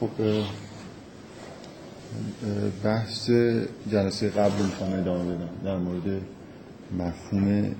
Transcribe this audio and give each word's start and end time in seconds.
خب 0.00 0.08
بحث 2.84 3.30
جلسه 3.90 4.28
قبل 4.28 4.62
می‌خوام 4.62 4.92
ادامه 4.92 5.34
بدم. 5.34 5.48
در 5.64 5.76
مورد 5.76 6.20
مفهوم 6.98 7.74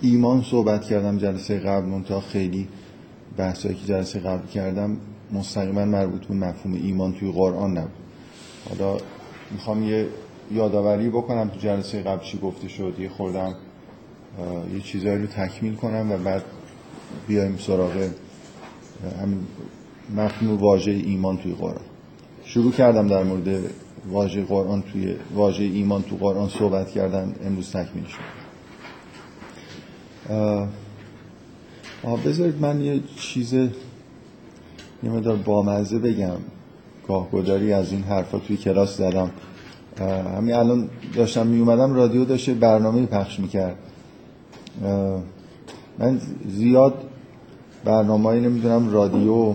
ایمان 0.00 0.42
صحبت 0.42 0.84
کردم 0.84 1.18
جلسه 1.18 1.58
قبل 1.58 1.86
منتها 1.86 2.20
خیلی 2.20 2.68
بحثایی 3.36 3.74
که 3.74 3.86
جلسه 3.86 4.20
قبل 4.20 4.46
کردم 4.46 4.96
مستقیما 5.32 5.84
مربوط 5.84 6.26
به 6.26 6.34
مفهوم 6.34 6.74
ایمان 6.74 7.12
توی 7.12 7.32
قرآن 7.32 7.78
نبود. 7.78 7.90
حالا 8.68 8.98
می‌خوام 9.50 9.82
یه 9.82 10.08
یادآوری 10.50 11.08
بکنم 11.08 11.48
تو 11.48 11.58
جلسه 11.58 12.02
قبل 12.02 12.24
چی 12.24 12.38
گفته 12.38 12.68
شد. 12.68 12.94
یه 12.98 13.08
خوردم 13.08 13.54
یه 14.74 14.80
چیزایی 14.80 15.18
رو 15.18 15.26
تکمیل 15.26 15.74
کنم 15.74 16.12
و 16.12 16.16
بعد 16.16 16.42
بیایم 17.26 17.56
سراغ 17.56 18.10
همین 19.22 19.46
مفهوم 20.16 20.56
واژه 20.56 20.90
ایمان 20.90 21.36
توی 21.36 21.52
قرآن. 21.52 21.80
شروع 22.44 22.72
کردم 22.72 23.08
در 23.08 23.22
مورد 23.22 23.60
واژه 24.10 24.44
قرآن 24.44 24.82
توی 24.82 25.14
واژه 25.34 25.64
ایمان 25.64 26.02
تو 26.02 26.16
قرآن 26.16 26.48
صحبت 26.48 26.90
کردن 26.90 27.34
امروز 27.44 27.70
تکمیل 27.70 28.04
شد. 28.04 28.38
بذارید 32.26 32.60
من 32.60 32.80
یه 32.80 33.00
چیز 33.16 33.54
یه 33.54 33.70
مدار 35.02 35.36
بامزه 35.36 35.98
بگم. 35.98 36.36
گاهگداری 37.08 37.72
از 37.72 37.92
این 37.92 38.02
حرفا 38.02 38.38
توی 38.38 38.56
کلاس 38.56 38.96
زدم. 38.96 39.30
همین 40.36 40.54
الان 40.54 40.88
داشتم 41.14 41.46
می 41.46 41.60
اومدم 41.60 41.94
رادیو 41.94 42.24
داشته 42.24 42.54
برنامه 42.54 43.06
پخش 43.06 43.40
می‌کرد. 43.40 43.76
من 45.98 46.20
زیاد 46.48 46.94
برنامه 47.84 48.40
نمی‌دونم 48.40 48.92
رادیو 48.92 49.54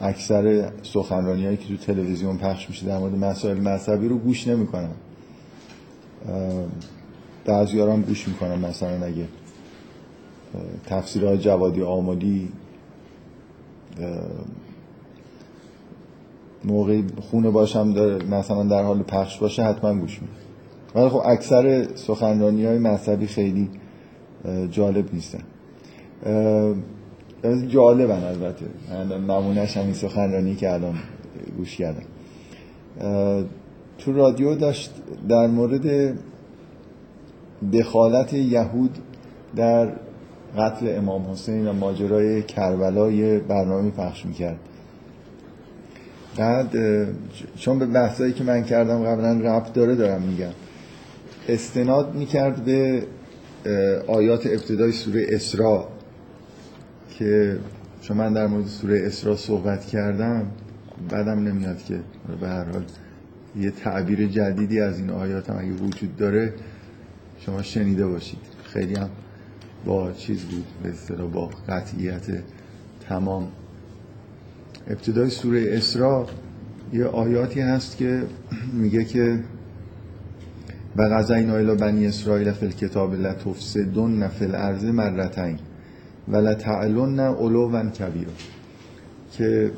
اکثر 0.00 0.70
سخنرانی 0.82 1.44
هایی 1.44 1.56
که 1.56 1.68
تو 1.68 1.76
تلویزیون 1.76 2.36
پخش 2.36 2.68
میشه 2.68 2.86
در 2.86 2.98
مورد 2.98 3.18
مسائل 3.18 3.60
مذهبی 3.60 4.08
رو 4.08 4.18
گوش 4.18 4.48
نمی‌کنم 4.48 4.94
بعضی 7.44 7.80
هم 7.80 8.02
گوش 8.02 8.28
می‌کنم 8.28 8.58
مثلا 8.58 9.06
اگه 9.06 9.28
تفسیرهای 10.86 11.38
جوادی 11.38 11.82
آمالی 11.82 12.48
موقعی 16.64 17.04
خونه 17.20 17.50
باشم 17.50 17.92
داره 17.92 18.24
مثلا 18.24 18.62
در 18.62 18.82
حال 18.82 19.02
پخش 19.02 19.38
باشه 19.38 19.62
حتما 19.62 19.94
گوش 19.94 20.22
می‌کنم 20.22 20.36
ولی 20.94 21.08
خب 21.08 21.22
اکثر 21.24 21.94
سخنرانی 21.94 22.66
های 22.66 22.78
مذهبی 22.78 23.26
خیلی 23.26 23.70
جالب 24.70 25.14
نیستن. 25.14 25.42
جالبن 27.68 28.24
البته. 28.24 28.66
نمونهش 29.28 29.76
همین 29.76 29.94
سخنرانی 29.94 30.54
که 30.54 30.72
الان 30.72 30.94
گوش 31.56 31.76
کردم. 31.76 32.04
تو 33.98 34.12
رادیو 34.12 34.54
داشت 34.54 34.94
در 35.28 35.46
مورد 35.46 36.14
دخالت 37.72 38.32
یهود 38.32 38.98
در 39.56 39.92
قتل 40.58 40.96
امام 40.96 41.30
حسین 41.30 41.68
و 41.68 41.72
ماجرای 41.72 42.42
کربلا 42.42 43.10
یه 43.10 43.38
برنامه 43.38 43.90
پخش 43.90 44.26
می‌کرد. 44.26 44.58
بعد 46.36 46.76
چون 47.56 47.78
به 47.78 47.86
بحثایی 47.86 48.32
که 48.32 48.44
من 48.44 48.62
کردم 48.62 49.04
قبلا 49.04 49.32
ربط 49.32 49.72
داره 49.72 49.94
دارم 49.94 50.22
میگم. 50.22 50.52
استناد 51.48 52.14
می‌کرد 52.14 52.64
به 52.64 53.02
آیات 54.06 54.46
ابتدای 54.46 54.92
سوره 54.92 55.26
اسراء. 55.28 55.84
که 57.20 57.58
چون 58.00 58.16
من 58.16 58.32
در 58.32 58.46
مورد 58.46 58.66
سوره 58.66 59.06
اسراء 59.06 59.36
صحبت 59.36 59.86
کردم 59.86 60.46
بعدم 61.10 61.38
نمیاد 61.38 61.82
که 61.82 62.00
به 62.40 62.48
هر 62.48 62.64
حال 62.64 62.84
یه 63.56 63.70
تعبیر 63.70 64.26
جدیدی 64.26 64.80
از 64.80 64.98
این 64.98 65.10
آیات 65.10 65.50
هم 65.50 65.58
اگه 65.58 65.72
وجود 65.72 66.16
داره 66.16 66.54
شما 67.38 67.62
شنیده 67.62 68.06
باشید. 68.06 68.38
خیلی 68.64 68.94
هم 68.94 69.10
با 69.84 70.12
چیز 70.12 70.40
بود 70.40 70.64
به 70.82 70.88
اصطلاح 70.88 71.30
با 71.30 71.50
قطعیت 71.68 72.26
تمام. 73.08 73.48
ابتدای 74.88 75.30
سوره 75.30 75.64
اسراء 75.68 76.26
یه 76.92 77.04
آیاتی 77.04 77.60
هست 77.60 77.96
که 77.96 78.22
میگه 78.72 79.04
که 79.04 79.38
و 80.96 81.08
غزین 81.08 81.50
الى 81.50 81.74
بنی 81.74 82.06
اسرائیل 82.06 82.52
فی 82.52 82.66
الکتاب 82.66 83.14
لتفسدن 83.14 84.28
فی 84.28 84.44
الارض 84.44 84.84
مرتین 84.84 85.58
و 86.32 86.36
لتعلن 86.36 87.20
علوا 87.20 87.90
کبیرا 87.90 88.32
که 89.32 89.70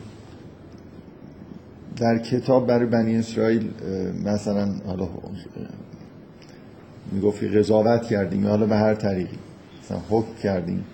در 1.97 2.19
کتاب 2.19 2.67
برای 2.67 2.87
بنی 2.87 3.17
اسرائیل 3.17 3.71
مثلا 4.25 4.69
حالا 4.87 5.09
می‌گفتی 7.13 7.49
قضاوت 7.49 8.03
کردیم 8.03 8.47
حالا 8.47 8.67
به 8.67 8.77
هر 8.77 8.95
طریقی 8.95 9.39
مثلا 9.85 9.99
حکم 10.11 10.35
کردیم 10.43 10.85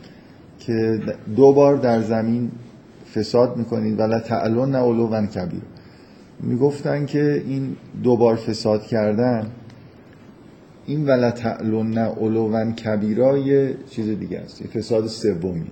که 0.59 1.01
دو 1.37 1.53
بار 1.53 1.77
در 1.77 2.03
زمین 2.03 2.51
فساد 3.15 3.57
می‌کنید 3.57 3.99
ولی 3.99 4.19
تعلن 4.21 4.75
علوا 4.75 5.27
کبیر 5.27 5.63
می‌گفتن 6.41 7.07
که 7.07 7.43
این 7.47 7.77
دو 8.03 8.17
بار 8.17 8.37
فساد 8.37 8.83
کردن 8.83 9.51
این 10.89 11.07
ولا 11.07 11.31
تعلن 11.31 11.99
علوا 11.99 12.73
کبیرا 12.73 13.39
یه 13.39 13.77
چیز 13.91 14.19
دیگه 14.19 14.39
است. 14.39 14.63
یه 14.63 14.69
فساد 14.69 15.07
سومی. 15.07 15.67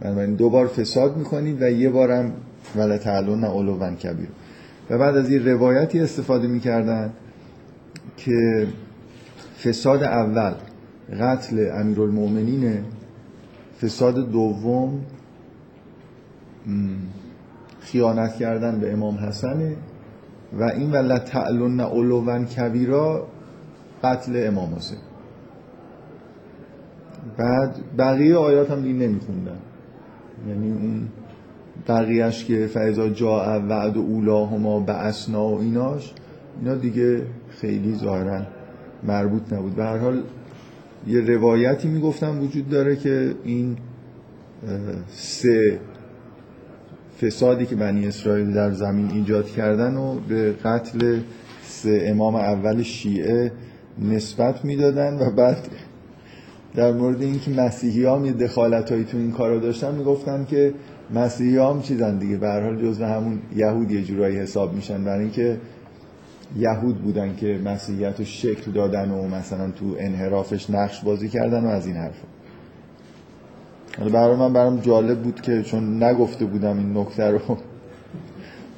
بنابراین 0.00 0.34
دو 0.34 0.50
بار 0.50 0.66
فساد 0.66 1.16
می‌کنید 1.16 1.62
و 1.62 1.70
یه 1.70 1.90
بارم 1.90 2.32
ولا 2.76 2.98
تعلن 2.98 3.44
علوا 3.44 3.90
کبیر. 3.90 4.28
و 4.90 4.98
بعد 4.98 5.16
از 5.16 5.30
این 5.30 5.46
روایتی 5.48 6.00
استفاده 6.00 6.46
می‌کردن 6.48 7.12
که 8.16 8.66
فساد 9.64 10.02
اول 10.02 10.52
قتل 11.20 11.70
امیرالمؤمنینه 11.74 12.82
فساد 13.82 14.30
دوم 14.30 15.00
خیانت 17.80 18.36
کردن 18.36 18.80
به 18.80 18.92
امام 18.92 19.14
حسنه 19.14 19.76
و 20.52 20.62
این 20.62 20.90
ولا 20.92 21.18
تعلن 21.18 21.80
علوا 21.80 22.44
کبیرا 22.44 23.26
قتل 24.04 24.46
امام 24.46 24.74
حسین. 24.74 24.98
بعد 27.36 27.76
بقیه 27.98 28.36
آیات 28.36 28.70
هم 28.70 28.82
دیگه 28.82 28.94
نمیخوندن. 28.94 29.58
یعنی 30.48 30.70
اون 30.70 31.08
بقیهش 31.88 32.44
که 32.44 32.66
فیضا 32.66 33.08
جا 33.08 33.62
وعد 33.68 33.96
و 33.96 34.00
اولاهما 34.00 34.80
به 34.80 34.92
اسنا 34.92 35.48
و 35.48 35.60
ایناش 35.60 36.14
اینا 36.60 36.74
دیگه 36.74 37.22
خیلی 37.48 37.94
ظاهرا 37.94 38.42
مربوط 39.02 39.52
نبود. 39.52 39.76
به 39.76 39.84
هر 39.84 39.96
حال 39.96 40.22
یه 41.06 41.20
روایتی 41.20 41.88
می‌گفتم 41.88 42.42
وجود 42.42 42.68
داره 42.68 42.96
که 42.96 43.34
این 43.44 43.76
سه 45.08 45.80
فسادی 47.22 47.66
که 47.66 47.76
بنی 47.76 48.06
اسرائیل 48.06 48.52
در 48.52 48.70
زمین 48.70 49.10
ایجاد 49.10 49.46
کردن 49.46 49.96
و 49.96 50.14
به 50.28 50.52
قتل 50.52 51.18
سه 51.62 52.04
امام 52.06 52.34
اول 52.34 52.82
شیعه 52.82 53.52
نسبت 54.00 54.64
می‌دادن 54.64 55.18
و 55.18 55.30
بعد 55.30 55.68
در 56.74 56.92
مورد 56.92 57.22
اینکه 57.22 57.50
مسیحی 57.50 58.06
هم 58.06 58.24
یه 58.24 58.32
دخالت 58.32 58.92
هایی 58.92 59.04
تو 59.04 59.16
این 59.16 59.32
کارا 59.32 59.58
داشتن 59.58 59.94
می‌گفتن 59.94 60.44
که 60.44 60.74
مسیحی 61.14 61.58
هم 61.58 61.82
چیزن 61.82 62.18
دیگه. 62.18 62.36
به 62.36 62.48
هر 62.48 62.60
حال 62.60 63.02
همون 63.02 63.38
یهود 63.56 63.90
یه 63.90 64.02
جورایی 64.02 64.36
حساب 64.36 64.74
میشن. 64.74 65.04
برای 65.04 65.20
اینکه 65.20 65.56
یهود 66.58 67.02
بودن 67.02 67.36
که 67.36 67.60
مسیحیت 67.64 68.18
رو 68.18 68.24
شکل 68.24 68.70
دادن 68.72 69.10
و 69.10 69.28
مثلا 69.28 69.70
تو 69.70 69.96
انحرافش 69.98 70.70
نقش 70.70 71.04
بازی 71.04 71.28
کردن 71.28 71.64
و 71.64 71.68
از 71.68 71.86
این 71.86 71.96
حرفا. 71.96 72.26
حالا 73.98 74.10
برای 74.10 74.36
من 74.36 74.52
برام 74.52 74.80
جالب 74.80 75.18
بود 75.18 75.40
که 75.40 75.62
چون 75.62 76.02
نگفته 76.02 76.44
بودم 76.44 76.78
این 76.78 76.96
نکته 76.96 77.24
رو 77.24 77.40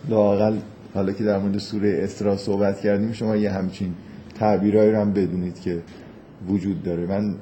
لاقل 0.09 0.57
حالا 0.95 1.13
که 1.13 1.25
در 1.25 1.39
مورد 1.39 1.59
سوره 1.59 2.01
اسراء 2.03 2.37
صحبت 2.37 2.81
کردیم 2.81 3.13
شما 3.13 3.37
یه 3.37 3.51
همچین 3.51 3.95
تعبیرهایی 4.35 4.91
رو 4.91 5.01
هم 5.01 5.13
بدونید 5.13 5.61
که 5.61 5.79
وجود 6.49 6.83
داره. 6.83 7.07
من 7.07 7.35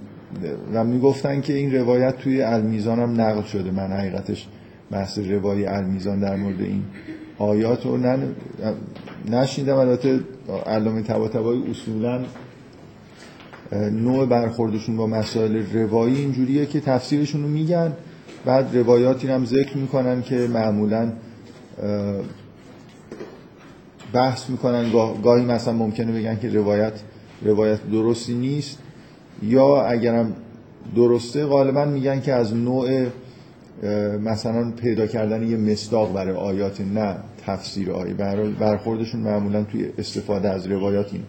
و 0.75 0.84
می‌گفتن 0.84 1.40
که 1.40 1.52
این 1.52 1.75
روایت 1.75 2.19
توی 2.19 2.42
المیزان 2.42 2.98
هم 2.98 3.20
نقل 3.20 3.42
شده. 3.42 3.70
من 3.70 3.87
حقیقتش 3.92 4.48
بحث 4.90 5.19
روایی 5.19 5.66
المیزان 5.66 6.20
در 6.20 6.37
مورد 6.37 6.60
این 6.60 6.82
آیات 7.38 7.87
رو 7.87 7.96
نن... 7.96 8.19
نشیدم 9.31 9.76
البته 9.76 10.20
علامه 10.66 11.02
طباطبایی 11.02 11.62
اصولا 11.70 12.20
نوع 13.93 14.26
برخوردشون 14.26 14.96
با 14.96 15.06
مسائل 15.06 15.62
روایی 15.72 16.16
اینجوریه 16.16 16.66
که 16.66 16.81
تفسیرشون 16.81 17.43
رو 17.43 17.48
میگن. 17.48 17.93
بعد 18.44 18.76
روایاتی 18.76 19.28
هم 19.28 19.44
ذکر 19.44 19.76
می‌کنن 19.76 20.22
که 20.22 20.48
معمولا 20.52 21.12
بحث 24.12 24.50
می‌کنن 24.50 24.90
گاهی 25.22 25.44
مثلا 25.44 25.74
ممکنه 25.74 26.12
بگن 26.12 26.38
که 26.38 26.48
روایت 26.48 26.92
روایت 27.42 27.90
درستی 27.92 28.34
نیست 28.34 28.78
یا 29.42 29.82
اگرم 29.82 30.32
درسته 30.96 31.46
غالبا 31.46 31.84
میگن 31.84 32.20
که 32.20 32.32
از 32.32 32.54
نوع 32.54 33.06
مثلا 34.22 34.70
پیدا 34.70 35.06
کردن 35.06 35.48
یه 35.48 35.56
مصداق 35.56 36.14
برای 36.14 36.36
آیات 36.36 36.80
نه 36.80 37.16
تفسیر 37.46 37.92
آیه. 37.92 38.14
برخوردشون 38.60 39.20
معمولا 39.20 39.62
توی 39.62 39.86
استفاده 39.98 40.50
از 40.50 40.66
روایات 40.66 41.12
این 41.12 41.22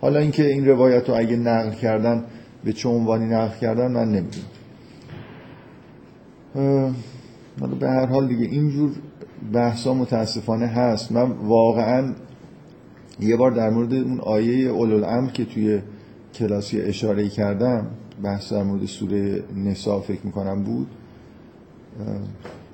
حالا 0.00 0.20
اینکه 0.20 0.46
این 0.46 0.66
روایت 0.66 1.08
رو 1.08 1.16
اگه 1.16 1.36
نقل 1.36 1.70
کردن 1.70 2.24
به 2.64 2.72
چه 2.72 2.88
عنوانی 2.88 3.26
نقل 3.26 3.58
کردن 3.58 3.92
من 3.92 4.08
نمی‌دونم. 4.08 4.46
به 7.80 7.88
هر 7.88 8.06
حال 8.06 8.28
دیگه 8.28 8.44
اینجور 8.44 8.90
بحثا 9.52 9.94
متاسفانه 9.94 10.66
هست. 10.66 11.12
من 11.12 11.30
واقعا 11.30 12.14
یه 13.20 13.36
بار 13.36 13.50
در 13.50 13.70
مورد 13.70 13.94
اون 13.94 14.20
آیه 14.20 14.68
اولوالامر 14.68 15.30
که 15.30 15.44
توی 15.44 15.80
کلاسی 16.34 16.80
اشاره 16.80 17.28
کردم 17.28 17.86
بحث 18.22 18.52
در 18.52 18.62
مورد 18.62 18.86
سوره 18.86 19.42
نسا 19.56 20.00
فکر 20.00 20.20
می‌کنم 20.24 20.62
بود. 20.62 20.86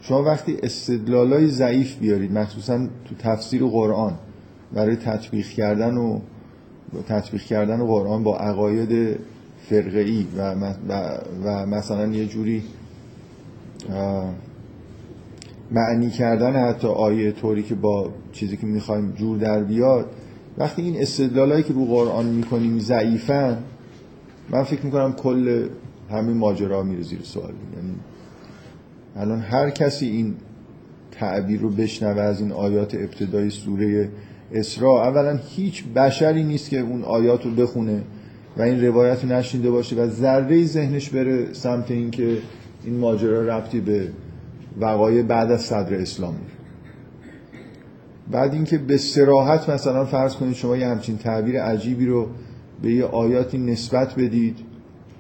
شما 0.01 0.23
وقتی 0.23 0.57
استدلالای 0.63 1.49
ضعیف 1.49 1.97
بیارید 1.97 2.33
مخصوصا 2.33 2.79
تو 2.79 3.15
تفسیر 3.19 3.65
قرآن 3.65 4.15
برای 4.73 4.97
تطبیق 4.97 5.47
کردن 5.47 5.97
و 5.97 6.21
تطبیق 7.09 7.43
کردن 7.43 7.87
قرآن 7.87 8.23
با 8.23 8.37
عقاید 8.39 9.19
فرقه‌ای 9.69 10.27
و, 10.37 10.55
و 11.45 11.67
مثلا 11.67 12.07
یه 12.07 12.27
جوری 12.27 12.63
معنی 15.71 16.11
کردن 16.11 16.69
حتی 16.69 16.87
آیه 16.89 17.33
طوری 17.33 17.63
که 17.63 17.75
با 17.75 18.11
چیزی 18.33 18.57
که 18.57 18.67
می‌خوایم 18.67 19.13
جور 19.13 19.39
در 19.39 19.65
بیاد 19.65 20.11
وقتی 20.59 20.83
این 20.83 21.03
استدلالایی 21.03 21.63
که 21.63 21.73
رو 21.73 21.85
قرآن 21.85 22.27
می‌کنیم 22.27 22.79
ضعیفن 22.79 23.59
من 24.51 24.63
فکر 24.63 24.87
می‌کنم 24.87 25.13
کل 25.13 25.69
همین 26.11 26.37
ماجرا 26.37 26.83
میره 26.83 27.03
زیر 27.03 27.21
سوال. 27.23 27.53
یعنی 27.77 27.95
الان 29.17 29.41
هر 29.41 29.71
کسی 29.71 30.07
این 30.07 30.35
تعبیر 31.11 31.61
رو 31.61 31.71
بشنوه 31.71 32.21
از 32.23 32.41
این 32.41 32.53
آیات 32.53 32.95
ابتدای 32.95 33.51
سوره 33.51 34.09
اسراء 34.53 35.09
اولا 35.09 35.39
هیچ 35.49 35.85
بشری 35.85 36.43
نیست 36.43 36.71
که 36.71 36.81
اون 36.81 37.03
آیات 37.03 37.45
رو 37.45 37.51
بخونه 37.51 38.03
و 38.57 38.63
این 38.63 38.85
روایت 38.85 39.25
رو 39.25 39.33
نشنیده 39.33 39.71
باشه 39.71 39.97
و 39.97 40.09
ذره 40.09 40.65
ذهنش 40.65 41.11
بره 41.11 41.53
سمت 41.53 41.91
اینکه 41.91 42.39
این 42.85 42.99
ماجرا 42.99 43.43
ربطی 43.43 43.81
به 43.81 44.09
وقایع 44.81 45.23
بعد 45.23 45.51
از 45.51 45.63
صدر 45.63 45.95
اسلام 45.95 46.35
بعد 48.31 48.55
اینکه 48.55 48.79
به 48.79 48.97
سراحت 48.97 49.71
مثلا 49.71 50.05
فرض 50.05 50.35
کنید 50.35 50.55
شما 50.55 50.77
یه 50.77 50.87
همچین 50.87 51.19
تعبیر 51.19 51.63
عجیبی 51.63 52.07
رو 52.07 52.29
به 52.83 52.93
یه 52.93 53.05
آیاتی 53.05 53.59
نسبت 53.59 54.15
بدید 54.15 54.57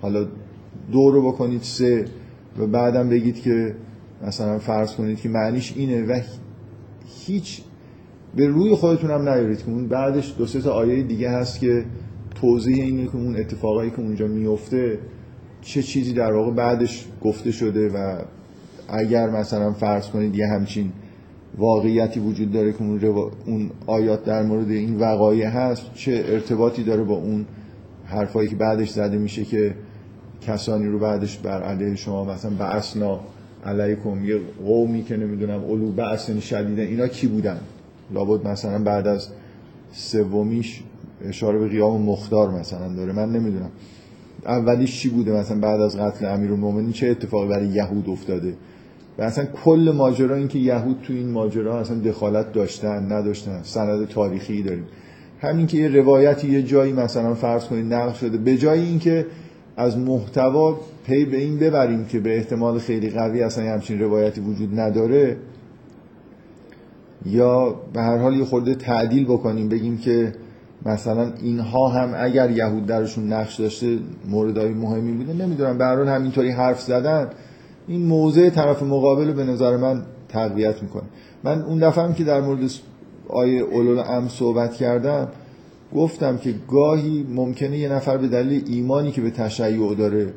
حالا 0.03 0.27
دو 0.93 1.11
رو 1.11 1.33
بکنید 1.33 1.63
سه 1.63 2.05
و 2.59 2.67
بعدم 2.67 3.09
بگید 3.09 3.41
که 3.41 3.75
مثلا 4.27 4.59
فرض 4.59 4.95
کنید 4.95 5.21
که 5.21 5.29
معنیش 5.29 5.73
اینه 5.77 6.03
و 6.03 6.21
هیچ 7.27 7.63
به 8.37 8.47
روی 8.47 8.75
خودتون 8.75 9.11
هم 9.11 9.29
نیارید 9.29 9.59
که 9.59 9.71
اون 9.71 9.89
بعدش 9.89 10.35
دو 10.39 10.47
سه 10.47 10.61
تا 10.61 10.73
آیه 10.73 11.03
دیگه 11.03 11.31
هست 11.31 11.61
که 11.61 11.85
توضیح 12.35 12.85
اینه 12.85 13.07
که 13.07 13.17
اون 13.17 13.37
اتفاقایی 13.37 13.91
که 13.91 14.01
اونجا 14.01 14.27
میفته 14.27 14.99
چه 15.63 15.83
چیزی 15.83 16.13
در 16.13 16.33
واقع 16.33 16.51
بعدش 16.51 17.07
گفته 17.21 17.53
شده 17.53 17.89
و 17.89 18.23
اگر 18.89 19.31
مثلا 19.31 19.73
فرض 19.73 20.09
کنید 20.09 20.37
یه 20.37 20.47
همچین 20.47 20.93
واقعیتی 21.59 22.21
وجود 22.21 22.53
داره 22.53 22.73
که 22.73 22.83
اون, 22.83 23.31
اون 23.47 23.71
آیات 23.87 24.25
در 24.25 24.43
مورد 24.43 24.71
این 24.71 24.99
وقایع 24.99 25.47
هست 25.47 25.95
چه 25.95 26.25
ارتباطی 26.27 26.85
داره 26.85 27.03
با 27.03 27.15
اون 27.15 27.47
حرفایی 28.05 28.49
که 28.49 28.57
بعدش 28.57 28.91
زده 28.91 29.19
میشه 29.19 29.45
که 29.45 29.75
کسانی 30.41 30.87
رو 30.87 30.99
بعدش 30.99 31.39
بر 31.39 31.63
علیه 31.63 31.97
شما 31.97 32.25
مثلا 32.25 32.51
بعثنا 32.51 33.21
علیکم 33.67 34.25
یه 34.25 34.41
قومی 34.65 35.05
که 35.05 35.17
نمی‌دونم 35.17 35.65
علو 35.65 35.93
بعثن 35.93 36.41
شدیده 36.41 36.83
اینا 36.83 37.09
کی 37.09 37.27
بودن؟ 37.27 37.61
لابد 38.11 38.49
مثلا 38.49 38.79
بعد 38.79 39.07
از 39.07 39.29
سومیش 39.93 40.83
اشاره 41.25 41.59
به 41.59 41.69
قیام 41.69 42.03
مختار 42.03 42.51
مثلا 42.51 42.95
داره 42.95 43.13
من 43.13 43.33
نمی‌دونم. 43.33 43.71
اولیش 44.47 45.01
چی 45.01 45.09
بوده؟ 45.09 45.33
مثلا 45.33 45.59
بعد 45.59 45.81
از 45.81 45.97
قتل 45.97 46.27
امیرالمومنین 46.27 46.93
چه 46.93 47.07
اتفاقی 47.07 47.49
برای 47.49 47.67
یهود 47.67 48.09
افتاده؟ 48.09 48.55
و 49.19 49.23
اصلا 49.23 49.45
کل 49.65 49.93
ماجرا 49.97 50.37
این 50.37 50.49
که 50.49 50.59
یهود 50.59 50.97
تو 51.03 51.13
این 51.13 51.31
ماجرا 51.31 51.81
اصلا 51.81 51.99
دخالت 51.99 52.53
داشتن 52.53 53.13
نداشتن. 53.13 53.61
سند 53.63 54.09
تاریخی 54.09 54.63
داریم. 54.63 54.87
همین 55.41 55.67
که 55.67 55.77
یه 55.77 55.89
روایتی 55.89 56.51
یه 56.51 56.63
جایی 56.63 56.93
مثلا 56.93 57.35
فرض 57.35 57.65
کنید 57.65 57.95
نقل 57.95 58.13
شده. 58.13 58.39
به 58.39 58.57
جای 58.57 58.81
اینکه 58.81 59.27
از 59.77 59.99
محتوا 59.99 60.81
پی 61.07 61.25
به 61.25 61.37
این 61.37 61.59
ببریم 61.59 62.05
که 62.05 62.21
به 62.21 62.37
احتمال 62.37 62.79
خیلی 62.79 63.11
قوی 63.11 63.43
اصلا 63.43 63.73
همچین 63.73 64.01
روایتی 64.01 64.41
وجود 64.41 64.81
نداره 64.81 65.37
یا 67.27 67.75
به 67.93 68.03
هر 68.03 68.19
حال 68.19 68.37
یه 68.37 68.45
خورده 68.45 68.75
تعدیل 68.75 69.25
بکنیم 69.25 69.69
بگیم 69.69 69.99
که 69.99 70.33
مثلا 70.87 71.33
اینها 71.43 71.89
هم 71.89 72.15
اگر 72.17 72.51
یهود 72.51 72.87
درشون 72.87 73.33
نقش 73.33 73.61
داشته 73.61 73.99
موردهای 74.29 74.69
مهمی 74.69 75.13
بوده. 75.13 75.45
نمی‌دونم. 75.45 75.79
به 75.79 75.85
هر 75.85 75.97
حال 75.97 76.09
همینطوری 76.09 76.51
حرف 76.51 76.81
زدن 76.81 77.31
این 77.89 78.07
موضع 78.07 78.51
طرف 78.51 78.83
مقابل 78.83 79.33
به 79.33 79.45
نظر 79.45 79.77
من 79.77 80.03
تقویت 80.29 80.83
می‌کنه. 80.83 81.05
من 81.45 81.63
اون 81.63 81.79
دفعه 81.79 82.05
هم 82.05 82.15
که 82.15 82.25
در 82.25 82.41
مورد 82.41 82.71
آیه 83.29 83.63
اولول 83.63 83.99
ام 83.99 84.29
صحبت 84.29 84.75
کردم 84.75 85.29
گفتم 85.95 86.37
که 86.37 86.55
گاهی 86.69 87.27
ممکنه 87.35 87.79
یه 87.79 87.89
نفر 87.89 88.17
به 88.17 88.29
دلیل 88.29 88.65
ایمانی 88.67 89.13
که 89.13 89.21
به 89.21 89.31
تشیع 89.31 89.95
داره 89.95 90.33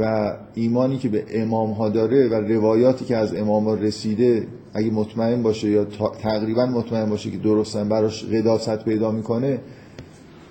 و 0.00 0.32
ایمانی 0.54 0.98
که 0.98 1.08
به 1.08 1.24
امام 1.30 1.70
ها 1.70 1.88
داره 1.88 2.28
و 2.28 2.34
روایاتی 2.34 3.04
که 3.04 3.16
از 3.16 3.34
امام 3.34 3.64
ها 3.64 3.74
رسیده 3.74 4.46
اگه 4.74 4.90
مطمئن 4.90 5.42
باشه 5.42 5.70
یا 5.70 5.84
تقریبا 6.22 6.66
مطمئن 6.66 7.10
باشه 7.10 7.30
که 7.30 7.36
درستن 7.36 7.88
براش 7.88 8.24
قداست 8.24 8.84
پیدا 8.84 9.10
می‌کنه 9.10 9.58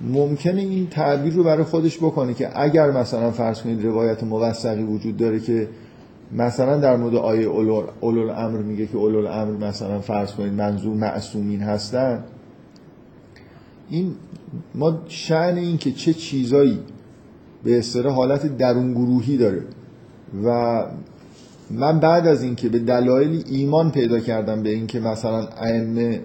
ممکنه 0.02 0.62
این 0.62 0.88
تعبیر 0.88 1.34
رو 1.34 1.44
برای 1.44 1.64
خودش 1.64 1.98
بکنه 1.98 2.34
که 2.34 2.62
اگر 2.62 2.92
مثلا 2.92 3.32
فرض 3.32 3.62
کنید 3.62 3.86
روایت 3.86 4.24
موثقی 4.24 4.84
وجود 4.84 5.18
داره 5.18 5.40
که 5.40 5.68
مثلا 6.32 6.78
در 6.78 6.96
مورد 6.96 7.16
آیه 7.16 7.48
اولول 7.48 8.30
امر 8.30 8.58
میگه 8.58 8.86
که 8.86 8.98
اولول 8.98 9.28
امر 9.28 9.68
مثلا 9.68 10.00
فرض 10.00 10.32
کنید 10.32 10.54
منظور 10.54 10.98
معصومین 10.98 11.62
هستن. 11.62 12.24
این 13.90 14.16
ما 14.76 15.00
شعن 15.08 15.58
این 15.58 15.78
که 15.78 15.92
چه 15.92 16.14
چیزایی 16.14 16.80
به 17.64 17.78
اصطلاح 17.78 18.14
حالت 18.14 18.58
درون 18.58 18.94
گروهی 18.94 19.38
داره. 19.38 19.64
و 20.44 20.84
من 21.72 22.00
بعد 22.00 22.28
از 22.28 22.44
اینکه 22.44 22.70
به 22.70 22.80
دلایل 22.80 23.44
ایمان 23.50 23.92
پیدا 23.92 24.20
کردم 24.20 24.64
به 24.64 24.70
اینکه 24.70 25.00
مثلا 25.00 25.48
ائمه 25.48 26.22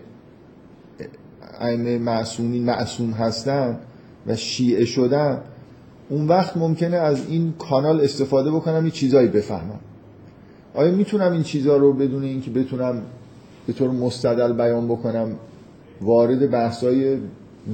ائمه 1.60 1.98
معصومین 1.98 2.64
معصوم 2.64 3.10
هستن 3.10 3.78
و 4.26 4.36
شیعه 4.36 4.84
شدن 4.84 5.40
اون 6.08 6.28
وقت 6.28 6.56
ممکنه 6.56 6.96
از 6.96 7.28
این 7.28 7.54
کانال 7.58 8.00
استفاده 8.00 8.50
بکنم 8.50 8.84
یه 8.84 8.90
چیزایی 8.90 9.28
بفهمم. 9.28 9.80
آیا 10.74 10.92
می‌تونم 10.92 11.32
این 11.32 11.42
چیزها 11.42 11.76
رو 11.76 11.92
بدون 11.92 12.22
اینکه 12.22 12.50
بتونم 12.50 13.02
به 13.66 13.72
طور 13.72 13.90
مستدل 13.90 14.52
بیان 14.52 14.88
بکنم 14.88 15.28
وارد 16.00 16.50
بحثای 16.50 17.18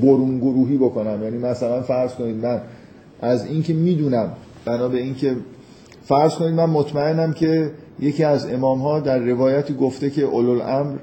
برون 0.02 0.38
گروهی 0.38 0.76
بکنم؟ 0.76 1.22
یعنی 1.22 1.38
مثلا 1.38 1.82
فرض 1.82 2.14
کنید 2.14 2.36
من 2.36 2.60
از 3.20 3.46
اینکه 3.46 3.74
می‌دونم 3.74 4.32
بنا 4.64 4.88
به 4.88 4.98
اینکه 4.98 5.36
فرض 6.02 6.34
کنید 6.34 6.54
من 6.54 6.70
مطمئنم 6.70 7.32
که 7.32 7.70
یکی 8.00 8.24
از 8.24 8.46
امام 8.46 8.80
ها 8.80 9.00
در 9.00 9.18
روایتی 9.18 9.74
گفته 9.74 10.10
که 10.10 10.22
اولو 10.22 10.62
امر 10.62 10.96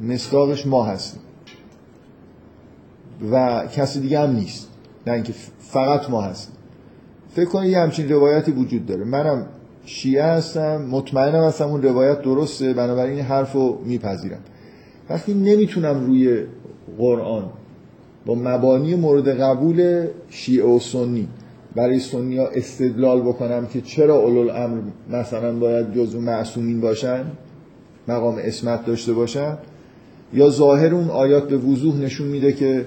مصداقش 0.00 0.66
ما 0.66 0.84
هستیم 0.84 1.20
و 3.32 3.66
کسی 3.72 4.00
دیگه 4.00 4.20
هم 4.20 4.30
نیست 4.30 4.68
نه 5.06 5.12
اینکه 5.12 5.32
فقط 5.58 6.10
ما 6.10 6.22
هستیم 6.22 6.56
فکر 7.34 7.44
کنید 7.44 7.70
یه 7.70 7.78
همچین 7.78 8.08
روایتی 8.08 8.52
وجود 8.52 8.86
داره. 8.86 9.04
منم 9.04 9.46
شیعه 9.86 10.24
هستم 10.24 10.82
مطمئنم 10.90 11.44
هستم 11.44 11.64
اون 11.64 11.82
روایت 11.82 12.22
درسته 12.22 12.72
بنابراین 12.72 13.16
این 13.16 13.24
حرف 13.24 13.52
رو 13.52 13.78
میپذیرم 13.84 14.40
وقتی 15.10 15.34
نمی‌تونم 15.34 16.06
روی 16.06 16.42
قرآن 16.98 17.44
با 18.26 18.34
مبانی 18.34 18.94
مورد 18.94 19.40
قبول 19.40 20.06
شیعه 20.30 20.66
و 20.66 20.78
سنی 20.78 21.28
برای 21.74 22.00
سنی 22.00 22.36
ها 22.36 22.46
استدلال 22.46 23.20
بکنم 23.20 23.66
که 23.66 23.80
چرا 23.80 24.16
اولو 24.16 24.50
امر 24.50 24.80
مثلا 25.10 25.58
باید 25.58 25.94
جزو 25.94 26.20
معصومین 26.20 26.80
باشن 26.80 27.24
مقام 28.08 28.36
اسمت 28.38 28.86
داشته 28.86 29.12
باشن 29.12 29.58
یا 30.34 30.50
ظاهر 30.50 30.94
اون 30.94 31.10
آیات 31.10 31.48
به 31.48 31.56
وضوح 31.56 31.96
نشون 31.96 32.26
میده 32.26 32.52
که 32.52 32.84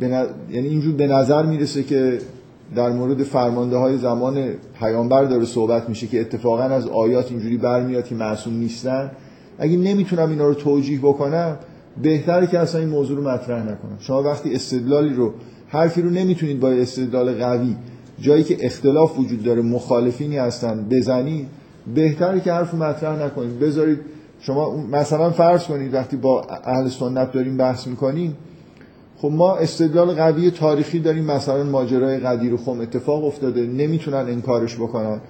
یعنی 0.00 0.68
اینجور 0.68 0.94
به 0.94 1.06
نظر 1.06 1.42
می‌رسه 1.42 1.82
که 1.82 2.18
در 2.76 2.90
مورد 2.90 3.22
فرمانده 3.22 3.76
های 3.76 3.98
زمان 3.98 4.48
پیامبر 4.78 5.24
داره 5.24 5.44
صحبت 5.44 5.88
میشه 5.88 6.06
که 6.06 6.20
اتفاقا 6.20 6.62
از 6.62 6.86
آیات 6.86 7.30
اینجوری 7.30 7.56
برمیاد 7.56 8.04
که 8.04 8.14
معصوم 8.14 8.54
نیستن. 8.54 9.10
اگه 9.58 9.76
نمی‌تونم 9.76 10.30
اینا 10.30 10.48
رو 10.48 10.54
توجیه 10.54 10.98
بکنم 10.98 11.56
بهتره 12.02 12.46
که 12.46 12.58
اصلا 12.58 12.80
این 12.80 12.90
موضوع 12.90 13.16
رو 13.16 13.28
مطرح 13.28 13.62
نکنم. 13.62 13.96
شما 13.98 14.22
وقتی 14.22 14.54
استدلالی 14.54 15.14
رو 15.14 15.32
حرفی 15.68 16.02
رو 16.02 16.10
نمی‌تونید 16.10 16.60
با 16.60 16.70
استدلال 16.70 17.34
قوی 17.34 17.76
جایی 18.20 18.42
که 18.42 18.56
اختلاف 18.60 19.18
وجود 19.18 19.42
داره 19.42 19.62
مخالفینی 19.62 20.38
هستن 20.38 20.86
بزنید 20.90 21.46
بهتره 21.94 22.40
که 22.40 22.52
حرف 22.52 22.74
مطرح 22.74 23.22
نکنید. 23.22 23.58
بذارید 23.58 23.98
شما 24.40 24.76
مثلا 24.76 25.30
فرض 25.30 25.64
کنید 25.64 25.94
وقتی 25.94 26.16
با 26.16 26.46
اهل 26.64 26.88
سنت 26.88 27.32
داریم 27.32 27.56
بحث 27.56 27.86
می‌کنیم 27.86 28.36
خب 29.16 29.30
ما 29.32 29.56
استدلال 29.56 30.14
قوی 30.14 30.50
تاریخی 30.50 30.98
داریم 30.98 31.24
مثلا 31.24 31.64
ماجرای 31.64 32.18
قدیر 32.18 32.54
و 32.54 32.56
خم 32.56 32.80
اتفاق 32.80 33.24
افتاده 33.24 33.66
نمی‌تونن 33.66 34.16
انکارش 34.16 34.76
بکنن. 34.76 35.20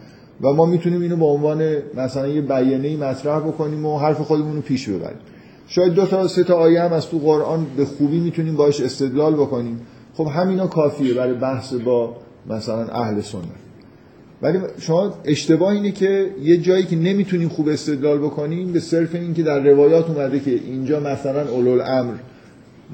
و 0.40 0.52
ما 0.52 0.66
می‌تونیم 0.66 1.00
اینو 1.00 1.16
به 1.16 1.24
عنوان 1.24 1.76
مثلا 1.96 2.28
یه 2.28 2.40
بیانیه 2.40 2.96
مطرح 2.96 3.40
بکنیم 3.40 3.86
و 3.86 3.98
حرف 3.98 4.20
خودمون 4.20 4.56
رو 4.56 4.60
پیش 4.60 4.88
ببریم. 4.88 5.18
شاید 5.66 5.94
دو 5.94 6.06
تا 6.06 6.28
سه 6.28 6.44
تا 6.44 6.54
آیه 6.54 6.82
هم 6.82 6.92
از 6.92 7.08
تو 7.08 7.18
قرآن 7.18 7.66
به 7.76 7.84
خوبی 7.84 8.20
می‌تونیم 8.20 8.56
باش 8.56 8.80
استدلال 8.80 9.34
بکنیم. 9.34 9.80
خب 10.14 10.26
همینا 10.26 10.66
کافیه 10.66 11.14
برای 11.14 11.34
بحث 11.34 11.72
با 11.74 12.16
مثلا 12.50 12.86
اهل 12.88 13.20
سنت. 13.20 13.42
ولی 14.42 14.58
شما 14.78 15.14
اشتباه 15.24 15.72
اینه 15.72 15.90
که 15.90 16.30
یه 16.42 16.56
جایی 16.56 16.84
که 16.84 16.96
نمی‌تونیم 16.96 17.48
خوب 17.48 17.68
استدلال 17.68 18.18
بکنیم 18.18 18.72
به 18.72 18.80
صرف 18.80 19.14
این 19.14 19.34
که 19.34 19.42
در 19.42 19.58
روایات 19.58 20.10
اومده 20.10 20.40
که 20.40 20.50
اینجا 20.50 21.00
مثلا 21.00 21.48
اولو 21.48 21.82
امر 21.86 22.14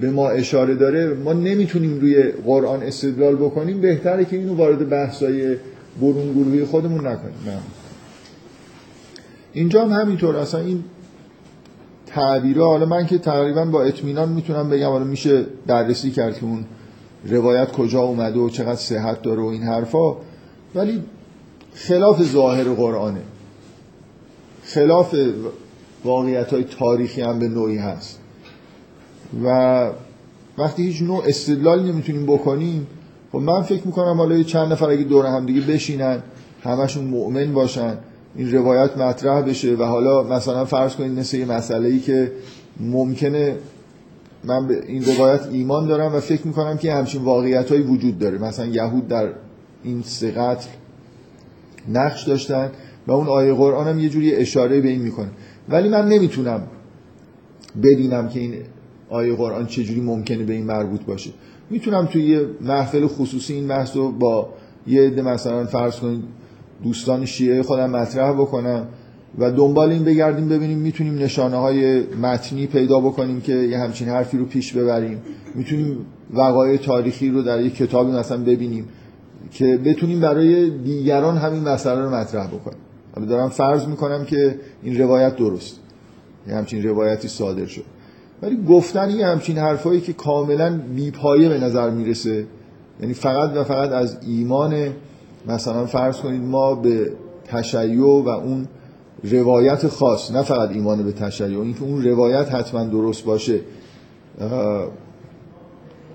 به 0.01 0.11
ما 0.11 0.29
اشاره 0.29 0.75
داره 0.75 1.15
ما 1.15 1.33
نمی‌تونیم 1.33 2.01
روی 2.01 2.23
قرآن 2.23 2.83
استدلال 2.83 3.37
بکنیم 3.37 3.81
بهتره 3.81 4.25
که 4.25 4.37
اینو 4.37 4.55
وارد 4.55 4.89
بحثای 4.89 5.57
برون 6.01 6.33
گروهی 6.33 6.65
خودمون 6.65 7.07
نکنیم. 7.07 7.35
اینجا 9.53 9.85
هم 9.85 9.93
همینطور 9.93 10.37
اصلا 10.37 10.61
این 10.61 10.85
تعبیره 12.07 12.65
حالا 12.65 12.87
من 12.87 13.07
که 13.07 13.19
تقریبا 13.19 13.65
با 13.65 13.83
اطمینان 13.83 14.29
می‌تونم 14.29 14.71
بگم 14.71 14.89
حالا 14.89 15.05
میشه 15.05 15.47
بررسی 15.67 16.11
کرد 16.11 16.39
که 16.39 16.45
اون 16.45 16.65
روایت 17.25 17.73
کجا 17.73 18.01
اومده 18.01 18.39
و 18.39 18.49
چقدر 18.49 18.81
صحت 18.81 19.23
داره 19.23 19.43
و 19.43 19.47
این 19.47 19.63
حرفا 19.63 20.17
ولی 20.75 21.03
خلاف 21.75 22.23
ظاهر 22.23 22.65
قرآنه. 22.65 23.21
خلاف 24.63 25.15
واقعیت 26.05 26.53
های 26.53 26.65
تاریخی 26.65 27.21
هم 27.21 27.39
به 27.39 27.49
نوعی 27.49 27.79
هست. 27.79 28.20
و 29.45 29.91
وقتی 30.59 30.83
هیچ 30.83 31.03
نوع 31.03 31.23
استدلالی 31.27 31.93
نمی‌تونیم 31.93 32.27
بکنیم 32.27 32.87
خب 33.33 33.39
من 33.39 33.63
فکر 33.63 33.87
می‌کنم 33.87 34.17
حالا 34.17 34.43
چند 34.43 34.73
نفر 34.73 34.91
اگه 34.91 35.05
دور 35.05 35.27
هم 35.27 35.47
دیگه 35.47 35.61
بشینن 35.61 36.23
همشون 36.63 37.05
مؤمن 37.05 37.53
باشن 37.53 37.95
این 38.37 38.53
روایت 38.53 38.97
مطرح 38.97 39.43
بشه 39.43 39.75
و 39.75 39.83
حالا 39.83 40.23
مثلا 40.23 40.65
فرض 40.65 40.95
کنید 40.95 41.19
مثل 41.19 41.37
یه 41.37 41.45
مسئله 41.45 41.89
ای 41.89 42.01
که 42.01 42.33
ممکنه 42.81 43.57
من 44.45 44.67
به 44.67 44.83
این 44.87 45.05
روایت 45.05 45.47
ایمان 45.53 45.87
دارم 45.87 46.15
و 46.15 46.21
فکر 46.21 46.47
می‌کنم 46.47 46.77
که 46.77 46.93
همچین 46.93 47.23
واقعیت 47.23 47.69
هایی 47.69 47.83
وجود 47.83 48.19
داره. 48.19 48.39
مثلا 48.39 48.67
یهود 48.67 49.09
در 49.09 49.29
این 49.85 50.03
سه 50.03 50.31
قتل 50.31 50.69
نقش 51.89 52.23
داشتن 52.23 52.71
و 53.07 53.13
اون 53.13 53.27
آیه 53.27 53.55
قرآن 53.55 53.89
هم 53.89 53.99
یه 53.99 54.09
جوری 54.09 54.35
اشاره 54.35 54.81
به 54.81 54.89
این 54.89 55.03
می‌کنه. 55.03 55.29
ولی 55.69 55.89
من 55.89 56.09
نمی‌تونم 56.09 56.63
ببینم 57.83 58.29
که 58.29 58.41
این 58.41 58.55
آیه 59.11 59.35
قرآن 59.35 59.67
چجوری 59.67 60.01
ممکنه 60.01 60.45
به 60.45 60.53
این 60.53 60.67
مربوط 60.67 61.05
باشه. 61.05 61.31
می‌تونم 61.71 62.07
توی 62.07 62.23
یه 62.23 62.47
محفل 62.61 63.07
خصوصی 63.07 63.55
این 63.55 63.69
بحث 63.69 63.97
رو 63.97 64.13
با 64.13 64.49
یه 64.87 65.03
عده 65.03 65.23
مثلا 65.23 65.65
فرض 65.65 65.97
کنید 65.97 66.23
دوستان 66.83 67.25
شیعه 67.25 67.63
خودم 67.63 67.91
مطرح 67.91 68.33
بکنم 68.33 68.87
و 69.39 69.53
دنبال 69.53 69.91
این 69.91 70.05
بگردیم 70.05 70.49
ببینیم 70.49 70.79
می‌تونیم 70.79 71.15
نشانه 71.15 71.57
های 71.57 72.01
متنی 72.01 72.67
پیدا 72.67 73.01
بکنیم 73.01 73.41
که 73.41 73.55
یه 73.55 73.79
همچین 73.79 74.09
حرفی 74.09 74.39
رو 74.39 74.45
پیش 74.45 74.73
ببریم. 74.73 75.23
می‌تونیم 75.55 76.07
وقایع 76.35 76.77
تاریخی 76.77 77.31
رو 77.31 77.43
در 77.43 77.61
یک 77.61 77.77
کتابی 77.77 78.13
مثلا 78.13 78.45
ببینیم 78.45 78.89
که 79.51 79.77
بتونیم 79.85 80.21
برای 80.21 80.71
دیگران 80.71 81.37
همین 81.37 81.69
مسئله 81.69 82.01
رو 82.01 82.11
مطرح 82.11 82.47
بکنیم. 82.47 82.79
دارم 83.29 83.49
فرض 83.49 83.87
می‌کنم 83.87 84.25
که 84.25 84.55
این 84.83 84.99
روایت 84.99 85.37
درست. 85.37 85.81
یه 86.49 86.55
همچین 86.55 86.83
روایتی 86.83 87.29
صادر 87.29 87.67
شد. 87.67 87.85
ولی 88.43 88.65
گفتن 88.69 89.11
یه 89.11 89.27
همچین 89.27 89.59
حرفایی 89.59 90.01
که 90.01 90.13
کاملا 90.13 90.81
بیپایه 90.95 91.49
به 91.49 91.59
نظر 91.59 91.91
می‌رسه 91.91 92.47
یعنی 93.01 93.15
فقط 93.15 93.57
و 93.57 93.65
فقط 93.65 93.91
از 93.91 94.19
ایمان 94.27 94.75
مثلا 95.47 95.87
فرض 95.87 96.17
کنید 96.17 96.43
ما 96.43 96.75
به 96.75 97.13
تشیع 97.45 98.01
و 98.03 98.29
اون 98.29 98.69
روایت 99.25 99.89
خاص 99.89 100.31
نه 100.31 100.43
فقط 100.43 100.71
ایمان 100.71 101.03
به 101.03 101.13
تشیع 101.13 101.61
اینکه 101.61 101.83
اون 101.83 102.05
روایت 102.05 102.55
حتما 102.55 102.85
درست 102.85 103.25
باشه 103.25 103.61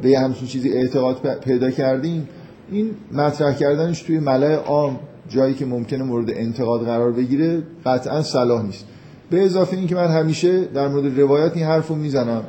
به 0.01 0.09
یه 0.09 0.19
همچین 0.19 0.47
چیزی 0.47 0.69
اعتقاد 0.69 1.39
پیدا 1.39 1.71
کردیم 1.71 2.27
این 2.71 2.91
مطرح 3.11 3.53
کردنش 3.53 4.01
توی 4.01 4.19
ملای 4.19 4.53
عام 4.53 4.99
جایی 5.29 5.53
که 5.53 5.65
ممکنه 5.65 6.03
مورد 6.03 6.29
انتقاد 6.29 6.85
قرار 6.85 7.11
بگیره 7.11 7.63
قطعا 7.85 8.21
صلاح 8.21 8.65
نیست. 8.65 8.85
به 9.29 9.43
اضافه 9.43 9.77
اینکه 9.77 9.95
من 9.95 10.07
همیشه 10.07 10.65
در 10.65 10.87
مورد 10.87 11.19
روایت 11.19 11.51
این 11.55 11.65
حرف 11.65 11.87
رو 11.87 11.95
می‌زنم 11.95 12.43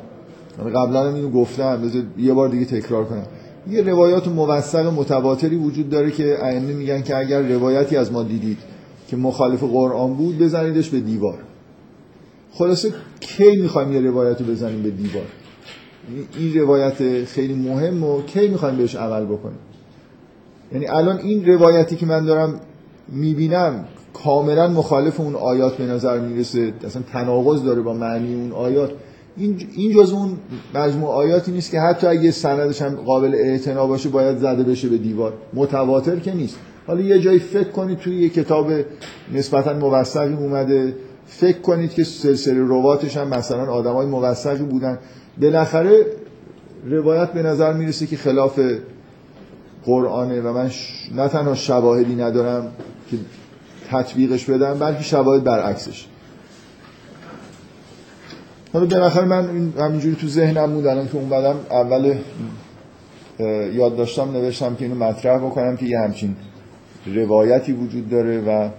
قبلا 0.75 1.07
هم 1.07 1.15
اینو 1.15 1.29
گفتم. 1.29 1.81
بذار 1.81 2.03
یه 2.17 2.33
بار 2.33 2.49
دیگه 2.49 2.65
تکرار 2.65 3.05
کنم. 3.05 3.25
یه 3.69 3.81
روایات 3.81 4.27
موثق 4.27 4.85
متواتری 4.85 5.55
وجود 5.55 5.89
داره 5.89 6.11
که 6.11 6.45
ائمه 6.45 6.73
میگن 6.73 7.01
که 7.01 7.17
اگر 7.17 7.41
روایتی 7.41 7.97
از 7.97 8.11
ما 8.11 8.23
دیدید 8.23 8.57
که 9.07 9.17
مخالف 9.17 9.63
قرآن 9.63 10.13
بود 10.13 10.39
بزنیدش 10.39 10.89
به 10.89 10.99
دیوار. 10.99 11.37
خلاصه 12.51 12.93
کی 13.19 13.55
می‌خوایم 13.61 13.93
یه 13.93 14.01
روایت 14.01 14.41
رو 14.41 14.47
بزنیم 14.47 14.83
به 14.83 14.89
دیوار؟ 14.89 15.25
این 16.39 16.53
روایت 16.53 17.25
خیلی 17.25 17.53
مهم 17.53 18.03
و 18.03 18.21
کی 18.21 18.47
می‌خوایم 18.47 18.77
بهش 18.77 18.95
عمل 18.95 19.25
بکنیم؟ 19.25 19.59
یعنی 20.73 20.87
الان 20.87 21.17
این 21.17 21.45
روایتی 21.45 21.95
که 21.95 22.05
من 22.05 22.25
دارم 22.25 22.59
می‌بینم 23.07 23.85
کاملا 24.23 24.67
مخالف 24.67 25.19
اون 25.19 25.35
آیات 25.35 25.77
به 25.77 25.83
نظر 25.83 26.19
می‌رسه. 26.19 26.73
اصلا 26.85 27.01
تناقض 27.13 27.63
داره 27.63 27.81
با 27.81 27.93
معنی 27.93 28.35
اون 28.35 28.51
آیات. 28.51 28.91
این 29.37 29.67
این 29.75 29.91
جز 29.91 30.11
اون 30.11 30.37
مجموع 30.75 31.09
آیاتی 31.09 31.51
نیست 31.51 31.71
که 31.71 31.79
حتی 31.79 32.07
اگه 32.07 32.31
سندش 32.31 32.81
هم 32.81 32.95
قابل 32.95 33.35
اعتنا 33.35 33.87
باشه 33.87 34.09
باید 34.09 34.37
زده 34.37 34.63
بشه 34.63 34.89
به 34.89 34.97
دیوار. 34.97 35.33
متواتر 35.53 36.15
که 36.15 36.33
نیست. 36.33 36.59
حالا 36.87 37.01
یه 37.01 37.19
جایی 37.19 37.39
فکر 37.39 37.69
کنید 37.69 37.97
توی 37.97 38.21
یه 38.21 38.29
کتاب 38.29 38.71
نسبتا 39.33 39.73
موثقی 39.73 40.33
اومده. 40.33 40.95
فکر 41.25 41.59
کنید 41.59 41.93
که 41.93 42.03
سلسله 42.03 42.59
رواتش 42.59 43.17
هم 43.17 43.27
مثلا 43.27 43.71
آدمای 43.71 44.05
موثقی 44.05 44.63
بودن. 44.63 44.99
بالاخره 45.41 46.05
روایت 46.85 47.31
به 47.31 47.43
نظر 47.43 47.73
می‌رسه 47.73 48.07
که 48.07 48.17
خلاف 48.17 48.59
قرآنه 49.85 50.41
و 50.41 50.53
من 50.53 50.69
نه 51.15 51.27
تنها 51.27 51.55
شواهدی 51.55 52.15
ندارم 52.15 52.71
که 53.11 53.17
تطبیقش 53.91 54.45
بدم 54.45 54.79
بلکه 54.79 55.03
شواهد 55.03 55.43
برعکسش. 55.43 56.05
حالا 58.73 58.85
بالاخره 58.85 59.25
من 59.25 59.73
همینجوری 59.79 60.15
تو 60.15 60.27
ذهنم 60.27 60.73
بود 60.73 60.87
الان 60.87 61.07
که 61.07 61.15
اون 61.15 61.29
بعدم 61.29 61.55
اول 61.71 62.15
یاد 63.73 63.95
داشتم 63.95 64.31
نوشتم 64.31 64.75
که 64.75 64.85
اینو 64.85 64.95
مطرح 64.95 65.39
بکنم 65.39 65.77
که 65.77 65.85
یه 65.85 65.99
همچین 65.99 66.35
روایتی 67.05 67.73
وجود 67.73 68.09
داره 68.09 68.41
و 68.41 68.69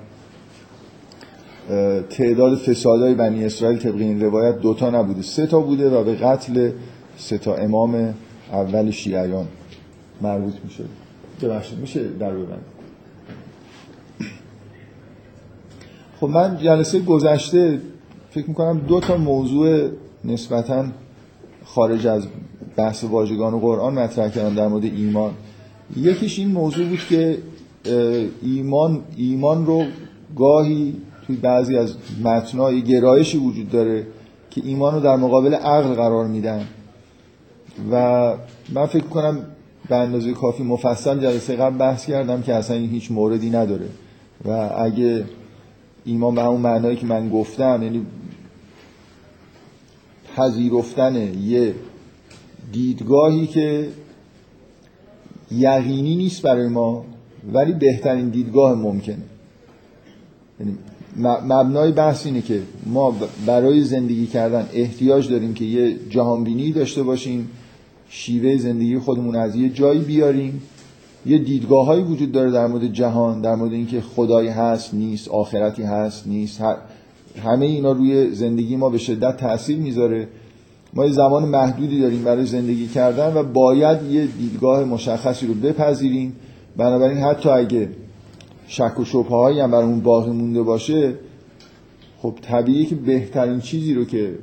تعداد 2.10 2.58
فسادهای 2.58 3.14
بنی 3.14 3.44
اسرائیل 3.44 3.78
طبق 3.78 3.96
این 3.96 4.22
روایت 4.22 4.58
دوتا 4.58 4.90
نبوده. 4.90 5.22
سه 5.22 5.46
تا 5.46 5.60
بوده 5.60 5.90
و 5.90 6.04
به 6.04 6.14
قتل 6.14 6.70
سه 7.16 7.38
تا 7.38 7.54
امام 7.54 8.14
اول 8.52 8.90
شیعیان 8.90 9.46
مربوط 10.20 10.54
میشه. 10.64 10.84
ببخشید 11.42 11.78
میشه 11.78 12.04
در 12.20 12.30
ببند 12.30 12.77
خب 16.20 16.26
من 16.26 16.56
جلسه 16.56 16.98
گذشته 16.98 17.80
فکر 18.30 18.48
می‌کنم 18.48 18.78
دو 18.78 19.00
تا 19.00 19.16
موضوع 19.16 19.88
نسبتا 20.24 20.84
خارج 21.64 22.06
از 22.06 22.26
بحث 22.76 23.04
واژگان 23.04 23.54
و 23.54 23.58
قرآن 23.58 23.94
مطرح 23.94 24.28
کردم 24.28 24.54
در 24.54 24.68
مورد 24.68 24.84
ایمان. 24.84 25.32
یکیش 25.96 26.38
این 26.38 26.48
موضوع 26.48 26.86
بود 26.86 26.98
که 27.08 27.38
ایمان 28.42 29.00
ایمان 29.16 29.66
رو 29.66 29.84
گاهی 30.36 30.96
توی 31.26 31.36
بعضی 31.36 31.76
از 31.76 31.94
متنای 32.24 32.82
گرایشی 32.82 33.38
وجود 33.38 33.70
داره 33.70 34.06
که 34.50 34.62
ایمان 34.64 34.94
رو 34.94 35.00
در 35.00 35.16
مقابل 35.16 35.54
عقل 35.54 35.94
قرار 35.94 36.26
میدن. 36.26 36.64
و 37.92 38.34
من 38.72 38.86
فکر 38.86 39.04
کنم 39.04 39.40
به 39.88 39.96
اندازه 39.96 40.32
کافی 40.32 40.62
مفصل 40.62 41.20
جلسه 41.20 41.56
قبل 41.56 41.78
بحث 41.78 42.06
کردم 42.06 42.42
که 42.42 42.54
اصلا 42.54 42.76
این 42.76 42.90
هیچ 42.90 43.10
موردی 43.10 43.50
نداره. 43.50 43.86
و 44.44 44.70
اگه 44.78 45.24
ایمان 46.08 46.34
به 46.34 46.42
همون 46.42 46.60
معنایی 46.60 46.96
که 46.96 47.06
من 47.06 47.28
گفتم 47.28 47.82
یعنی 47.82 48.06
پذیرفتن 50.36 51.16
یه 51.42 51.74
دیدگاهی 52.72 53.46
که 53.46 53.88
یقینی 55.50 56.16
نیست 56.16 56.42
برای 56.42 56.68
ما 56.68 57.04
ولی 57.52 57.72
بهترین 57.72 58.28
دیدگاه 58.28 58.74
ممکنه. 58.74 59.18
یعنی 60.60 60.78
مبنای 61.44 61.92
بحث 61.92 62.26
اینه 62.26 62.42
که 62.42 62.62
ما 62.86 63.16
برای 63.46 63.84
زندگی 63.84 64.26
کردن 64.26 64.68
احتیاج 64.72 65.30
داریم 65.30 65.54
که 65.54 65.64
یه 65.64 65.96
جهانبینی 66.10 66.72
داشته 66.72 67.02
باشیم 67.02 67.50
شیوه 68.08 68.56
زندگی 68.56 68.98
خودمون 68.98 69.36
از 69.36 69.56
یه 69.56 69.68
جایی 69.68 70.00
بیاریم. 70.00 70.62
یه 71.26 71.38
دیدگاه 71.38 71.96
وجود 71.96 72.32
داره 72.32 72.50
در 72.50 72.66
مورد 72.66 72.86
جهان 72.86 73.40
در 73.40 73.54
مورد 73.54 73.72
اینکه 73.72 74.00
خدایی 74.00 74.48
هست 74.48 74.94
نیست 74.94 75.28
آخرتی 75.28 75.82
هست 75.82 76.26
نیست. 76.26 76.62
همه 77.44 77.66
اینا 77.66 77.92
روی 77.92 78.34
زندگی 78.34 78.76
ما 78.76 78.88
به 78.88 78.98
شدت 78.98 79.36
تاثیر 79.36 79.78
می‌ذاره. 79.78 80.28
ما 80.94 81.06
یه 81.06 81.12
زمان 81.12 81.44
محدودی 81.48 82.00
داریم 82.00 82.24
برای 82.24 82.46
زندگی 82.46 82.86
کردن 82.86 83.36
و 83.36 83.42
باید 83.42 84.02
یه 84.02 84.26
دیدگاه 84.26 84.84
مشخصی 84.84 85.46
رو 85.46 85.54
بپذیریم. 85.54 86.36
بنابراین 86.76 87.18
حتی 87.18 87.48
اگه 87.48 87.88
شک 88.66 89.00
و 89.00 89.04
شبه 89.04 89.22
هایی 89.22 89.60
هم 89.60 89.70
برامون 89.70 90.00
باقی 90.00 90.30
مونده 90.30 90.62
باشه 90.62 91.14
خب 92.22 92.34
طبیعیه 92.42 92.86
که 92.86 92.94
بهترین 92.94 93.60
چیزی 93.60 93.94
رو 93.94 94.04
که 94.04 94.34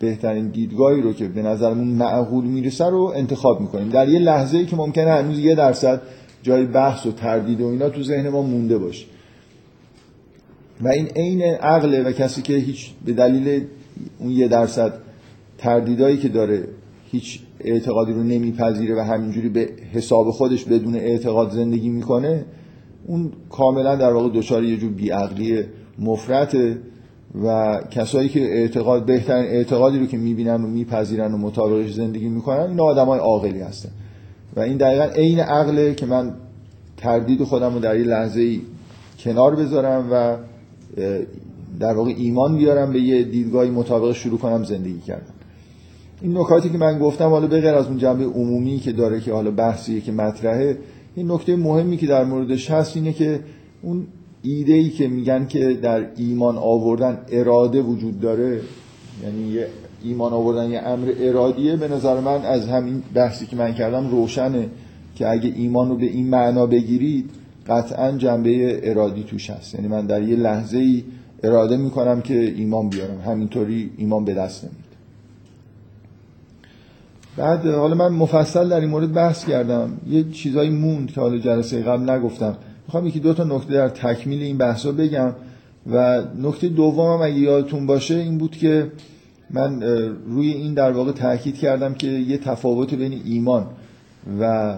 بهترین 0.00 0.48
دیدگاهی 0.48 1.02
رو 1.02 1.12
که 1.12 1.28
به 1.28 1.42
نظرمون 1.42 1.88
معقول 1.88 2.44
می‌رسه 2.44 2.84
رو 2.84 3.12
انتخاب 3.16 3.60
می‌کنیم. 3.60 3.88
در 3.88 4.08
یه 4.08 4.18
لحظه 4.18 4.58
ای 4.58 4.66
که 4.66 4.76
ممکنه 4.76 5.10
هنوز 5.10 5.38
یه 5.38 5.54
درصد 5.54 6.02
جای 6.42 6.66
بحث 6.66 7.06
و 7.06 7.12
تردید 7.12 7.60
و 7.60 7.66
اینا 7.66 7.88
تو 7.88 8.02
ذهن 8.02 8.28
ما 8.28 8.42
مونده 8.42 8.78
باشه. 8.78 9.06
و 10.80 10.88
این 10.88 11.06
عین 11.06 11.42
عقله 11.42 12.02
و 12.02 12.12
کسی 12.12 12.42
که 12.42 12.54
هیچ 12.54 12.90
به 13.04 13.12
دلیل 13.12 13.64
اون 14.18 14.30
یه 14.30 14.48
درصد 14.48 14.92
تردیدایی 15.58 16.16
که 16.16 16.28
داره 16.28 16.64
هیچ 17.10 17.40
اعتقادی 17.60 18.12
رو 18.12 18.22
نمیپذیره 18.22 18.96
و 18.96 19.00
همینجوری 19.00 19.48
به 19.48 19.68
حساب 19.92 20.30
خودش 20.30 20.64
بدون 20.64 20.94
اعتقاد 20.94 21.50
زندگی 21.50 21.88
می‌کنه 21.88 22.44
اون 23.06 23.32
کاملا 23.50 23.96
در 23.96 24.12
واقع 24.12 24.28
دچار 24.34 24.64
یه 24.64 24.76
جور 24.76 24.92
بیعقلی 24.92 25.64
مفرته. 25.98 26.78
و 27.44 27.78
کسایی 27.90 28.28
که 28.28 28.40
اعتقاد 28.40 29.06
بهترین 29.06 29.44
اعتقادی 29.44 29.98
رو 29.98 30.06
که 30.06 30.16
می‌بینن 30.16 30.64
و 30.64 30.66
میپذیرن 30.66 31.34
و 31.34 31.36
مطابقش 31.36 31.92
زندگی 31.92 32.28
می‌کنن 32.28 32.60
این 32.60 32.80
آدمای 32.80 33.18
عاقلی 33.18 33.60
هستن. 33.60 33.90
و 34.56 34.60
این 34.60 34.76
دقیقا 34.76 35.04
عین 35.04 35.40
عقله 35.40 35.94
که 35.94 36.06
من 36.06 36.32
تردید 36.96 37.44
خودم 37.44 37.74
رو 37.74 37.80
در 37.80 37.98
یه 37.98 38.04
لحظه 38.04 38.40
ای 38.40 38.60
کنار 39.18 39.56
بذارم 39.56 40.08
و 40.12 40.36
در 41.80 41.94
واقع 41.94 42.14
ایمان 42.16 42.56
بیارم 42.56 42.92
به 42.92 43.00
یه 43.00 43.22
دیدگاهی 43.22 43.70
مطابق 43.70 44.12
شروع 44.12 44.38
کنم 44.38 44.64
زندگی 44.64 45.00
کردم 45.00 45.32
این 46.20 46.38
نکاتی 46.38 46.68
که 46.70 46.78
من 46.78 46.98
گفتم 46.98 47.28
حالا 47.28 47.46
به 47.46 47.60
غیر 47.60 47.74
از 47.74 47.86
اون 47.86 47.98
جنبه 47.98 48.24
عمومی 48.24 48.78
که 48.78 48.92
داره 48.92 49.20
که 49.20 49.32
حالا 49.32 49.50
بحثیه 49.50 50.00
که 50.00 50.12
مطرحه 50.12 50.78
این 51.14 51.30
نکته 51.30 51.56
مهمی 51.56 51.96
که 51.96 52.06
در 52.06 52.24
موردش 52.24 52.70
هست 52.70 52.96
اینه 52.96 53.12
که 53.12 53.40
اون 53.82 54.06
ایده 54.42 54.72
ای 54.72 54.90
که 54.90 55.08
میگن 55.08 55.46
که 55.46 55.74
در 55.74 56.06
ایمان 56.16 56.56
آوردن 56.58 57.18
اراده 57.28 57.82
وجود 57.82 58.20
داره 58.20 58.60
یعنی 59.24 59.52
یه 59.52 59.66
ایمان 60.02 60.32
آوردن 60.32 60.70
یه 60.70 60.78
امر 60.78 61.12
ارادیه 61.18 61.76
به 61.76 61.88
نظر 61.88 62.20
من 62.20 62.44
از 62.44 62.68
همین 62.68 63.02
بحثی 63.14 63.46
که 63.46 63.56
من 63.56 63.74
کردم 63.74 64.10
روشنه 64.10 64.68
که 65.14 65.28
اگه 65.28 65.52
ایمان 65.56 65.88
رو 65.88 65.96
به 65.96 66.06
این 66.06 66.26
معنا 66.26 66.66
بگیرید 66.66 67.30
قطعا 67.66 68.12
جنبه 68.12 68.80
ارادی 68.90 69.22
توش 69.22 69.50
هست. 69.50 69.74
یعنی 69.74 69.88
من 69.88 70.06
در 70.06 70.22
یه 70.22 70.36
لحظه 70.36 70.78
ای 70.78 71.04
اراده 71.42 71.76
می‌کنم 71.76 72.20
که 72.20 72.54
ایمان 72.56 72.88
بیارم. 72.88 73.20
همینطوری 73.20 73.90
ایمان 73.96 74.24
به 74.24 74.34
دست 74.34 74.64
نمید 74.64 74.90
بعد 77.36 77.66
حالا 77.66 77.94
من 77.94 78.08
مفصل 78.08 78.68
در 78.68 78.80
این 78.80 78.90
مورد 78.90 79.12
بحث 79.12 79.44
کردم. 79.44 79.90
یه 80.10 80.24
چیزایی 80.30 80.70
موند 80.70 81.10
که 81.10 81.20
حالا 81.20 81.38
جلسه 81.38 81.82
قبل 81.82 82.10
نگفتم. 82.10 82.56
می‌خوام 82.90 83.06
یکی 83.06 83.20
دو 83.20 83.34
تا 83.34 83.44
نکته 83.44 83.72
در 83.72 83.88
تکمیل 83.88 84.42
این 84.42 84.58
بحثا 84.58 84.92
بگم 84.92 85.32
و 85.92 86.22
نکته 86.38 86.68
دومم 86.68 87.22
اگه 87.22 87.38
یادتون 87.38 87.86
باشه 87.86 88.14
این 88.14 88.38
بود 88.38 88.56
که 88.56 88.92
من 89.50 89.82
روی 90.26 90.52
این 90.52 90.74
در 90.74 90.92
واقع 90.92 91.12
تاکید 91.12 91.58
کردم 91.58 91.94
که 91.94 92.06
یه 92.06 92.38
تفاوت 92.38 92.94
بین 92.94 93.20
ایمان 93.24 93.66
و 94.40 94.74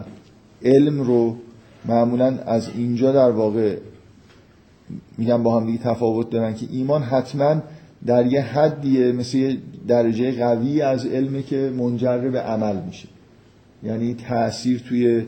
علم 0.64 1.00
رو 1.00 1.37
معمولا 1.85 2.38
از 2.47 2.69
اینجا 2.76 3.12
در 3.12 3.31
واقع 3.31 3.76
میگم 5.18 5.42
با 5.42 5.61
هم 5.61 5.66
دیگه 5.66 5.79
تفاوت 5.79 6.31
دارن 6.31 6.55
که 6.55 6.66
ایمان 6.70 7.03
حتما 7.03 7.62
در 8.07 8.27
یه 8.27 8.42
حدیه 8.42 9.12
مثل 9.12 9.38
یه 9.38 9.59
درجه 9.88 10.38
قوی 10.38 10.83
از 10.83 11.07
علمه 11.07 11.42
که 11.42 11.72
منجر 11.79 12.18
به 12.18 12.40
عمل 12.40 12.77
میشه. 12.87 13.09
یعنی 13.83 14.14
تاثیر 14.14 14.79
توی 14.79 15.27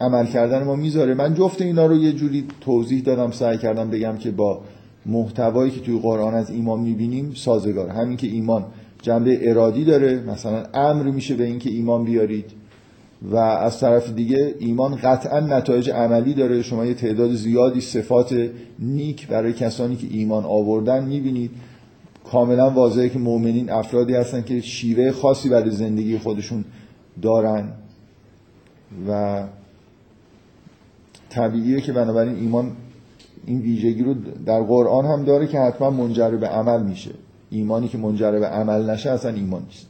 عمل 0.00 0.26
کردن 0.26 0.62
ما 0.62 0.76
می‌ذاره. 0.76 1.14
من 1.14 1.34
جفت 1.34 1.62
اینا 1.62 1.86
رو 1.86 1.96
یه 1.96 2.12
جوری 2.12 2.44
توضیح 2.60 3.02
دادم 3.02 3.30
سعی 3.30 3.58
کردم 3.58 3.90
بگم 3.90 4.16
که 4.16 4.30
با 4.30 4.60
محتوایی 5.06 5.70
که 5.70 5.80
توی 5.80 5.98
قرآن 5.98 6.34
از 6.34 6.50
ایمان 6.50 6.80
می‌بینیم 6.80 7.32
سازگار. 7.34 7.88
همین 7.88 8.16
که 8.16 8.26
ایمان 8.26 8.64
جنبه 9.02 9.50
ارادی 9.50 9.84
داره. 9.84 10.20
مثلا 10.20 10.62
امر 10.74 11.02
میشه 11.02 11.34
به 11.34 11.44
اینکه 11.44 11.70
ایمان 11.70 12.04
بیارید 12.04 12.44
و 13.22 13.36
از 13.36 13.80
طرف 13.80 14.12
دیگه 14.12 14.54
ایمان 14.58 14.94
قطعا 14.94 15.40
نتایج 15.40 15.90
عملی 15.90 16.34
داره. 16.34 16.62
شما 16.62 16.86
یه 16.86 16.94
تعداد 16.94 17.32
زیادی 17.32 17.80
صفات 17.80 18.50
نیک 18.78 19.28
برای 19.28 19.52
کسانی 19.52 19.96
که 19.96 20.06
ایمان 20.10 20.44
آوردن 20.44 21.04
می‌بینید. 21.04 21.50
کاملا 22.32 22.70
واضحه 22.70 23.08
که 23.08 23.18
مؤمنین 23.18 23.70
افرادی 23.70 24.14
هستن 24.14 24.42
که 24.42 24.60
شیوه 24.60 25.10
خاصی 25.10 25.48
برای 25.48 25.70
زندگی 25.70 26.18
خودشون 26.18 26.64
دارن 27.22 27.68
و 29.08 29.42
طبیعیه 31.38 31.80
که 31.80 31.92
بنابراین 31.92 32.36
ایمان 32.36 32.72
این 33.46 33.60
ویژگی 33.60 34.02
رو 34.02 34.14
در 34.46 34.62
قرآن 34.62 35.04
هم 35.04 35.24
داره 35.24 35.46
که 35.46 35.58
حتما 35.58 35.90
منجر 35.90 36.30
به 36.30 36.48
عمل 36.48 36.82
میشه. 36.82 37.10
ایمانی 37.50 37.88
که 37.88 37.98
منجر 37.98 38.30
به 38.30 38.46
عمل 38.46 38.90
نشه 38.90 39.10
اصلا 39.10 39.32
ایمان 39.32 39.62
نیست. 39.62 39.86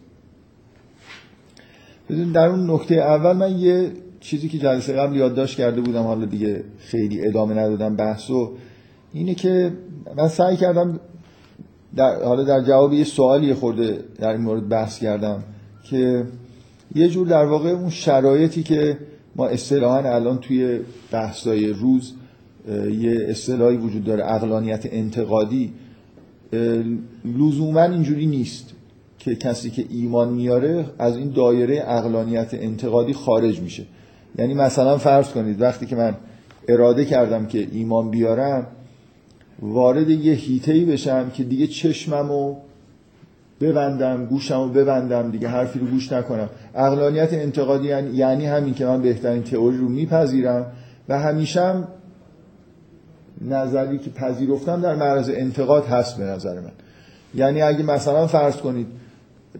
در 2.34 2.48
اون 2.48 2.70
نکته 2.70 2.94
اول 2.94 3.32
من 3.32 3.58
یه 3.58 3.90
چیزی 4.20 4.48
که 4.48 4.58
جلسه 4.58 4.92
قبل 4.92 5.16
یادداشت 5.16 5.56
کرده 5.56 5.80
بودم 5.80 6.02
حالا 6.02 6.24
دیگه 6.24 6.64
خیلی 6.78 7.26
ادامه 7.26 7.54
ندادم 7.54 7.96
بحثو 7.96 8.52
اینه 9.12 9.34
که 9.34 9.72
من 10.16 10.28
سعی 10.28 10.56
کردم 10.56 11.00
در 11.96 12.24
حالا 12.24 12.44
در 12.44 12.60
جواب 12.60 12.92
یه 12.92 13.04
سوالی 13.04 13.54
خورده 13.54 13.98
در 14.18 14.32
این 14.32 14.40
مورد 14.40 14.68
بحث 14.68 14.98
کردم 14.98 15.42
که 15.90 16.24
یه 16.94 17.08
جور 17.08 17.26
در 17.26 17.44
واقع 17.44 17.70
اون 17.70 17.90
شرایطی 17.90 18.62
که 18.62 18.98
ما 19.38 19.46
اصطلاحا 19.46 20.14
الان 20.14 20.38
توی 20.38 20.80
بحثای 21.10 21.66
روز 21.66 22.12
یه 22.98 23.26
اصطلاحی 23.28 23.76
وجود 23.76 24.04
داره 24.04 24.32
اقلانیت 24.32 24.88
انتقادی. 24.92 25.72
لزوما 27.24 27.82
اینجوری 27.82 28.26
نیست 28.26 28.72
که 29.18 29.34
کسی 29.34 29.70
که 29.70 29.84
ایمان 29.90 30.32
میاره 30.32 30.84
از 30.98 31.16
این 31.16 31.30
دایره 31.30 31.84
اقلانیت 31.86 32.54
انتقادی 32.54 33.12
خارج 33.12 33.60
میشه. 33.60 33.84
یعنی 34.38 34.54
مثلا 34.54 34.98
فرض 34.98 35.28
کنید 35.28 35.60
وقتی 35.60 35.86
که 35.86 35.96
من 35.96 36.14
اراده 36.68 37.04
کردم 37.04 37.46
که 37.46 37.68
ایمان 37.72 38.10
بیارم 38.10 38.66
وارد 39.62 40.10
یه 40.10 40.32
هیتهی 40.32 40.84
بشم 40.84 41.30
که 41.30 41.44
دیگه 41.44 41.66
چشممو 41.66 42.56
ببندم 43.60 44.26
گوشمو 44.26 44.68
ببندم 44.68 45.30
دیگه 45.30 45.48
حرفی 45.48 45.78
رو 45.78 45.86
گوش 45.86 46.12
نکنم. 46.12 46.48
اقلانیت 46.74 47.32
انتقادی 47.32 47.88
یعنی-, 47.88 48.16
یعنی 48.16 48.46
همین 48.46 48.74
که 48.74 48.86
من 48.86 49.02
بهترین 49.02 49.42
تئوری 49.42 49.76
رو 49.76 49.88
میپذیرم 49.88 50.66
و 51.08 51.18
همیشه 51.18 51.74
نظری 53.40 53.98
که 53.98 54.10
پذیرفتم 54.10 54.80
در 54.80 54.94
معرض 54.94 55.30
انتقاد 55.34 55.86
هست 55.86 56.16
به 56.16 56.24
نظر 56.24 56.54
من. 56.60 56.72
یعنی 57.34 57.62
اگه 57.62 57.82
مثلا 57.82 58.26
فرض 58.26 58.56
کنید 58.56 58.86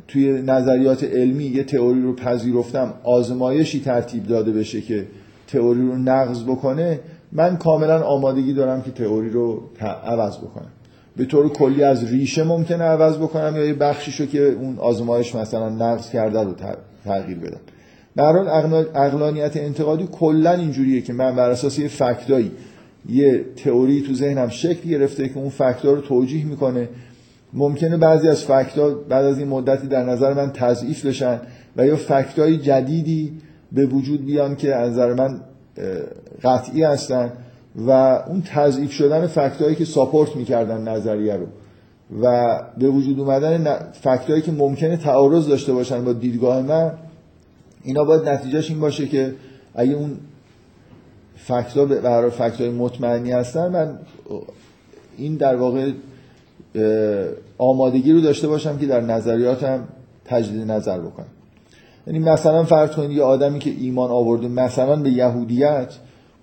توی 0.08 0.42
نظریات 0.42 1.04
علمی 1.04 1.44
یه 1.44 1.64
تئوری 1.64 2.02
رو 2.02 2.14
پذیرفتم 2.14 2.94
آزمایشی 3.04 3.80
ترتیب 3.80 4.26
داده 4.26 4.52
بشه 4.52 4.80
که 4.80 5.06
تئوری 5.46 5.80
رو 5.80 5.98
نقض 5.98 6.44
بکنه 6.44 7.00
من 7.32 7.56
کاملا 7.56 8.02
آمادگی 8.02 8.52
دارم 8.52 8.82
که 8.82 8.90
تئوری 8.90 9.30
رو 9.30 9.62
عوض 10.04 10.38
بکنم. 10.38 10.70
به 11.18 11.24
طور 11.24 11.48
کلی 11.48 11.83
از 11.83 12.04
ریشه 12.04 12.44
ممکنه 12.44 12.85
عوض 12.85 13.16
بکنم 13.16 13.57
یا 13.57 13.64
یه 13.64 13.74
بخشیشو 13.74 14.26
که 14.26 14.42
اون 14.42 14.78
آزمایش 14.78 15.35
مثلا 15.35 15.68
نقض 15.68 16.11
کرده 16.11 16.42
رو 16.42 16.54
تغییر 17.04 17.38
بدم. 17.38 17.61
در 18.16 18.33
حال 18.33 18.48
اقلانیت 18.94 19.57
انتقادی 19.57 20.09
کلا 20.12 20.52
اینجوریه 20.52 21.00
که 21.00 21.12
من 21.12 21.37
بر 21.37 21.50
اساس 21.50 21.78
یه 21.78 21.88
فکتایی 21.88 22.50
یه 23.09 23.44
تئوری 23.57 24.00
تو 24.00 24.14
ذهنم 24.14 24.48
شکل 24.48 24.88
گرفته 24.90 25.28
که 25.28 25.38
اون 25.38 25.48
فکتا 25.48 25.92
رو 25.92 26.00
توجیه 26.00 26.46
می‌کنه. 26.46 26.88
ممکنه 27.52 27.96
بعضی 27.96 28.28
از 28.28 28.44
فکتا 28.44 28.90
بعد 28.90 29.24
از 29.24 29.38
این 29.38 29.48
مدتی 29.48 29.87
در 29.87 30.04
نظر 30.04 30.35
من 30.35 30.52
تضعیف 30.52 31.07
بشن 31.07 31.40
و 31.76 31.87
یا 31.87 31.96
فکتای 31.96 32.57
جدیدی 32.57 33.33
به 33.72 33.87
وجود 33.87 34.26
بیان 34.26 34.57
که 34.57 34.74
از 34.74 34.92
نظر 34.92 35.14
من 35.14 35.40
قطعی 36.42 36.83
هستن. 36.83 37.33
و 37.86 37.90
اون 38.28 38.42
تضعیف 38.42 38.92
شدن 38.92 39.26
فکتایی 39.26 39.74
که 39.74 39.84
ساپورت 39.84 40.36
می‌کردن 40.36 40.88
نظریه 40.88 41.34
رو 41.34 41.46
و 42.22 42.58
به 42.78 42.88
وجود 42.88 43.20
اومدن 43.20 43.76
فکتایی 43.92 44.42
که 44.42 44.52
ممکنه 44.52 44.96
تعارض 44.96 45.48
داشته 45.48 45.72
باشن 45.72 46.04
با 46.04 46.12
دیدگاه 46.12 46.62
من 46.62 46.92
اینا 47.82 48.04
باید 48.04 48.28
نتیجهش 48.28 48.70
این 48.70 48.80
باشه 48.80 49.06
که 49.06 49.34
اگه 49.74 49.92
اون 49.92 50.16
فکتا 51.36 51.86
فکت 51.86 52.28
فکتای 52.28 52.70
مطمئنی 52.70 53.30
هستن 53.30 53.68
من 53.68 53.98
این 55.16 55.36
در 55.36 55.56
واقع 55.56 55.90
آمادگی 57.58 58.12
رو 58.12 58.20
داشته 58.20 58.48
باشم 58.48 58.78
که 58.78 58.86
در 58.86 59.00
نظریاتم 59.00 59.88
تجدید 60.24 60.70
نظر 60.70 60.98
بکنم. 60.98 61.26
یعنی 62.06 62.18
مثلا 62.18 62.64
فرض 62.64 62.90
کنید 62.90 63.10
یه 63.10 63.22
آدمی 63.22 63.58
که 63.58 63.70
ایمان 63.70 64.10
آورده 64.10 64.48
مثلا 64.48 64.96
به 64.96 65.10
یهودیت 65.10 65.94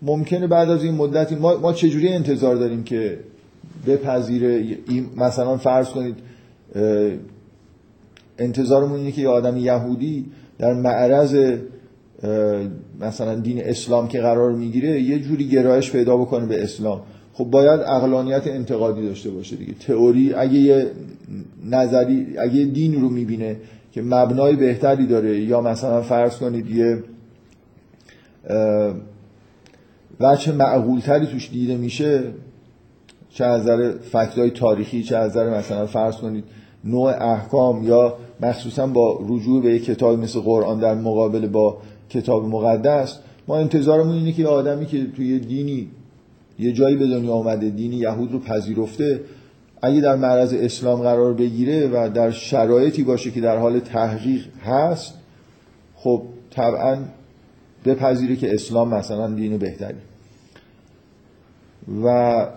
ممکنه 0.01 0.47
بعد 0.47 0.69
از 0.69 0.83
این 0.83 0.95
مدتی 0.95 1.35
ما, 1.35 1.57
ما 1.57 1.73
چجوری 1.73 2.07
انتظار 2.07 2.55
داریم 2.55 2.83
که 2.83 3.19
بپذیره؟ 3.87 4.77
مثلا 5.17 5.57
فرض 5.57 5.89
کنید 5.89 6.15
انتظارمون 8.39 8.99
اینه 8.99 9.11
که 9.11 9.21
یه 9.21 9.29
آدم 9.29 9.57
یهودی 9.57 10.25
در 10.57 10.73
معرض 10.73 11.57
مثلا 12.99 13.35
دین 13.35 13.63
اسلام 13.63 14.07
که 14.07 14.21
قرار 14.21 14.51
می‌گیره 14.51 15.01
یه 15.01 15.19
جوری 15.19 15.47
گرایش 15.47 15.91
پیدا 15.91 16.17
بکنه 16.17 16.45
به 16.45 16.63
اسلام. 16.63 17.01
خب 17.33 17.43
باید 17.43 17.79
اقلانیت 17.79 18.47
انتقادی 18.47 19.07
داشته 19.07 19.29
باشه 19.29 19.55
دیگه. 19.55 19.73
تئوری 19.73 20.33
اگه 20.33 20.59
یه 20.59 20.91
نظری 21.65 22.37
اگه 22.37 22.63
دین 22.63 23.01
رو 23.01 23.09
می‌بینه 23.09 23.55
که 23.91 24.01
مبنای 24.01 24.55
بهتری 24.55 25.07
داره 25.07 25.39
یا 25.39 25.61
مثلا 25.61 26.01
فرض 26.01 26.37
کنید 26.37 26.71
یه 26.71 27.03
وچه 30.19 30.51
معقولتری 30.51 31.27
توش 31.27 31.49
دیده 31.49 31.77
میشه 31.77 32.23
چه 33.29 33.45
از 33.45 33.61
نظر 33.61 33.91
فکتای 33.97 34.49
تاریخی 34.49 35.03
چه 35.03 35.17
از 35.17 35.31
نظر 35.31 35.57
مثلا 35.57 35.85
فرض 35.85 36.15
کنید 36.15 36.43
نوع 36.83 37.23
احکام 37.31 37.83
یا 37.83 38.17
مخصوصا 38.41 38.87
با 38.87 39.19
رجوع 39.29 39.63
به 39.63 39.69
یک 39.69 39.85
کتاب 39.85 40.19
مثل 40.19 40.39
قرآن 40.39 40.79
در 40.79 40.95
مقابل 40.95 41.47
با 41.47 41.77
کتاب 42.09 42.45
مقدس 42.45 43.19
ما 43.47 43.57
انتظارمون 43.57 44.15
اینه 44.15 44.31
که 44.31 44.47
آدمی 44.47 44.85
که 44.85 45.05
توی 45.15 45.39
دینی 45.39 45.87
یه 46.59 46.71
جایی 46.71 46.95
به 46.95 47.07
دنیا 47.07 47.33
آمده 47.33 47.69
دینی 47.69 47.95
یهود 47.95 48.31
رو 48.31 48.39
پذیرفته 48.39 49.21
اگه 49.81 50.01
در 50.01 50.15
معرض 50.15 50.53
اسلام 50.53 51.01
قرار 51.01 51.33
بگیره 51.33 51.87
و 51.87 52.09
در 52.09 52.31
شرایطی 52.31 53.03
باشه 53.03 53.31
که 53.31 53.41
در 53.41 53.57
حال 53.57 53.79
تحقیق 53.79 54.45
هست 54.65 55.13
خب 55.95 56.21
طبعا 56.51 56.97
بپذیره 57.85 58.35
که 58.35 58.53
اسلام 58.53 58.93
مثلا 58.93 59.27
دین 59.27 59.57
بهتری 59.57 59.97
و 62.03 62.47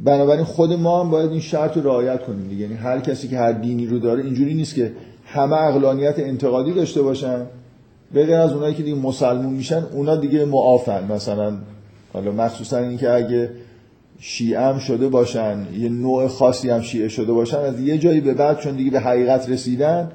بنابراین 0.00 0.44
خود 0.44 0.72
ما 0.72 1.04
هم 1.04 1.10
باید 1.10 1.30
این 1.30 1.40
شرط 1.40 1.76
رو 1.76 1.82
رعایت 1.82 2.22
کنیم 2.22 2.60
یعنی 2.60 2.74
هر 2.74 3.00
کسی 3.00 3.28
که 3.28 3.38
هر 3.38 3.52
دینی 3.52 3.86
رو 3.86 3.98
داره 3.98 4.24
اینجوری 4.24 4.54
نیست 4.54 4.74
که 4.74 4.92
همه 5.24 5.56
اقلانیت 5.56 6.18
انتقادی 6.18 6.72
داشته 6.72 7.02
باشن. 7.02 7.46
به 8.12 8.36
از 8.36 8.52
اونایی 8.52 8.74
که 8.74 8.82
دیگه 8.82 8.96
مسلمون 8.96 9.54
میشن 9.54 9.86
اونا 9.92 10.16
دیگه 10.16 10.44
معافن. 10.44 11.12
مثلا 11.12 11.56
حالا 12.12 12.32
مخصوصا 12.32 12.78
اینکه 12.78 13.12
اگه 13.12 13.50
شیعه 14.18 14.60
هم 14.60 14.78
شده 14.78 15.08
باشن 15.08 15.66
یه 15.78 15.88
نوع 15.88 16.28
خاصی 16.28 16.70
هم 16.70 16.80
شیعه 16.80 17.08
شده 17.08 17.32
باشن 17.32 17.58
از 17.58 17.80
یه 17.80 17.98
جایی 17.98 18.20
به 18.20 18.34
بعد 18.34 18.58
چون 18.58 18.76
دیگه 18.76 18.90
به 18.90 19.00
حقیقت 19.00 19.50
رسیدن 19.50 20.12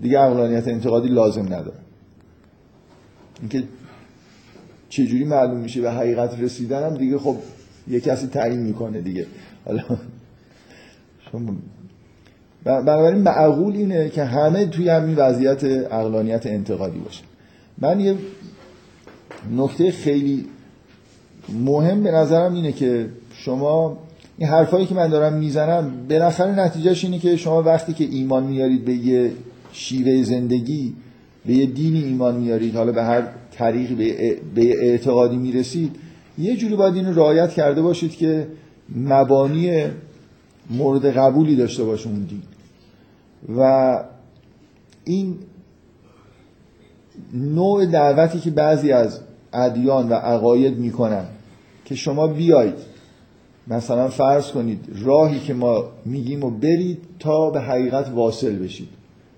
دیگه 0.00 0.20
اقلانیت 0.20 0.68
انتقادی 0.68 1.08
لازم 1.08 1.44
نداره 1.44 1.76
اینکه 3.40 3.62
چجوری 4.92 5.24
معلوم 5.24 5.56
میشه 5.56 5.80
به 5.80 5.92
حقیقت 5.92 6.40
رسیدن 6.40 6.82
هم 6.82 6.96
دیگه 6.96 7.18
خب 7.18 7.36
یه 7.88 8.00
کسی 8.00 8.26
تعیین 8.26 8.60
می‌کنه 8.60 9.00
دیگه. 9.00 9.26
حالا 9.64 9.82
بنابراین 12.64 13.22
معقول 13.22 13.76
اینه 13.76 14.08
که 14.08 14.24
همه 14.24 14.66
توی 14.66 14.88
همین 14.88 15.16
وضعیت 15.16 15.64
اقلانیت 15.64 16.46
انتقادی 16.46 16.98
باشه. 16.98 17.22
من 17.78 18.00
یه 18.00 18.16
نکته 19.56 19.90
خیلی 19.90 20.46
مهم 21.64 22.02
به 22.02 22.10
نظرم 22.10 22.54
اینه 22.54 22.72
که 22.72 23.08
شما 23.32 23.98
این 24.38 24.48
حرفایی 24.48 24.86
که 24.86 24.94
من 24.94 25.08
دارم 25.08 25.32
می‌زنم 25.32 25.92
بالاخره 26.08 26.60
نتیجهش 26.60 27.04
اینه 27.04 27.18
که 27.18 27.36
شما 27.36 27.62
وقتی 27.62 27.92
که 27.92 28.04
ایمان 28.04 28.44
میارید 28.44 28.84
به 28.84 28.92
یه 28.92 29.32
شیوه 29.72 30.22
زندگی 30.22 30.94
به 31.46 31.52
یه 31.52 31.66
دینی 31.66 32.04
ایمان 32.04 32.36
میارید 32.36 32.76
حالا 32.76 32.92
به 32.92 33.02
هر 33.02 33.22
طریقی 33.52 33.94
به 34.54 34.82
اعتقادی 34.82 35.36
می‌رسید 35.36 35.96
یه 36.38 36.56
جوری 36.56 36.76
باید 36.76 36.94
اینو 36.94 37.12
رعایت 37.14 37.50
کرده 37.50 37.82
باشید 37.82 38.16
که 38.16 38.46
مبانی 38.96 39.84
مورد 40.70 41.06
قبولی 41.06 41.56
داشته 41.56 41.84
باشه 41.84 42.08
اون 42.08 42.20
دین. 42.20 42.42
و 43.58 44.04
این 45.04 45.38
نوع 47.34 47.86
دعوتی 47.86 48.40
که 48.40 48.50
بعضی 48.50 48.92
از 48.92 49.20
ادیان 49.52 50.08
و 50.08 50.14
عقاید 50.14 50.78
می‌کنن 50.78 51.24
که 51.84 51.94
شما 51.94 52.26
بیایید 52.26 52.74
مثلا 53.68 54.08
فرض 54.08 54.50
کنید 54.50 54.88
راهی 55.04 55.40
که 55.40 55.54
ما 55.54 55.84
میگیم 56.04 56.44
و 56.44 56.50
برید 56.50 56.98
تا 57.18 57.50
به 57.50 57.60
حقیقت 57.60 58.08
واصل 58.14 58.56
بشید. 58.56 58.88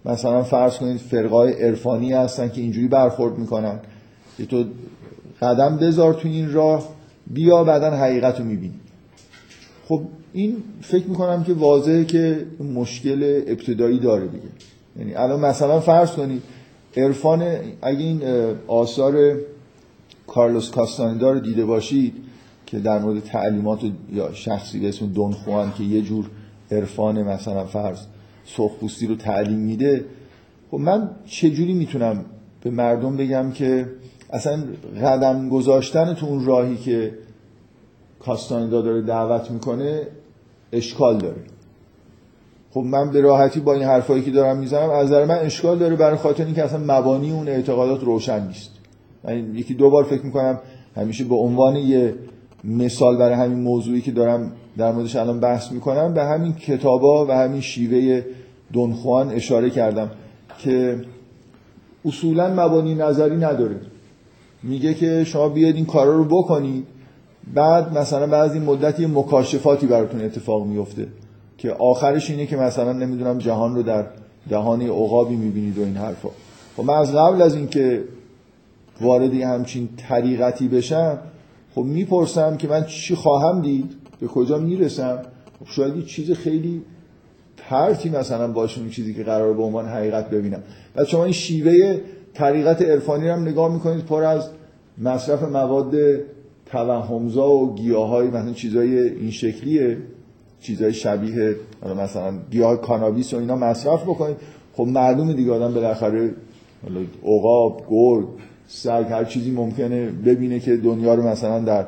مثلا 0.05 0.43
فرض 0.43 0.77
کنید 0.77 0.97
فرقای 0.97 1.53
عرفانی 1.53 2.13
هستن 2.13 2.49
که 2.49 2.61
اینجوری 2.61 2.89
برخورد 2.89 3.39
می‌کنن. 3.39 3.81
که 4.37 4.47
تو 4.47 4.65
قدم 5.43 5.77
بذار 5.77 6.15
تو 6.15 6.29
این 6.29 6.53
راه 6.53 6.89
بیا 7.27 7.65
بعدا 7.65 7.91
حقیقت 7.91 8.39
رو 8.39 8.45
می‌بینی. 8.45 8.75
خب 9.89 10.03
این 10.33 10.57
فکر 10.81 11.07
می‌کنم 11.07 11.45
که 11.45 11.53
واضحه 11.53 12.05
که 12.05 12.47
مشکل 12.75 13.43
ابتدایی 13.47 13.99
داره 13.99 14.27
دیگه. 14.27 14.49
یعنی 14.99 15.15
الان 15.15 15.41
مثلا 15.41 15.81
فرض 15.81 16.11
کنید 16.11 16.43
عرفان 16.97 17.43
اگه 17.83 17.99
این 17.99 18.23
آثار 18.67 19.39
کارلوس 20.27 20.71
کاستانیدا 20.71 21.33
رو 21.33 21.41
دیده 21.41 21.65
باشید 21.65 22.15
که 22.67 22.79
در 22.79 22.99
مورد 22.99 23.21
تعلیمات 23.21 23.81
یا 24.13 24.33
شخصی 24.33 24.81
به 24.81 24.89
اسم 24.89 25.07
دون 25.07 25.33
خوان 25.33 25.73
که 25.79 25.85
یه 25.85 26.03
جور 26.03 26.31
عرفان 26.71 27.23
مثلا 27.23 27.65
فرض 27.65 27.99
سرخپوستی 28.45 29.07
رو 29.07 29.15
تعلیم 29.15 29.59
میده. 29.59 30.05
خب 30.71 30.77
من 30.77 31.11
چجوری 31.27 31.75
می‌تونم 31.75 32.25
به 32.63 32.71
مردم 32.71 33.17
بگم 33.17 33.51
که 33.51 33.89
اصلا 34.31 34.65
قدم 35.03 35.49
گذاشتن 35.49 36.15
تو 36.15 36.27
اون 36.27 36.45
راهی 36.45 36.77
که 36.77 37.15
کاستانیدا 38.21 38.83
داره 38.83 39.03
دعوت 39.03 39.51
می‌کنه 39.51 40.07
اشکال 40.73 41.19
داره. 41.19 41.43
خب 42.71 42.81
من 42.81 43.11
به 43.11 43.21
راحتی 43.21 43.61
با 43.61 43.75
این 43.75 43.83
حرفایی 43.83 44.23
که 44.23 44.31
دارم 44.31 44.59
می‌زنم 44.59 44.91
از 44.91 45.07
نظر 45.07 45.25
من 45.25 45.39
اشکال 45.39 45.79
داره 45.79 45.97
برای 45.97 46.17
خاطر 46.17 46.45
اینکه 46.45 46.65
اصلا 46.65 46.99
مبانی 46.99 47.31
اون 47.31 47.49
اعتقادات 47.49 48.05
روشن 48.05 48.47
نیست. 48.47 48.71
من 49.25 49.55
یکی 49.55 49.75
دو 49.75 49.91
بار 49.91 50.05
فکر 50.05 50.23
می‌کنم 50.23 50.61
همیشه 50.97 51.25
به 51.25 51.35
عنوان 51.35 51.77
یه 51.77 52.15
مثال 52.65 53.17
برای 53.17 53.35
همین 53.35 53.59
موضوعی 53.59 54.01
که 54.01 54.13
دارم 54.13 54.53
در 54.79 54.93
موردش 54.93 55.17
الان 55.17 55.41
بحث 55.41 55.73
می‌کنم. 55.73 56.15
به 56.15 56.25
همین 56.25 56.53
کتابا 56.53 57.27
و 57.27 57.33
همین 57.33 57.61
شیوه 57.61 58.23
دونخوان 58.73 59.31
اشاره 59.31 59.71
کردم 59.71 60.11
که 60.59 61.01
اصولا 62.05 62.49
مبانی 62.49 62.95
نظری 62.95 63.37
نداره 63.37 63.77
میگه 64.63 64.95
که 64.95 65.25
شما 65.25 65.49
بیاید 65.49 65.77
این 65.77 65.87
کارا 65.87 66.17
رو 66.17 66.25
بکنید 66.25 66.87
بعد 67.55 67.99
مثلا 67.99 68.27
بعد 68.27 68.53
این 68.53 68.63
مدت 68.63 69.01
یه 69.01 69.07
مکاشفاتی 69.07 69.87
براتون 69.87 70.21
اتفاق 70.21 70.67
میفته 70.67 71.07
که 71.59 71.73
آخرش 71.73 72.31
اینه 72.31 72.47
که 72.47 72.57
مثلا 72.57 72.93
نمی‌دونم 72.93 73.39
جهان 73.39 73.75
رو 73.75 73.83
در 73.83 74.07
دهان 74.49 74.83
عقابی 74.83 75.37
می‌بینید 75.37 75.79
و 75.79 75.83
این 75.83 75.97
حرفا. 75.97 76.29
خب 76.77 76.85
من 76.85 76.95
از 76.95 77.13
قبل 77.13 77.43
از 77.43 77.55
اینکه 77.55 78.05
وارد 79.01 79.35
همچین 79.35 79.89
طریقتی 80.09 80.69
بشم 80.69 81.19
خب 81.75 81.83
می‌پرسم 81.83 82.57
که 82.57 82.69
من 82.69 82.85
چی 82.85 83.15
خواهم 83.15 83.63
دید؟ 83.63 84.04
به 84.21 84.27
کجا 84.27 84.59
می‌رسم؟ 84.59 85.23
شاید 85.67 86.05
چیز 86.05 86.33
خیلی 86.33 86.83
پرتی 87.57 88.11
مثلا 88.11 88.53
باشه 88.53 88.81
اون 88.81 88.91
چیزی 88.91 89.15
که 89.15 89.23
قرار 89.23 89.55
به 89.55 89.63
عنوان 89.63 89.87
حقیقت 89.87 90.31
ببینم. 90.31 90.63
و 90.97 91.05
شما 91.05 91.25
این 91.25 91.33
شیوه 91.33 92.01
طریقت 92.35 92.83
عرفانی 92.83 93.29
رو 93.29 93.35
هم 93.35 93.43
نگاه 93.43 93.73
می‌کنید 93.75 94.05
پر 94.05 94.23
از 94.23 94.51
مصرف 94.99 95.43
مواد 95.43 95.95
توهمزا 96.67 97.51
و 97.51 97.75
گیاهای 97.75 98.29
مثلا 98.29 98.53
چیزای 98.53 98.99
این 98.99 99.31
شکلیه 99.31 99.99
چیزای 100.61 100.93
شبیه 100.93 101.57
مثلا 101.99 102.35
گیاه 102.51 102.81
کانابیس 102.81 103.35
و 103.35 103.37
اینا 103.37 103.57
مصرف 103.57 104.03
بکنید. 104.03 104.37
خب 104.73 104.83
معلومه 104.83 105.33
دیگه 105.33 105.53
آدم 105.53 105.75
بالاخره 105.75 106.35
عقاب 107.25 107.83
گرگ 107.91 108.27
سگ 108.67 109.07
هر 109.11 109.25
چیزی 109.25 109.51
ممکنه 109.51 110.11
ببینه 110.11 110.61
که 110.61 110.77
دنیا 110.77 111.15
رو 111.15 111.23
مثلا 111.23 111.59
در 111.59 111.87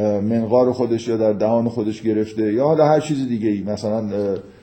منقار 0.00 0.72
خودش 0.72 1.08
یا 1.08 1.16
در 1.16 1.32
دهان 1.32 1.68
خودش 1.68 2.02
گرفته 2.02 2.52
یا 2.52 2.64
حالا 2.64 2.86
هر 2.86 3.00
چیز 3.00 3.28
دیگه 3.28 3.48
ای 3.48 3.62
مثلا 3.62 4.08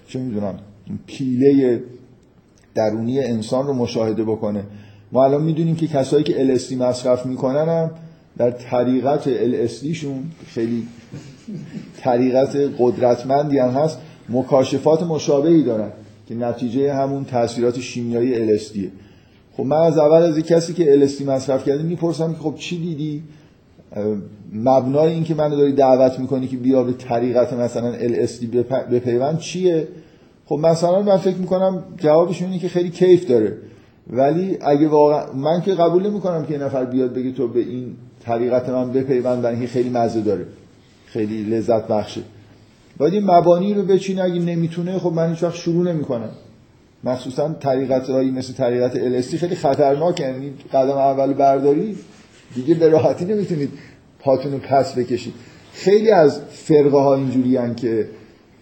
چه 0.07 0.19
می‌دونم 0.19 0.59
پیله 1.07 1.83
درونی 2.75 3.19
انسان 3.19 3.67
رو 3.67 3.73
مشاهده 3.73 4.23
بکنه. 4.23 4.63
ما 5.11 5.23
الان 5.23 5.43
می‌دونیم 5.43 5.75
که 5.75 5.87
کسایی 5.87 6.23
که 6.23 6.57
LSD 6.57 6.71
مصرف 6.73 7.25
می‌کنن 7.25 7.69
هم 7.69 7.91
در 8.37 8.51
طریقت 8.51 9.23
LSDشون 9.23 10.47
خیلی 10.47 10.87
طریقت 12.01 12.55
قدرتمندی 12.79 13.57
هم 13.57 13.69
هست 13.69 13.97
مکاشفات 14.29 15.03
مشابهی 15.03 15.63
دارن 15.63 15.91
که 16.27 16.35
نتیجه 16.35 16.93
همون 16.93 17.25
تاثیرات 17.25 17.79
شیمیایی 17.79 18.57
LSDه 18.57 18.89
خب 19.57 19.63
من 19.63 19.77
از 19.77 19.97
اول 19.97 20.21
از 20.21 20.39
کسی 20.39 20.73
که 20.73 21.07
LSD 21.07 21.21
مصرف 21.21 21.65
کرده 21.65 21.83
می‌پرسم 21.83 22.33
که 22.33 22.39
خب 22.39 22.55
چی 22.55 22.77
دیدی؟ 22.77 23.23
مبنای 24.53 25.13
این 25.13 25.23
که 25.23 25.35
منو 25.35 25.55
داری 25.55 25.73
دعوت 25.73 26.19
می‌کنی 26.19 26.47
که 26.47 26.57
بیا 26.57 26.83
به 26.83 26.93
طریقت 26.93 27.53
مثلا 27.53 27.93
LSD 27.93 28.45
بپیوند 28.91 29.39
چیه؟ 29.39 29.87
خب 30.45 30.55
مثلا 30.55 31.01
من 31.01 31.17
فکر 31.17 31.37
می‌کنم 31.37 31.83
جوابش 31.97 32.41
اینه 32.41 32.59
که 32.59 32.69
خیلی 32.69 32.89
کیف 32.89 33.27
داره. 33.27 33.57
ولی 34.09 34.57
اگه 34.61 34.87
واقعا 34.87 35.33
من 35.33 35.61
که 35.61 35.73
قبول 35.73 36.07
نمی‌کنم 36.07 36.45
که 36.45 36.53
یه 36.53 36.59
نفر 36.59 36.85
بیاد 36.85 37.13
بگه 37.13 37.31
تو 37.31 37.47
به 37.47 37.59
این 37.59 37.95
طریقت 38.25 38.69
من 38.69 38.91
بپیوند 38.91 39.41
برای 39.41 39.67
خیلی 39.67 39.89
مزه 39.89 40.21
داره. 40.21 40.45
خیلی 41.05 41.43
لذت 41.43 41.87
بخشه. 41.87 42.21
باید 42.97 43.13
این 43.13 43.25
مبانی 43.25 43.73
رو 43.73 43.83
بچینه 43.83 44.23
اگه 44.23 44.39
نمی‌تونه 44.39 44.99
خب 44.99 45.13
من 45.13 45.29
هیچ 45.29 45.43
وقت 45.43 45.55
شروع 45.55 45.91
نمی‌کنم. 45.91 46.29
مخصوصا 47.03 47.55
طریقت 47.59 48.09
هایی 48.09 48.31
مثل 48.31 48.53
طریقت 48.53 48.95
الستی 48.95 49.37
خیلی 49.37 49.55
خطرناکه. 49.55 50.23
یعنی 50.23 50.53
قدم 50.73 50.97
اول 50.97 51.33
برداری 51.33 51.95
دیگه 52.55 52.75
به 52.75 52.89
راحتی 52.89 53.25
نمی‌تونید 53.25 53.69
پاتون 54.19 54.51
رو 54.51 54.57
پس 54.57 54.97
بکشید. 54.97 55.33
خیلی 55.73 56.11
از 56.11 56.41
فرقه 56.49 56.97
ها 56.97 57.15
اینجوری 57.15 57.75
که 57.75 58.09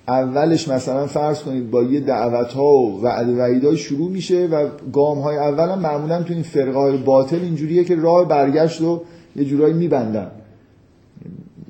اولش 0.08 0.68
مثلا 0.68 1.08
فرض 1.08 1.40
کنید 1.40 1.72
با 1.72 1.84
یه 1.84 2.00
دعوت 2.00 2.54
ها 2.54 2.64
و 2.64 3.02
وعده 3.04 3.36
وعید 3.36 3.76
شروع 3.76 4.12
میشه 4.12 4.46
و 4.46 4.70
گام 4.94 5.20
های 5.20 5.38
اول 5.38 5.70
هم 5.70 5.80
معمولا 5.80 6.24
تو 6.24 6.34
این 6.34 6.44
فرقه 6.44 6.80
های 6.80 6.98
باطل 6.98 7.40
اینجوریه 7.40 7.84
که 7.84 7.96
راه 7.96 8.28
برگشت 8.28 8.82
رو 8.82 9.04
یه 9.36 9.46
جورایی 9.46 9.74
میبندن. 9.74 10.32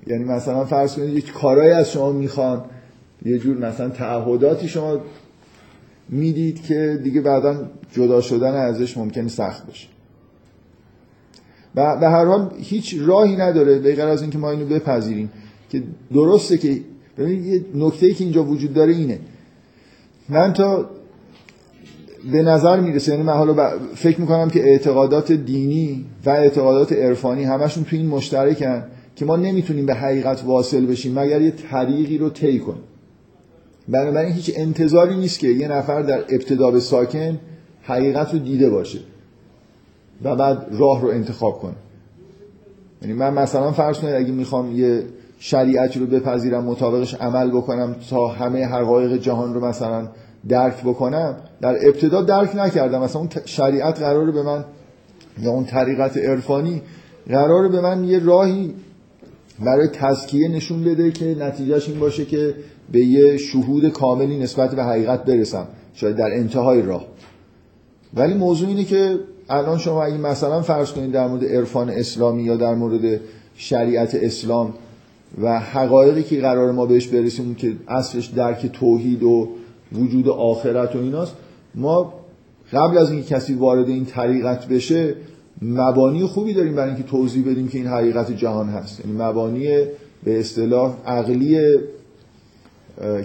یعنی 0.08 0.24
مثلا 0.24 0.66
فرض 0.66 0.96
کنید 0.96 1.18
یک 1.18 1.34
کارایی 1.34 1.72
از 1.72 1.92
شما 1.92 2.12
می‌خوان 2.12 2.64
یه 3.26 3.38
جور 3.38 3.58
مثلا 3.58 3.90
تعهداتی 3.90 4.68
شما 4.68 4.98
می‌دید 6.10 6.64
که 6.64 7.00
دیگه 7.04 7.22
بعدا 7.22 7.66
جدا 7.92 8.22
شدن 8.22 8.54
ازش 8.56 8.98
ممکنه 8.98 9.28
سخت 9.28 9.68
باشه. 9.68 9.88
به 11.78 12.10
هر 12.10 12.26
حال 12.26 12.52
هیچ 12.60 12.96
راهی 13.00 13.36
نداره 13.36 13.80
به 13.80 13.96
غیر 13.96 14.06
از 14.06 14.22
اینکه 14.22 14.38
ما 14.38 14.52
اینو 14.52 14.66
بپذیریم. 14.66 15.30
که 15.70 15.84
درسته 16.14 16.58
که 16.58 16.82
ببینید 17.18 17.46
یه 17.46 17.66
نکته 17.76 18.14
که 18.14 18.24
اینجا 18.24 18.44
وجود 18.44 18.74
داره 18.74 18.94
اینه. 18.94 19.20
من 20.30 20.54
تا 20.54 20.90
به 22.32 22.42
نظر 22.42 22.80
می‌رسه 22.80 23.12
یعنی 23.12 23.24
من 23.24 23.34
حالا 23.34 23.72
فکر 23.96 24.22
می‌کنم 24.22 24.50
که 24.50 24.64
اعتقادات 24.64 25.32
دینی 25.32 26.06
و 26.26 26.30
اعتقادات 26.30 26.94
عرفانی 26.94 27.44
همشون 27.44 27.84
تو 27.84 27.96
این 27.96 28.08
مشترکن 28.08 28.84
که 29.16 29.26
ما 29.26 29.36
نمی‌تونیم 29.36 29.86
به 29.86 29.94
حقیقت 29.94 30.44
واصل 30.46 30.86
بشیم 30.86 31.20
مگر 31.20 31.42
یه 31.42 31.52
طریقی 31.52 32.18
رو 32.18 32.30
طی 32.30 32.60
کنیم. 32.60 32.84
بنابراین 33.88 34.34
هیچ 34.34 34.52
انتظاری 34.56 35.16
نیست 35.16 35.40
که 35.40 35.48
یه 35.48 35.68
نفر 35.68 36.02
در 36.02 36.20
ابتدا 36.20 36.72
به 36.72 36.80
ساکن 36.80 37.40
حقیقت 37.82 38.34
رو 38.34 38.40
دیده 38.40 38.70
باشه. 38.70 39.00
و 40.24 40.36
بعد 40.36 40.68
راه 40.72 41.02
رو 41.02 41.08
انتخاب 41.08 41.60
کنه 41.60 41.76
یعنی 43.02 43.14
من 43.14 43.34
مثلا 43.34 43.72
فرض 43.72 44.00
کنید 44.00 44.14
اگه 44.14 44.32
می‌خوام 44.32 44.72
یه 44.72 45.04
شریعتی 45.40 46.00
رو 46.00 46.06
بپذیرم 46.06 46.64
مطابقش 46.64 47.14
عمل 47.14 47.52
بکنم 47.52 47.96
تا 48.10 48.28
همه 48.28 48.66
حقایق 48.66 49.18
جهان 49.18 49.54
رو 49.54 49.66
مثلا 49.66 50.08
درک 50.50 50.84
بکنم 50.84 51.36
در 51.62 51.88
ابتدا 51.88 52.22
درک 52.22 52.56
نکردم. 52.56 53.02
مثلا 53.02 53.22
اون 53.22 53.30
شریعت 53.46 54.00
قراره 54.00 54.32
به 54.32 54.44
من 54.44 54.66
یا 55.42 55.52
اون 55.52 55.66
طریقت 55.66 56.18
عرفانی 56.18 56.82
قراره 57.30 57.70
به 57.70 57.82
من 57.82 58.04
یه 58.04 58.20
راهی 58.20 58.74
برای 59.60 59.88
تزکیه 59.88 60.48
نشون 60.48 60.84
بده 60.84 61.12
که 61.12 61.36
نتیجهش 61.40 61.90
این 61.90 62.00
باشه 62.00 62.26
که 62.26 62.56
به 62.92 63.00
یه 63.00 63.38
شهود 63.38 63.90
کاملی 63.90 64.38
نسبت 64.38 64.76
به 64.76 64.84
حقیقت 64.84 65.26
برسم. 65.26 65.68
شاید 65.94 66.16
در 66.16 66.34
انتهای 66.34 66.82
راه. 66.82 67.06
ولی 68.14 68.34
موضوع 68.34 68.70
اینه 68.70 68.84
که 68.84 69.20
الان 69.50 69.78
شما 69.78 70.04
اگه 70.04 70.18
مثلا 70.18 70.62
فرض 70.62 70.92
کنید 70.92 71.12
در 71.12 71.28
مورد 71.28 71.46
عرفان 71.46 71.90
اسلامی 71.90 72.44
یا 72.44 72.56
در 72.56 72.76
مورد 72.76 73.20
شریعت 73.56 74.16
اسلام 74.16 74.74
و 75.42 75.60
حقایقی 75.60 76.24
که 76.24 76.42
قرار 76.42 76.72
ما 76.72 76.86
بهش 76.86 77.08
برسیم 77.08 77.56
که 77.56 77.74
اصلش 77.88 78.26
درک 78.26 78.66
توحید 78.66 79.24
و 79.24 79.50
وجود 79.92 80.30
آخرت 80.30 80.96
و 80.96 81.00
ایناست 81.00 81.36
ما 81.76 82.14
قبل 82.74 82.98
از 82.98 83.12
اینکه 83.12 83.36
کسی 83.36 83.54
وارد 83.54 83.90
این 83.90 84.06
طریقت 84.06 84.68
بشه 84.68 85.16
مبانی 85.62 86.24
خوبی 86.24 86.54
داریم 86.54 86.76
برای 86.76 86.90
اینکه 86.90 87.04
توضیح 87.04 87.52
بدیم 87.52 87.68
که 87.68 87.78
این 87.78 87.88
حقیقت 87.88 88.32
جهان 88.32 88.70
هست. 88.70 89.00
یعنی 89.00 89.18
مبانی 89.18 89.68
به 90.24 90.40
اصطلاح 90.40 90.96
عقلی 91.06 91.60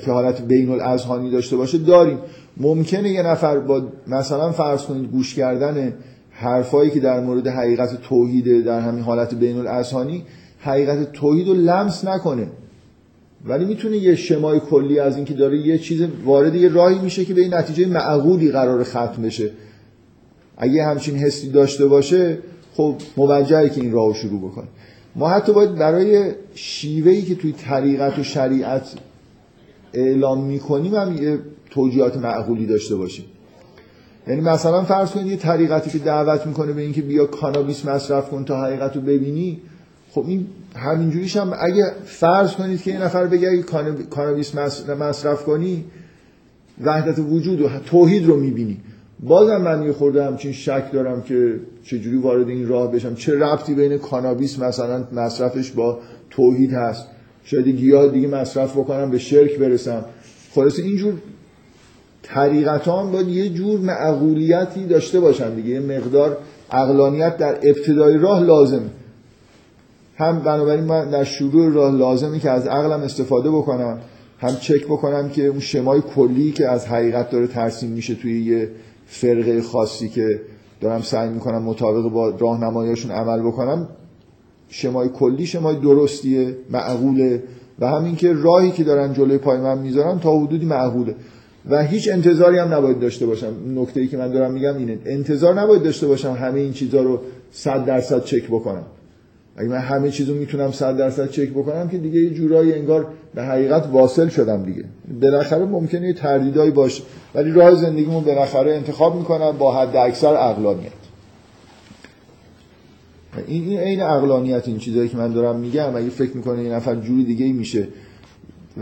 که 0.04 0.10
حالت 0.10 0.42
بین 0.42 0.70
الاذهانی 0.70 1.30
داشته 1.30 1.56
باشه 1.56 1.78
داریم. 1.78 2.18
ممکنه 2.56 3.08
یه 3.08 3.22
نفر 3.22 3.58
با 3.58 3.82
مثلا 4.06 4.52
فرض 4.52 4.82
کنید 4.82 5.10
گوش 5.10 5.34
کردن 5.34 5.94
حرفایی 6.32 6.90
که 6.90 7.00
در 7.00 7.20
مورد 7.20 7.46
حقیقت 7.46 8.00
توحید 8.02 8.64
در 8.64 8.80
همین 8.80 9.02
حالت 9.02 9.34
بین 9.34 9.56
الاذهانی 9.56 10.24
حقیقت 10.60 11.12
توحید 11.12 11.48
رو 11.48 11.54
لمس 11.54 12.04
نکنه. 12.04 12.46
ولی 13.44 13.64
می‌تونه 13.64 13.96
یه 13.96 14.14
شمای 14.14 14.60
کلی 14.60 14.98
از 14.98 15.16
اینکه 15.16 15.34
داره 15.34 15.58
یه 15.58 15.78
چیز 15.78 16.02
وارد 16.24 16.54
یه 16.54 16.68
راهی 16.68 16.98
میشه 16.98 17.24
که 17.24 17.34
به 17.34 17.40
این 17.40 17.54
نتیجه 17.54 17.86
معقولی 17.86 18.50
قرار 18.50 18.84
ختم 18.84 19.22
بشه. 19.22 19.50
اگه 20.56 20.84
همچین 20.84 21.16
حسی 21.16 21.50
داشته 21.50 21.86
باشه 21.86 22.38
خب 22.74 22.94
موجهه 23.16 23.68
که 23.68 23.80
این 23.80 23.92
راه 23.92 24.14
شروع 24.14 24.40
بکنه. 24.40 24.66
ما 25.16 25.28
حتی 25.28 25.52
باید 25.52 25.74
برای 25.74 26.32
شیوهی 26.54 27.22
که 27.22 27.34
توی 27.34 27.52
طریقت 27.52 28.18
و 28.18 28.22
شریعت 28.22 28.94
اعلام 29.92 30.44
می‌کنیم 30.44 30.94
هم 30.94 31.22
یه 31.22 31.38
توجیهات 31.70 32.16
معقولی 32.16 32.66
داشته 32.66 32.96
باشیم. 32.96 33.24
یعنی 34.26 34.40
مثلا 34.40 34.82
فرض 34.82 35.10
کنید 35.10 35.26
یه 35.26 35.36
طریقتی 35.36 35.90
که 35.90 35.98
دعوت 35.98 36.46
می‌کنه 36.46 36.72
به 36.72 36.82
اینکه 36.82 37.02
بیا 37.02 37.26
کانابیس 37.26 37.86
مصرف 37.86 38.30
کن 38.30 38.44
تا 38.44 38.62
حقیقت 38.62 38.96
رو 38.96 39.02
ببینی 39.02 39.60
خب 40.10 40.24
این 40.26 40.46
همینجوریش 40.76 41.36
هم 41.36 41.52
اگه 41.60 41.84
فرض 42.04 42.52
کنید 42.52 42.82
که 42.82 42.90
یه 42.90 43.02
نفر 43.02 43.26
بگه 43.26 43.48
اگه 43.48 43.62
کانابیس 44.10 44.54
مصرف 45.00 45.44
کنی 45.44 45.84
وحدت 46.84 47.18
وجود 47.18 47.60
و 47.60 47.68
توحید 47.86 48.26
رو 48.26 48.36
می‌بینی. 48.36 48.80
بازم 49.20 49.56
من 49.56 49.82
یه 49.82 49.92
خورده 49.92 50.24
همچین 50.24 50.52
شک 50.52 50.92
دارم 50.92 51.22
که 51.22 51.60
چجوری 51.84 52.16
وارد 52.16 52.48
این 52.48 52.68
راه 52.68 52.92
بشم. 52.92 53.14
چه 53.14 53.38
ربطی 53.38 53.74
بین 53.74 53.98
کانابیس 53.98 54.58
مثلا 54.58 55.04
مصرفش 55.12 55.70
با 55.70 55.98
توحید 56.30 56.72
هست؟ 56.72 57.06
شاید 57.44 57.68
گیاه 57.68 58.08
دیگه 58.08 58.28
مصرف 58.28 58.76
بکنم 58.76 59.10
به 59.10 59.18
شرک 59.18 59.58
برسم. 59.58 60.04
خلاص 60.54 60.78
اینجور 60.78 61.14
طریقتان 62.22 63.12
باید 63.12 63.28
یه 63.28 63.48
جور 63.48 63.80
معقولیتی 63.80 64.86
داشته 64.86 65.20
باشن 65.20 65.54
دیگه. 65.54 65.68
یه 65.68 65.80
مقدار 65.80 66.36
اقلانیت 66.70 67.36
در 67.36 67.54
ابتدای 67.62 68.18
راه 68.18 68.42
لازمه. 68.42 68.90
هم 70.16 70.38
بنابراین 70.38 70.84
من 70.84 71.10
در 71.10 71.24
شروع 71.24 71.72
راه 71.72 71.94
لازمی 71.94 72.40
که 72.40 72.50
از 72.50 72.66
عقلم 72.66 73.00
استفاده 73.00 73.50
بکنم 73.50 73.98
هم 74.38 74.56
چک 74.56 74.84
بکنم 74.84 75.28
که 75.28 75.46
اون 75.46 75.60
شمای 75.60 76.00
کلی 76.14 76.52
که 76.52 76.68
از 76.68 76.86
حقیقت 76.86 77.30
داره 77.30 77.46
ترسیم 77.46 77.90
میشه 77.90 78.14
توی 78.14 78.44
یه 78.44 78.70
فرقه 79.06 79.62
خاصی 79.62 80.08
که 80.08 80.40
دارم 80.80 81.02
سعی 81.02 81.28
می‌کنم 81.28 81.62
مطابق 81.62 82.08
با 82.08 82.28
راهنماییشون 82.28 83.10
عمل 83.10 83.42
بکنم 83.42 83.88
شمای 84.68 85.08
کلی 85.08 85.46
شمای 85.46 85.76
درستیه 85.76 86.56
معقوله. 86.70 87.42
و 87.78 87.86
همین 87.86 88.16
که 88.16 88.32
راهی 88.32 88.70
که 88.70 88.84
دارن 88.84 89.12
جلوی 89.12 89.38
پای 89.38 89.58
من 89.58 89.78
می‌ذارن 89.78 90.18
تا 90.18 90.38
حدودی 90.38 90.66
معقوله. 90.66 91.14
و 91.70 91.82
هیچ 91.82 92.08
انتظاری 92.12 92.58
هم 92.58 92.74
نباید 92.74 93.00
داشته 93.00 93.26
باشم. 93.26 93.52
نکته 93.74 94.00
ای 94.00 94.06
که 94.06 94.16
من 94.16 94.32
دارم 94.32 94.52
میگم 94.52 94.76
اینه. 94.76 94.98
انتظار 95.06 95.60
نباید 95.60 95.82
داشته 95.82 96.06
باشم 96.06 96.32
همه 96.32 96.60
این 96.60 96.72
چیزها 96.72 97.02
رو 97.02 97.20
صد 97.52 97.84
درصد 97.84 98.24
چک 98.24 98.46
بکنم. 98.46 98.82
اگه 99.56 99.68
من 99.68 99.78
همه 99.78 100.10
چیزو 100.10 100.34
می‌تونم 100.34 100.72
صد 100.72 100.96
درصد 100.96 101.30
چک 101.30 101.50
بکنم 101.50 101.88
که 101.88 101.98
دیگه 101.98 102.20
یه 102.20 102.30
جورایی 102.30 102.72
انگار 102.72 103.06
به 103.34 103.42
حقیقت 103.42 103.86
واصل 103.92 104.28
شدم 104.28 104.62
دیگه. 104.62 104.84
بالاخره 105.20 105.64
ممکنه 105.64 106.06
یه 106.06 106.12
تردیدایی 106.12 106.70
باشه. 106.70 107.02
ولی 107.34 107.52
راه 107.52 107.74
زندگیمو 107.74 108.20
بالاخره 108.20 108.74
انتخاب 108.74 109.16
می‌کنم 109.16 109.52
با 109.58 109.80
حد 109.80 109.96
اکثر 109.96 110.34
عقلانیت. 110.36 110.92
این 113.46 113.68
این 113.68 113.78
عین 113.78 114.00
عقلانیت 114.00 114.68
این 114.68 114.78
چیزایی 114.78 115.08
که 115.08 115.16
من 115.16 115.32
دارم 115.32 115.56
میگم. 115.56 115.96
اگه 115.96 116.08
فکر 116.08 116.36
می‌کنه 116.36 116.64
یه 116.64 116.72
نفر 116.72 116.94
جوری 116.94 117.24
دیگه 117.24 117.44
ای 117.44 117.52
میشه 117.52 117.88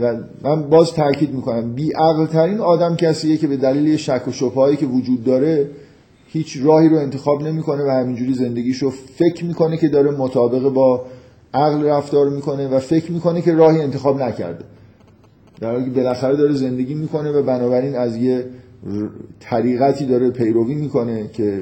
و 0.01 0.15
من 0.43 0.69
باز 0.69 0.93
تاکید 0.93 1.33
می‌کنم 1.33 1.73
بی 1.73 1.93
ترین 2.31 2.59
آدم 2.59 2.95
کسیه 2.95 3.37
که 3.37 3.47
به 3.47 3.57
دلیل 3.57 3.97
شک 3.97 4.27
و 4.27 4.31
شبههایی 4.31 4.77
که 4.77 4.85
وجود 4.85 5.23
داره 5.23 5.69
هیچ 6.27 6.57
راهی 6.63 6.89
رو 6.89 6.97
انتخاب 6.97 7.43
نمی‌کنه 7.43 7.83
و 7.83 7.89
همینجوری 7.89 8.33
زندگیشو 8.33 8.89
فکر 8.89 9.45
می‌کنه 9.45 9.77
که 9.77 9.87
داره 9.87 10.11
مطابق 10.11 10.69
با 10.69 11.05
عقل 11.53 11.83
رفتار 11.83 12.29
می‌کنه 12.29 12.67
و 12.67 12.79
فکر 12.79 13.11
می‌کنه 13.11 13.41
که 13.41 13.53
راهی 13.53 13.81
انتخاب 13.81 14.21
نکرده. 14.21 14.65
در 15.59 15.71
حالی 15.71 15.85
که 15.85 15.91
بالاخره 15.91 16.35
داره 16.35 16.53
زندگی 16.53 16.93
می‌کنه 16.93 17.31
و 17.31 17.43
بنابراین 17.43 17.95
از 17.95 18.17
یه 18.17 18.45
طریقتی 19.39 20.05
داره 20.05 20.29
پیروی 20.29 20.75
می‌کنه 20.75 21.29
که 21.33 21.61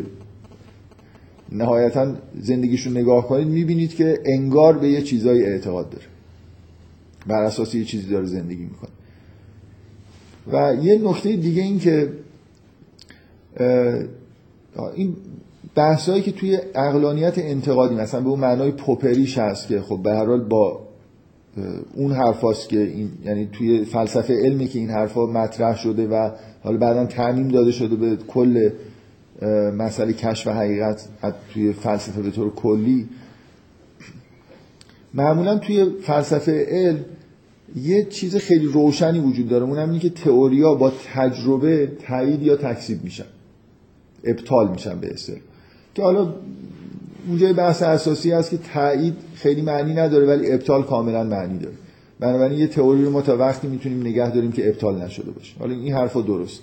نهایتا 1.51 2.13
زندگیشو 2.41 2.89
نگاه 2.89 3.27
کنید 3.27 3.47
می‌بینید 3.47 3.95
که 3.95 4.19
انگار 4.25 4.77
به 4.77 4.89
یه 4.89 5.01
چیزایی 5.01 5.43
اعتقاد 5.43 5.89
داره. 5.89 6.05
بر 7.29 7.43
اساس 7.43 7.75
یه 7.75 7.85
چیزی 7.85 8.09
داره 8.09 8.25
زندگی 8.25 8.63
می‌کنه. 8.63 8.89
و 10.51 10.83
یه 10.83 10.99
نکته 11.03 11.35
دیگه 11.35 11.61
این 11.61 11.79
که 11.79 12.09
این 14.95 15.15
بحثایی 15.75 16.21
که 16.21 16.31
توی 16.31 16.59
اقلانیت 16.75 17.37
انتقادی 17.37 17.95
مثلا 17.95 18.21
به 18.21 18.29
اون 18.29 18.39
معنای 18.39 18.71
پوپریش 18.71 19.37
هست 19.37 19.67
که 19.67 19.81
خب 19.81 19.99
به 20.03 20.13
هر 20.13 20.25
حال 20.25 20.43
با 20.43 20.79
اون 21.95 22.11
حرفاست 22.11 22.69
که 22.69 22.79
این 22.79 23.09
یعنی 23.25 23.49
توی 23.51 23.85
فلسفه 23.85 24.33
علمی 24.33 24.67
که 24.67 24.79
این 24.79 24.89
حرفا 24.89 25.25
مطرح 25.25 25.77
شده 25.77 26.07
و 26.07 26.31
حالا 26.63 26.77
بعدا 26.77 27.05
تعمیم 27.05 27.47
داده 27.47 27.71
شده 27.71 27.95
به 27.95 28.17
کل 28.27 28.69
مسئله 29.77 30.13
کشف 30.13 30.47
حقیقت 30.47 31.07
توی 31.53 31.73
فلسفه 31.73 32.21
به 32.21 32.31
طور 32.31 32.53
کلی 32.55 33.09
معمولا 35.13 35.57
توی 35.57 35.85
فلسفه 36.01 36.65
علم 36.69 37.05
یه 37.75 38.05
چیز 38.05 38.35
خیلی 38.35 38.65
روشنی 38.65 39.19
وجود 39.19 39.49
داره. 39.49 39.63
اونم 39.63 39.89
اینه 39.89 39.99
که 39.99 40.09
تئوریا 40.09 40.73
با 40.73 40.91
تجربه 41.13 41.91
تایید 42.07 42.41
یا 42.41 42.55
تکذیب 42.55 43.03
میشن. 43.03 43.25
ابطال 44.23 44.71
میشن 44.71 44.99
به 44.99 45.13
اصطلاح 45.13 45.39
که 45.95 46.03
حالا 46.03 46.33
اونجا 47.27 47.53
بحث 47.53 47.81
اساسی 47.83 48.31
هست 48.31 48.49
که 48.49 48.57
تایید 48.73 49.13
خیلی 49.35 49.61
معنی 49.61 49.93
نداره 49.93 50.25
ولی 50.25 50.51
ابطال 50.51 50.83
کاملا 50.83 51.23
معنی 51.23 51.59
داره. 51.59 51.75
بنابراین 52.19 52.59
یه 52.59 52.67
تئوری 52.67 53.03
رو 53.03 53.11
ما 53.11 53.21
تا 53.21 53.37
وقتی 53.37 53.67
می‌تونیم 53.67 54.01
نگه 54.01 54.29
داریم 54.29 54.51
که 54.51 54.69
ابطال 54.69 55.01
نشده 55.01 55.31
باشه. 55.31 55.55
حالا 55.59 55.73
این 55.73 55.93
حرفا 55.93 56.21
درست. 56.21 56.61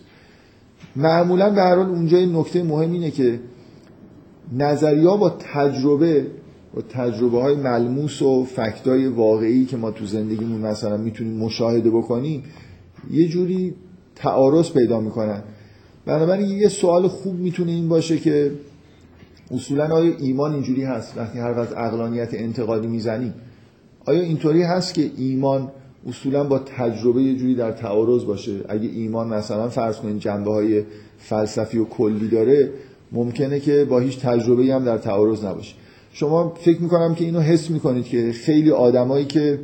معمولا 0.97 1.51
به 1.51 1.61
هر 1.61 1.77
حال 1.77 1.87
اونجا 1.87 2.19
نکته 2.19 2.63
مهم 2.63 2.93
اینه 2.93 3.11
که 3.11 3.41
نظریه 4.53 5.17
با 5.17 5.31
تجربه 5.31 6.27
با 6.77 6.83
تجربه 6.83 7.43
های 7.43 7.55
ملموس 7.55 8.23
و 8.23 8.45
فکتای 8.45 9.07
واقعی 9.07 9.65
که 9.65 9.77
ما 9.77 9.91
تو 9.91 10.07
زندگیمون 10.07 10.61
مثلا 10.61 10.97
می‌تونیم 10.97 11.37
مشاهده 11.39 11.91
بکنیم 11.91 12.43
یه 13.11 13.29
جوری 13.29 13.75
تعارض 14.15 14.71
پیدا 14.71 15.01
می‌کنن. 15.01 15.43
بنابراین 16.07 16.51
یه 16.51 16.69
سوال 16.69 17.09
خوب 17.09 17.35
می‌تونه 17.35 17.73
این 17.73 17.89
باشه 17.89 18.19
که 18.19 18.51
اصولا 19.51 19.87
آیا 19.87 20.13
ایمان 20.19 20.53
اینجوری 20.55 20.85
هست 20.85 21.17
وقتی 21.17 21.39
هر 21.39 21.59
وقت 21.59 21.73
اقلانیت 21.77 22.35
انتقادی 22.35 22.87
می‌زنیم؟ 22.87 23.35
آیا 24.05 24.21
اینطوری 24.21 24.63
هست 24.63 24.95
که 24.95 25.11
ایمان 25.17 25.71
اصولا 26.09 26.45
با 26.45 26.59
تجربه 26.59 27.23
یه 27.23 27.37
جوری 27.37 27.55
در 27.55 27.73
تعارض 27.73 28.25
باشه؟ 28.25 28.61
اگه 28.69 28.89
ایمان 28.89 29.29
مثلا 29.29 29.69
فرض 29.69 29.97
کنید 29.97 30.19
جنبه 30.19 30.51
های 30.51 30.83
فلسفی 31.19 31.79
و 31.79 31.85
کلی 31.85 32.29
داره 32.29 32.71
ممکنه 33.13 33.61
که 33.61 33.85
با 33.85 33.99
هیچ 33.99 34.19
تجربه 34.19 34.75
هم 34.75 34.85
در 34.85 34.99
تعارض 34.99 35.45
نباشه. 35.45 35.75
شما 36.19 36.55
فکر 36.61 36.83
می‌کنم 36.83 37.15
که 37.15 37.25
اینو 37.25 37.41
حس 37.41 37.71
می‌کنید 37.71 38.05
که 38.05 38.33
خیلی 38.33 38.71
آدمایی 38.71 39.25
که 39.25 39.61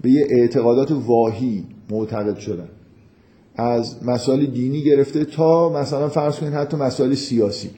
به 0.00 0.10
یه 0.10 0.26
اعتقادات 0.30 0.90
واهی 0.90 1.64
معتقد 1.90 2.38
شدن. 2.38 2.68
از 3.56 4.04
مسائل 4.06 4.46
دینی 4.46 4.82
گرفته 4.82 5.24
تا 5.24 5.68
مثلا 5.68 6.08
فرض 6.08 6.38
کنید 6.38 6.52
حتی 6.52 6.76
مسائل 6.76 7.14
سیاسی. 7.14 7.70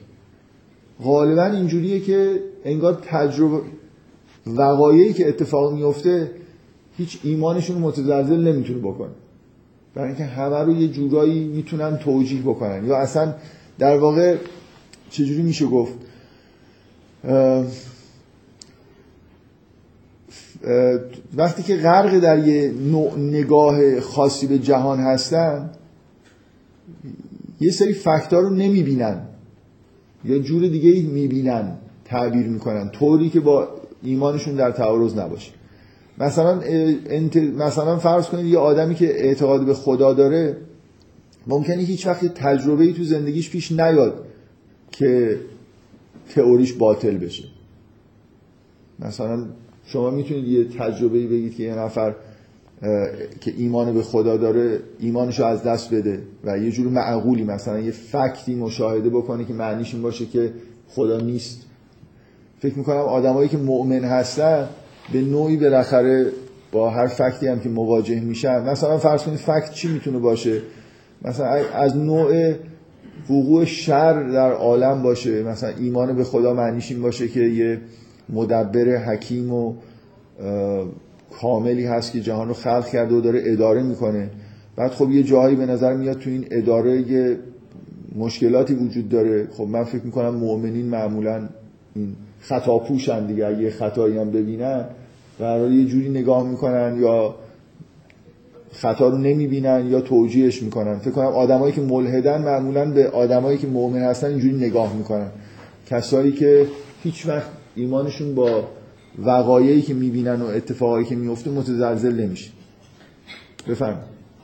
غالبا 1.03 1.45
اینجوریه 1.45 1.99
که 1.99 2.39
انگار 2.65 2.93
تجربه 2.93 3.61
وقایعی 4.47 5.13
که 5.13 5.27
اتفاق 5.27 5.73
میفته 5.73 6.31
هیچ 6.97 7.19
ایمانشون 7.23 7.77
متزلزل 7.77 8.47
نمی‌تونه 8.47 8.79
بکنه. 8.79 9.11
برای 9.95 10.07
اینکه 10.07 10.23
همه 10.23 10.59
رو 10.59 10.81
یه 10.81 10.87
جورایی 10.87 11.43
می‌تونن 11.47 11.97
توجیه 11.97 12.41
بکنن. 12.41 12.85
یا 12.85 12.97
اصلا 12.97 13.33
در 13.79 13.97
واقع 13.97 14.35
چجوری 15.09 15.41
میشه 15.41 15.65
گفت؟ 15.65 15.93
وقتی 21.35 21.63
که 21.63 21.75
غرق 21.75 22.19
در 22.19 22.47
یه 22.47 22.71
نوع 22.71 23.17
نگاه 23.17 23.99
خاصی 23.99 24.47
به 24.47 24.59
جهان 24.59 24.99
هستن 24.99 25.69
یه 27.59 27.71
سری 27.71 27.93
فکتار 27.93 28.43
رو 28.43 28.49
نمی‌بینن. 28.49 29.21
یا 30.25 30.39
جور 30.39 30.67
دیگه 30.67 31.09
می‌بینن 31.09 31.71
تعبیر 32.05 32.47
می‌کنن. 32.47 32.89
طوری 32.89 33.29
که 33.29 33.39
با 33.39 33.67
ایمانشون 34.03 34.55
در 34.55 34.71
تعارض 34.71 35.17
نباشه. 35.17 35.51
مثلا 36.17 36.61
انت... 37.09 37.37
مثلا 37.37 37.97
فرض 37.97 38.25
کنید 38.25 38.45
یه 38.45 38.57
آدمی 38.57 38.95
که 38.95 39.05
اعتقاد 39.05 39.65
به 39.65 39.73
خدا 39.73 40.13
داره 40.13 40.57
ممکنه 41.47 41.81
هیچ 41.81 42.07
وقت 42.07 42.25
تجربه 42.25 42.83
ای 42.83 42.93
تو 42.93 43.03
زندگیش 43.03 43.49
پیش 43.49 43.71
نیاد 43.71 44.25
که 44.91 45.39
تئوریش 46.35 46.73
باطل 46.73 47.17
بشه. 47.17 47.43
مثلا 48.99 49.45
شما 49.87 50.09
می‌تونید 50.09 50.47
یه 50.47 50.63
تجربه 50.63 51.27
بگید 51.27 51.55
که 51.55 51.63
یه 51.63 51.75
نفر 51.75 52.15
که 53.41 53.53
ایمان 53.57 53.93
به 53.93 54.01
خدا 54.01 54.37
داره 54.37 54.79
ایمانشو 54.99 55.45
از 55.45 55.63
دست 55.63 55.93
بده 55.93 56.21
و 56.43 56.57
یه 56.57 56.71
جور 56.71 56.87
معقولی 56.87 57.43
مثلا 57.43 57.79
یه 57.79 57.91
فکتی 57.91 58.55
مشاهده 58.55 59.09
بکنه 59.09 59.45
که 59.45 59.53
معنیش 59.53 59.93
این 59.93 60.03
باشه 60.03 60.25
که 60.25 60.53
خدا 60.89 61.19
نیست. 61.19 61.61
فکر 62.59 62.77
می‌کنم 62.77 62.97
آدمایی 62.97 63.49
که 63.49 63.57
مؤمن 63.57 64.03
هستن 64.03 64.67
به 65.13 65.21
نوعی 65.21 65.57
بالاخره 65.57 66.31
با 66.71 66.89
هر 66.89 67.07
فکتی 67.07 67.47
هم 67.47 67.59
که 67.59 67.69
مواجه 67.69 68.19
میشن 68.19 68.69
مثلا 68.69 68.97
فرض 68.97 69.23
کنید 69.23 69.37
فکت 69.37 69.71
چی 69.71 69.87
می‌تونه 69.87 70.19
باشه؟ 70.19 70.61
مثلا 71.21 71.47
از 71.73 71.97
نوع 71.97 72.53
وقوع 73.29 73.65
شر 73.65 74.23
در 74.23 74.51
عالم 74.51 75.03
باشه 75.03 75.43
مثلا 75.43 75.69
ایمان 75.79 76.15
به 76.15 76.23
خدا 76.23 76.53
معنیش 76.53 76.91
این 76.91 77.01
باشه 77.01 77.27
که 77.27 77.39
یه 77.39 77.79
مدبر 78.29 78.97
حکیم 78.97 79.53
و 79.53 79.73
کاملی 81.41 81.85
هست 81.85 82.11
که 82.11 82.21
جهان 82.21 82.47
رو 82.47 82.53
خلق 82.53 82.87
کرده 82.87 83.15
و 83.15 83.21
داره 83.21 83.41
اداره 83.45 83.83
می‌کنه. 83.83 84.29
بعد 84.75 84.91
خب 84.91 85.11
یه 85.11 85.23
جایی 85.23 85.55
به 85.55 85.65
نظر 85.65 85.93
میاد 85.93 86.19
تو 86.19 86.29
این 86.29 86.45
اداره 86.51 87.11
یه 87.11 87.37
مشکلاتی 88.15 88.73
وجود 88.73 89.09
داره. 89.09 89.47
خب 89.51 89.63
من 89.63 89.83
فکر 89.83 90.03
می‌کنم 90.03 90.35
مؤمنین 90.35 90.85
معمولا 90.85 91.49
این 91.95 92.15
خطا 92.41 92.77
پوشن 92.77 93.25
دیگه. 93.25 93.45
اگه 93.45 93.69
خطایی 93.69 94.17
هم 94.17 94.31
ببینن 94.31 94.85
قرار 95.39 95.71
یه 95.71 95.85
جوری 95.85 96.09
نگاه 96.09 96.49
می‌کنن 96.49 96.97
یا 97.01 97.35
خطا 98.71 99.09
رو 99.09 99.17
نمی‌بینن 99.17 99.87
یا 99.89 100.01
توجیهش 100.01 100.63
می‌کنن. 100.63 100.97
فکر 100.97 101.11
کنم 101.11 101.25
آدمایی 101.25 101.73
که 101.73 101.81
ملحدن 101.81 102.41
معمولا 102.41 102.91
به 102.91 103.09
آدمایی 103.09 103.57
که 103.57 103.67
مؤمن 103.67 104.01
هستن 104.01 104.27
اینجوری 104.27 104.55
نگاه 104.55 104.93
می‌کنن. 104.95 105.27
کسایی 105.85 106.31
که 106.31 106.67
هیچ 107.03 107.27
وقت 107.27 107.49
ایمانشون 107.77 108.35
با 108.35 108.67
وقایعی 109.19 109.81
که 109.81 109.93
می‌بینن 109.93 110.41
و 110.41 110.45
اتفاقایی 110.45 111.05
که 111.05 111.15
میفته 111.15 111.49
متزلزل 111.49 112.13
نمیشه. 112.13 112.49
بفرم 113.67 113.99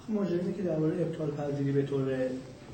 ماجرایی 0.10 0.54
که 0.58 0.64
درباره 0.64 0.94
ابطال 1.02 1.32
پذیری 1.32 1.72
به 1.72 1.82
طور 1.82 2.04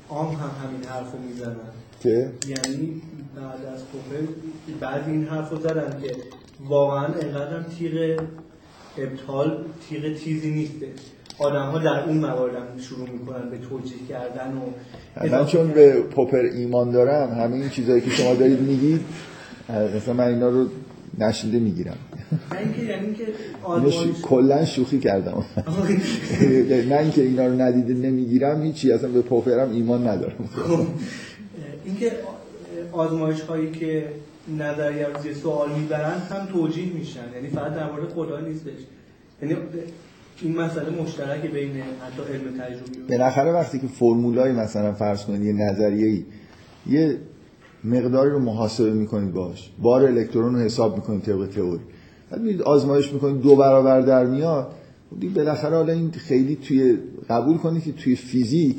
عام 0.08 0.34
هم 0.34 0.50
همین 0.64 0.84
حرفو 0.84 1.18
می‌زنن. 1.28 1.56
که 2.02 2.30
یعنی 2.48 3.02
بعد 3.36 3.74
از 3.74 3.80
کوپل 3.92 4.26
بعد 4.80 5.08
این 5.08 5.24
حرفو 5.24 5.56
زدن 5.56 6.00
که 6.02 6.16
واقعا 6.68 7.04
انقدر 7.04 7.62
تیغ 7.78 8.20
ابطال 8.98 9.64
تیغ 9.88 10.14
تیزی 10.14 10.50
نیسته. 10.50 10.86
آدم 11.38 11.66
ها 11.66 11.78
در 11.78 12.04
اون 12.04 12.18
موارد 12.18 12.80
شروع 12.80 13.08
می‌کنن 13.08 13.50
به 13.50 13.58
توجیه 13.58 13.98
کردن 14.08 14.52
و 14.56 14.60
من 15.26 15.46
چون 15.46 15.68
به 15.68 16.00
پوپر 16.00 16.38
ایمان 16.38 16.90
دارم 16.90 17.30
همه 17.30 17.56
این 17.56 17.68
چیزهایی 17.68 18.00
که 18.00 18.10
شما 18.10 18.34
دارید 18.34 18.60
میگید 18.60 19.00
مثلا 19.96 20.14
من 20.14 20.24
اینا 20.24 20.48
رو 20.48 20.66
نشیده 21.18 21.58
می‌گیرم. 21.58 21.96
اینکه 23.04 23.24
کلا 24.22 24.64
شوخی 24.64 24.98
کردم. 24.98 25.44
نه 26.90 26.98
اینکه 26.98 27.22
اینا 27.22 27.46
رو 27.46 27.60
ندیده 27.60 27.94
نمی‌گیرم 27.94 28.62
هیچی 28.62 28.92
اصلا 28.92 29.08
به 29.08 29.22
پوپرم 29.22 29.70
ایمان 29.70 30.08
ندارم. 30.08 30.48
اینکه 31.84 32.12
آزمایش 32.92 33.40
هایی 33.40 33.70
که 33.70 34.04
نظریه 34.58 35.06
رو 35.06 35.22
زیر 35.22 35.34
سوال 35.34 35.72
می‌برن 35.72 36.18
هم 36.30 36.46
توجیه 36.52 36.92
میشن. 36.92 37.20
یعنی 37.34 37.48
فقط 37.48 37.74
در 37.74 37.92
مورد 37.92 38.08
خدا 38.08 38.40
نیستش. 38.40 38.80
یعنی 39.42 39.56
این 40.42 40.56
مسئله 40.56 41.02
مشترک 41.02 41.40
بین 41.40 41.70
حتی 41.70 42.32
علم 42.32 42.58
تجربی 42.58 43.00
بالاخره 43.08 43.52
وقتی 43.52 43.78
که 43.78 43.86
فرمولای 43.86 44.52
مثلا 44.52 44.92
فرض 44.92 45.24
کنید 45.24 45.42
یه 45.42 45.52
نظریه‌ای 45.52 46.24
یه 46.86 47.16
مقداری 47.84 48.30
رو 48.30 48.38
محاسبه 48.38 48.92
می‌کنید 48.92 49.32
باش 49.32 49.70
بار 49.82 50.04
الکترون 50.04 50.54
رو 50.54 50.60
حساب 50.60 50.96
می‌کنید 50.96 51.22
طبق 51.22 51.46
تئوری. 51.46 51.80
بعد 52.30 52.40
میرید 52.40 52.62
آزمایش 52.62 53.12
می‌کنید 53.12 53.42
دو 53.42 53.56
برابر 53.56 54.00
در 54.00 54.26
میاد. 54.26 54.72
دیگه 55.20 55.34
بالاخره 55.34 55.76
حالا 55.76 55.92
این 55.92 56.10
خیلی 56.10 56.56
توی 56.56 56.98
قبول 57.30 57.56
کنید 57.56 57.84
که 57.84 57.92
توی 57.92 58.16
فیزیک 58.16 58.76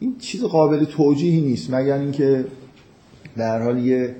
این 0.00 0.16
چیز 0.18 0.42
قابل 0.42 0.84
توجیهی 0.84 1.40
نیست. 1.40 1.74
مگر 1.74 1.98
اینکه 1.98 2.44
در 3.36 3.62
حال 3.62 3.78
یه 3.78 4.14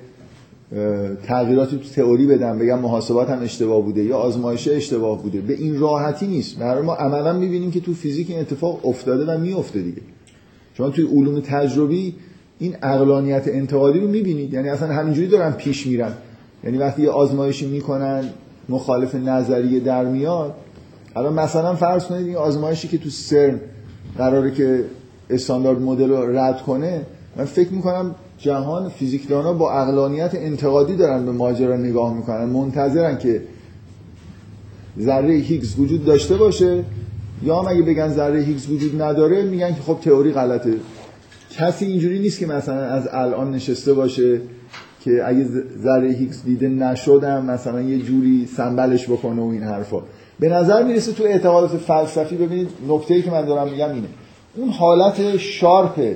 تغییراتی 1.23 1.77
تو 1.77 1.89
تئوری 1.89 2.27
بدم 2.27 2.59
بگم 2.59 2.79
محاسبات 2.79 3.31
هم 3.31 3.43
اشتباه 3.43 3.83
بوده 3.83 4.05
یا 4.05 4.17
آزمایشه 4.17 4.75
اشتباه 4.75 5.23
بوده. 5.23 5.41
به 5.41 5.55
این 5.55 5.79
راحتی 5.79 6.27
نیست. 6.27 6.59
برای 6.59 6.83
ما 6.83 6.95
عملا 6.95 7.33
می‌بینیم 7.33 7.71
که 7.71 7.81
تو 7.81 7.95
فیزیک 7.95 8.31
این 8.31 8.39
اتفاق 8.39 8.87
افتاده 8.87 9.33
و 9.33 9.39
میفته 9.39 9.83
دیگه. 9.83 10.03
شما 10.75 10.91
توی 10.91 11.07
علوم 11.07 11.41
تجربی 11.41 12.15
این 12.63 12.77
اقلانیت 12.83 13.49
انتقادی 13.49 14.01
رو 14.01 14.09
می‌بینید. 14.09 14.53
یعنی 14.53 14.69
اصلا 14.69 14.89
همینجوری 14.89 15.29
دارن 15.29 15.51
پیش 15.53 15.87
میرن. 15.87 16.13
یعنی 16.65 16.79
وقتی 16.79 17.03
یه 17.03 17.11
آزمایشی 17.11 17.67
می‌کنن 17.67 18.25
مخالف 18.69 19.15
نظریه 19.15 19.81
در 19.81 20.05
میاد. 20.05 20.55
الان 21.17 21.33
مثلا 21.33 21.75
فرض 21.75 22.05
کنید 22.05 22.27
این 22.27 22.37
آزمایشی 22.37 22.89
که 22.89 22.99
تو 22.99 23.11
سرن 23.11 23.61
قراره 24.19 24.51
که 24.51 24.85
استاندارد 25.31 25.81
مدل 25.81 26.11
رو 26.11 26.39
رد 26.39 26.63
کنه 26.63 27.01
من 27.37 27.45
فکر 27.45 27.73
می‌کنم 27.73 28.15
جهان 28.39 28.89
فیزیکدانا 28.89 29.53
با 29.53 29.73
اقلانیت 29.73 30.31
انتقادی 30.35 30.97
دارن 30.97 31.27
به 31.27 31.33
ماجرا 31.33 31.77
نگاه 31.77 32.15
می‌کنن. 32.15 32.45
منتظرن 32.45 33.19
که 33.19 33.43
ذره 35.01 35.35
هیگز 35.35 35.79
وجود 35.79 36.05
داشته 36.05 36.37
باشه 36.37 36.85
یا 37.45 37.61
هم 37.61 37.69
اگه 37.69 37.83
بگن 37.83 38.09
ذره 38.09 38.41
هیگز 38.41 38.71
وجود 38.71 39.03
نداره 39.03 39.43
میگن 39.43 39.75
که 39.75 39.83
خب 39.83 39.99
تئوری 40.05 40.33
غلطه. 40.33 40.75
کسی 41.59 41.87
اینجوری 41.87 42.19
نیست 42.19 42.39
که 42.39 42.47
مثلا 42.47 42.85
از 42.85 43.09
الان 43.13 43.51
نشسته 43.51 43.95
باشه 43.95 44.41
که 45.05 45.23
اگه 45.27 45.45
ذره 45.83 46.09
هیگز 46.09 46.45
دیده 46.45 46.69
نشدم 46.69 47.45
مثلا 47.45 47.81
یه 47.81 47.99
جوری 47.99 48.47
سنبلش 48.57 49.11
بکنه 49.11 49.43
و 49.43 49.47
این 49.47 49.63
حرفا. 49.63 50.03
به 50.41 50.49
نظر 50.49 50.83
می‌رسه 50.83 51.13
تو 51.13 51.25
اعتقادات 51.25 51.77
فلسفی 51.77 52.37
ببینید 52.37 52.69
نکته 52.89 53.23
که 53.23 53.31
من 53.31 53.45
دارم 53.45 53.69
میگم 53.69 53.95
اینه. 53.95 54.09
اون 54.57 54.69
حالت 54.69 55.37
sharp 55.37 56.15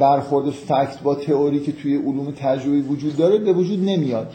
برخورد 0.00 0.50
fact 0.50 1.00
با 1.02 1.14
تئوری 1.14 1.60
که 1.60 1.72
توی 1.72 1.96
علوم 1.96 2.30
تجربی 2.30 2.80
وجود 2.80 3.16
داره 3.16 3.38
به 3.38 3.52
وجود 3.52 3.78
نمیاد. 3.78 4.32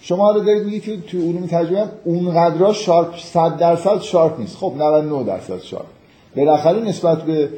شما 0.00 0.24
حالا 0.24 0.44
دارید 0.44 0.64
میگید 0.64 0.82
که 0.82 0.96
توی 0.96 1.20
علوم 1.20 1.46
تجربی 1.46 1.76
هم 1.76 1.88
اونقدر 2.04 2.72
sharp 2.72 3.18
100 3.18 3.56
درصد 3.56 4.00
sharp 4.00 4.40
نیست. 4.40 4.56
خب 4.56 4.72
99 4.76 5.24
درصد 5.24 5.58
sharp. 5.58 5.86
بالاخره 6.36 6.80
نسبت 6.80 7.22
به 7.22 7.48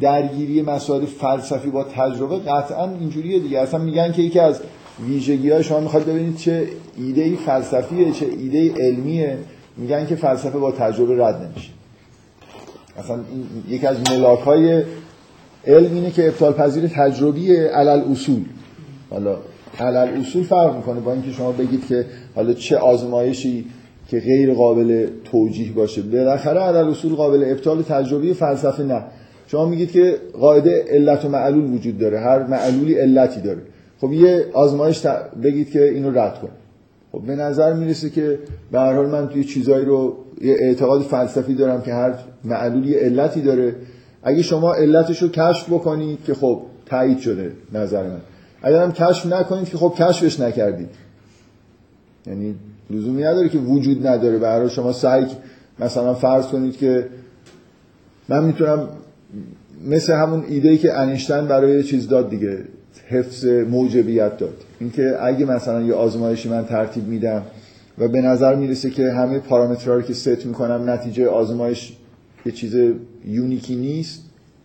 درگیری 0.00 0.62
مسائل 0.62 1.06
فلسفی 1.06 1.70
با 1.70 1.84
تجربه 1.84 2.38
قطعا 2.38 2.90
اینجوریه 3.00 3.38
دیگه. 3.38 3.58
اصلا 3.58 3.80
میگن 3.80 4.12
که 4.12 4.22
یکی 4.22 4.38
از 4.38 4.60
ویژگی 5.06 5.50
های 5.50 5.64
شما 5.64 5.80
می‌خواد 5.80 6.04
ببینید 6.04 6.36
چه 6.36 6.66
ایده 6.96 7.36
فلسفیه 7.36 8.12
چه 8.12 8.26
ایده 8.26 8.74
علمیه. 8.74 9.38
میگن 9.76 10.06
که 10.06 10.16
فلسفه 10.16 10.58
با 10.58 10.72
تجربه 10.72 11.24
رد 11.24 11.42
نمیشه. 11.42 11.70
اصلا 12.98 13.18
یکی 13.68 13.86
از 13.86 13.96
ملاک 14.10 14.38
های 14.38 14.82
علم 15.66 15.94
اینه 15.94 16.10
که 16.10 16.28
ابطال 16.28 16.52
پذیر 16.52 16.86
تجربی 16.86 17.56
علل 17.56 18.00
اصول 18.10 18.44
حالا 19.10 19.36
علل 19.80 20.20
اصول 20.20 20.42
فرق 20.42 20.76
می‌کنه 20.76 21.00
با 21.00 21.12
اینکه 21.12 21.32
شما 21.32 21.52
بگید 21.52 21.86
که 21.86 22.06
حالا 22.34 22.52
چه 22.52 22.76
آزمایشی 22.76 23.64
که 24.08 24.20
غیر 24.20 24.54
قابل 24.54 25.06
توجیه 25.24 25.72
باشه. 25.72 26.02
بالاخره 26.02 26.60
علل 26.60 26.88
اصول 26.90 27.14
قابل 27.14 27.44
ابطال 27.50 27.82
تجربی 27.82 28.34
فلسفه 28.34 28.82
نه. 28.82 29.04
شما 29.46 29.66
میگید 29.66 29.90
که 29.90 30.16
قاعده 30.40 30.84
علت 30.88 31.24
و 31.24 31.28
معلول 31.28 31.74
وجود 31.74 31.98
داره. 31.98 32.18
هر 32.18 32.46
معلولی 32.46 32.94
علتی 32.94 33.40
داره. 33.40 33.62
خب 34.00 34.12
یه 34.12 34.46
آزمایش 34.52 35.06
بگید 35.42 35.70
که 35.70 35.84
اینو 35.84 36.18
رد 36.18 36.38
کن 36.40 36.48
خب 37.12 37.20
به 37.20 37.36
نظر 37.36 37.72
می‌رسه 37.72 38.10
که 38.10 38.38
به 38.72 38.78
هر 38.78 38.92
حال 38.92 39.06
من 39.06 39.28
توی 39.28 39.44
چیزایی 39.44 39.84
رو 39.84 40.16
یه 40.40 40.56
اعتقاد 40.60 41.02
فلسفی 41.02 41.54
دارم 41.54 41.82
که 41.82 41.92
هر 41.92 42.14
معلولی 42.44 42.94
علتی 42.94 43.40
داره. 43.40 43.74
اگه 44.22 44.42
شما 44.42 44.74
علتش 44.74 45.22
رو 45.22 45.28
کشف 45.28 45.68
بکنید 45.68 46.24
که 46.24 46.34
خب 46.34 46.62
تایید 46.86 47.18
شده 47.18 47.52
نظر 47.72 48.02
من. 48.02 48.20
اگر 48.62 48.82
هم 48.82 48.92
کشف 48.92 49.26
نکنید 49.26 49.68
که 49.68 49.76
خب 49.76 49.94
کشفش 49.98 50.40
نکردید. 50.40 50.88
یعنی 52.26 52.54
لزومی 52.90 53.22
نداره 53.22 53.48
که 53.48 53.58
وجود 53.58 54.06
نداره. 54.06 54.38
برای 54.38 54.70
شما 54.70 54.92
سعی 54.92 55.26
مثلا 55.78 56.14
فرض 56.14 56.46
کنید 56.46 56.76
که 56.76 57.06
من 58.28 58.44
می‌تونم 58.44 58.88
مثل 59.86 60.12
همون 60.12 60.44
ایده 60.48 60.76
که 60.76 60.98
انیشتن 60.98 61.46
برای 61.46 61.82
چیز 61.82 62.08
داد 62.08 62.30
دیگه 62.30 62.58
حفظ 63.08 63.44
موجبیت 63.46 64.38
داد. 64.38 64.54
اینکه 64.80 65.16
اگه 65.20 65.46
مثلا 65.46 65.82
یه 65.82 65.94
آزمایشی 65.94 66.48
من 66.48 66.64
ترتیب 66.64 67.08
میدم 67.08 67.42
و 67.98 68.08
به 68.08 68.20
نظر 68.20 68.54
می‌رسه 68.54 68.90
که 68.90 69.12
همه 69.12 69.38
پارامترها 69.38 69.94
رو 69.94 70.02
که 70.02 70.14
ست 70.14 70.46
می‌کنم 70.46 70.90
نتیجه 70.90 71.28
آزمایش 71.28 71.92
یه 72.46 72.52
چیز 72.52 72.74
یونیکی 73.26 73.76
نیست 73.76 74.22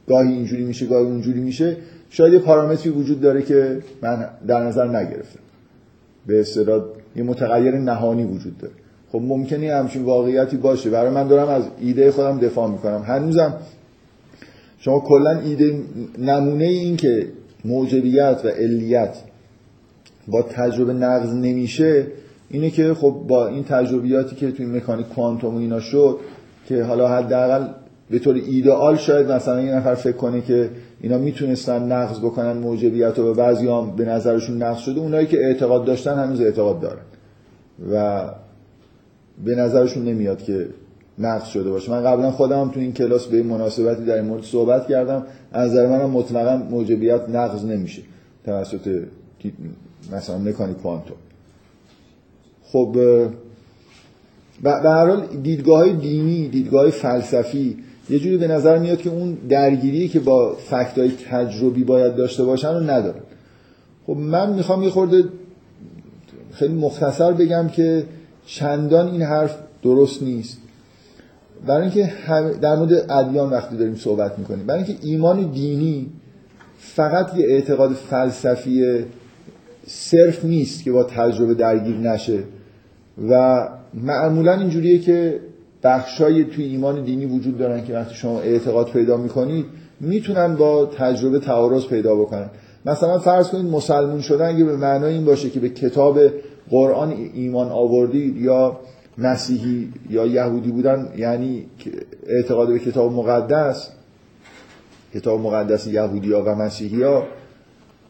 گاهی 0.08 0.34
اینجوری 0.34 0.64
میشه 0.64 0.86
گاهی 0.86 1.06
اونجوری 1.06 1.40
میشه 1.40 1.78
شاید 2.10 2.34
یه 2.34 2.40
پارامتری 2.40 2.90
وجود 2.90 3.22
داره 3.22 3.42
که 3.42 3.80
من 4.02 4.30
در 4.48 4.64
نظر 4.64 4.88
نگرفتم. 4.88 5.40
به 6.28 6.40
اصطلاح 6.40 6.84
یه 7.16 7.24
متغیر 7.24 7.76
نهانی 7.76 8.24
وجود 8.24 8.58
داره. 8.58 8.74
خب 9.12 9.22
ممکنه 9.24 9.76
همچین 9.76 10.04
واقعیتی 10.04 10.58
باشه. 10.58 10.90
برای 10.90 11.12
من 11.12 11.28
دارم 11.28 11.50
از 11.50 11.64
ایده 11.80 12.12
خودم 12.12 12.40
دفاع 12.40 12.72
می‌کنم. 12.72 13.04
هنوزم 13.08 13.54
شما 14.80 15.00
کلا 15.00 15.40
ایده 15.40 15.80
نمونه 16.20 16.66
این 16.66 16.98
که 16.98 17.28
موجبیت 17.66 18.42
و 18.44 18.48
علیت 18.48 19.18
با 20.28 20.42
تجربه 20.42 20.94
نقض 20.94 21.34
نمیشه 21.34 22.08
اینه 22.50 22.70
که 22.70 22.94
خب 22.94 23.24
با 23.28 23.48
این 23.48 23.64
تجربیاتی 23.64 24.36
که 24.36 24.52
توی 24.52 24.66
مکانیک 24.66 25.08
کوانتوم 25.08 25.56
و 25.56 25.58
اینا 25.58 25.80
شد 25.80 26.20
که 26.68 26.84
حالا 26.84 27.08
حداقل 27.08 27.68
به 28.10 28.20
طور 28.20 28.36
ایدئال 28.36 28.98
شاید 28.98 29.32
مثلا 29.32 29.62
یه 29.62 29.76
نفر 29.76 29.96
فکر 29.96 30.18
کنه 30.18 30.42
که 30.42 30.70
اینا 31.02 31.18
می‌تونستن 31.18 31.92
نقض 31.92 32.20
بکنن 32.20 32.52
موجبیت 32.52 33.20
و 33.20 33.34
بعضی 33.34 33.68
هم 33.68 33.96
به 33.96 34.06
نظرشون 34.06 34.64
نقض 34.64 34.80
شده 34.80 35.00
اونایی 35.00 35.28
که 35.28 35.38
اعتقاد 35.38 35.86
داشتن 35.86 36.24
هنوز 36.24 36.42
اعتقاد 36.42 36.80
دارن. 36.80 37.02
و 37.92 38.24
به 39.46 39.56
نظرشون 39.56 40.04
نمیاد 40.04 40.44
که 40.44 40.68
نقض 41.20 41.48
شده 41.48 41.70
باشه. 41.70 41.92
من 41.92 42.04
قبلا 42.04 42.32
خودم 42.32 42.72
تو 42.74 42.80
این 42.80 42.94
کلاس 42.94 43.26
به 43.26 43.38
این 43.38 43.48
مناسبتی 43.48 44.06
در 44.06 44.16
این 44.16 44.26
مورد 44.26 44.44
صحبت 44.44 44.88
کردم. 44.88 45.26
از 45.52 45.72
نظر 45.72 45.88
منم 45.88 46.10
مطلقا 46.10 46.58
موجبیت 46.58 47.30
نقض 47.30 47.66
نمیشه 47.66 48.02
توسط 48.46 49.04
مثلا 50.12 50.38
مکانیک 50.38 50.78
کوانتوم. 50.78 51.18
خب 52.64 52.92
به 54.64 54.70
هر 54.70 55.06
حال 55.08 55.28
دیدگاه 55.44 55.94
دینی 55.94 56.48
دیدگاه 56.48 56.82
های 56.82 56.92
فلسفی 56.92 57.78
یه 58.10 58.20
جوری 58.20 58.38
به 58.38 58.48
نظر 58.48 58.78
میاد 58.78 58.98
که 58.98 59.10
اون 59.10 59.38
درگیری 59.50 60.08
که 60.08 60.20
با 60.20 60.56
فکت 60.56 60.98
های 60.98 61.12
تجربی 61.30 61.84
باید 61.84 62.16
داشته 62.16 62.44
باشن 62.44 62.74
رو 62.74 62.80
ندارن 62.80 63.22
خب 64.08 64.18
من 64.18 64.54
می‌خوام 64.54 64.84
یه 64.84 64.90
خورده 64.90 65.24
خیلی 66.52 66.74
مختصر 66.74 67.32
بگم 67.32 67.68
که 67.68 68.04
چندان 68.46 69.08
این 69.08 69.22
حرف 69.22 69.58
درست 69.84 70.24
نیست. 70.24 70.58
برای 71.66 71.82
اینکه 71.82 72.12
در 72.62 72.76
مورد 72.76 73.12
ادیان 73.12 73.50
وقتی 73.50 73.78
داریم 73.78 73.96
صحبت 73.96 74.40
می‌کنیم 74.40 74.66
برای 74.66 74.84
اینکه 74.84 75.08
ایمان 75.08 75.52
دینی 75.52 76.10
فقط 76.78 77.38
یه 77.38 77.46
اعتقاد 77.50 77.94
فلسفی 77.94 79.06
صرف 79.88 80.46
نیست 80.46 80.84
که 80.84 80.92
با 80.92 81.04
تجربه 81.04 81.54
درگیر 81.54 81.98
نشه 81.98 82.40
و 83.30 83.68
معمولا 83.94 84.54
اینجوریه 84.54 85.00
که 85.00 85.40
بخشای 85.84 86.44
توی 86.44 86.66
ایمان 86.66 87.04
دینی 87.04 87.26
وجود 87.26 87.58
دارن 87.58 87.86
که 87.86 87.94
وقتی 87.94 88.16
شما 88.16 88.40
اعتقاد 88.40 88.90
پیدا 88.90 89.18
می‌کنید 89.18 89.66
می‌تونن 90.00 90.56
با 90.56 90.86
تجربه 90.86 91.40
تعارض 91.40 91.86
پیدا 91.86 92.16
بکنن. 92.16 92.50
مثلا 92.86 93.20
فرض 93.20 93.50
کنید 93.50 93.66
مسلمون 93.66 94.22
شدن 94.22 94.46
اگه 94.48 94.64
به 94.64 94.78
معنای 94.78 95.14
این 95.14 95.26
باشه 95.26 95.50
که 95.50 95.60
به 95.60 95.70
کتاب 95.70 96.20
قرآن 96.70 97.14
ایمان 97.34 97.70
آوردید 97.70 98.38
یا 98.38 98.80
مسیحی 99.18 99.94
یا 100.10 100.26
یهودی 100.26 100.72
بودن 100.72 101.14
یعنی 101.18 101.66
اعتقاد 102.28 102.68
به 102.68 102.80
کتاب 102.80 103.14
مقدس 103.14 103.90
کتاب 105.14 105.42
مقدس 105.42 105.88
یهودی 105.88 106.32
ها 106.32 106.44
و 106.44 106.56
مسیحی 106.56 107.04
ها 107.04 107.28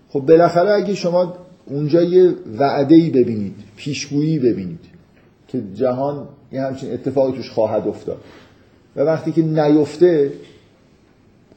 خب 0.10 0.20
بالاخره 0.20 0.72
اگه 0.72 0.96
شما 0.96 1.34
اونجا 1.66 2.02
یه 2.02 2.34
وعده 2.60 3.10
ببینید 3.10 3.56
پیشگویی 3.76 4.40
ببینید 4.40 4.86
که 5.48 5.62
جهان 5.74 6.28
یه 6.52 6.62
همچین 6.62 6.94
اتفاقی 6.94 7.38
توش 7.38 7.50
خواهد 7.50 7.88
افتاد 7.88 8.18
و 8.96 9.02
وقتی 9.02 9.32
که 9.32 9.42
نیفته 9.42 10.32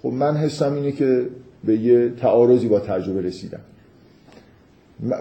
خب 0.03 0.09
من 0.09 0.37
حسم 0.37 0.75
اینه 0.75 0.93
که 0.93 1.27
به 1.65 1.77
یه 1.77 2.11
تعارضی 2.11 2.69
با 2.69 2.81
تجربه 2.81 3.23
رسیدم. 3.23 3.61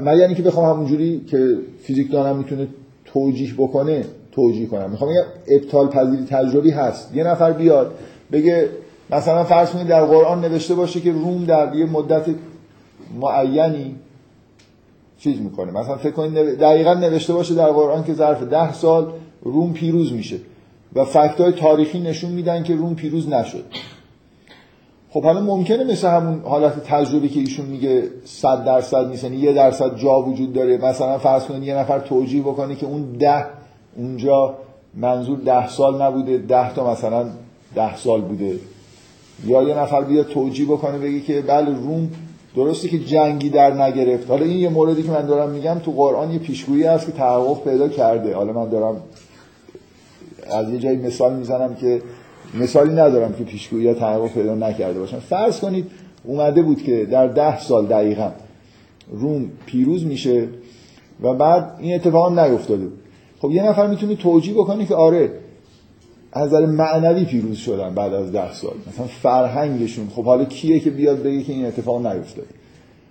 من 0.01 0.17
یعنی 0.17 0.35
که 0.35 0.43
بخوام 0.43 0.75
همونجوری 0.75 1.19
که 1.27 1.57
فیزیک 1.81 2.11
دانم 2.11 2.37
می‌تونه 2.37 2.67
توجیح 3.05 3.53
بکنه 3.57 4.05
توجیه 4.39 4.67
کنم. 4.67 4.89
می‌خوام 4.89 5.11
بگم 5.11 5.55
ابطال 5.55 5.87
پذیری 5.87 6.25
تجربی 6.25 6.71
هست. 6.71 7.15
یه 7.15 7.23
نفر 7.23 7.51
بیاد 7.51 7.93
بگه 8.31 8.69
مثلا 9.09 9.43
فرض 9.43 9.69
کنید 9.69 9.87
در 9.87 10.05
قرآن 10.05 10.41
نوشته 10.41 10.75
باشه 10.75 11.01
که 11.01 11.11
روم 11.11 11.45
در 11.45 11.75
یه 11.75 11.85
مدت 11.85 12.25
معینی 13.19 13.95
چیز 15.17 15.41
می‌کنه. 15.41 15.71
مثلا 15.71 15.97
فکر 15.97 16.11
کنید 16.11 16.59
دقیقا 16.59 16.93
نوشته 16.93 17.33
باشه 17.33 17.55
در 17.55 17.71
قرآن 17.71 18.03
که 18.03 18.13
ظرف 18.13 18.43
ده 18.43 18.73
سال 18.73 19.11
روم 19.41 19.73
پیروز 19.73 20.13
میشه 20.13 20.37
و 20.95 21.05
فکت 21.05 21.55
تاریخی 21.55 21.99
نشون 21.99 22.31
میدن 22.31 22.63
که 22.63 22.75
روم 22.75 22.95
پیروز 22.95 23.29
نشد. 23.29 23.63
خب 25.09 25.23
حالا 25.23 25.41
ممکنه 25.41 25.83
مثل 25.83 26.07
همون 26.07 26.41
حالت 26.43 26.83
تجربی 26.83 27.29
که 27.29 27.39
ایشون 27.39 27.65
میگه 27.65 28.03
صد 28.25 28.65
درصد 28.65 29.07
نیست 29.07 29.23
یعنی 29.23 29.37
یه 29.37 29.53
درصد 29.53 29.95
جا 29.95 30.21
وجود 30.21 30.53
داره. 30.53 30.77
مثلا 30.77 31.17
فرض 31.17 31.45
کنید 31.45 31.63
یه 31.63 31.75
نفر 31.75 31.99
توجیه 31.99 32.41
بکنه 32.41 32.75
که 32.75 32.85
اون 32.85 33.11
ده 33.19 33.45
اونجا 33.95 34.55
منظور 34.95 35.37
ده 35.37 35.69
سال 35.69 36.01
نبوده 36.01 36.37
ده 36.37 36.73
تا 36.73 36.91
مثلا 36.91 37.25
ده 37.75 37.97
سال 37.97 38.21
بوده. 38.21 38.55
یا 39.45 39.63
یه 39.63 39.79
نفر 39.79 40.01
بیاد 40.01 40.27
توجیه 40.27 40.65
بکنه 40.65 40.97
بگه 40.97 41.19
که 41.19 41.41
بله 41.41 41.75
روم 41.75 42.11
درسته 42.55 42.87
که 42.87 42.99
جنگی 42.99 43.49
در 43.49 43.83
نگرفت. 43.83 44.29
حالا 44.29 44.45
این 44.45 44.57
یه 44.57 44.69
موردی 44.69 45.03
که 45.03 45.11
من 45.11 45.25
دارم 45.25 45.49
میگم 45.49 45.79
تو 45.79 45.91
قرآن 45.91 46.31
یه 46.31 46.39
پیشگویی 46.39 46.83
هست 46.83 47.05
که 47.05 47.11
تحقق 47.11 47.63
پیدا 47.63 47.87
کرده. 47.87 48.35
حالا 48.35 48.53
من 48.53 48.69
دارم 48.69 49.01
از 50.51 50.69
یه 50.69 50.79
جایی 50.79 50.97
مثال 50.97 51.35
می‌زنم 51.35 51.75
که 51.75 52.01
مثالی 52.59 52.91
ندارم 52.91 53.33
که 53.33 53.43
پیشگویی 53.43 53.87
ها 53.87 53.93
تحقق 53.93 54.27
پیدا 54.27 54.55
نکرده 54.55 54.99
باشن 54.99 55.19
فرض 55.19 55.59
کنید 55.59 55.85
اومده 56.23 56.61
بود 56.61 56.83
که 56.83 57.05
در 57.05 57.27
ده 57.27 57.59
سال 57.59 57.85
دقیقا 57.85 58.31
روم 59.11 59.51
پیروز 59.65 60.05
میشه 60.05 60.47
و 61.21 61.33
بعد 61.33 61.75
این 61.79 61.95
اتفاق 61.95 62.39
نیفتاده. 62.39 62.85
بود 62.85 62.98
خب 63.41 63.51
یه 63.51 63.63
نفر 63.63 63.87
می‌تونه 63.87 64.15
توجیه 64.15 64.53
بکنه 64.53 64.85
که 64.85 64.95
آره 64.95 65.31
از 66.31 66.47
نظر 66.47 66.65
معنوی 66.65 67.25
پیروز 67.25 67.57
شدن 67.57 67.95
بعد 67.95 68.13
از 68.13 68.31
ده 68.31 68.53
سال. 68.53 68.73
مثلا 68.87 69.05
فرهنگشون 69.05 70.07
خب 70.15 70.23
حالا 70.23 70.45
کیه 70.45 70.79
که 70.79 70.89
بیاد 70.89 71.23
بگه 71.23 71.43
که 71.43 71.53
این 71.53 71.65
اتفاق 71.65 72.07
نیفتاده 72.07 72.47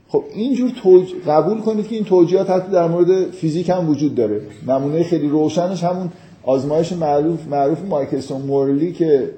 خب 0.09 0.25
اینجور 0.35 0.71
توج... 0.83 1.15
قبول 1.27 1.61
کنید 1.61 1.89
که 1.89 1.95
این 1.95 2.05
توجیهات 2.05 2.51
حتی 2.51 2.73
در 2.73 2.89
مورد 2.89 3.31
فیزیک 3.31 3.69
هم 3.69 3.89
وجود 3.89 4.15
داره. 4.15 4.41
نمونه 4.69 5.03
خیلی 5.03 5.29
روشنش 5.29 5.85
همون 5.85 6.11
آزمایش 6.43 6.93
معروف 6.93 7.49
معروف 7.49 7.85
مایکلسون 7.85 8.43
مورلی 8.43 8.93
که 8.93 9.31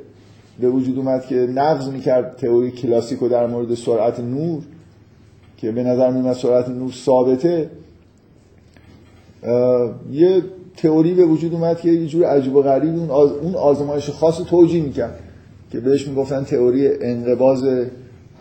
به 0.61 0.70
وجود 0.70 0.99
اومد 0.99 1.26
که 1.26 1.34
نقض 1.34 1.88
می‌کرد 1.88 2.36
تئوری 2.36 2.70
کلاسیکو 2.70 3.28
در 3.28 3.47
مورد 3.47 3.74
سرعت 3.74 4.20
نور 4.20 4.62
که 5.57 5.72
به 5.72 5.82
نظر 5.82 6.11
میاد 6.11 6.36
سرعت 6.36 6.68
نور 6.68 6.93
ثابته. 6.93 7.70
یه 10.12 10.43
تئوری 10.77 11.14
به 11.14 11.25
وجود 11.25 11.55
اومد 11.55 11.81
که 11.81 11.91
یه 11.91 12.07
جور 12.07 12.25
عجیب 12.25 12.57
و 12.57 12.62
غریب 12.62 12.99
اون, 12.99 13.11
آز... 13.11 13.31
اون 13.31 13.55
آزمایش 13.55 14.11
خاص 14.11 14.39
توجیه 14.39 14.83
می‌کرد 14.83 15.18
که 15.73 15.81
بهش 15.81 16.09
می‌گفتن 16.09 16.45
تئوری 16.45 16.89
انقباض 17.01 17.64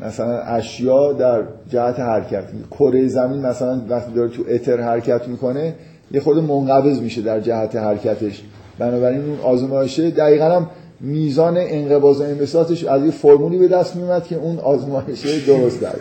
مثلا 0.01 0.39
اشیا 0.39 1.13
در 1.13 1.43
جهت 1.69 1.99
حرکت. 1.99 2.43
کره 2.71 3.07
زمین 3.07 3.41
مثلا 3.41 3.81
وقتی 3.89 4.13
داره 4.13 4.29
تو 4.29 4.43
اتر 4.49 4.81
حرکت 4.81 5.27
می‌کنه 5.27 5.75
یه 6.11 6.19
خود 6.19 6.37
منقبض 6.37 6.99
میشه 6.99 7.21
در 7.21 7.39
جهت 7.39 7.75
حرکتش. 7.75 8.43
بنابراین 8.79 9.21
اون 9.21 9.39
آزمایشه 9.39 10.11
دقیقا 10.11 10.45
هم 10.45 10.69
میزان 10.99 11.57
انقباض 11.57 12.19
و 12.21 12.23
انبساطش 12.23 12.83
از 12.83 13.05
یه 13.05 13.11
فرمولی 13.11 13.57
به 13.57 13.67
دست 13.67 13.95
میومد 13.95 14.27
که 14.27 14.35
اون 14.35 14.59
آزمایشه 14.59 15.45
درست 15.47 15.81
در 15.81 15.95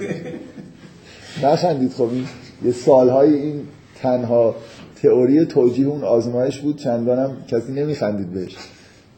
نخندید 1.49 1.93
خب 1.93 2.09
این 2.13 2.25
یه 2.65 2.73
سالهای 2.73 3.35
این 3.35 3.61
تنها 4.03 4.55
تئوری 5.03 5.45
توجیه 5.45 5.87
اون 5.87 6.05
آزمایش 6.05 6.59
بود 6.59 6.77
چندانم 6.77 7.37
کسی 7.49 7.73
نمیخندید 7.73 8.31
بهش. 8.31 8.57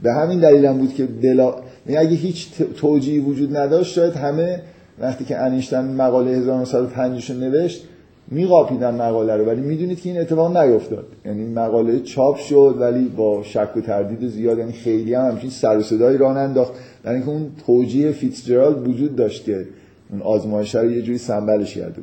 به 0.03 0.13
همین 0.13 0.41
دلیل 0.41 0.67
هم 0.67 0.79
بود 0.79 0.95
که 0.95 1.07
دلا 1.07 1.55
یعنی 1.87 2.07
اگه 2.07 2.17
هیچ 2.17 2.49
توجیهی 2.77 3.19
وجود 3.19 3.57
نداشت 3.57 3.95
شاید 3.95 4.13
همه 4.13 4.63
وقتی 4.99 5.25
که 5.25 5.39
انیشتن 5.39 5.85
مقاله 5.95 6.31
1905 6.31 7.31
رو 7.31 7.37
نوشت 7.37 7.85
میقاپیدن 8.31 8.95
مقاله 8.95 9.37
رو. 9.37 9.45
ولی 9.45 9.61
می‌دونید 9.61 10.01
که 10.01 10.11
این 10.11 10.21
اتفاق 10.21 10.57
نیفتاد. 10.57 11.07
یعنی 11.25 11.45
مقاله 11.45 12.01
چاپ 12.01 12.37
شد 12.37 12.77
ولی 12.79 13.05
با 13.05 13.43
شک 13.43 13.77
و 13.77 13.81
تردید 13.81 14.29
زیاد 14.29 14.59
یعنی 14.59 14.73
خیلی 14.73 15.15
هم 15.15 15.31
همچین 15.31 15.51
سر 15.51 15.79
و 15.79 15.83
صدایی 15.83 16.19
راه 16.19 16.37
انداخت 16.37 16.73
در 17.05 17.13
اینکه 17.13 17.29
اون 17.29 17.51
توجیه 17.67 18.13
فیتزجرالد 18.13 18.89
وجود 18.89 19.17
داشت 19.17 19.45
که 19.45 19.67
اون 20.11 20.23
آزمایش 20.23 20.75
رو 20.75 20.91
یه 20.91 21.03
جوری 21.03 21.19
سنبلش 21.19 21.75
کرده 21.75 22.03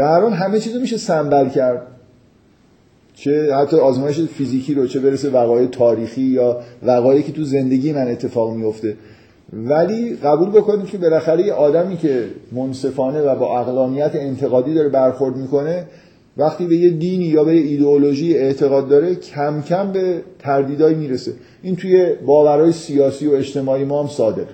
به 0.00 0.06
هر 0.06 0.24
همه 0.24 0.60
چیزو 0.60 0.80
میشه 0.80 0.96
سنبل 0.96 1.48
کرد. 1.48 1.86
چه 3.14 3.54
حتی 3.54 3.76
آزمایش 3.76 4.20
فیزیکی 4.20 4.74
رو 4.74 4.86
چه 4.86 5.00
برسه 5.00 5.30
وقایع 5.30 5.66
تاریخی 5.66 6.22
یا 6.22 6.60
وقایعی 6.82 7.22
که 7.22 7.32
تو 7.32 7.44
زندگی 7.44 7.92
من 7.92 8.08
اتفاق 8.08 8.54
میفته. 8.54 8.96
ولی 9.52 10.16
قبول 10.16 10.50
بکنید 10.50 10.86
که 10.86 10.98
بالاخره 10.98 11.46
یه 11.46 11.52
آدمی 11.52 11.96
که 11.96 12.24
منصفانه 12.52 13.20
و 13.20 13.34
با 13.36 13.60
اقلانیت 13.60 14.10
انتقادی 14.14 14.74
داره 14.74 14.88
برخورد 14.88 15.36
می‌کنه 15.36 15.86
وقتی 16.36 16.66
به 16.66 16.76
یه 16.76 16.90
دینی 16.90 17.24
یا 17.24 17.44
به 17.44 17.56
یه 17.56 17.62
ایدئولوژی 17.62 18.36
اعتقاد 18.36 18.88
داره 18.88 19.14
کم 19.14 19.62
کم 19.62 19.92
به 19.92 20.22
تردیدایی 20.38 20.96
می‌رسه. 20.96 21.32
این 21.62 21.76
توی 21.76 22.12
باورهای 22.26 22.72
سیاسی 22.72 23.26
و 23.26 23.32
اجتماعی 23.32 23.84
ما 23.84 24.02
هم 24.02 24.08
صادق 24.08 24.46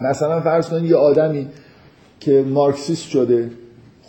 مثلا 0.00 0.40
فرض 0.40 0.68
کنید 0.68 0.90
یه 0.90 0.96
آدمی 0.96 1.46
که 2.20 2.44
مارکسیست 2.48 3.08
شده 3.08 3.50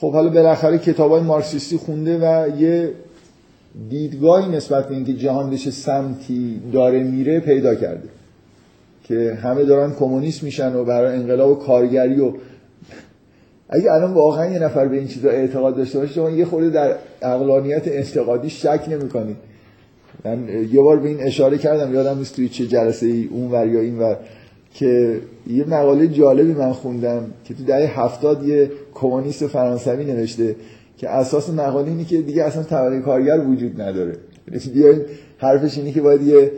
خب 0.01 0.11
حالا 0.11 0.29
بالاخره 0.29 0.77
کتابای 0.77 1.21
مارکسیستی 1.21 1.77
خونده 1.77 2.17
و 2.17 2.59
یه 2.59 2.91
دیدگاهی 3.89 4.49
نسبت 4.49 4.87
به 4.87 4.95
اینکه 4.95 5.13
جهان 5.13 5.49
بشه 5.49 5.71
سمتی 5.71 6.61
داره 6.73 7.03
میره 7.03 7.39
پیدا 7.39 7.75
کرده 7.75 8.09
که 9.03 9.37
همه 9.43 9.65
دارن 9.65 9.93
کمونیست 9.93 10.43
میشن 10.43 10.75
و 10.75 10.83
برای 10.83 11.15
انقلاب 11.15 11.49
و 11.49 11.55
کارگری 11.55 12.19
و 12.19 12.33
اگه 13.69 13.91
الان 13.91 14.13
واقعا 14.13 14.51
یه 14.51 14.59
نفر 14.59 14.87
به 14.87 14.97
این 14.97 15.07
چیزا 15.07 15.29
اعتقاد 15.29 15.77
داشته 15.77 15.99
باشه 15.99 16.13
شما 16.13 16.29
یه 16.29 16.45
خورده 16.45 16.69
در 16.69 16.95
اقلانیت 17.21 17.87
انتقادی 17.87 18.49
شک 18.49 18.81
نمی‌کنید 18.87 19.37
من 20.25 20.47
یه 20.71 20.81
بار 20.81 20.99
به 20.99 21.09
این 21.09 21.23
اشاره 21.23 21.57
کردم 21.57 21.93
یادم 21.93 22.17
نیست 22.17 22.35
توی 22.35 22.49
چه 22.49 22.67
جلسه 22.67 23.05
ای 23.05 23.29
اون 23.31 23.51
ور 23.51 23.67
یا 23.67 23.79
این 23.79 23.99
ور 23.99 24.17
که 24.73 25.19
یه 25.47 25.65
مقاله 25.67 26.07
جالبی 26.07 26.53
من 26.53 26.71
خوندم 26.71 27.23
که 27.43 27.53
تو 27.53 27.63
دهه 27.63 27.99
هفتاد 27.99 28.43
یه 28.43 28.71
کمونیست 28.93 29.47
فرانسوی 29.47 30.05
نوشته 30.05 30.55
که 30.97 31.09
اساس 31.09 31.49
مقاله 31.49 31.87
اینه 31.87 32.03
که 32.03 32.21
دیگه 32.21 32.43
اصلا 32.43 32.63
طبقه 32.63 32.99
کارگر 32.99 33.39
وجود 33.39 33.81
نداره. 33.81 34.13
یعنی 34.75 35.01
حرفش 35.37 35.77
اینه 35.77 35.91
که 35.91 36.01
باید 36.01 36.21
یه 36.21 36.51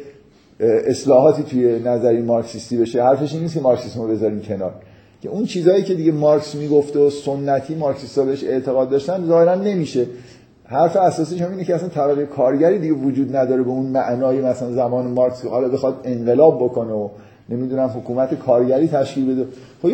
اصلاحاتی 0.60 1.44
توی 1.44 1.80
نظری 1.80 2.22
مارکسیستی 2.22 2.78
بشه. 2.78 3.04
حرفش 3.04 3.34
این 3.34 3.42
نیست 3.42 3.54
که 3.54 3.62
مارکسیسم 3.62 4.02
رو 4.02 4.08
بذاریم 4.08 4.42
کنار. 4.42 4.74
که 5.22 5.30
اون 5.30 5.46
چیزهایی 5.46 5.84
که 5.84 5.94
دیگه 5.94 6.12
مارکس 6.12 6.56
می‌گفته 6.56 7.00
و 7.00 7.10
سنتی 7.10 7.76
مارکسیستا 7.76 8.24
بهش 8.24 8.44
اعتقاد 8.44 8.90
داشتن 8.90 9.26
ظاهرا 9.26 9.56
نمیشه. 9.56 10.06
حرف 10.66 10.96
اساسیش 10.96 11.42
هم 11.42 11.52
اینه 11.52 11.64
که 11.64 11.76
اصلا 11.76 11.90
طبقه 11.90 12.26
کارگری 12.26 12.80
دیگه 12.80 12.94
وجود 12.94 13.36
نداره 13.36 13.64
به 13.64 13.70
اون 13.70 13.86
معنای 13.86 14.42
مثلا 14.42 14.72
زمان 14.72 15.08
مارکس 15.08 15.46
حالا 15.46 15.70
بخواد 15.70 15.96
انقلاب 16.04 16.64
بکنه 16.64 16.94
و 16.94 17.10
نمی‌دونم 17.50 17.92
حکومت 17.98 18.34
کارگری 18.34 18.88
تشکیل 18.88 19.36
بده. 19.36 19.48
خب 19.82 19.90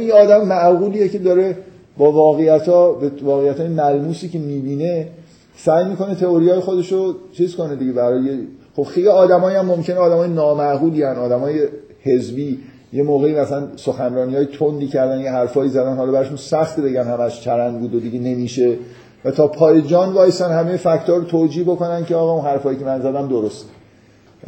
یه 0.00 0.14
آدم 0.14 0.44
معقولیه 0.44 1.08
که 1.08 1.18
داره 1.18 1.56
با 1.98 2.12
واقعیت 2.12 2.68
ها 2.68 2.92
به 2.92 3.10
واقعیت 3.22 3.60
های 3.60 3.68
ملموسی 3.68 4.28
که 4.28 4.38
می‌بینه 4.38 5.08
سعی 5.56 5.84
می‌کنه 5.84 6.14
تئوری 6.14 6.50
های 6.50 6.60
خودش 6.60 6.92
رو 6.92 7.14
چیز 7.32 7.56
کنه 7.56 7.76
دیگه 7.76 7.92
برای 7.92 8.38
خب 8.76 8.82
خیلی 8.82 9.08
آدمایی 9.08 9.56
هم 9.56 9.66
ممکنه 9.66 9.96
آدمای 9.96 10.28
نامعقولی 10.28 11.04
ان 11.04 11.16
آدمای 11.16 11.68
حزبی. 12.02 12.58
یه 12.92 13.02
موقعی 13.02 13.34
مثلا 13.34 13.68
سخنرانی 13.76 14.36
های 14.36 14.46
تندی 14.46 14.86
کردن 14.86 15.20
یه 15.20 15.30
حرفایی 15.30 15.70
زدن 15.70 15.96
حالا 15.96 16.12
براشون 16.12 16.36
سخت 16.36 16.80
بگن 16.80 17.04
همش 17.04 17.40
چرند 17.40 17.80
بود 17.80 17.94
و 17.94 18.00
دیگه 18.00 18.18
نمیشه. 18.18 18.76
و 19.24 19.30
تا 19.30 19.48
پای 19.48 19.82
جان 19.82 20.12
وایسن 20.12 20.50
همه 20.50 20.76
فاکتور 20.76 21.24
توجیه 21.24 21.64
بکنن 21.64 22.04
که 22.04 22.14
آقا 22.14 22.32
اون 22.32 22.44
حرفایی 22.44 22.78
که 22.78 22.84
من 22.84 23.00
زدم 23.00 23.28
درست 23.28 23.68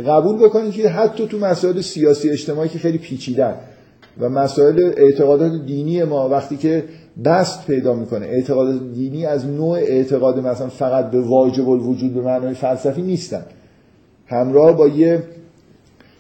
قبول 0.03 0.37
بکنید 0.37 0.73
که 0.73 0.89
حتی 0.89 1.27
تو 1.27 1.39
مسائل 1.39 1.81
سیاسی 1.81 2.31
اجتماعی 2.31 2.69
که 2.69 2.79
خیلی 2.79 2.99
پیچیدن 2.99 3.55
و 4.21 4.29
مسائل 4.29 4.93
اعتقادات 4.97 5.53
دینی 5.67 6.05
ما 6.05 6.29
وقتی 6.29 6.57
که 6.57 6.85
دست 7.25 7.67
پیدا 7.67 7.95
می‌کنه 7.95 8.27
اعتقادات 8.27 8.93
دینی 8.95 9.27
از 9.27 9.47
نوع 9.47 9.79
اعتقاد 9.79 10.39
مثلا 10.39 10.69
فقط 10.69 11.11
به 11.11 11.21
واجب 11.21 11.69
الوجود 11.69 12.15
به 12.15 12.23
معنای 12.23 12.55
فلسفی 12.55 13.03
نیستن. 13.03 13.43
همراه 14.27 14.77
با 14.77 14.89
یه 14.89 15.23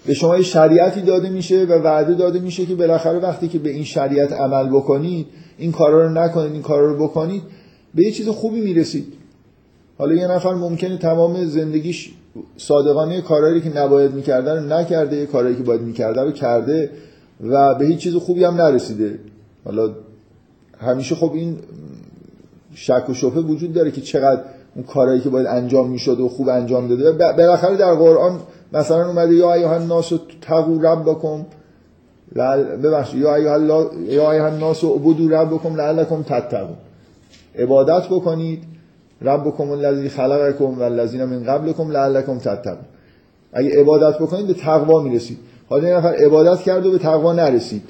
به 0.07 0.15
شما 0.15 0.37
یه 0.37 0.43
شریعتی 0.43 1.01
داده 1.01 1.29
میشه 1.29 1.65
و 1.65 1.73
وعده 1.73 2.15
داده 2.15 2.39
میشه 2.39 2.67
که 2.67 2.75
بالاخره 2.75 3.19
وقتی 3.19 3.49
که 3.49 3.59
به 3.59 3.71
این 3.71 3.85
شریعت 3.85 4.33
عمل 4.33 4.69
بکنید 4.69 5.27
این 5.59 5.73
کارا 5.73 6.07
رو 6.07 6.13
نکنید 6.13 6.53
این 6.53 6.63
کارا 6.63 6.87
رو 6.93 7.05
بکنید 7.05 7.43
به 7.95 8.03
یه 8.03 8.11
چیز 8.11 8.29
خوبی 8.29 8.61
می‌رسید. 8.61 9.13
حالا 9.99 10.15
یه 10.15 10.27
نفر 10.27 10.55
ممکنه 10.55 10.99
تمام 10.99 11.45
زندگیش 11.45 12.11
صادقانه 12.57 13.21
کارهایی 13.21 13.61
که 13.61 13.79
نباید 13.79 14.15
می‌کرده 14.15 14.55
رو 14.55 14.61
نکرده 14.61 15.27
کارهایی 15.27 15.57
که 15.57 15.63
باید 15.63 15.81
می‌کرده 15.81 16.23
رو 16.23 16.31
کرده 16.31 16.91
و 17.51 17.75
به 17.75 17.87
هیچ 17.87 17.99
چیز 17.99 18.15
خوبی 18.15 18.45
هم 18.45 18.55
نرسیده. 18.55 19.19
حالا 19.65 19.91
همیشه 20.79 21.15
خب 21.15 21.33
این 21.35 21.59
شک 22.75 23.05
و 23.09 23.15
شبهه 23.15 23.39
وجود 23.39 23.73
داره 23.73 23.91
که 23.91 24.01
چقدر 24.01 24.41
اون 24.75 24.85
کارهایی 24.85 25.21
که 25.21 25.29
باید 25.29 25.47
انجام 25.47 25.91
می‌شد 25.91 26.21
و 26.21 26.29
خوب 26.29 26.49
انجام 26.49 26.89
داده. 26.89 27.13
بالاخره 27.33 27.77
در 27.77 27.95
قرآن 27.95 28.41
مثلا 28.73 29.07
اومده 29.07 29.35
یا 29.35 29.55
ایها 29.55 29.75
الناس 29.75 30.13
تقوا 30.41 30.93
ربکم 30.93 31.47
ببخشید 32.83 33.21
یا 33.21 33.35
ایها 34.33 34.47
الناس 34.47 34.85
عبدوا 34.85 35.43
ربکم 35.43 35.77
لعلکم 35.77 36.23
تتقون. 36.23 36.77
عبادت 37.59 38.07
بکنید 38.07 38.63
ربکم 39.23 39.71
الذی 39.71 40.09
خلقکم 40.09 40.79
والذین 40.79 41.25
من 41.25 41.45
قبلکم 41.45 41.91
لعلکم 41.91 42.39
تتقون. 42.39 42.85
اگه 43.53 43.81
عبادت 43.81 44.19
بکنید 44.19 44.47
به 44.47 44.55
تقوا 44.55 45.03
می‌رسید. 45.03 45.39
حالا 45.69 45.89
یه 45.89 45.97
نفر 45.97 46.15
عبادت 46.15 46.61
کرد 46.61 46.87
و 46.87 46.91
به 46.91 46.99
تقوا 46.99 47.33
نرسید. 47.33 47.83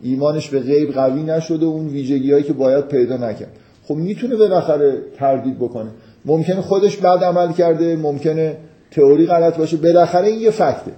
ایمانش 0.00 0.48
به 0.48 0.60
غیب 0.60 0.92
قوی 0.92 1.22
نشد 1.22 1.62
و 1.62 1.66
اون 1.66 1.88
ویژگی 1.88 2.32
هایی 2.32 2.44
که 2.44 2.52
باید 2.52 2.84
پیدا 2.84 3.16
نکرد. 3.16 3.56
خب 3.84 3.94
می‌تونه 3.94 4.36
بالاخره 4.36 4.98
تردید 5.16 5.58
بکنه. 5.58 5.90
ممکنه 6.24 6.60
خودش 6.60 6.96
بعد 6.96 7.24
عمل 7.24 7.52
کرده 7.52 7.96
ممکنه 7.96 8.56
تئوری 8.90 9.26
غلط 9.26 9.56
باشه. 9.56 9.76
بالاخره 9.76 10.26
این 10.26 10.40
یه 10.40 10.50
فکته. 10.50 10.92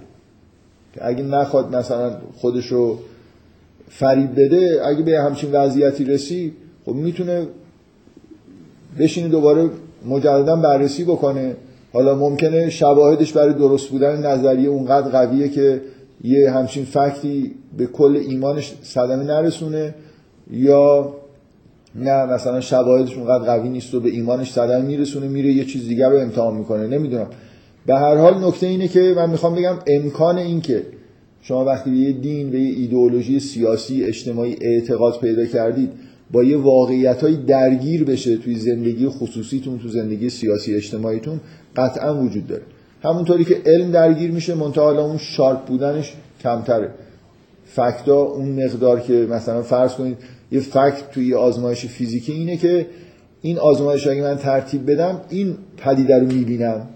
که 0.93 1.07
اگه 1.07 1.23
نخواد 1.23 1.75
مثلا 1.75 2.11
خودش 2.35 2.67
رو 2.67 2.99
فریب 3.89 4.31
بده 4.31 4.81
اگه 4.85 5.03
به 5.03 5.21
همچین 5.21 5.51
وضعیتی 5.51 6.05
رسی 6.05 6.53
خب 6.85 6.93
می‌تونه 6.93 7.47
بشینه 8.99 9.27
دوباره 9.27 9.69
مجددا 10.05 10.55
بررسی 10.55 11.03
بکنه. 11.03 11.55
حالا 11.93 12.15
ممکنه 12.15 12.69
شواهدش 12.69 13.33
برای 13.33 13.53
درست 13.53 13.89
بودن 13.89 14.25
نظریه 14.25 14.69
اونقدر 14.69 15.09
قویه 15.09 15.49
که 15.49 15.81
یه 16.23 16.51
همچین 16.51 16.85
فکتی 16.85 17.51
به 17.77 17.85
کل 17.85 18.15
ایمانش 18.29 18.73
صدمه 18.81 19.23
نرسونه 19.23 19.95
یا 20.51 21.13
نه 21.95 22.25
مثلا 22.25 22.61
شواهدش 22.61 23.17
اونقدر 23.17 23.43
قوی 23.43 23.69
نیست 23.69 23.93
و 23.93 23.99
به 23.99 24.09
ایمانش 24.09 24.51
صدمه 24.51 24.81
میرسونه 24.85 25.27
میره 25.27 25.51
یه 25.51 25.65
چیز 25.65 25.87
دیگر 25.87 26.09
رو 26.09 26.19
امتحان 26.19 26.55
می‌کنه. 26.55 26.87
نمی‌دونم. 26.87 27.27
به 27.85 27.95
هر 27.95 28.15
حال 28.15 28.47
نکته 28.47 28.67
اینه 28.67 28.87
که 28.87 29.13
من 29.15 29.29
می‌خوام 29.29 29.55
بگم 29.55 29.75
امکان 29.87 30.37
این 30.37 30.61
که 30.61 30.83
شما 31.41 31.65
وقتی 31.65 31.91
به 31.91 31.97
یه 31.97 32.11
دین 32.11 32.51
به 32.51 32.59
یه 32.59 32.75
ایدئولوژی 32.75 33.39
سیاسی 33.39 34.03
اجتماعی 34.03 34.57
اعتقاد 34.61 35.19
پیدا 35.19 35.45
کردید 35.45 35.89
با 36.33 36.43
یه 36.43 36.57
واقعیت 36.57 37.21
های 37.21 37.35
درگیر 37.35 38.03
بشه 38.03 38.37
توی 38.37 38.55
زندگی 38.55 39.07
خصوصیتون 39.07 39.79
تو 39.79 39.87
زندگی 39.87 40.29
سیاسی 40.29 40.75
اجتماعیتون 40.75 41.39
قطعا 41.75 42.23
وجود 42.23 42.47
داره. 42.47 42.63
همونطوری 43.03 43.45
که 43.45 43.61
علم 43.65 43.91
درگیر 43.91 44.31
میشه 44.31 44.55
منتها 44.55 45.01
اون 45.01 45.17
شارپ 45.17 45.65
بودنش 45.65 46.13
کمتره. 46.43 46.89
فکتا 47.65 48.21
اون 48.21 48.63
مقدار 48.65 48.99
که 48.99 49.13
مثلا 49.13 49.61
فرض 49.61 49.93
کنید 49.93 50.17
یه 50.51 50.59
فکت 50.59 51.11
توی 51.11 51.33
آزمایش 51.33 51.85
فیزیکی 51.85 52.31
اینه 52.31 52.57
که 52.57 52.85
این 53.41 53.59
آزمایش 53.59 54.07
اگه 54.07 54.21
من 54.21 54.37
ترتیب 54.37 54.91
بدم 54.91 55.21
این 55.29 55.55
پدیده 55.77 56.19
رو 56.19 56.25
می‌بینم. 56.25 56.87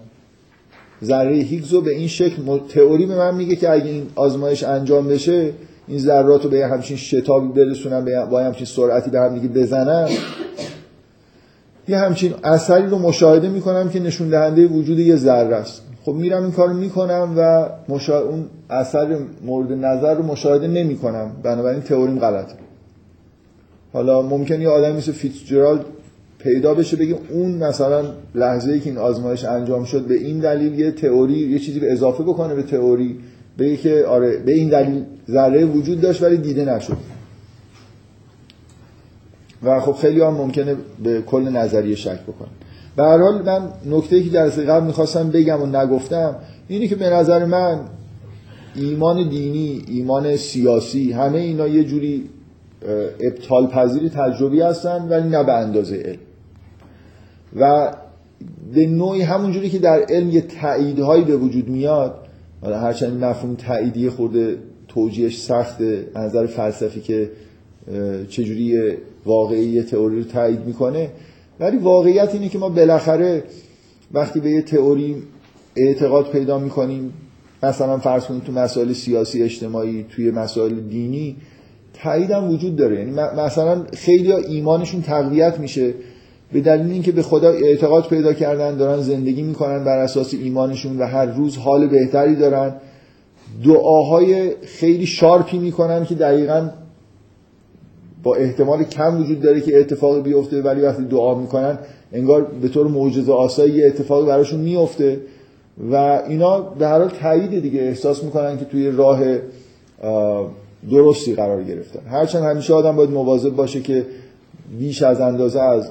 ذره 1.04 1.36
هیگز 1.36 1.72
رو 1.72 1.80
به 1.80 1.90
این 1.90 2.08
شکل 2.08 2.58
تئوری 2.68 3.06
به 3.06 3.16
من 3.16 3.34
میگه 3.34 3.56
که 3.56 3.70
اگه 3.70 3.90
این 3.90 4.06
آزمایش 4.14 4.62
انجام 4.62 5.08
بشه 5.08 5.52
این 5.88 5.98
ذرات 5.98 6.44
رو 6.44 6.50
به 6.50 6.66
همچین 6.66 6.96
شتابی 6.96 7.48
برسونم 7.48 8.28
با 8.30 8.40
همچین 8.40 8.66
سرعتی 8.66 9.10
به 9.10 9.20
هم 9.20 9.34
دیگه 9.34 9.48
بزنم 9.48 10.08
یه 11.88 11.98
همچین 11.98 12.34
اثری 12.44 12.86
رو 12.86 12.98
مشاهده 12.98 13.48
می‌کنم 13.48 13.88
که 13.88 14.00
نشون 14.00 14.28
دهنده 14.28 14.66
وجود 14.66 14.98
یه 14.98 15.16
ذره 15.16 15.56
است. 15.56 15.82
خب 16.04 16.12
میرم 16.12 16.42
این 16.42 16.52
کارو 16.52 16.74
می‌کنم 16.74 17.34
و 17.36 17.68
مشا... 17.88 18.20
اون 18.20 18.44
اثر 18.70 19.18
مورد 19.44 19.72
نظر 19.72 20.14
رو 20.14 20.22
مشاهده 20.22 20.66
نمی‌کنم. 20.66 21.30
بنابراین 21.42 21.80
تئوریم 21.80 22.18
غلطه. 22.18 22.54
حالا 23.92 24.22
ممکن 24.22 24.60
یه 24.60 24.68
آدم 24.68 24.96
مثل 24.96 25.12
فیتزجرالد 25.12 25.84
پیدا 26.38 26.74
بشه 26.74 26.96
بگه 26.96 27.16
اون 27.30 27.50
مثلا 27.50 28.04
لحظه 28.34 28.72
ای 28.72 28.80
که 28.80 28.90
این 28.90 28.98
آزمایش 28.98 29.44
انجام 29.44 29.84
شد 29.84 30.00
به 30.00 30.14
این 30.14 30.38
دلیل 30.38 30.78
یه 30.78 30.90
تئوری 30.90 31.34
یه 31.34 31.58
چیزی 31.58 31.80
به 31.80 31.92
اضافه 31.92 32.22
بکنه 32.22 32.54
به 32.54 32.62
تئوری. 32.62 33.18
بگه 33.58 33.76
که 33.76 34.04
آره 34.04 34.36
به 34.36 34.52
این 34.52 34.68
دلیل 34.68 35.04
ذره 35.30 35.64
وجود 35.64 36.00
داشت 36.00 36.22
ولی 36.22 36.36
دیده 36.36 36.64
نشد. 36.64 36.96
و 39.62 39.80
خب 39.80 39.92
خیلی 39.92 40.20
هم 40.20 40.34
ممکنه 40.34 40.76
به 41.02 41.22
کل 41.22 41.48
نظریه 41.48 41.96
شک 41.96 42.22
بکنه. 42.22 42.48
به 42.96 43.02
هر 43.02 43.18
حال 43.18 43.42
من 43.42 43.68
نکته 43.86 44.22
که 44.22 44.30
جلسه 44.30 44.64
قبل 44.64 44.86
می‌خواستم 44.86 45.30
بگم 45.30 45.62
و 45.62 45.66
نگفتم 45.66 46.36
اینه 46.68 46.88
که 46.88 46.96
به 46.96 47.10
نظر 47.10 47.44
من 47.44 47.80
ایمان 48.74 49.28
دینی 49.28 49.84
ایمان 49.88 50.36
سیاسی 50.36 51.12
همه 51.12 51.38
اینا 51.38 51.66
یه 51.66 51.84
جوری 51.84 52.30
ابطال 53.20 53.66
پذیر 53.66 54.08
تجربی 54.08 54.60
هستن 54.60 55.08
ولی 55.08 55.28
نه 55.28 55.44
به 55.44 55.52
اندازه 55.52 55.96
علم. 55.96 56.18
و 57.56 57.92
به 58.74 58.86
نوعی 58.86 59.22
همون 59.22 59.52
جوری 59.52 59.70
که 59.70 59.78
در 59.78 60.04
علم 60.08 60.30
یه 60.30 60.40
تاییدهایی 60.40 61.24
به 61.24 61.36
وجود 61.36 61.68
میاد 61.68 62.27
حالا 62.62 62.78
هرچند 62.78 63.24
مفهوم 63.24 63.54
تاییدی 63.54 64.10
خورده 64.10 64.56
توجیهش 64.88 65.42
سخته 65.42 66.06
از 66.14 66.30
نظر 66.30 66.46
فلسفی 66.46 67.00
که 67.00 67.30
چجوری 68.28 68.92
واقعی 69.24 69.82
تئوری 69.82 70.16
رو 70.16 70.24
تایید 70.24 70.66
می‌کنه. 70.66 71.10
ولی 71.60 71.76
واقعیت 71.76 72.34
اینه 72.34 72.48
که 72.48 72.58
ما 72.58 72.68
بالاخره 72.68 73.42
وقتی 74.12 74.40
به 74.40 74.50
یه 74.50 74.62
تئوری 74.62 75.16
اعتقاد 75.76 76.30
پیدا 76.30 76.58
می‌کنیم 76.58 77.12
مثلا 77.62 77.98
فرض 77.98 78.24
کنید 78.24 78.44
تو 78.44 78.52
مسائل 78.52 78.92
سیاسی 78.92 79.42
اجتماعی 79.42 80.06
توی 80.10 80.30
مسائل 80.30 80.80
دینی 80.80 81.36
تایید 82.02 82.30
هم 82.30 82.50
وجود 82.50 82.76
داره. 82.76 82.98
یعنی 82.98 83.10
مثلا 83.36 83.84
خیلی 83.92 84.32
ایمانشون 84.32 85.02
تقویت 85.02 85.60
میشه. 85.60 85.94
به 86.52 86.60
دلیل 86.60 86.92
اینکه 86.92 87.12
به 87.12 87.22
خدا 87.22 87.50
اعتقاد 87.50 88.08
پیدا 88.08 88.32
کردن 88.32 88.76
دارن 88.76 89.02
زندگی 89.02 89.42
می‌کنن 89.42 89.84
بر 89.84 89.98
اساس 89.98 90.34
ایمانشون 90.34 90.98
و 90.98 91.06
هر 91.06 91.26
روز 91.26 91.56
حال 91.56 91.86
بهتری 91.86 92.36
دارن. 92.36 92.74
دعاهای 93.64 94.52
خیلی 94.62 95.06
شارپی 95.06 95.58
می‌کنن 95.58 96.04
که 96.04 96.14
دقیقا 96.14 96.70
با 98.22 98.34
احتمال 98.34 98.84
کم 98.84 99.20
وجود 99.20 99.40
داره 99.40 99.60
که 99.60 99.80
اتفاقی 99.80 100.20
بیفته 100.20 100.62
ولی 100.62 100.80
وقتی 100.80 101.04
دعا 101.04 101.34
می‌کنن 101.34 101.78
انگار 102.12 102.44
به 102.44 102.68
طور 102.68 102.86
معجزه 102.86 103.32
آسایی 103.32 103.72
یه 103.72 103.86
اتفاقی 103.86 104.26
براشون 104.26 104.60
میفته 104.60 105.20
و 105.90 106.22
اینا 106.28 106.60
به 106.60 106.86
هر 106.86 106.98
حال 106.98 107.08
تایید 107.08 107.62
دیگه 107.62 107.80
احساس 107.80 108.24
می‌کنن 108.24 108.58
که 108.58 108.64
توی 108.64 108.90
راه 108.90 109.20
درستی 110.90 111.34
قرار 111.34 111.64
گرفتن. 111.64 112.00
هرچند 112.10 112.42
همیشه 112.42 112.74
آدم 112.74 112.96
باید 112.96 113.10
مواظب 113.10 113.50
باشه 113.50 113.80
که 113.80 114.06
بیش 114.78 115.02
از 115.02 115.20
اندازه 115.20 115.60
از 115.60 115.90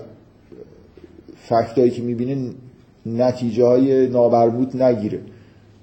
فکتایی 1.50 1.92
که 1.92 2.02
می‌بینه 2.02 2.50
نتیجه 3.06 3.66
های 3.66 4.08
نابربوط 4.08 4.76
نگیره. 4.76 5.20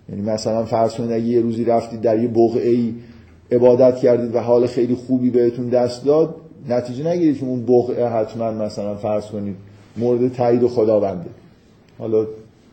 یعنی 0.09 0.23
مثلا 0.23 0.65
فرض 0.65 0.95
کنید 0.95 1.13
اگه 1.13 1.25
یه 1.25 1.41
روزی 1.41 1.65
رفتید 1.65 2.01
در 2.01 2.19
یه 2.19 2.29
بقعه 2.29 2.71
ای 2.71 2.95
عبادت 3.53 3.97
کردید 3.97 4.35
و 4.35 4.39
حال 4.39 4.67
خیلی 4.67 4.95
خوبی 4.95 5.31
بهتون 5.31 5.69
دست 5.69 6.05
داد 6.05 6.35
نتیجه 6.69 7.09
نگیرید 7.09 7.39
که 7.39 7.47
اون 7.47 7.67
بقعه 7.67 8.09
حتما 8.09 8.51
مثلا 8.51 8.95
فرض 8.95 9.27
کنید 9.27 9.57
مورد 9.97 10.33
تایید 10.33 10.67
خداونده. 10.67 11.31
حالا 11.99 12.27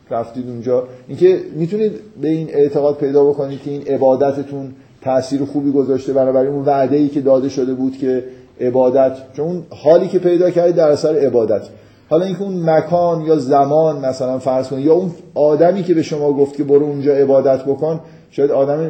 رفتید 0.10 0.48
اونجا. 0.48 0.88
اینکه 1.08 1.40
می‌تونید 1.56 1.92
به 2.22 2.28
این 2.28 2.50
اعتقاد 2.50 2.98
پیدا 2.98 3.26
بکنید 3.26 3.62
که 3.62 3.72
این 3.72 3.82
عبادتتون 3.82 4.74
تاثیر 5.02 5.46
خوبی 5.46 5.72
گذاشته 5.72 6.14
برای 6.14 6.48
اون 6.48 6.66
وعده 6.66 6.96
ای 6.96 7.08
که 7.08 7.22
داده 7.22 7.50
شده 7.50 7.74
بود 7.74 7.98
که 7.98 8.24
عبادت 8.62 9.18
چون 9.34 9.64
حالی 9.70 10.08
که 10.08 10.20
پیدا 10.20 10.50
کردید 10.50 10.76
در 10.76 10.88
اثر 10.88 11.16
عبادت. 11.16 11.62
حالا 12.12 12.26
اینکه 12.26 12.42
اون 12.42 12.70
مکان 12.70 13.22
یا 13.22 13.38
زمان 13.38 14.06
مثلا 14.06 14.40
فرض 14.40 14.68
کنید 14.68 14.86
یا 14.86 14.94
اون 14.94 15.12
آدمی 15.36 15.84
که 15.84 15.94
به 15.94 16.02
شما 16.02 16.34
گفت 16.34 16.56
که 16.56 16.64
برو 16.64 16.86
اونجا 16.86 17.14
عبادت 17.14 17.66
بکن 17.66 18.00
شاید 18.32 18.52
آدم 18.52 18.90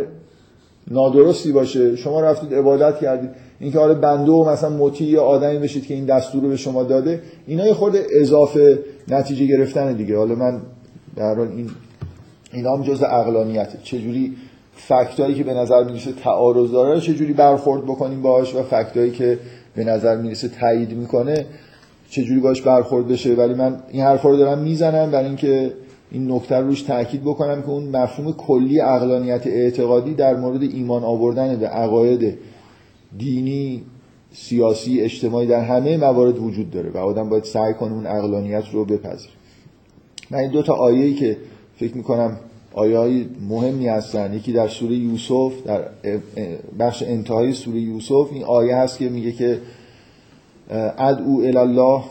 نادرستی 0.91 1.51
باشه. 1.51 1.95
شما 1.95 2.21
رفتید 2.21 2.53
عبادت 2.53 2.99
کردید. 2.99 3.29
اینکه 3.59 3.79
حالا 3.79 3.93
بنده 3.93 4.31
و 4.31 4.49
مثلا 4.49 4.69
مطیع 4.69 5.07
یا 5.07 5.23
آدمی 5.23 5.57
بشید 5.57 5.87
که 5.87 5.93
این 5.93 6.05
دستور 6.05 6.43
رو 6.43 6.49
به 6.49 6.57
شما 6.57 6.83
داده 6.83 7.21
اینا 7.47 7.67
یه 7.67 7.73
خورده 7.73 8.05
اضافه 8.21 8.79
نتیجه 9.07 9.45
گرفتن 9.45 9.93
دیگه. 9.93 10.17
حالا 10.17 10.35
من 10.35 10.61
در 11.15 11.35
حال 11.35 11.47
این 11.47 11.69
اینا 12.53 12.75
هم 12.75 12.81
جز 12.81 13.03
عقلانیته. 13.03 13.77
چجوری 13.83 14.35
فکتایی 14.75 15.35
که 15.35 15.43
به 15.43 15.53
نظر 15.53 15.83
می‌رسه 15.83 16.11
تعارض 16.23 16.71
داره 16.71 16.99
چجوری 16.99 17.33
برخورد 17.33 17.83
بکنیم 17.83 18.21
باش 18.21 18.55
و 18.55 18.63
فکتایی 18.63 19.11
که 19.11 19.39
به 19.75 19.83
نظر 19.83 20.17
می‌رسه 20.17 20.47
تایید 20.47 20.97
می‌کنه 20.97 21.45
چجوری 22.11 22.39
باش 22.39 22.61
برخورد 22.61 23.07
بشه 23.07 23.33
ولی 23.33 23.53
من 23.53 23.83
این 23.91 24.03
حرفا 24.03 24.29
رو 24.29 24.37
دارم 24.37 24.59
می‌زنم 24.59 25.11
برای 25.11 25.27
اینکه 25.27 25.73
این 26.11 26.31
نکته 26.31 26.55
روش 26.55 26.81
تاکید 26.81 27.21
بکنم 27.21 27.61
که 27.61 27.69
اون 27.69 27.83
مفهوم 27.83 28.33
کلی 28.33 28.81
اقلانیت 28.81 29.47
اعتقادی 29.47 30.13
در 30.13 30.35
مورد 30.35 30.61
ایمان 30.61 31.03
آوردن 31.03 31.55
به 31.55 31.67
عقاید 31.67 32.37
دینی 33.17 33.83
سیاسی 34.33 35.01
اجتماعی 35.01 35.47
در 35.47 35.65
همه 35.65 35.97
موارد 35.97 36.39
وجود 36.39 36.71
داره 36.71 36.89
و 36.89 36.97
آدم 36.97 37.29
باید 37.29 37.43
سعی 37.43 37.73
کنه 37.73 37.93
اون 37.93 38.07
اقلانیت 38.07 38.63
رو 38.73 38.85
بپذیره. 38.85 39.33
من 40.31 40.39
این 40.39 40.51
دو 40.51 40.61
تا 40.61 40.73
آیه‌ای 40.73 41.13
که 41.13 41.37
فکر 41.75 41.97
می‌کنم 41.97 42.37
آیه 42.73 42.97
های 42.97 43.25
مهمی 43.49 43.87
هستن 43.87 44.33
یکی 44.33 44.53
در 44.53 44.67
سوره 44.67 44.95
یوسف 44.95 45.53
در 45.65 45.81
بخش 46.79 47.03
انتهای 47.03 47.53
سوره 47.53 47.79
یوسف 47.79 48.27
این 48.31 48.43
آیه 48.43 48.75
هست 48.75 48.97
که 48.97 49.09
میگه 49.09 49.31
که 49.31 49.59
ادعو 50.71 51.41
الله 51.57 52.03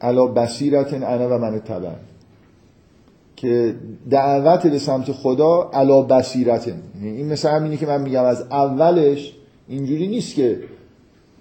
علا 0.00 0.26
بصیرت 0.26 0.94
انا 0.94 1.28
و 1.28 1.38
من 1.38 1.58
تبع 1.58 1.88
که 3.36 3.74
دعوت 4.10 4.66
به 4.66 4.78
سمت 4.78 5.12
خدا 5.12 5.70
علا 5.72 6.02
بصیرت 6.02 6.66
یعنی 6.68 7.16
این 7.16 7.32
مثل 7.32 7.48
همینه 7.48 7.76
که 7.76 7.86
من 7.86 8.02
میگم 8.02 8.24
از 8.24 8.42
اولش 8.42 9.32
اینجوری 9.68 10.06
نیست 10.08 10.34
که 10.34 10.58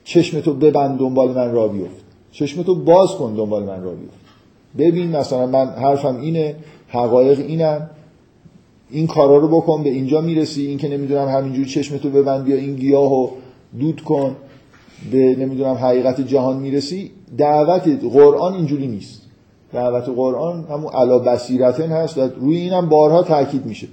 چشمتو 0.04 0.54
ببند 0.54 1.00
دنبال 1.00 1.32
من 1.32 1.52
را 1.52 1.68
بیفت. 1.68 2.06
چشمتو 2.32 2.76
باز 2.76 3.12
کن 3.12 3.34
دنبال 3.36 3.64
من 3.64 3.84
را 3.84 3.92
بیفت. 3.92 4.18
ببین 4.78 5.16
مثلا 5.16 5.48
من 5.48 5.68
حرفم 5.68 6.18
اینه 6.18 6.56
حقایق 6.88 7.40
اینم 7.40 7.90
این 8.90 9.08
کارا 9.08 9.38
رو 9.38 9.48
بکن 9.48 9.84
به 9.84 9.90
اینجا 9.90 10.22
می‌رسی. 10.22 10.66
این 10.66 10.78
که 10.78 10.90
نمی‌دونم 10.90 11.28
همینجوری 11.28 11.70
چشمتو 11.70 12.10
ببند 12.10 12.44
بیا 12.44 12.56
این 12.56 12.76
گیاهو 12.76 13.30
دود 13.80 14.02
کن. 14.02 14.36
به 15.12 15.36
نمی‌دونم 15.36 15.74
حقیقت 15.74 16.22
جهان 16.22 16.58
می‌رسی 16.58 17.12
دعوت 17.38 17.88
قرآن 18.14 18.54
اینجوری 18.54 18.88
نیست. 18.88 19.22
دعوت 19.74 20.10
قرآن 20.10 20.64
همون 20.64 20.94
علا 20.94 21.20
بصیرتن 21.20 21.92
هست 21.92 22.18
و 22.18 22.22
روی 22.22 22.58
اینم 22.58 22.90
بارها 22.90 23.24
تاکید 23.24 23.66
میشه 23.66 23.88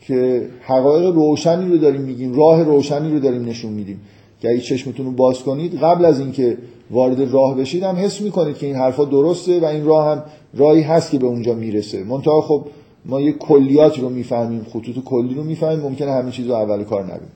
که 0.00 0.46
حقایق 0.62 1.14
روشنی 1.14 1.68
رو 1.68 1.76
داریم 1.76 2.00
میگیم 2.00 2.34
راه 2.34 2.62
روشنی 2.62 3.12
رو 3.12 3.20
داریم 3.20 3.44
نشون 3.44 3.72
میدیم. 3.72 4.00
که 4.40 4.50
اگه 4.50 4.60
چشمتون 4.60 5.06
رو 5.06 5.12
باز 5.12 5.42
کنید 5.42 5.74
قبل 5.74 6.04
از 6.04 6.20
اینکه 6.20 6.58
وارد 6.90 7.32
راه 7.32 7.56
بشید 7.56 7.82
هم 7.82 7.96
حس 7.96 8.20
می‌کنید 8.20 8.58
که 8.58 8.66
این 8.66 8.76
حرفا 8.76 9.04
درسته 9.04 9.60
و 9.60 9.64
این 9.64 9.84
راه 9.84 10.08
هم 10.08 10.22
راهی 10.54 10.82
هست 10.82 11.10
که 11.10 11.18
به 11.18 11.26
اونجا 11.26 11.54
می‌رسه. 11.54 12.04
منتها 12.04 12.40
خب 12.40 12.64
ما 13.04 13.20
یه 13.20 13.32
کلیات 13.32 13.98
رو 13.98 14.08
می‌فهمیم 14.08 14.66
خطوط 14.72 15.04
کلی 15.04 15.34
رو 15.34 15.44
می‌فهمیم 15.44 15.80
ممکنه 15.80 16.12
همین 16.12 16.30
چیز 16.30 16.46
رو 16.46 16.52
اول 16.52 16.84
کار 16.84 17.04
نبیم 17.04 17.28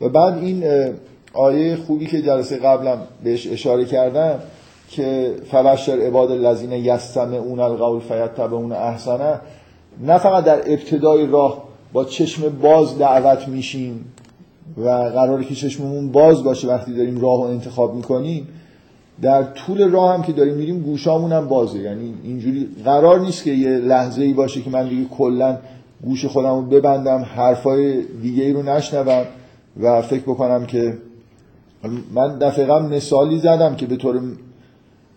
و 0.00 0.08
بعد 0.08 0.38
این 0.38 0.64
آیه 1.32 1.76
خوبی 1.76 2.06
که 2.06 2.22
جلسه 2.22 2.56
قبلم 2.56 2.98
بهش 3.24 3.46
اشاره 3.46 3.84
کردم 3.84 4.38
که 4.90 5.34
فبشر 5.50 5.92
عباد 5.92 6.30
الذین 6.30 6.72
یستمعون 6.72 7.60
القول 7.60 8.00
فیتبعون 8.00 8.72
احسنه 8.72 9.40
نه 10.06 10.18
فقط 10.18 10.44
در 10.44 10.72
ابتدای 10.72 11.26
راه 11.26 11.62
با 11.92 12.04
چشم 12.04 12.48
باز 12.48 12.98
دعوت 12.98 13.48
میشیم 13.48 14.04
و 14.76 14.88
قراره 14.88 15.44
که 15.44 15.54
چشممون 15.54 16.12
باز 16.12 16.44
باشه 16.44 16.68
وقتی 16.68 16.94
داریم 16.94 17.20
راه 17.20 17.42
رو 17.42 17.50
انتخاب 17.50 17.94
می‌کنیم 17.94 18.48
در 19.22 19.42
طول 19.42 19.90
راه 19.90 20.14
هم 20.14 20.22
که 20.22 20.32
داریم 20.32 20.54
میریم 20.54 20.80
گوشامون 20.80 21.32
هم 21.32 21.48
بازه. 21.48 21.78
یعنی 21.78 22.14
اینجوری 22.24 22.68
قرار 22.84 23.20
نیست 23.20 23.44
که 23.44 23.50
یه 23.50 23.68
لحظه 23.68 24.22
ای 24.22 24.32
باشه 24.32 24.62
که 24.62 24.70
من 24.70 24.88
دیگه 24.88 25.04
کلا 25.10 25.58
گوش 26.04 26.24
خودم 26.24 26.54
رو 26.54 26.62
ببندم 26.62 27.26
حرفای 27.36 28.02
دیگه 28.22 28.44
ای 28.44 28.52
رو 28.52 28.62
نشنوم 28.62 29.24
و 29.82 30.02
فکر 30.02 30.22
بکنم 30.22 30.66
که 30.66 30.98
من 32.14 32.38
دفعه 32.38 32.78
مثالی 32.78 33.38
زدم 33.38 33.76
که 33.76 33.86
به 33.86 33.96
طور 33.96 34.20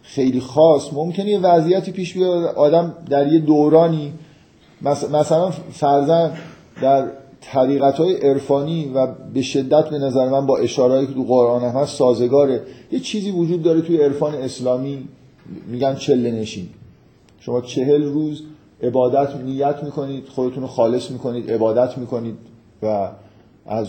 خیلی 0.02 0.40
خاص 0.40 0.94
ممکنه 0.94 1.30
یه 1.30 1.40
وضعیتی 1.40 1.92
پیش 1.92 2.14
بیاد 2.14 2.44
آدم 2.44 2.94
در 3.10 3.34
یه 3.34 3.40
دورانی 3.40 4.14
مثلا 4.82 5.50
فرزن 5.72 6.32
در 6.82 7.08
طریقت 7.42 7.94
های 7.94 8.16
عرفانی 8.16 8.92
و 8.96 9.08
به 9.34 9.42
شدت 9.42 9.90
به 9.90 9.98
نظر 9.98 10.30
من 10.30 10.46
با 10.46 10.58
اشارهایی 10.58 11.08
که 11.08 11.14
تو 11.14 11.24
قرآن 11.24 11.62
هم 11.62 11.82
هست 11.82 11.96
سازگاره. 11.98 12.62
یه 12.92 13.00
چیزی 13.00 13.32
وجود 13.32 13.64
داره 13.64 13.82
توی 13.82 13.98
عرفان 13.98 14.36
اسلامی 14.36 15.08
میگن 15.68 15.96
چله 15.96 16.32
نشین. 16.32 16.70
شما 17.40 17.62
چهل 17.62 18.04
روز 18.04 18.42
عبادت 18.84 19.36
نیت 19.36 19.84
می‌کنید 19.84 20.28
خودتون 20.28 20.64
رو 20.64 20.68
خالص 20.70 21.12
می‌کنید 21.12 21.52
عبادت 21.52 21.98
می‌کنید 21.98 22.36
و 22.84 23.10
از 23.66 23.88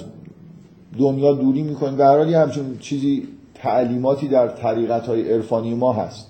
دنیا 0.98 1.32
دوری 1.32 1.62
می‌کنید 1.62 1.96
به 1.96 2.04
هر 2.04 2.18
همچون 2.18 2.78
چیزی 2.80 3.28
تعلیماتی 3.54 4.28
در 4.28 4.48
طریقت 4.48 5.06
های 5.06 5.32
عرفانی 5.32 5.74
ما 5.74 5.92
هست. 5.92 6.26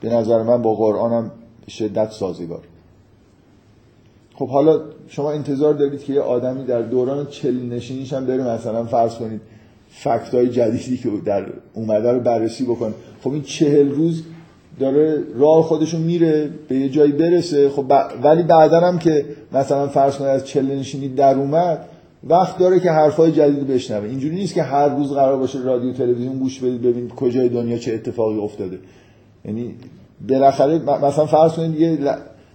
به 0.00 0.08
نظر 0.08 0.42
من 0.42 0.62
با 0.62 0.74
قرآن 0.74 1.12
هم 1.12 1.30
شدت 1.68 2.10
سازگار. 2.10 2.60
خب 4.34 4.48
حالا 4.48 4.80
شما 5.08 5.32
انتظار 5.32 5.74
دارید 5.74 6.04
که 6.04 6.12
یه 6.12 6.20
آدمی 6.20 6.64
در 6.64 6.82
دوران 6.82 7.26
چل 7.26 7.54
نشینیش 7.54 8.12
هم 8.12 8.26
بره 8.26 8.42
مثلا 8.42 8.84
فرض 8.84 9.14
کنید 9.14 9.40
فکت 9.90 10.34
های 10.34 10.48
جدیدی 10.48 10.96
که 10.96 11.10
در 11.24 11.46
اومده 11.74 12.12
رو 12.12 12.20
بررسی 12.20 12.64
بکن 12.64 12.94
خب 13.22 13.32
این 13.32 13.42
چهل 13.42 13.90
روز 13.90 14.22
داره 14.80 15.22
راه 15.34 15.62
خودشون 15.62 16.00
میره 16.00 16.50
به 16.68 16.76
یه 16.76 16.88
جایی 16.88 17.12
برسه. 17.12 17.68
خب 17.68 17.92
ولی 18.22 18.42
بعدا 18.42 18.80
هم 18.80 18.98
که 18.98 19.24
مثلا 19.52 19.88
فرض 19.88 20.16
کنید 20.16 20.30
از 20.30 20.46
چل 20.46 20.66
نشینی 20.66 21.08
در 21.08 21.34
اومد 21.34 21.88
وقت 22.24 22.58
داره 22.58 22.80
که 22.80 22.90
حرفای 22.90 23.32
جدید 23.32 23.66
بشنوه. 23.66 24.08
اینجوری 24.08 24.34
نیست 24.34 24.54
که 24.54 24.62
هر 24.62 24.88
روز 24.88 25.12
قرار 25.12 25.36
باشه 25.36 25.58
رادیو 25.58 25.92
تلویزیون 25.92 26.38
گوش 26.38 26.60
بدید 26.60 26.82
ببینید 26.82 27.14
کجای 27.14 27.48
دنیا 27.48 27.78
چه 27.78 27.94
اتفاقی 27.94 28.38
افتاده. 28.38 28.78
یعنی 29.44 29.74
بالاخره 30.28 30.78
مثلا 30.78 31.26
فرض 31.26 31.52
کنید 31.52 31.72
دیگه 31.72 31.98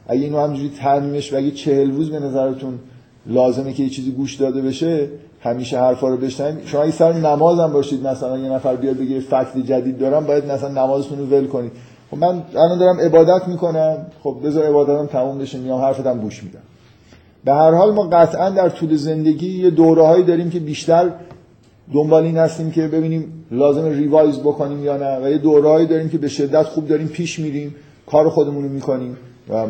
اگه 0.07 0.21
اینو 0.21 0.39
همینجوری 0.39 0.71
ترمیمش 0.79 1.33
اگه 1.33 1.51
چهل 1.51 1.91
روز 1.91 2.11
به 2.11 2.19
نظرتون 2.19 2.79
لازمه 3.25 3.73
که 3.73 3.83
یه 3.83 3.89
چیزی 3.89 4.11
گوش 4.11 4.35
داده 4.35 4.61
بشه 4.61 5.07
همیشه 5.41 5.79
حرفا 5.79 6.07
رو 6.07 6.17
بشنوید. 6.17 6.65
شما 6.65 6.81
اگه 6.81 6.91
سر 6.91 7.13
نماز 7.13 7.59
هم 7.59 7.73
باشید 7.73 8.07
مثلا 8.07 8.37
یه 8.37 8.49
نفر 8.49 8.75
بیاد 8.75 8.97
بگه 8.97 9.19
فکت 9.19 9.57
جدید 9.65 9.97
دارم 9.97 10.25
باید 10.25 10.51
مثلا 10.51 10.85
نمازتون 10.85 11.19
رو 11.19 11.25
ول 11.25 11.47
کنید. 11.47 11.71
خب 12.11 12.17
من 12.17 12.43
الان 12.55 12.79
دارم 12.79 12.99
عبادت 12.99 13.47
می‌کنم. 13.47 14.05
خب 14.23 14.37
بذار 14.43 14.65
عبادتم 14.65 15.05
تموم 15.05 15.37
بشه 15.37 15.57
میام 15.57 15.81
حرفتم 15.81 16.19
گوش 16.19 16.43
میدم. 16.43 16.59
به 17.47 17.53
هر 17.53 17.71
حال 17.71 17.93
ما 17.93 18.03
قطعا 18.03 18.49
در 18.49 18.69
طول 18.69 18.95
زندگی 18.95 19.63
یه 19.63 19.69
دوره 19.69 20.21
داریم 20.21 20.49
که 20.49 20.59
بیشتر 20.59 21.11
دنبال 21.93 22.23
این 22.23 22.37
هستیم 22.37 22.71
که 22.71 22.87
ببینیم 22.87 23.45
لازم 23.51 23.85
ریوایز 23.85 24.39
بکنیم 24.39 24.83
یا 24.83 24.97
نه 24.97 25.25
و 25.25 25.29
یه 25.29 25.37
دورهایی 25.37 25.87
داریم 25.87 26.09
که 26.09 26.17
به 26.17 26.27
شدت 26.27 26.63
خوب 26.63 26.87
داریم 26.87 27.07
پیش 27.07 27.39
میریم 27.39 27.75
کار 28.07 28.29
خودمون 28.29 28.63
رو 28.63 28.69
می‌کنیم 28.69 29.17
و 29.49 29.65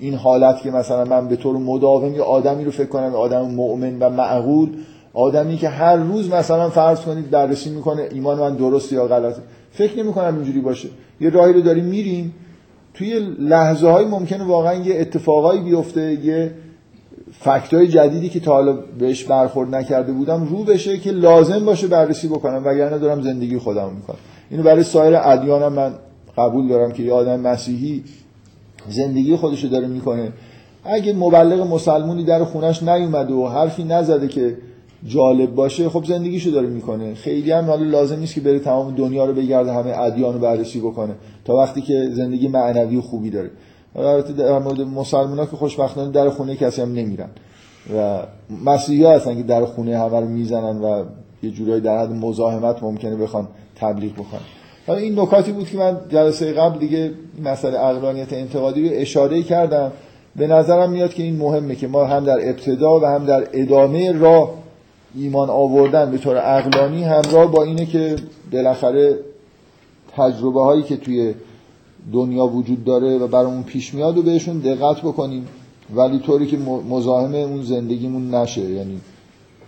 این 0.00 0.14
حالت 0.14 0.62
که 0.62 0.70
مثلا 0.70 1.04
من 1.04 1.28
به 1.28 1.36
طور 1.36 1.56
مداوم 1.56 2.14
یه 2.14 2.22
آدمی 2.22 2.64
رو 2.64 2.70
فکر 2.70 2.88
کنم 2.88 3.14
آدم 3.14 3.42
مؤمن 3.42 3.98
و 3.98 4.10
معقول 4.10 4.68
آدمی 5.14 5.56
که 5.56 5.68
هر 5.68 5.96
روز 5.96 6.30
مثلا 6.30 6.70
فرض 6.70 7.00
کنید 7.00 7.30
بررسی 7.30 7.70
می‌کنه 7.70 8.08
ایمان 8.12 8.38
من 8.38 8.56
درست 8.56 8.92
یا 8.92 9.06
غلطه 9.06 9.42
فکر 9.72 9.98
نمی 9.98 10.12
کنم 10.12 10.34
اینجوری 10.34 10.60
باشه. 10.60 10.88
یه 11.20 11.30
راهی 11.30 11.52
رو 11.52 11.60
داریم 11.60 11.84
میریم 11.84 12.34
توی 12.98 13.18
لحظه 13.38 13.88
های 13.88 14.04
ممکنه 14.04 14.44
واقعا 14.44 14.74
یه 14.74 15.00
اتفاقایی 15.00 15.60
بیفته 15.60 16.12
یه 16.24 16.50
فکتای 17.40 17.88
جدیدی 17.88 18.28
که 18.28 18.40
تا 18.40 18.52
حالا 18.52 18.72
بهش 18.98 19.24
برخورد 19.24 19.74
نکرده 19.74 20.12
بودم 20.12 20.44
رو 20.44 20.64
بشه 20.64 20.98
که 20.98 21.10
لازم 21.10 21.64
باشه 21.64 21.86
بررسی 21.86 22.28
بکنم 22.28 22.62
وگرنه 22.64 22.98
دارم 22.98 23.22
زندگی 23.22 23.58
خودم 23.58 23.90
می‌کنم. 23.96 24.16
اینو 24.50 24.62
برای 24.62 24.82
سایر 24.82 25.16
ادیانم 25.16 25.72
من 25.72 25.92
قبول 26.38 26.68
دارم 26.68 26.92
که 26.92 27.02
یه 27.02 27.12
آدم 27.12 27.40
مسیحی 27.40 28.04
زندگی 28.88 29.36
خودش 29.36 29.64
داره 29.64 29.86
می‌کنه. 29.86 30.32
اگه 30.84 31.12
مبلغ 31.12 31.72
مسلمونی 31.72 32.24
در 32.24 32.44
خونش 32.44 32.82
نیومده 32.82 33.34
و 33.34 33.48
حرفی 33.48 33.84
نزده 33.84 34.28
که 34.28 34.56
جالب 35.06 35.54
باشه 35.54 35.88
خب 35.88 36.04
زندگیشو 36.04 36.50
داره 36.50 36.68
می‌کنه. 36.68 37.14
خیلی 37.14 37.52
هم 37.52 37.64
حالا 37.64 37.82
لازم 37.82 38.18
نیست 38.18 38.34
که 38.34 38.40
بره 38.40 38.58
تمام 38.58 38.94
دنیا 38.94 39.24
رو 39.24 39.32
بگرده 39.32 39.72
همه 39.72 39.98
ادیان 39.98 40.34
رو 40.34 40.40
بررسی 40.40 40.80
بکنه 40.80 41.14
تا 41.44 41.56
وقتی 41.56 41.80
که 41.80 42.08
زندگی 42.12 42.48
معنوی 42.48 42.96
و 42.96 43.00
خوبی 43.00 43.30
داره. 43.30 43.50
البته 43.96 44.32
در 44.32 44.58
مورد 44.58 44.80
مسلمان 44.80 45.46
که 45.46 45.56
خوشبختانه 45.56 46.12
در 46.12 46.28
خونه 46.28 46.56
کسی 46.56 46.82
هم 46.82 46.92
نمیرن. 46.92 47.28
و 47.96 48.22
مسیحی 48.64 49.04
ها 49.04 49.12
هستن 49.12 49.36
که 49.36 49.42
در 49.42 49.64
خونه 49.64 49.98
همه 49.98 50.20
رو 50.20 50.28
می‌زنن 50.28 50.80
و 50.80 51.04
یه 51.42 51.50
جورایی 51.50 51.80
در 51.80 51.98
حد 51.98 52.12
مزاحمت 52.12 52.82
ممکنه 52.82 53.16
بخوان 53.16 53.48
تبلیغ 53.76 54.12
بکنن. 54.12 54.40
حالا 54.86 54.98
این 54.98 55.20
نکاتی 55.20 55.52
بود 55.52 55.68
که 55.68 55.78
من 55.78 55.96
جلسه 56.08 56.52
قبل 56.52 56.78
دیگه 56.78 57.10
مسئله 57.44 57.80
اقلانیت 57.80 58.32
انتقادی 58.32 58.88
رو 58.88 58.94
اشاره 58.94 59.42
کردم. 59.42 59.92
به 60.36 60.46
نظرم 60.46 60.90
میاد 60.90 61.14
که 61.14 61.22
این 61.22 61.36
مهمه 61.36 61.74
که 61.74 61.88
ما 61.88 62.04
هم 62.04 62.24
در 62.24 62.48
ابتدا 62.48 63.00
و 63.00 63.04
هم 63.04 63.24
در 63.24 63.46
ادامه 63.52 64.12
راه 64.12 64.50
ایمان 65.14 65.50
آوردن 65.50 66.10
به 66.10 66.18
طور 66.18 66.36
اقلانی 66.36 67.04
همراه 67.04 67.52
با 67.52 67.62
اینه 67.62 67.86
که 67.86 68.16
بالاخره 68.52 69.18
تجربه 70.16 70.62
هایی 70.62 70.82
که 70.82 70.96
توی 70.96 71.34
دنیا 72.12 72.46
وجود 72.46 72.84
داره 72.84 73.18
و 73.18 73.26
برامون 73.26 73.62
پیش 73.62 73.94
میاد 73.94 74.18
و 74.18 74.22
بهشون 74.22 74.58
دقت 74.58 75.02
بکنیم. 75.02 75.48
ولی 75.94 76.18
طوری 76.18 76.46
که 76.46 76.58
مزاحم 76.88 77.34
اون 77.34 77.62
زندگیمون 77.62 78.34
نشه. 78.34 78.70
یعنی 78.70 79.00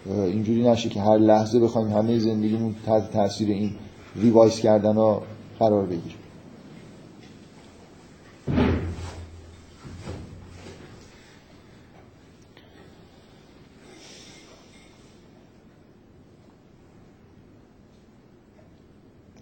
اینجوری 0.06 0.68
نشه 0.68 0.88
که 0.88 1.00
هر 1.00 1.18
لحظه 1.18 1.60
بخوایم 1.60 1.88
همه 1.88 2.18
زندگیمون 2.18 2.74
تحت 2.86 3.12
تاثیر 3.12 3.48
این 3.48 3.70
ریوایز 4.16 4.60
کردن 4.60 4.94
ها 4.94 5.22
قرار 5.58 5.86
بگیریم. 5.86 6.19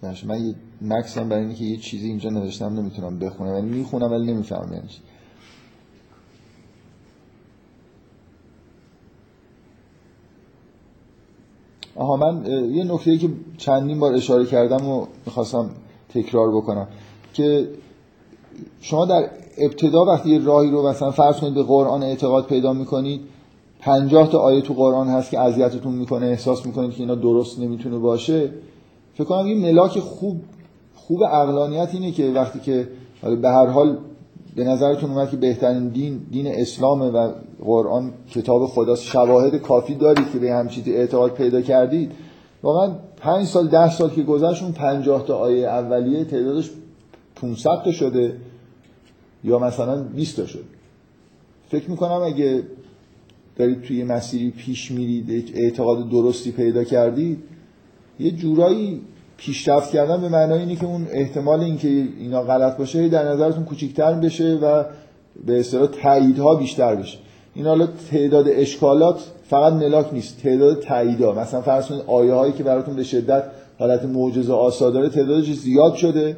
من 0.03 0.45
یه 0.45 0.55
مکسم 0.81 1.29
برای 1.29 1.45
اینکه 1.45 1.63
یه 1.63 1.77
چیزی 1.77 2.07
اینجا 2.07 2.29
نوشتم 2.29 2.79
نمی‌تونم 2.79 3.19
بخونم 3.19 3.51
ولی 3.51 3.65
می‌خونم 3.65 4.11
ولی 4.11 4.33
نمی‌فهمم 4.33 4.73
یعنی 4.73 4.87
آها 11.95 12.15
من 12.17 12.45
یه 12.71 12.83
نکته 12.83 13.17
که 13.17 13.29
چندین 13.57 13.99
بار 13.99 14.13
اشاره 14.13 14.45
کردم 14.45 14.87
و 14.89 15.05
می‌خواستم 15.25 15.69
تکرار 16.09 16.51
بکنم 16.55 16.87
که 17.33 17.69
شما 18.81 19.05
در 19.05 19.29
ابتدا 19.57 20.05
وقتی 20.05 20.39
راهی 20.39 20.71
رو 20.71 20.87
مثلا 20.87 21.11
فرض 21.11 21.35
کنید 21.35 21.53
به 21.53 21.63
قرآن 21.63 22.03
اعتقاد 22.03 22.45
پیدا 22.45 22.73
می‌کنید 22.73 23.21
پنجاه 23.79 24.29
تا 24.29 24.39
آیه 24.39 24.61
تو 24.61 24.73
قرآن 24.73 25.07
هست 25.07 25.29
که 25.31 25.39
اذیتتون 25.39 25.93
می‌کنه 25.93 26.25
احساس 26.25 26.65
می‌کنید 26.65 26.91
که 26.91 26.99
اینا 26.99 27.15
درست 27.15 27.59
نمی‌تونه 27.59 27.97
باشه. 27.97 28.49
فکر 29.19 29.27
کنم 29.27 29.45
این 29.45 29.57
ملاک 29.61 29.99
خوب 29.99 30.41
خوب 30.95 31.23
عقلانیت 31.23 31.89
اینه 31.93 32.11
که 32.11 32.31
وقتی 32.31 32.59
که 32.59 32.87
به 33.41 33.49
هر 33.49 33.65
حال 33.65 33.97
به 34.55 34.63
نظرتون 34.63 35.09
اومد 35.11 35.29
که 35.29 35.37
بهترین 35.37 35.87
دین 35.87 36.21
دین 36.31 36.47
اسلامه 36.47 37.05
و 37.05 37.31
قرآن 37.65 38.13
کتاب 38.31 38.65
خداست 38.65 39.03
شواهد 39.03 39.55
کافی 39.55 39.95
دارید 39.95 40.31
که 40.31 40.39
به 40.39 40.51
همچین 40.51 40.83
اعتقاد 40.87 41.33
پیدا 41.33 41.61
کردید 41.61 42.11
واقعا 42.63 42.95
پنج 43.17 43.45
سال 43.45 43.67
ده 43.67 43.91
سال 43.91 44.09
که 44.09 44.23
گذشت 44.23 44.63
اون 44.63 44.71
پنجاه 44.71 45.25
تا 45.25 45.37
آیه 45.37 45.67
اولیه 45.67 46.23
تعدادش 46.23 46.69
500 47.35 47.69
تا 47.85 47.91
شده 47.91 48.37
یا 49.43 49.59
مثلا 49.59 50.03
20 50.03 50.35
تا 50.35 50.45
شده. 50.45 50.63
فکر 51.69 51.91
می‌کنم 51.91 52.21
اگه 52.25 52.63
دارید 53.55 53.81
توی 53.81 54.03
مسیری 54.03 54.51
پیش 54.51 54.91
میرید 54.91 55.51
اعتقاد 55.55 56.09
درستی 56.09 56.51
پیدا 56.51 56.83
کردید 56.83 57.43
یه 58.19 58.31
جورایی 58.31 59.01
پیشرفت 59.37 59.91
کردن 59.91 60.21
به 60.21 60.29
معنای 60.29 60.59
اینه 60.59 60.75
که 60.75 60.85
اون 60.85 61.07
احتمال 61.11 61.59
اینکه 61.59 61.87
اینا 62.19 62.41
غلط 62.41 62.77
باشه 62.77 63.09
در 63.09 63.31
نظرتون 63.31 63.63
کوچیک‌تر 63.63 64.13
بشه 64.13 64.55
و 64.61 64.83
به 65.45 65.59
اصطلاح 65.59 65.87
تاییدها 65.87 66.55
بیشتر 66.55 66.95
بشه. 66.95 67.17
این 67.55 67.65
حالا 67.65 67.87
تعداد 68.11 68.45
اشکالات 68.49 69.19
فقط 69.49 69.73
ملاک 69.73 70.13
نیست 70.13 70.41
تعداد 70.43 70.79
تاییدها. 70.79 71.31
مثلا 71.31 71.61
فرض 71.61 71.87
کنید 71.87 72.01
آیه 72.07 72.33
هایی 72.33 72.53
که 72.53 72.63
براتون 72.63 72.95
به 72.95 73.03
شدت 73.03 73.43
حالت 73.79 74.05
معجزه 74.05 74.53
آسا 74.53 74.89
داره 74.89 75.09
تعدادش 75.09 75.53
زیاد 75.53 75.95
شده 75.95 76.37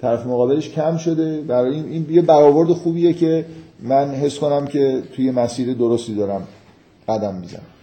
طرف 0.00 0.26
مقابلش 0.26 0.70
کم 0.70 0.96
شده. 0.96 1.40
برای 1.40 1.74
این, 1.74 1.84
این 1.84 2.06
یه 2.10 2.22
برآورد 2.22 2.68
خوبیه 2.68 3.12
که 3.12 3.44
من 3.82 4.10
حس 4.10 4.38
کنم 4.38 4.66
که 4.66 5.02
توی 5.16 5.30
مسیر 5.30 5.74
درستی 5.74 6.14
دارم 6.14 6.42
قدم 7.08 7.34
می‌زنم. 7.34 7.77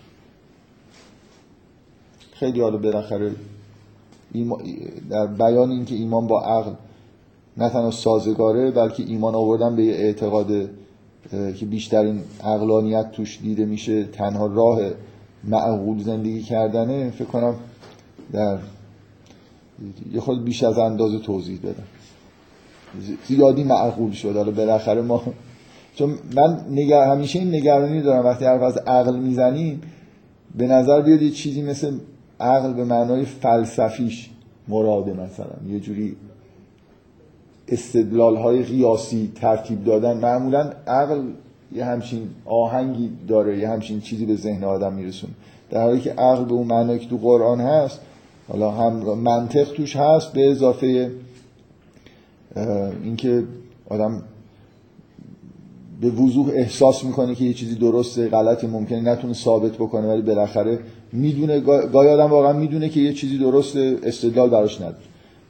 خیلی 2.40 2.62
حالا 2.62 2.78
بالاخره 2.78 3.32
در 5.10 5.28
بیان 5.28 5.72
اینکه 5.72 5.96
ایمان 5.96 6.28
با 6.28 6.42
عقل 6.42 6.72
نه 7.58 7.70
تنها 7.70 7.92
سازگاره 7.92 8.72
بلکه 8.72 9.04
ایمان 9.04 9.36
آوردن 9.36 9.76
به 9.76 9.84
یه 9.84 9.94
اعتقاد 9.94 10.70
که 11.56 11.66
بیشترین 11.66 12.22
عقلانیت 12.44 13.12
توش 13.12 13.40
دیده 13.42 13.66
میشه 13.66 14.04
تنها 14.04 14.46
راه 14.46 14.80
معقول 15.44 16.04
زندگی 16.04 16.42
کردنه 16.42 17.10
فکر 17.10 17.26
کنم 17.26 17.56
در 18.32 18.58
یه 20.14 20.20
خود 20.20 20.44
بیش 20.44 20.64
از 20.64 20.78
اندازه 20.78 21.20
توضیح 21.20 21.60
دادم 21.60 21.84
زیادی 23.28 23.64
معقول 23.64 24.12
شد. 24.12 24.36
حالا 24.36 24.52
بالاخره 24.52 25.02
ما 25.02 25.24
چون 25.96 26.16
من 26.36 26.66
نگر... 26.70 27.08
همیشه 27.08 27.40
این 27.40 27.56
نگرانی 27.56 28.02
دارم. 28.02 28.26
وقتی 28.26 28.46
حرف 28.46 28.62
از 28.62 28.78
عقل 28.78 29.16
می‌زنیم 29.16 29.82
به 30.58 30.68
نظر 30.68 31.02
بیاد 31.02 31.22
یه 31.22 31.32
چیزی 31.32 31.62
مثل 31.62 31.98
عقل 32.40 32.74
به 32.74 32.84
معنای 32.84 33.26
فلسفیش 33.26 34.30
مراده 34.68 35.14
مثلا. 35.14 35.74
یه 35.74 35.80
جوری 35.80 36.16
استدلال 37.68 38.36
های 38.36 38.64
قیاسی 38.64 39.32
ترتیب 39.36 39.84
دادن. 39.84 40.18
معمولا 40.18 40.72
عقل 40.88 41.22
یه 41.72 41.86
همچین 41.86 42.30
آهنگی 42.46 43.12
داره 43.28 43.60
یه 43.60 43.70
همچین 43.70 44.02
چیزی 44.02 44.26
به 44.26 44.36
ذهن 44.36 44.64
آدم 44.64 44.94
میرسون 44.94 45.30
در 45.70 45.82
حالی 45.82 46.00
که 46.00 46.12
عقل 46.12 46.46
به 46.46 46.54
اون 46.54 46.68
معنی 46.68 47.00
که 47.00 47.10
تو 47.10 47.18
قرآن 47.18 47.62
هست 47.62 48.00
حالا 48.48 48.72
هم 48.72 48.94
منطق 49.18 49.74
توش 49.74 49.96
هست 49.96 50.34
به 50.34 50.52
اضافه 50.52 51.12
اینکه 53.04 53.44
آدم 53.90 54.24
به 56.06 56.12
وضوح 56.12 56.50
احساس 56.54 57.04
می‌کنه 57.04 57.36
که 57.36 57.46
یه 57.46 57.54
چیزی 57.54 57.76
درسته 57.76 58.28
غلطی 58.28 58.68
ممکنه 58.68 59.02
نتونه 59.02 59.34
ثابت 59.34 59.72
بکنه 59.72 60.08
ولی 60.08 60.22
بالاخره 60.22 60.80
می‌دونه 61.12 61.60
گاهی 61.60 62.10
آدم 62.10 62.30
واقعا 62.30 62.54
می‌دونه 62.54 62.90
که 62.90 63.00
یه 63.00 63.14
چیزی 63.14 63.38
درسته 63.38 63.98
استدلال 64.04 64.50
براش 64.50 64.82
نداره. 64.82 65.04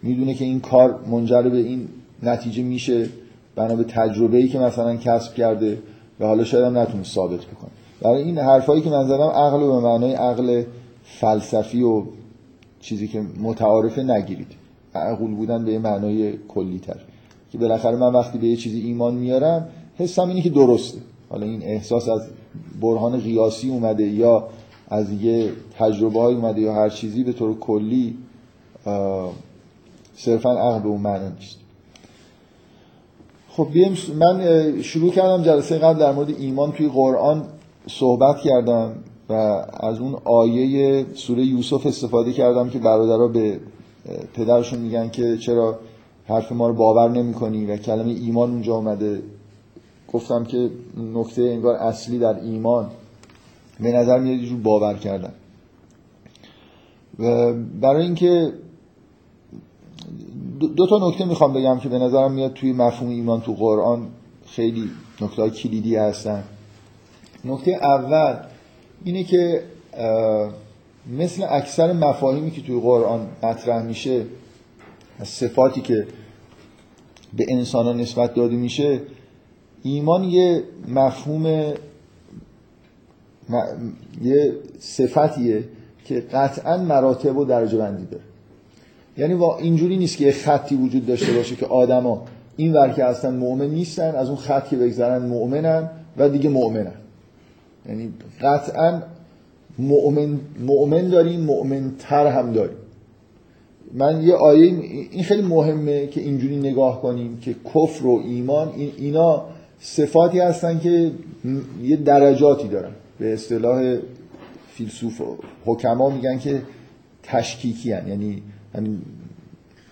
می‌دونه 0.03 0.33
که 0.33 0.45
این 0.45 0.59
کار 0.59 0.99
منجر 1.11 1.41
به 1.41 1.57
این 1.57 1.87
نتیجه 2.23 2.63
میشه 2.63 3.09
بنا 3.55 3.75
به 3.75 3.83
تجربه 3.83 4.37
ای 4.37 4.47
که 4.47 4.59
مثلا 4.59 4.95
کسب 4.95 5.33
کرده 5.33 5.77
و 6.19 6.25
حالا 6.25 6.43
شاید 6.43 6.65
هم 6.65 6.77
نتونه 6.77 7.03
ثابت 7.03 7.39
بکنه. 7.39 7.71
برای 8.01 8.23
این 8.23 8.37
حرفایی 8.37 8.81
که 8.81 8.89
من 8.89 9.07
زدم 9.07 9.29
عقل 9.29 9.59
به 9.59 9.79
معنای 9.79 10.13
عقل 10.13 10.63
فلسفی 11.03 11.81
و 11.81 12.03
چیزی 12.79 13.07
که 13.07 13.21
متعارفه 13.41 14.03
نگیرید. 14.03 14.51
عقول 14.95 15.35
بودن 15.35 15.65
به 15.65 15.79
معنای 15.79 16.33
کلی 16.47 16.79
تر 16.79 16.97
که 17.51 17.57
بالاخره 17.57 17.95
من 17.95 18.13
وقتی 18.13 18.37
به 18.37 18.47
یه 18.47 18.55
چیزی 18.55 18.79
ایمان 18.79 19.15
میارم 19.15 19.67
حسم 19.97 20.27
اینه 20.27 20.41
که 20.41 20.49
درسته. 20.49 20.97
حالا 21.29 21.45
این 21.45 21.63
احساس 21.63 22.09
از 22.09 22.21
برهان 22.81 23.19
قیاسی 23.19 23.69
اومده 23.69 24.07
یا 24.07 24.47
از 24.87 25.11
یه 25.11 25.51
تجربه 25.79 26.19
های 26.21 26.35
اومده 26.35 26.61
یا 26.61 26.73
هر 26.73 26.89
چیزی 26.89 27.23
به 27.23 27.33
طور 27.33 27.59
کلی 27.59 28.17
صرفا 30.15 30.51
عقل 30.51 30.79
به 30.79 30.87
اون 30.87 31.01
معنی 31.01 31.35
نیست. 31.39 31.57
خب 33.49 33.67
بیم 33.73 33.97
من 34.19 34.81
شروع 34.81 35.11
کردم 35.11 35.43
جلسه 35.43 35.77
قبل 35.77 35.99
در 35.99 36.11
مورد 36.11 36.29
ایمان 36.29 36.71
توی 36.71 36.87
قرآن 36.87 37.43
صحبت 37.87 38.37
کردم 38.37 38.95
و 39.29 39.33
از 39.79 39.99
اون 39.99 40.15
آیه 40.25 41.05
سوره 41.13 41.45
یوسف 41.45 41.85
استفاده 41.85 42.33
کردم 42.33 42.69
که 42.69 42.79
برادرها 42.79 43.27
به 43.27 43.59
پدرشون 44.33 44.79
میگن 44.79 45.09
که 45.09 45.37
چرا 45.37 45.79
حرف 46.25 46.51
ما 46.51 46.67
رو 46.67 46.73
باور 46.73 47.09
نمی 47.09 47.33
کنی 47.33 47.65
و 47.65 47.77
کلمه 47.77 48.11
ایمان 48.11 48.51
اونجا 48.51 48.75
اومده. 48.75 49.21
گفتم 50.15 50.43
که 50.43 50.69
نکته 50.97 51.41
انگار 51.41 51.75
اصلی 51.75 52.19
در 52.19 52.39
ایمان 52.39 52.89
به 53.79 53.91
نظر 53.91 54.19
میاد 54.19 54.39
یه 54.39 54.55
باور 54.55 54.93
کردن. 54.93 55.33
و 57.19 57.53
برای 57.53 58.03
اینکه 58.03 58.53
دو 60.75 60.87
تا 60.87 61.09
نکته 61.09 61.25
می‌خوام 61.25 61.53
بگم 61.53 61.79
که 61.79 61.89
به 61.89 61.99
نظرم 61.99 62.31
میاد 62.31 62.53
توی 62.53 62.73
مفهوم 62.73 63.09
ایمان 63.09 63.41
تو 63.41 63.53
قرآن 63.53 64.07
خیلی 64.45 64.89
نکته 65.21 65.49
کلیدی 65.49 65.95
هستن. 65.95 66.43
نکته 67.45 67.71
اول 67.71 68.37
اینه 69.05 69.23
که 69.23 69.63
مثل 71.17 71.45
اکثر 71.49 71.93
مفاهیمی 71.93 72.51
که 72.51 72.61
توی 72.61 72.79
قرآن 72.79 73.27
مطرح 73.43 73.83
میشه 73.83 74.25
از 75.19 75.27
صفاتی 75.27 75.81
که 75.81 76.07
به 77.33 77.45
انسان 77.49 78.01
نسبت 78.01 78.33
داده 78.33 78.55
میشه 78.55 79.01
ایمان 79.85 80.23
یه 80.23 80.63
مفهوم 80.87 81.73
یه 84.21 84.53
صفتیه 84.79 85.63
که 86.05 86.19
قطعا 86.19 86.77
مراتب 86.77 87.37
و 87.37 87.45
درجه 87.45 87.77
بندی 87.77 88.05
داره. 88.05 88.23
یعنی 89.17 89.43
اینجوری 89.59 89.97
نیست 89.97 90.17
که 90.17 90.25
یه 90.25 90.31
خطی 90.31 90.75
وجود 90.75 91.05
داشته 91.05 91.33
باشه 91.33 91.55
که 91.55 91.65
آدما 91.65 92.25
این 92.57 92.73
ور 92.73 92.89
که 92.89 93.05
هستن 93.05 93.35
مؤمن 93.35 93.69
نیستن 93.69 94.15
از 94.15 94.27
اون 94.27 94.37
خط 94.37 94.69
که 94.69 94.75
بگذرن 94.77 95.25
مؤمنن 95.25 95.89
و 96.17 96.29
دیگه 96.29 96.49
مؤمنن. 96.49 96.91
یعنی 97.89 98.13
قطعا 98.41 99.01
مؤمن, 99.79 100.39
مؤمن 100.65 101.09
داریم 101.09 101.39
مؤمن 101.39 101.91
تر 101.99 102.27
هم 102.27 102.53
داریم. 102.53 102.77
من 103.93 104.23
یه 104.23 104.33
آیه 104.33 104.63
این 105.11 105.23
خیلی 105.23 105.41
مهمه 105.41 106.07
که 106.07 106.21
اینجوری 106.21 106.57
نگاه 106.57 107.01
کنیم 107.01 107.37
که 107.37 107.55
کفر 107.73 108.05
و 108.05 108.21
ایمان 108.25 108.71
اینا 108.97 109.45
صفاتی 109.79 110.39
هستن 110.39 110.79
که 110.79 111.11
یه 111.83 111.95
درجاتی 111.95 112.67
دارن. 112.67 112.91
به 113.19 113.33
اصطلاح 113.33 113.97
فیلسوف 114.73 115.21
و 115.21 115.37
حکما 115.65 116.09
میگن 116.09 116.39
که 116.39 116.61
تشکیکی 117.23 117.91
هن. 117.91 118.07
یعنی 118.07 118.43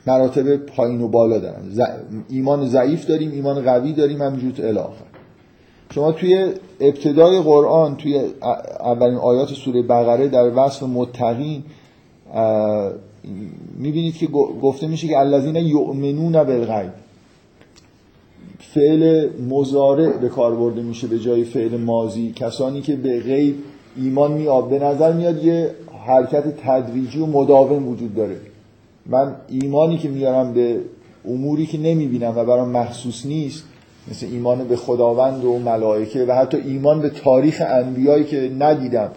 مراتب 0.08 0.56
پایین 0.56 1.02
و 1.02 1.08
بالا 1.08 1.40
دارن. 1.40 1.62
ایمان 2.30 2.68
ضعیف 2.68 3.06
داریم 3.06 3.32
ایمان 3.32 3.62
قوی 3.62 3.94
داریم 3.94 4.22
همینجور 4.22 4.68
الاخر 4.68 5.06
شما 5.94 6.12
توی 6.12 6.54
ابتدای 6.80 7.42
قرآن 7.42 7.96
توی 7.96 8.22
اولین 8.80 9.18
آیات 9.18 9.50
سوره 9.50 9.82
بقره 9.82 10.28
در 10.28 10.52
وصف 10.56 10.84
متقین 10.84 11.64
می‌بینید 13.78 14.16
که 14.16 14.28
گفته 14.62 14.88
میشه 14.88 15.08
که 15.08 15.20
الذین 15.20 15.56
یؤمنون 15.56 16.32
بالغیب. 16.32 16.92
فعل 18.74 19.30
مزارع 19.50 20.18
به 20.18 20.30
کار 20.30 20.56
برده 20.56 20.82
میشه 20.82 21.08
به 21.08 21.20
جای 21.20 21.44
فعل 21.44 21.78
مازی 21.78 22.32
کسانی 22.36 22.82
که 22.82 22.96
به 22.96 23.20
غیب 23.20 23.56
ایمان 23.98 24.32
میاد 24.32 24.70
به 24.70 24.80
نظر 24.80 25.14
میاد 25.14 25.44
یه 25.44 25.70
حرکت 26.08 26.44
تدریجی 26.66 27.20
و 27.20 27.26
مداوم 27.26 27.88
وجود 27.88 28.16
داره. 28.16 28.38
من 29.06 29.36
ایمانی 29.50 29.98
که 29.98 30.10
میارم 30.10 30.54
به 30.54 30.80
اموری 31.26 31.66
که 31.66 31.78
نمی‌بینم 31.78 32.34
و 32.38 32.46
برام 32.46 32.70
محسوس 32.70 33.26
نیست 33.26 33.64
مثل 34.12 34.26
ایمان 34.26 34.68
به 34.68 34.76
خداوند 34.76 35.46
و 35.46 35.60
ملائکه 35.60 36.26
و 36.26 36.32
حتی 36.32 36.58
ایمان 36.58 37.02
به 37.02 37.10
تاریخ 37.10 37.62
انبیایی 37.68 38.24
که 38.24 38.52
ندیدم 38.60 39.12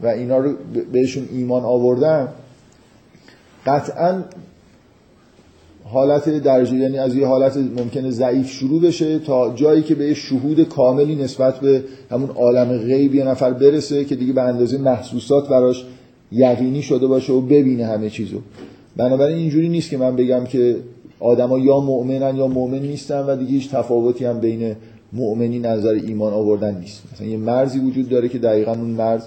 و 0.00 0.06
اینا 0.06 0.38
رو 0.38 0.52
بهشون 0.92 1.28
ایمان 1.32 1.64
آوردم 1.64 2.28
قطعا 3.66 4.22
حالت 5.92 6.28
درجه 6.28 6.76
یعنی 6.76 6.98
از 6.98 7.16
یه 7.16 7.26
حالت 7.26 7.56
ممکنه 7.56 8.10
ضعیف 8.10 8.50
شروع 8.50 8.80
بشه 8.80 9.18
تا 9.18 9.54
جایی 9.54 9.82
که 9.82 9.94
به 9.94 10.14
شهود 10.14 10.68
کاملی 10.68 11.16
نسبت 11.16 11.60
به 11.60 11.84
همون 12.10 12.30
عالم 12.30 12.78
غیب 12.78 13.14
یه 13.14 13.24
نفر 13.24 13.52
برسه 13.52 14.04
که 14.04 14.16
دیگه 14.16 14.32
به 14.32 14.42
اندازه 14.42 14.78
محسوسات 14.78 15.48
براش 15.48 15.84
یقینی 16.32 16.82
شده 16.82 17.06
باشه 17.06 17.32
و 17.32 17.40
ببینه 17.40 17.86
همه 17.86 18.10
چیزو. 18.10 18.38
بنابراین 18.96 19.36
اینجوری 19.36 19.68
نیست 19.68 19.90
که 19.90 19.98
من 19.98 20.16
بگم 20.16 20.44
که 20.44 20.76
آدما 21.20 21.58
یا 21.58 21.80
مؤمنن 21.80 22.36
یا 22.36 22.46
مؤمن 22.46 22.78
نیستن 22.78 23.20
و 23.20 23.36
دیگه 23.36 23.50
هیچ 23.50 23.70
تفاوتی 23.70 24.24
هم 24.24 24.40
بین 24.40 24.76
مؤمنی 25.12 25.58
نظر 25.58 26.00
ایمان 26.06 26.32
آوردن 26.32 26.78
نیست. 26.80 27.02
مثلا 27.12 27.26
یه 27.26 27.36
مرزی 27.36 27.78
وجود 27.78 28.08
داره 28.08 28.28
که 28.28 28.38
دقیقا 28.38 28.72
اون 28.72 28.90
مرز 28.90 29.22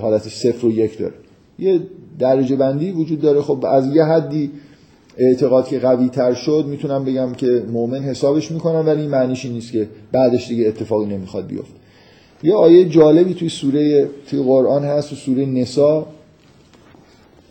حالت 0.00 0.28
صفر 0.28 0.66
و 0.66 0.70
یک 0.70 0.98
داره. 0.98 1.14
یه 1.58 1.80
درجه 2.18 2.56
بندی 2.56 2.90
وجود 2.90 3.20
داره. 3.20 3.42
خب 3.42 3.64
از 3.64 3.94
یه 3.94 4.04
حدی 4.04 4.50
اعتقاد 5.18 5.68
که 5.68 5.78
قوی 5.78 6.08
تر 6.08 6.34
شد 6.34 6.64
می‌تونم 6.68 7.04
بگم 7.04 7.32
که 7.32 7.64
مؤمن 7.72 8.02
حسابش 8.02 8.50
می‌کنم 8.50 8.86
ولی 8.86 9.00
این 9.00 9.10
معنیش 9.10 9.46
نیست 9.46 9.72
که 9.72 9.88
بعدش 10.12 10.48
دیگه 10.48 10.68
اتفاقی 10.68 11.06
نمی‌خواد 11.06 11.46
بیفته. 11.46 11.74
یه 12.42 12.54
آیه 12.54 12.88
جالبی 12.88 13.34
توی 13.34 13.48
سوره 13.48 14.08
توی 14.26 14.42
قرآن 14.42 14.84
هست 14.84 15.12
و 15.12 15.16
سوره 15.16 15.46
نسا. 15.46 16.06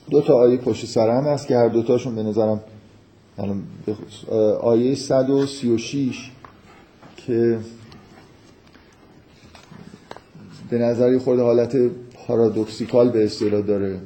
دو 0.09 0.22
تا 0.22 0.34
آیه 0.34 0.57
پشت 0.57 0.86
سر 0.86 1.09
هم 1.09 1.24
هست 1.24 1.47
که 1.47 1.55
هر 1.55 1.68
دوتاشون 1.68 2.15
به 2.15 2.24
نظرم 2.24 2.59
آیه 4.61 4.95
136 4.95 6.32
که 7.18 7.57
به 10.70 10.78
نظری 10.78 11.18
خود 11.18 11.39
حالت 11.39 11.78
پارادوکسیکال 12.13 13.09
به 13.09 13.24
اصطلاح 13.24 13.61
داره. 13.61 13.99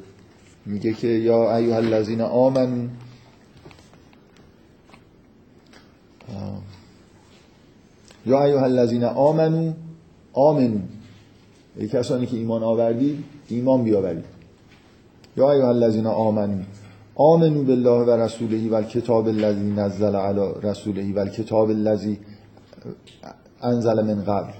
میگه 0.66 0.92
که 0.92 1.08
یا 1.08 1.56
ایها 1.56 1.76
الذین 1.76 2.20
آمنو 2.20 2.88
یا 8.26 8.44
ایها 8.44 8.64
الذین 8.64 9.04
آمنو 9.04 9.72
آمنو 10.32 10.78
ای 11.76 11.88
کسانی 11.88 12.26
که 12.26 12.36
ایمان 12.36 12.62
آوردید 12.62 13.24
ایمان 13.48 13.84
بیاورید 13.84 14.24
یا 15.36 15.52
ایها 15.52 15.68
الذین 15.68 16.06
آمنو 16.06 16.62
آمنو 17.14 17.64
بالله 17.64 18.04
و 18.04 18.10
رسوله 18.10 18.70
و 18.70 18.74
الکتاب 18.74 19.26
الذی 19.26 19.70
نزل 19.70 20.16
علی 20.16 20.48
رسوله 20.62 21.14
و 21.14 21.18
الکتاب 21.18 21.70
الذی 21.70 22.18
انزل 23.62 24.02
من 24.02 24.24
قبل. 24.24 24.52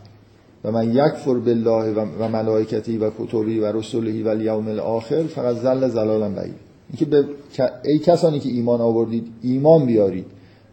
و 0.65 0.73
من 0.73 0.95
یکفر 0.95 1.35
بالله 1.35 1.93
و 2.19 2.29
ملائکته 2.29 2.99
و 2.99 3.11
کتبه 3.19 3.61
و 3.61 3.65
رسوله 3.65 4.25
و 4.25 4.29
الیوم 4.29 4.69
الاخر 4.69 5.23
فقط 5.23 5.57
زل 5.57 5.89
زلالا 5.89 6.29
بعید. 6.29 6.55
اینکه 6.91 7.05
به 7.05 7.25
ای 7.85 7.99
کسانی 7.99 8.41
که 8.41 8.49
ایمان 8.49 8.81
آوردید 8.81 9.33
ایمان 9.43 9.87
بیارید. 9.87 10.27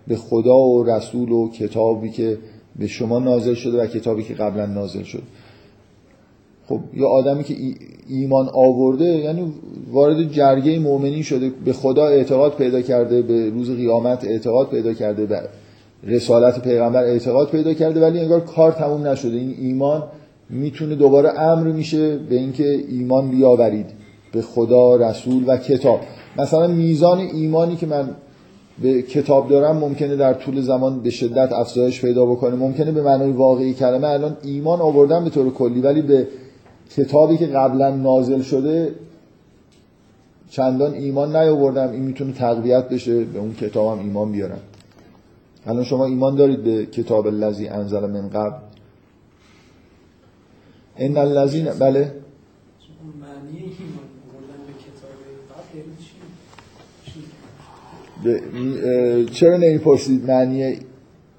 به 0.09 0.15
خدا 0.15 0.57
و 0.57 0.83
رسول 0.83 1.31
و 1.31 1.49
کتابی 1.49 2.09
که 2.09 2.37
به 2.79 2.87
شما 2.87 3.19
نازل 3.19 3.53
شده 3.53 3.83
و 3.83 3.85
کتابی 3.85 4.23
که 4.23 4.33
قبلا 4.33 4.65
نازل 4.65 5.03
شد. 5.03 5.23
خب 6.67 6.79
یه 6.93 7.05
آدمی 7.05 7.43
که 7.43 7.55
ایمان 8.09 8.49
آورده 8.53 9.05
یعنی 9.05 9.53
وارد 9.91 10.31
جرگه 10.31 10.79
مؤمنین 10.79 11.23
شده 11.23 11.51
به 11.65 11.73
خدا 11.73 12.07
اعتقاد 12.07 12.55
پیدا 12.55 12.81
کرده 12.81 13.21
به 13.21 13.49
روز 13.49 13.71
قیامت 13.71 14.25
اعتقاد 14.25 14.69
پیدا 14.69 14.93
کرده 14.93 15.25
به 15.25 15.41
رسالت 16.03 16.61
پیغمبر 16.61 17.03
اعتقاد 17.03 17.49
پیدا 17.49 17.73
کرده 17.73 18.01
ولی 18.01 18.19
انگار 18.19 18.39
کار 18.39 18.71
تموم 18.71 19.07
نشده. 19.07 19.37
این 19.37 19.55
ایمان 19.59 20.03
می‌تونه 20.49 20.95
دوباره 20.95 21.39
امر 21.39 21.67
میشه 21.71 22.17
به 22.17 22.35
اینکه 22.35 22.85
ایمان 22.89 23.31
بیاورید. 23.31 23.85
به 24.31 24.41
خدا 24.41 24.95
رسول 24.95 25.43
و 25.47 25.57
کتاب. 25.57 25.99
مثلا 26.37 26.67
میزان 26.67 27.19
ایمانی 27.19 27.75
که 27.75 27.85
من 27.85 28.09
به 28.81 29.01
کتاب 29.01 29.49
دارم 29.49 29.77
ممکنه 29.77 30.15
در 30.15 30.33
طول 30.33 30.61
زمان 30.61 30.99
به 30.99 31.09
شدت 31.09 31.51
افزایش 31.51 32.01
پیدا 32.01 32.25
بکنه. 32.25 32.55
ممکنه 32.55 32.91
به 32.91 33.01
معنای 33.01 33.31
واقعی 33.31 33.73
کلمه 33.73 34.07
الان 34.07 34.37
ایمان 34.43 34.81
آوردم 34.81 35.23
به 35.23 35.29
طور 35.29 35.53
کلی 35.53 35.81
ولی 35.81 36.01
به 36.01 36.27
کتابی 36.95 37.37
که 37.37 37.47
قبلا 37.47 37.95
نازل 37.95 38.41
شده 38.41 38.95
چندان 40.49 40.93
ایمان 40.93 41.35
نیاوردم. 41.35 41.91
این 41.91 42.01
می‌تونه 42.01 42.33
تقویت 42.33 42.89
بشه 42.89 43.23
به 43.23 43.39
اون 43.39 43.53
کتابم 43.53 43.99
ایمان 43.99 44.31
بیارم. 44.31 44.59
الان 45.65 45.83
شما 45.83 46.05
ایمان 46.05 46.35
دارید 46.35 46.63
به 46.63 46.85
کتاب 46.85 47.27
الذی 47.27 47.67
انزل 47.67 48.05
من 48.05 48.29
قبل؟ 48.29 48.57
ان 50.97 51.17
الذین 51.17 51.65
بله. 51.79 52.11
چرا 59.31 59.57
نمی‌پرسید 59.57 60.31
معنی 60.31 60.77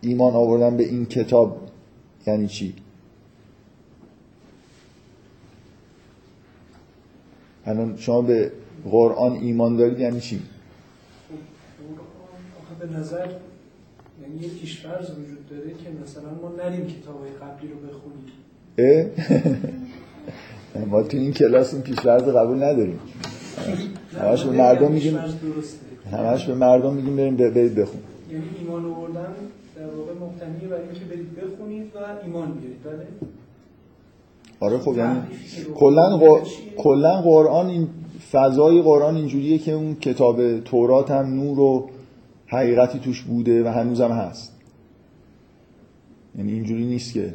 ایمان 0.01 0.35
آوردن 0.35 0.77
به 0.77 0.85
این 0.85 1.07
کتاب؟ 1.07 1.59
یعنی 2.27 2.49
چی؟ 2.49 2.75
الان 7.67 7.97
شما 7.97 8.23
به 8.23 8.53
قرآن 8.91 9.33
ایمان 9.33 9.77
دارید 9.77 10.01
یعنی 10.01 10.21
چی؟ 10.21 10.41
به 12.81 12.87
نظر 12.99 13.27
یعنی 14.23 14.41
یه 14.43 14.49
پیشفرض 14.49 15.11
وجود 15.11 15.49
داره 15.51 15.71
که 15.71 15.91
مثلا 16.03 16.31
ما 16.43 16.53
نریم 16.65 16.87
کتابای 16.87 17.31
قبلی 17.31 17.69
رو 17.69 17.77
بخونیم. 17.77 18.31
ما 20.91 21.03
تو 21.03 21.17
این 21.17 21.33
کلاس 21.33 21.75
این 21.75 21.83
پیشفرض 21.83 22.23
قبول 22.23 22.63
نداریم. 22.63 22.99
همش 24.21 24.45
به 24.45 24.51
مردم 24.51 24.93
میگیم. 24.93 25.19
همش 26.13 26.47
به 26.47 26.55
مردم 26.55 26.95
میگیم 26.95 27.17
بریم 27.17 27.37
برید 27.37 27.75
بخون. 27.75 28.01
یعنی 28.31 28.45
ایمان 28.61 28.85
آوردن 28.85 29.35
در 29.77 29.87
واقع 29.87 30.13
مبتنیه 30.13 30.69
برای 30.69 30.83
اینکه 30.83 31.05
برید 31.05 31.37
بخونید 31.37 31.87
و 31.95 31.99
ایمان 32.25 32.53
بیارید 32.53 32.83
بله؟ 32.85 33.07
آره 34.61 34.79
خب 34.79 34.97
یعنی 34.97 35.21
کلا 36.77 37.21
قرآن 37.23 37.67
این 37.67 37.89
فضای 38.33 38.83
قرآن 38.83 39.17
اینجوریه 39.17 39.59
که 39.59 39.73
اون 39.73 39.95
کتاب 39.95 40.61
تورات 40.61 41.11
هم 41.11 41.35
نور 41.35 41.61
و 41.61 41.91
حقیقتی 42.47 42.99
توش 42.99 43.23
بوده 43.23 43.65
و 43.65 43.69
هنوزم 43.69 44.13
هست. 44.13 44.53
یعنی 46.39 46.53
اینجوری 46.53 46.85
نیست 46.85 47.15
که 47.15 47.35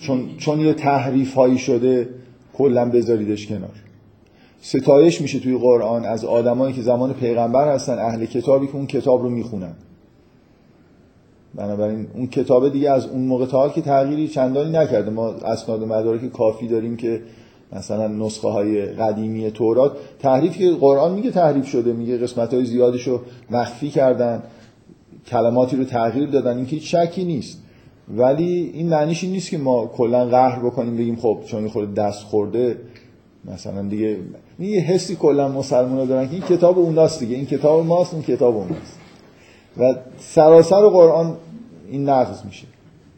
چون, 0.00 0.36
چون 0.38 0.60
یه 0.60 0.74
تحریف 0.74 1.34
هایی 1.34 1.58
شده 1.58 2.08
کلا 2.54 2.90
بذاریدش 2.90 3.46
کنار. 3.46 3.85
ستایش 4.66 5.20
میشه 5.20 5.38
توی 5.38 5.58
قرآن 5.58 6.04
از 6.04 6.24
آدمایی 6.24 6.74
که 6.74 6.82
زمان 6.82 7.12
پیغمبر 7.12 7.74
هستن 7.74 7.98
اهل 7.98 8.26
کتابی 8.26 8.66
که 8.66 8.76
اون 8.76 8.86
کتاب 8.86 9.22
رو 9.22 9.30
می‌خونن. 9.30 9.72
بنابراین 11.54 12.06
اون 12.14 12.26
کتاب 12.26 12.72
دیگه 12.72 12.90
از 12.90 13.06
اون 13.06 13.22
موقع 13.22 13.46
تا 13.46 13.68
که 13.68 13.80
تغییری 13.80 14.28
چندانی 14.28 14.70
نکرده. 14.70 15.10
ما 15.10 15.28
اسناد 15.28 15.82
و 15.82 15.86
مدارک 15.86 16.32
کافی 16.32 16.68
داریم 16.68 16.96
که 16.96 17.22
مثلا 17.72 18.08
نسخه 18.08 18.48
های 18.48 18.86
قدیمی 18.86 19.50
تورات. 19.50 19.92
تحریف 20.18 20.56
که 20.56 20.70
قرآن 20.70 21.12
میگه 21.12 21.30
تحریف 21.30 21.66
شده 21.66 21.92
میگه 21.92 22.18
قسمت 22.18 22.54
های 22.54 22.64
زیادش 22.64 23.02
رو 23.02 23.20
مخفی 23.50 23.90
کردن 23.90 24.42
کلماتی 25.26 25.76
رو 25.76 25.84
تغییر 25.84 26.30
دادن 26.30 26.56
این 26.56 26.66
که 26.66 26.78
شکی 26.78 27.24
نیست. 27.24 27.62
ولی 28.08 28.70
این 28.74 28.88
معنیش 28.88 29.24
این 29.24 29.32
نیست 29.32 29.50
که 29.50 29.58
ما 29.58 29.86
کلا 29.86 30.24
قهر 30.24 30.58
بکنیم 30.58 30.96
بگیم 30.96 31.16
خب 31.16 31.38
چون 31.46 31.68
خود 31.68 31.94
دست 31.94 32.22
خورده 32.22 32.76
مثلا 33.44 33.82
دیگه 33.82 34.18
یه 34.58 34.80
حسی 34.80 35.16
کلا 35.16 35.48
مسلمان 35.48 36.06
دارن 36.06 36.28
که 36.28 36.32
این 36.32 36.42
کتاب 36.42 36.78
اوناست 36.78 37.20
دیگه. 37.20 37.36
این 37.36 37.46
کتاب 37.46 37.86
ماست 37.86 38.14
اون 38.14 38.22
کتاب 38.22 38.56
اوناست 38.56 38.98
و 39.78 39.94
سراسر 40.18 40.88
قرآن 40.88 41.36
این 41.90 42.08
نقض 42.08 42.44
میشه. 42.44 42.66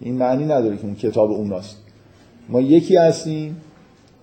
این 0.01 0.14
معنی 0.14 0.45
نداره 0.45 0.76
که 0.76 0.84
اون 0.84 0.95
کتاب 0.95 1.30
اوناست 1.30 1.76
ما 2.49 2.61
یکی 2.61 2.97
هستیم 2.97 3.57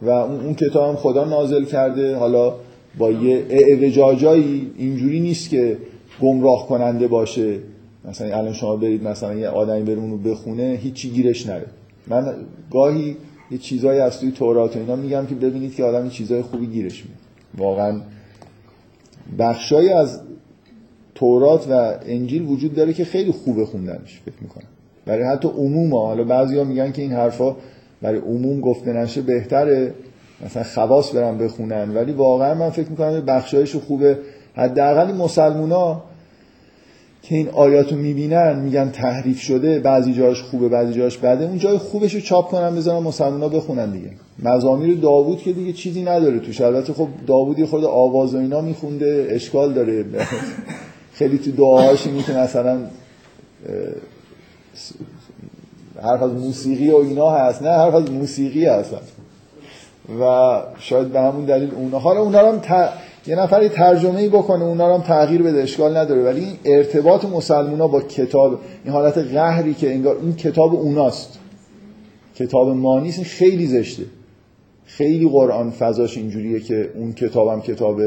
و 0.02 0.10
اون 0.10 0.54
کتاب 0.54 0.90
هم 0.90 0.96
خدا 0.96 1.26
نازل 1.26 1.66
کرده. 1.66 2.16
حالا 2.16 2.54
با 2.98 3.12
یه 3.12 3.46
اعوجاجایی 3.50 4.72
اینجوری 4.78 5.20
نیست 5.20 5.50
که 5.50 5.78
گمراه 6.22 6.68
کننده 6.68 7.08
باشه. 7.08 7.60
مثلا 8.06 8.38
الان 8.38 8.54
شما 8.54 8.76
برید 8.76 9.08
مثلا 9.08 9.34
یه 9.34 9.48
آدمی 9.48 9.84
بره 9.84 9.98
اونو 9.98 10.18
بخونه 10.18 10.80
هیچی 10.82 11.10
گیرش 11.10 11.48
نره. 11.48 11.66
من 12.08 12.36
گاهی 12.72 13.18
یه 13.52 13.58
چیزایی 13.58 14.00
از 14.00 14.20
توی 14.20 14.32
تورات 14.32 14.76
و 14.76 14.80
اینا 14.80 14.96
میگم 14.96 15.26
که 15.26 15.36
ببینید 15.36 15.76
که 15.76 15.84
آدم 15.84 16.10
چیزای 16.10 16.42
خوبی 16.42 16.68
گیرش 16.68 17.06
میاد 17.06 17.20
واقعا 17.58 18.02
بخشایی 19.40 19.90
از 19.90 20.22
تورات 21.16 21.68
و 21.70 21.94
انجیل 22.06 22.46
وجود 22.46 22.76
داره 22.76 22.94
که 22.94 23.06
خیلی 23.06 23.32
خوبه 23.32 23.66
خوندنش 23.66 24.22
فکر 24.26 24.36
می‌کنم. 24.42 24.68
برای 25.06 25.24
حتی 25.24 25.48
عموم 25.48 25.94
ها. 25.94 26.06
حالا 26.06 26.24
بعضیا 26.24 26.64
میگن 26.64 26.92
که 26.92 27.02
این 27.02 27.12
حرفا 27.12 27.56
برای 28.02 28.20
عموم 28.20 28.62
گفته 28.62 28.94
نشه 28.94 29.22
بهتره 29.22 29.94
مثلا 30.46 30.64
خواص 30.64 31.16
برن 31.16 31.38
بخونن. 31.38 31.96
ولی 31.96 32.12
واقعا 32.12 32.54
من 32.54 32.70
فکر 32.70 32.90
می‌کنم 32.90 33.22
بخشایش 33.22 33.76
خوبه. 33.76 34.18
حداقل 34.56 35.14
مسلمونا 35.14 36.04
که 37.30 37.36
این 37.36 37.50
آیات 37.50 37.92
رو 37.92 37.98
می‌بینن 37.98 38.60
میگن 38.60 38.90
تحریف 38.90 39.40
شده 39.40 39.80
بعضی 39.80 40.14
جاش 40.14 40.42
خوبه 40.42 40.70
بعضی 40.70 40.94
جاش 40.94 41.18
بده. 41.18 41.46
اون 41.46 41.58
جای 41.58 41.78
خوبش 41.78 42.14
رو 42.14 42.22
چاپ 42.22 42.50
کنن 42.50 42.76
بذارن 42.76 43.04
مسلمونا 43.04 43.50
بخونن 43.50 43.92
دیگه. 43.92 44.10
مزامیر 44.44 44.98
داوود 44.98 45.42
که 45.42 45.54
دیگه 45.54 45.74
چیزی 45.74 46.04
نداره 46.04 46.40
توش. 46.40 46.62
البته 46.62 46.94
خب 46.94 47.08
داوودی 47.28 47.66
خود 47.66 47.84
آواز 47.84 48.36
و 48.36 48.38
اینا 48.38 48.62
میخونده 48.62 49.28
اشکال 49.30 49.74
داره. 49.74 50.06
خیلی 51.20 51.38
تو 51.38 51.52
دعاهاش 51.52 52.04
که 52.04 52.34
مثلا 52.34 52.78
حرف 56.04 56.24
از 56.24 56.32
موسیقی 56.32 56.90
و 56.90 56.96
اینا 56.96 57.30
هست. 57.30 57.62
نه 57.62 57.70
حرف 57.70 57.96
از 57.96 58.12
موسیقی 58.12 58.66
هست. 58.66 58.94
و 60.22 60.62
شاید 60.80 61.08
به 61.08 61.20
همون 61.20 61.46
دلیل 61.46 61.72
اونا. 61.76 62.00
حالا 62.00 62.22
اونا 62.22 62.52
هم 62.52 62.62
یه 63.28 63.36
نفری 63.36 63.70
ترجمه 63.70 64.20
ای 64.20 64.30
بکنه 64.30 64.64
اونا 64.64 64.94
هم 64.94 65.02
تغییر 65.02 65.44
بده 65.44 65.64
اشکال 65.64 65.98
نداره. 65.98 66.24
ولی 66.24 66.40
این 66.40 66.58
ارتباط 66.66 67.26
مسلمونا 67.26 67.88
با 67.88 68.02
کتاب 68.02 68.60
این 68.84 68.94
حالت 68.94 69.18
قهری 69.18 69.74
که 69.74 69.94
انگار 69.94 70.18
این 70.22 70.36
کتاب 70.36 70.76
اوناست. 70.76 71.40
کتاب 72.36 72.70
ما 72.70 73.00
نیست 73.00 73.24
خیلی 73.24 73.68
زشته. 73.68 74.04
خیلی 74.86 75.30
قرآن 75.30 75.72
فضاش 75.72 76.18
اینجوریه 76.18 76.60
که 76.60 76.90
اون 76.96 77.14
کتابم 77.14 77.62
کتاب. 77.62 78.02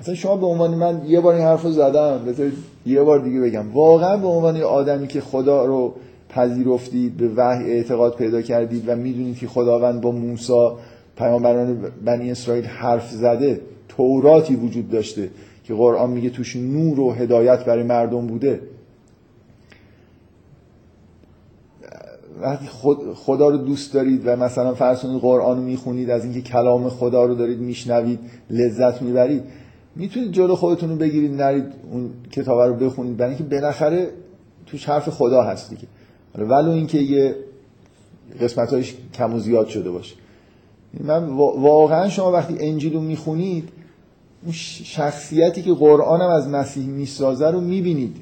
مثلا 0.00 0.14
شما 0.14 0.36
به 0.36 0.46
عنوان 0.46 0.74
من 0.74 1.02
یه 1.06 1.20
بار 1.20 1.34
این 1.34 1.44
حرف 1.44 1.66
زدم 1.66 2.20
یه 2.86 3.02
بار 3.02 3.18
دیگه 3.18 3.40
بگم. 3.40 3.72
واقعا 3.72 4.16
به 4.16 4.26
عنوان 4.26 4.62
آدمی 4.62 5.06
که 5.06 5.20
خدا 5.20 5.64
رو 5.64 5.94
پذیرفتید 6.28 7.16
به 7.16 7.28
وحی 7.36 7.70
اعتقاد 7.70 8.16
پیدا 8.16 8.42
کردید 8.42 8.84
و 8.86 8.96
می‌دونید 8.96 9.38
که 9.38 9.48
خداوند 9.48 10.00
با 10.00 10.10
موسی 10.10 10.70
پیامبران 11.16 11.92
بنی 12.04 12.30
اسرائیل 12.30 12.64
حرف 12.64 13.10
زده 13.10 13.60
توراتی 13.96 14.56
وجود 14.56 14.90
داشته 14.90 15.30
که 15.64 15.74
قرآن 15.74 16.10
میگه 16.10 16.30
توش 16.30 16.56
نور 16.56 17.00
و 17.00 17.12
هدایت 17.12 17.64
برای 17.64 17.82
مردم 17.82 18.26
بوده. 18.26 18.60
وقتی 22.40 22.66
خدا 23.14 23.48
رو 23.48 23.56
دوست 23.56 23.94
دارید 23.94 24.22
و 24.24 24.36
مثلا 24.36 24.74
فرسون 24.74 25.18
قرآن 25.18 25.56
رو 25.56 25.62
می‌خونید 25.62 26.10
از 26.10 26.24
اینکه 26.24 26.40
کلام 26.40 26.88
خدا 26.88 27.24
رو 27.24 27.34
دارید 27.34 27.58
میشنوید 27.58 28.18
لذت 28.50 29.02
می‌برید 29.02 29.42
می‌تونید 29.96 30.32
جلو 30.32 30.56
خودتون 30.56 30.90
رو 30.90 30.96
بگیرید 30.96 31.42
نرید 31.42 31.64
اون 31.92 32.10
کتاب 32.30 32.60
رو 32.60 32.74
بخونید. 32.74 33.16
برای 33.16 33.34
اینکه 33.34 33.44
بالاخره 33.44 34.10
توش 34.66 34.88
حرف 34.88 35.08
خدا 35.08 35.42
هست 35.42 35.70
دیگه. 35.70 35.82
ولو 36.38 36.70
اینکه 36.70 36.98
یه 36.98 37.34
قسمت 38.40 38.72
هایش 38.72 38.94
کم 39.14 39.34
و 39.34 39.38
زیاد 39.38 39.68
شده 39.68 39.90
باشه. 39.90 40.14
من 41.00 41.24
واقعا 41.56 42.08
شما 42.08 42.32
وقتی 42.32 42.56
انجیل 42.60 42.92
رو 42.92 43.00
می‌خونید 43.00 43.68
اون 44.44 44.52
شخصیتی 44.84 45.62
که 45.62 45.72
قرآن 45.72 46.20
هم 46.20 46.30
از 46.30 46.48
مسیح 46.48 46.86
می‌سازه 46.86 47.50
رو 47.50 47.60
می‌بینید. 47.60 48.16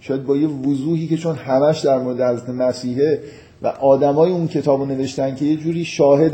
شاید 0.00 0.26
با 0.26 0.36
یه 0.36 0.48
وضوحی 0.48 1.06
که 1.06 1.16
چون 1.16 1.36
همش 1.36 1.80
در 1.80 1.98
مورد 1.98 2.20
حضرت 2.20 2.48
مسیحه 2.48 3.20
و 3.62 3.66
آدمای 3.66 4.30
اون 4.30 4.48
کتاب 4.48 4.80
رو 4.80 4.86
نوشتن 4.86 5.34
که 5.34 5.44
یه 5.44 5.56
جوری 5.56 5.84
شاهد 5.84 6.32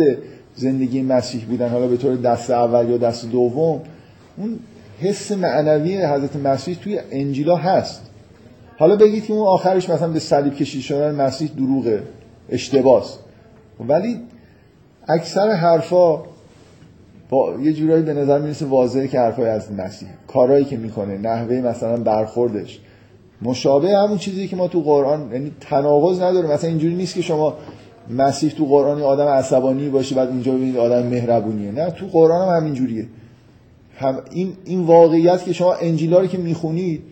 زندگی 0.54 1.02
مسیح 1.02 1.44
بودن 1.44 1.68
حالا 1.68 1.86
به 1.86 1.96
طور 1.96 2.16
دست 2.16 2.50
اول 2.50 2.88
یا 2.88 2.96
دست 2.96 3.30
دوم 3.30 3.80
اون 4.36 4.58
حس 5.00 5.32
معنوی 5.32 6.06
حضرت 6.06 6.36
مسیح 6.36 6.76
توی 6.82 7.00
انجیلا 7.10 7.56
هست. 7.56 8.02
حالا 8.78 8.96
بگید 8.96 9.26
که 9.26 9.32
اون 9.32 9.46
آخرش 9.46 9.90
مثلا 9.90 10.08
به 10.08 10.18
صلیب 10.20 10.54
کشید 10.54 10.82
شدن 10.82 11.14
مسیح 11.14 11.50
دروغه 11.56 12.02
اشتباس. 12.48 13.18
ولی 13.88 14.20
اکثر 15.08 15.50
حرفا 15.50 16.22
با 17.30 17.54
یه 17.62 17.72
جورایی 17.72 18.02
به 18.02 18.14
نظر 18.14 18.38
می‌رسه 18.38 18.66
واضحه 18.66 19.08
که 19.08 19.18
حرفای 19.18 19.48
از 19.48 19.72
مسیح. 19.72 20.08
کارهایی 20.28 20.64
که 20.64 20.76
می‌کنه 20.76 21.18
نحوه 21.18 21.60
مثلا 21.60 21.96
برخوردش. 21.96 22.80
مشابه 23.42 23.96
همون 23.96 24.18
چیزی 24.18 24.48
که 24.48 24.56
ما 24.56 24.68
تو 24.68 24.80
قرآن 24.80 25.30
یعنی 25.32 25.52
تناقض 25.60 26.20
نداره. 26.20 26.52
مثلا 26.52 26.70
اینجوری 26.70 26.94
نیست 26.94 27.14
که 27.14 27.22
شما 27.22 27.54
مسیح 28.10 28.50
تو 28.50 28.66
قرآن 28.66 29.02
آدم 29.02 29.26
عصبانی 29.26 29.88
باشه 29.88 30.14
بعد 30.14 30.28
اینجا 30.28 30.52
ببینید 30.52 30.76
آدم 30.76 31.06
مهربونیه. 31.06 31.72
نه 31.72 31.90
تو 31.90 32.06
قرآن 32.06 32.48
هم 32.48 32.56
همین 32.56 32.74
جوریه. 32.74 33.06
هم 33.98 34.18
این 34.30 34.52
این 34.64 34.80
واقعیت 34.80 35.44
که 35.44 35.52
شما 35.52 35.74
انجیلا 35.74 36.20
رو 36.20 36.26
که 36.26 36.38
می‌خونید 36.38 37.02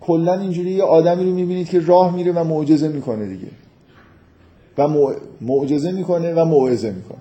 کلا 0.00 0.40
اینجوری 0.40 0.70
یه 0.70 0.82
آدمی 0.82 1.24
رو 1.24 1.32
می‌بینید 1.32 1.68
که 1.68 1.80
راه 1.80 2.14
میره 2.14 2.32
و 2.32 2.44
معجزه 2.44 2.88
می‌کنه 2.88 3.26
دیگه. 3.26 3.48
و 4.78 4.88
معجزه 5.40 5.92
می‌کنه 5.92 6.34
و 6.34 6.44
موعظه 6.44 6.90
می‌کنه. 6.90 7.18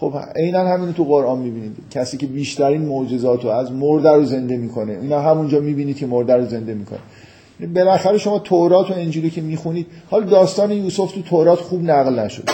خب 0.00 0.14
عینا 0.36 0.66
همین 0.66 0.92
تو 0.92 1.04
قرآن 1.04 1.38
می‌بینید. 1.38 1.76
کسی 1.90 2.16
که 2.16 2.26
بیشترین 2.26 2.82
معجزات 2.82 3.44
رو 3.44 3.50
از 3.50 3.72
مرده 3.72 4.10
رو 4.10 4.24
زنده 4.24 4.56
می‌کنه 4.56 4.92
اینا 5.02 5.20
همونجا 5.20 5.60
می‌بینید 5.60 5.96
که 5.96 6.06
مرده 6.06 6.36
رو 6.36 6.46
زنده 6.46 6.74
می‌کنه. 6.74 6.98
بالاخره 7.74 8.18
شما 8.18 8.38
تورات 8.38 8.90
و 8.90 8.94
انجیلی 8.94 9.30
که 9.30 9.40
می‌خونید 9.40 9.86
حال 10.10 10.24
داستان 10.24 10.72
یوسف 10.72 11.12
تو 11.12 11.22
تورات 11.22 11.58
خوب 11.58 11.82
نقل 11.82 12.18
نشد 12.18 12.50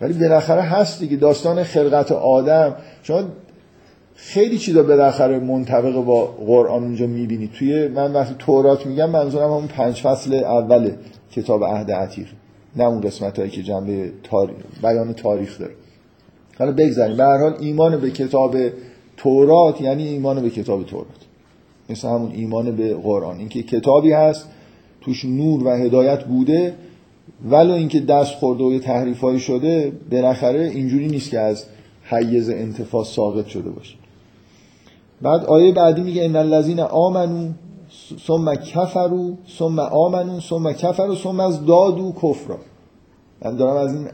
ولی 0.00 0.12
بالاخره 0.12 0.62
هست 0.62 1.00
دیگه 1.00 1.16
داستان 1.16 1.62
خلقت 1.62 2.12
آدم. 2.12 2.74
شما 3.02 3.22
خیلی 4.14 4.58
چیزا 4.58 4.82
بالاخره 4.82 5.38
منطبق 5.38 6.04
با 6.04 6.24
قرآن 6.24 6.82
اونجا 6.82 7.06
می‌بینید 7.06 7.52
توی 7.52 7.88
من 7.88 8.12
وقتی 8.12 8.34
تورات 8.38 8.86
میگم 8.86 9.10
منظورم 9.10 9.50
همون 9.50 9.66
پنج 9.66 10.00
فصل 10.00 10.34
اول 10.34 10.90
کتاب 11.32 11.64
عهد 11.64 11.92
عتیق. 11.92 12.26
نه 12.76 12.84
اون 12.84 13.00
قسمت 13.00 13.38
هایی 13.38 13.50
که 13.50 13.62
جنبه 13.62 14.12
تاریخ 14.22 14.56
بیان 14.82 15.12
تاریخ 15.12 15.58
داره. 15.60 15.72
حالا 16.60 16.72
بگذاریم. 16.72 17.16
به 17.16 17.24
هر 17.24 17.38
حال 17.38 17.56
ایمان 17.60 17.96
به 17.96 18.10
کتاب 18.10 18.56
تورات 19.16 19.80
یعنی 19.80 20.08
ایمان 20.08 20.42
به 20.42 20.50
کتاب 20.50 20.84
تورات. 20.84 21.06
مثل 21.90 22.08
همون 22.08 22.32
ایمان 22.32 22.76
به 22.76 22.94
قرآن. 22.94 23.38
اینکه 23.38 23.62
کتابی 23.62 24.12
هست 24.12 24.48
توش 25.00 25.24
نور 25.24 25.64
و 25.64 25.70
هدایت 25.70 26.24
بوده 26.24 26.74
ولو 27.50 27.72
اینکه 27.72 28.00
دست 28.00 28.34
خورده 28.34 28.64
و 28.64 28.78
تحریفایی 28.78 29.40
شده 29.40 29.92
بالاخره 30.10 30.60
اینجوری 30.60 31.08
نیست 31.08 31.30
که 31.30 31.40
از 31.40 31.64
حیز 32.02 32.50
انتفاع 32.50 33.04
ساقط 33.04 33.46
شده 33.46 33.70
باشه. 33.70 33.96
بعد 35.22 35.44
آیه 35.44 35.72
بعدی 35.72 36.02
میگه 36.02 36.24
ان 36.24 36.36
الذين 36.36 36.80
آمنو 36.80 37.48
ثم 38.26 38.54
کفروا 38.54 39.30
ثم 39.58 39.78
آمنو 39.78 40.40
ثم 40.40 40.72
کفروا 40.72 41.14
ثم 41.14 41.40
از 41.40 41.66
دادو 41.66 42.12
کفر 42.12 42.54
من 43.44 43.56
دارم 43.56 43.76
از 43.76 43.94
این 43.94 44.08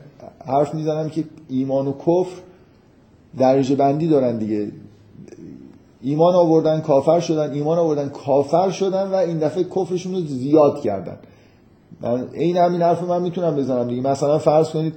حرف 0.47 0.75
می‌زنم 0.75 1.09
که 1.09 1.25
ایمان 1.49 1.87
و 1.87 1.93
کفر 1.93 2.41
درجه 3.39 3.77
بندی 3.77 4.09
دارن 4.09 4.39
دیگه. 4.39 4.69
ایمان 6.03 6.35
آوردن 6.35 6.81
کافر 6.81 7.21
شدن 7.21 7.53
ایمان 7.53 7.79
آوردن 7.79 8.09
کافر 8.09 8.71
شدن 8.71 9.11
و 9.11 9.15
این 9.15 9.39
دفعه 9.39 9.65
کفرشون 9.65 10.15
رو 10.15 10.21
زیاد 10.21 10.81
کردن. 10.81 11.17
من 12.01 12.29
این 12.33 12.57
همین 12.57 12.83
حرف 12.83 13.03
من 13.03 13.23
می‌تونم 13.23 13.57
بزنم 13.57 13.89
دیگه. 13.89 14.03
مثلا 14.03 14.39
فرض 14.39 14.71
کنید 14.71 14.95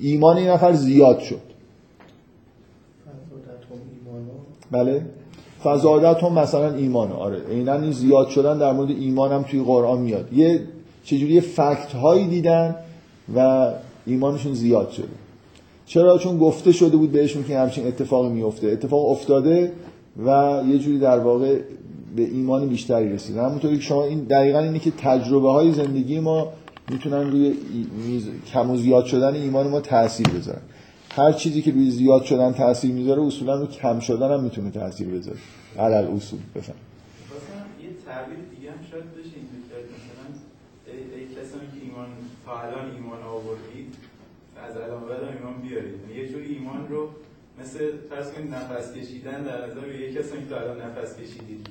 ایمان 0.00 0.36
این 0.36 0.48
نفر 0.48 0.72
زیاد 0.72 1.18
شد. 1.18 1.40
بله. 4.70 5.06
فزادت 5.64 6.24
هم 6.24 6.32
مثلا 6.32 6.74
ایمان. 6.74 7.12
آره. 7.12 7.40
عینا 7.50 7.74
این 7.74 7.92
زیاد 7.92 8.28
شدن 8.28 8.58
در 8.58 8.72
مورد 8.72 8.90
ایمان 8.90 9.32
هم 9.32 9.42
توی 9.42 9.62
قرآن 9.62 10.00
میاد. 10.00 10.32
یه 10.32 10.60
چجوری 11.04 11.40
فکت 11.40 11.92
هایی 11.92 12.26
دیدن 12.28 12.76
و 13.34 13.70
ایمانشون 14.06 14.54
زیاد 14.54 14.90
شده. 14.90 15.08
چرا؟ 15.86 16.18
چون 16.18 16.38
گفته 16.38 16.72
شده 16.72 16.96
بود 16.96 17.12
بهشون 17.12 17.44
که 17.44 17.58
همچین 17.58 17.86
اتفاقی 17.86 18.28
میفته 18.28 18.66
اتفاق 18.66 19.10
افتاده 19.10 19.72
و 20.26 20.62
یه 20.68 20.78
جوری 20.78 20.98
در 20.98 21.18
واقع 21.18 21.58
به 22.16 22.22
ایمان 22.22 22.68
بیشتری 22.68 23.12
رسیدن 23.12 23.44
همونطوری 23.44 23.76
که 23.76 23.82
شما 23.82 24.04
این 24.04 24.20
دقیقا 24.20 24.58
اینه 24.58 24.78
که 24.78 24.90
تجربه 24.90 25.52
های 25.52 25.72
زندگی 25.72 26.20
ما 26.20 26.52
می‌تونن 26.90 27.30
روی 27.30 27.54
کم 28.52 28.70
و 28.70 28.76
زیاد 28.76 29.04
شدن 29.04 29.34
ایمان 29.34 29.68
ما 29.68 29.80
تاثیر 29.80 30.28
بذارن. 30.28 30.62
هر 31.10 31.32
چیزی 31.32 31.62
که 31.62 31.70
روی 31.70 31.90
زیاد 31.90 32.24
شدن 32.24 32.52
تاثیر 32.52 32.92
می‌ذاره 32.92 33.22
اصولا 33.22 33.54
رو 33.54 33.66
کم 33.66 34.00
شدن 34.00 34.32
هم 34.32 34.44
می‌تونه 34.44 34.70
تاثیر 34.70 35.08
بذاره. 35.08 35.38
علل 35.78 36.06
اصول 36.16 36.40
بفهم 36.54 36.74
یه 37.82 37.88
تعبیر 38.06 38.38
دیگه 38.56 38.70
هم 38.70 38.78
شاید 38.90 39.04
بشه 39.04 39.36
این 39.36 39.46
مثلا 39.94 40.26
ای 41.16 41.24
کسانی 41.26 41.66
که 41.74 41.78
ایمان 41.86 42.06
تا 42.46 42.52
الان 42.60 42.86
ایمان 42.96 43.22
آوردید 43.22 43.89
از 44.68 44.76
الان 44.76 45.08
بعد 45.08 45.22
ایمان 45.24 45.60
بیارید. 45.62 46.10
یه 46.16 46.28
جوری 46.28 46.54
ایمان 46.54 46.88
رو 46.88 47.08
مثل 47.60 47.92
فرض 48.10 48.32
کنید 48.32 48.54
نفس 48.54 48.94
کشیدن 48.94 49.42
در 49.42 49.66
نظر 49.66 49.88
یه 49.88 50.14
کسانی 50.14 50.42
که 50.42 50.48
تا 50.48 50.60
الان 50.60 50.82
نفس 50.82 51.16
کشیدید 51.16 51.66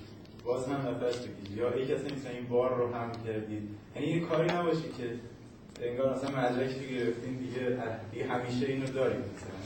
باز 0.45 0.67
هم 0.67 0.87
نفس 0.87 1.17
بکشید. 1.17 1.57
یا 1.57 1.77
یه 1.77 1.85
کسی 1.85 2.15
مثلا 2.15 2.31
این 2.31 2.47
بار 2.49 2.77
رو 2.77 2.93
هم 2.93 3.11
کردید. 3.25 3.63
یعنی 3.95 4.07
یه 4.07 4.19
کاری 4.19 4.49
نباشه 4.49 4.81
که 4.97 5.15
انگار 5.81 6.15
مثلا 6.15 6.29
مدرک 6.29 6.69
رو 6.71 6.97
گرفتین 6.97 7.35
دیگه 7.35 7.77
دیگه 8.11 8.25
همیشه 8.25 8.65
اینو 8.65 8.87
داریم 8.87 9.19
مثلا. 9.19 9.59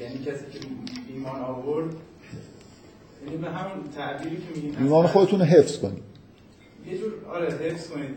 یعنی 0.00 0.18
کسی 0.18 0.44
که 0.52 0.66
ایمان 1.08 1.40
آورد 1.40 1.94
یعنی 3.26 3.36
به 3.36 3.50
همون 3.50 3.88
تعبیری 3.96 4.36
که 4.36 4.42
میگیم 4.54 4.76
ایمان 4.78 5.06
خودتون 5.06 5.38
رو 5.40 5.44
حفظ 5.44 5.78
کنید. 5.78 6.02
یه 6.86 6.98
جور 6.98 7.12
آره 7.28 7.54
حفظ 7.54 7.90
کنید. 7.90 8.14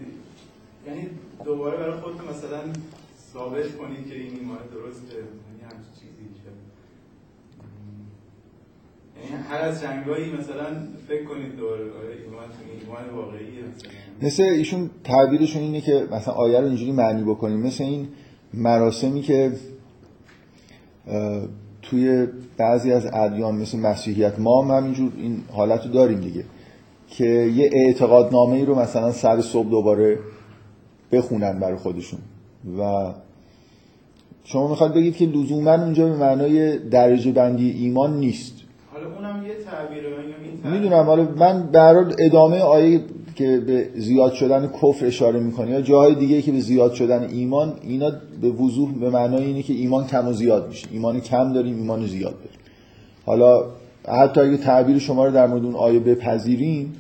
یعنی 0.88 1.10
دوباره 1.46 1.78
برای 1.78 2.00
خودتون 2.00 2.28
مثلا 2.28 2.60
ثابت 3.36 3.78
کنید 3.78 4.08
که 4.10 4.16
این 4.16 4.40
ایمان 4.40 4.58
درسته 4.74 5.16
یعنی 5.16 5.62
همچین 5.64 5.94
چیزی 5.94 6.16
یعنی 9.32 9.44
هر 9.50 9.62
از 9.62 9.82
جنگایی 9.82 10.32
مثلا 10.32 10.66
فکر 11.08 11.26
کنید 11.26 11.56
دوباره 11.56 11.84
آره 11.84 12.16
ایمان 12.24 12.44
ایمان 12.82 13.16
واقعیه 13.16 13.64
مثل 14.22 14.44
ایشون 14.44 14.90
تعبیرشون 15.04 15.62
اینه 15.62 15.82
که 15.82 16.08
مثلا 16.12 16.34
آیه 16.34 16.60
رو 16.60 16.66
اینجوری 16.66 16.92
معنی 16.92 17.24
بکنیم. 17.24 17.60
مثل 17.60 17.84
این 17.84 18.08
مراسمی 18.54 19.22
که 19.22 19.52
توی 21.82 22.28
بعضی 22.58 22.92
از 22.92 23.06
ادیان 23.14 23.56
مثل 23.56 23.80
مسیحیت 23.80 24.40
ما 24.40 24.64
هم 24.64 24.78
همینجور 24.78 25.12
این 25.18 25.44
حالت 25.52 25.86
رو 25.86 25.92
داریم 25.92 26.20
دیگه 26.20 26.44
که 27.08 27.26
یه 27.26 27.70
اعتقادنامه 27.74 28.56
ای 28.56 28.66
رو 28.66 28.76
مثلا 28.76 29.12
سر 29.12 29.42
صبح 29.42 29.70
دوباره 29.70 30.20
بخونن 31.12 31.60
برای 31.60 31.78
خودشون. 31.78 32.20
و 32.80 33.14
شما 34.48 34.68
می‌خواد 34.68 34.94
بگید 34.94 35.16
که 35.16 35.26
لزوما 35.26 35.74
اونجا 35.74 36.06
به 36.06 36.16
معنای 36.16 36.78
درجه 36.78 37.32
بندی 37.32 37.72
ایمان 37.72 38.20
نیست. 38.20 38.54
حالا 38.94 39.16
اونم 39.16 39.46
یه 39.46 39.54
تعبیره 39.54 40.80
می‌دونم 40.80 41.04
حالا 41.04 41.28
من 41.38 41.64
برای 41.64 42.14
ادامه 42.20 42.60
آیه 42.60 43.02
که 43.36 43.58
به 43.68 43.90
زیاد 43.96 44.34
شدن 44.34 44.68
کفر 44.68 45.06
اشاره 45.06 45.40
می‌کنه 45.40 45.72
یا 45.72 45.82
جاهای 45.82 46.16
دیگه 46.16 46.42
که 46.42 46.52
به 46.52 46.60
زیاد 46.60 46.94
شدن 46.94 47.24
ایمان 47.24 47.74
اینا 47.82 48.12
به 48.42 48.50
وضوح 48.50 48.92
به 48.92 49.10
معنای 49.10 49.44
اینه 49.44 49.64
که 49.64 49.74
ایمان 49.74 50.08
کم 50.08 50.28
و 50.28 50.34
زیاد 50.34 50.68
میشه. 50.68 50.88
ایمان 50.92 51.20
کم 51.20 51.54
داریم 51.54 51.76
ایمان 51.76 52.06
زیاد 52.06 52.34
داریم. 52.34 52.60
حالا 53.26 53.66
حتی 54.08 54.42
اگه 54.42 54.58
تعبیر 54.58 55.00
شما 55.00 55.26
رو 55.26 55.32
در 55.32 55.48
مورد 55.48 55.66
اون 55.66 55.76
آیه 55.76 56.00
بپذیریم 56.00 56.94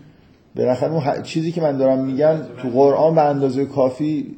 بالاخره 0.55 0.93
اون 0.93 1.21
چیزی 1.23 1.51
که 1.51 1.61
من 1.61 1.77
دارم 1.77 2.05
میگم 2.05 2.35
تو 2.61 2.69
قرآن 2.69 3.15
به 3.15 3.21
اندازه 3.21 3.65
کافی 3.65 4.35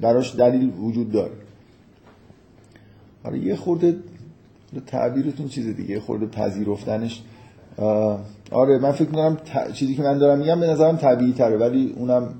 براش 0.00 0.36
دلیل 0.36 0.72
وجود 0.82 1.12
داره. 1.12 1.41
حالا 3.24 3.36
یه 3.36 3.56
خورده 3.56 3.96
تعبیرتون 4.86 5.48
چیز 5.48 5.76
دیگه 5.76 6.00
خورده 6.00 6.26
پذیرفتنش. 6.26 7.22
آره 8.50 8.78
من 8.78 8.92
فکر 8.92 9.08
می‌کنم 9.08 9.36
چیزی 9.72 9.94
که 9.94 10.02
من 10.02 10.18
دارم 10.18 10.38
میگم 10.38 10.60
به 10.60 10.66
نظرم 10.66 10.96
طبیعی 10.96 11.32
تره 11.32 11.56
ولی 11.56 11.94
اونم 11.96 12.34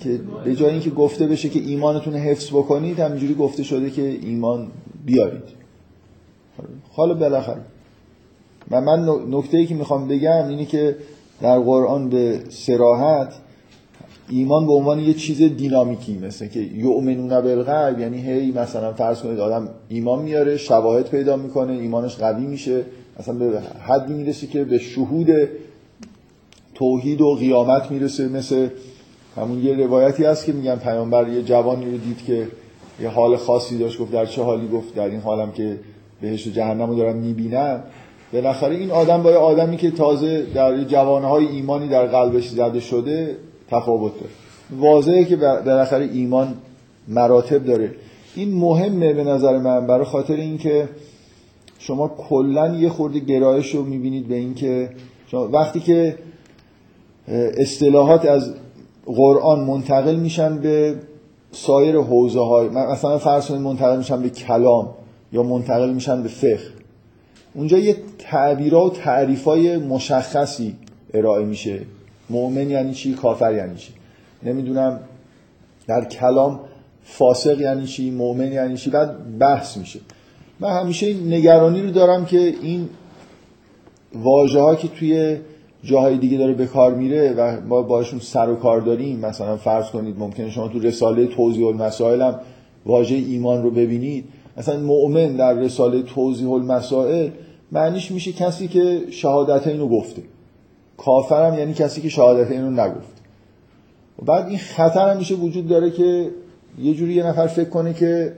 که 0.00 0.20
به 0.44 0.56
جای 0.56 0.70
اینکه 0.70 0.90
گفته 0.90 1.26
بشه 1.26 1.48
که 1.48 1.60
ایمانتون 1.60 2.14
حفظ 2.14 2.50
بکنید 2.50 3.00
همینجوری 3.00 3.34
گفته 3.34 3.62
شده 3.62 3.90
که 3.90 4.02
ایمان 4.02 4.68
بیارید. 5.04 5.42
حالا 6.92 7.14
بالاخره. 7.14 7.60
و 8.70 8.80
من 8.80 9.08
نکته 9.30 9.58
ای 9.58 9.66
که 9.66 9.74
می‌خوام 9.74 10.08
بگم 10.08 10.48
اینه 10.48 10.64
که 10.64 10.96
در 11.40 11.58
قرآن 11.58 12.08
به 12.08 12.40
سراحت 12.48 13.32
ایمان 14.28 14.66
به 14.66 14.72
عنوان 14.72 15.00
یه 15.00 15.14
چیز 15.14 15.42
دینامیکی 15.42 16.18
مثل 16.18 16.46
که 16.46 16.60
یؤمنون 16.60 17.28
بالغیب 17.28 17.98
یعنی 17.98 18.22
هی 18.22 18.52
مثلا 18.52 18.92
فرض 18.92 19.22
کنید 19.22 19.40
آدم 19.40 19.68
ایمان 19.88 20.22
میاره 20.22 20.56
شواهد 20.56 21.08
پیدا 21.08 21.36
می‌کنه 21.36 21.72
ایمانش 21.72 22.16
قوی 22.16 22.46
میشه 22.46 22.84
اصلا 23.18 23.34
به 23.34 23.60
حدی 23.86 24.12
می‌رسه 24.12 24.46
که 24.46 24.64
به 24.64 24.78
شهود 24.78 25.28
توحید 26.74 27.20
و 27.20 27.34
قیامت 27.34 27.90
می‌رسه 27.90 28.28
مثل 28.28 28.68
همون 29.36 29.64
یه 29.64 29.74
روایتی 29.74 30.24
هست 30.24 30.44
که 30.44 30.52
میگن 30.52 30.76
پیامبر 30.76 31.28
یه 31.28 31.42
جوانی 31.42 31.84
رو 31.90 31.96
دید 31.98 32.24
که 32.26 32.48
یه 33.00 33.08
حال 33.08 33.36
خاصی 33.36 33.78
داشت 33.78 33.98
گفت 33.98 34.12
در 34.12 34.26
چه 34.26 34.42
حالی؟ 34.42 34.68
گفت 34.68 34.94
در 34.94 35.08
این 35.08 35.20
حالم 35.20 35.52
که 35.52 35.78
بهش 36.20 36.46
و 36.46 36.50
جهنم 36.50 36.90
رو 36.90 36.96
دارم 36.96 37.16
می‌بینم. 37.16 37.82
بالاخره 38.32 38.74
این 38.74 38.90
آدم 38.90 39.22
با 39.22 39.30
آدمی 39.30 39.76
که 39.76 39.90
تازه 39.90 40.46
در 40.54 40.84
جوانهای 40.84 41.46
ایمانی 41.46 41.88
در 41.88 42.06
قلبش 42.06 42.48
زده 42.48 42.80
شده 42.80 43.36
تفاوت 43.70 44.12
داره 44.14 44.32
واضحه 44.80 45.24
که 45.24 45.36
بالاخره 45.36 46.04
ایمان 46.04 46.54
مراتب 47.08 47.64
داره. 47.64 47.90
این 48.34 48.54
مهمه 48.54 49.12
به 49.12 49.24
نظر 49.24 49.58
من 49.58 49.86
برای 49.86 50.04
خاطر 50.04 50.36
اینکه 50.36 50.88
شما 51.78 52.08
کلا 52.08 52.76
یه 52.76 52.88
خورده 52.88 53.18
گرایش 53.18 53.74
رو 53.74 53.84
می‌بینید 53.84 54.28
به 54.28 54.34
اینکه 54.34 54.90
وقتی 55.32 55.80
که 55.80 56.18
اصطلاحات 57.58 58.24
از 58.24 58.54
قرآن 59.06 59.60
منتقل 59.60 60.16
میشن 60.16 60.58
به 60.58 60.94
سایر 61.52 61.96
حوزه 61.96 62.40
های 62.40 62.68
مثلا 62.68 63.18
فرض 63.18 63.50
منتقل 63.50 63.98
میشن 63.98 64.22
به 64.22 64.30
کلام 64.30 64.88
یا 65.32 65.42
منتقل 65.42 65.92
میشن 65.92 66.22
به 66.22 66.28
فقه. 66.28 66.58
اونجا 67.54 67.78
یه 67.78 67.96
تعبیرها 68.18 68.86
و 68.86 68.90
تعریفای 68.90 69.76
مشخصی 69.76 70.76
ارائه 71.14 71.44
میشه. 71.44 71.80
مؤمن 72.30 72.70
یعنی 72.70 72.94
چی؟ 72.94 73.14
کافر 73.14 73.54
یعنی 73.54 73.76
چی؟ 73.76 73.92
نمی‌دونم 74.42 75.00
در 75.86 76.04
کلام 76.04 76.60
فاسق 77.04 77.60
یعنی 77.60 77.86
چی؟ 77.86 78.10
مؤمن 78.10 78.52
یعنی 78.52 78.76
چی؟ 78.76 78.90
بعد 78.90 79.38
بحث 79.38 79.76
میشه. 79.76 80.00
من 80.60 80.80
همیشه 80.80 81.14
نگرانی 81.14 81.82
رو 81.82 81.90
دارم 81.90 82.24
که 82.24 82.54
این 82.62 82.88
واژه 84.14 84.60
ها 84.60 84.74
که 84.74 84.88
توی 84.88 85.36
جاهای 85.84 86.18
دیگه 86.18 86.38
داره 86.38 86.52
به 86.52 86.66
کار 86.66 86.94
میره 86.94 87.32
و 87.32 87.60
ما 87.60 87.82
باشون 87.82 88.18
سر 88.18 88.50
و 88.50 88.56
کار 88.56 88.80
داریم 88.80 89.18
مثلا 89.18 89.56
فرض 89.56 89.90
کنید 89.90 90.18
ممکنه 90.18 90.50
شما 90.50 90.68
تو 90.68 90.78
رساله 90.78 91.26
توضیح 91.26 91.66
المسائل 91.66 92.22
هم 92.22 92.40
واژه 92.86 93.16
ایمان 93.16 93.62
رو 93.62 93.70
ببینید. 93.70 94.24
مثلا 94.56 94.80
مؤمن 94.80 95.36
در 95.36 95.52
رساله 95.52 96.02
توضیح 96.02 96.50
المسائل 96.50 97.30
معنیش 97.72 98.10
میشه 98.10 98.32
کسی 98.32 98.68
که 98.68 99.00
شهادت 99.10 99.66
اینو 99.66 99.88
گفته. 99.88 100.22
کافرم 100.98 101.58
یعنی 101.58 101.74
کسی 101.74 102.00
که 102.00 102.08
شهادت 102.08 102.50
اینو 102.50 102.70
نگفت. 102.70 103.16
و 104.22 104.24
بعد 104.24 104.48
این 104.48 104.58
خطر 104.58 105.10
هم 105.10 105.16
میشه 105.16 105.34
وجود 105.34 105.68
داره 105.68 105.90
که 105.90 106.30
یه 106.78 106.94
جوری 106.94 107.12
یه 107.12 107.26
نفر 107.26 107.46
فکر 107.46 107.68
کنه 107.68 107.94
که 107.94 108.32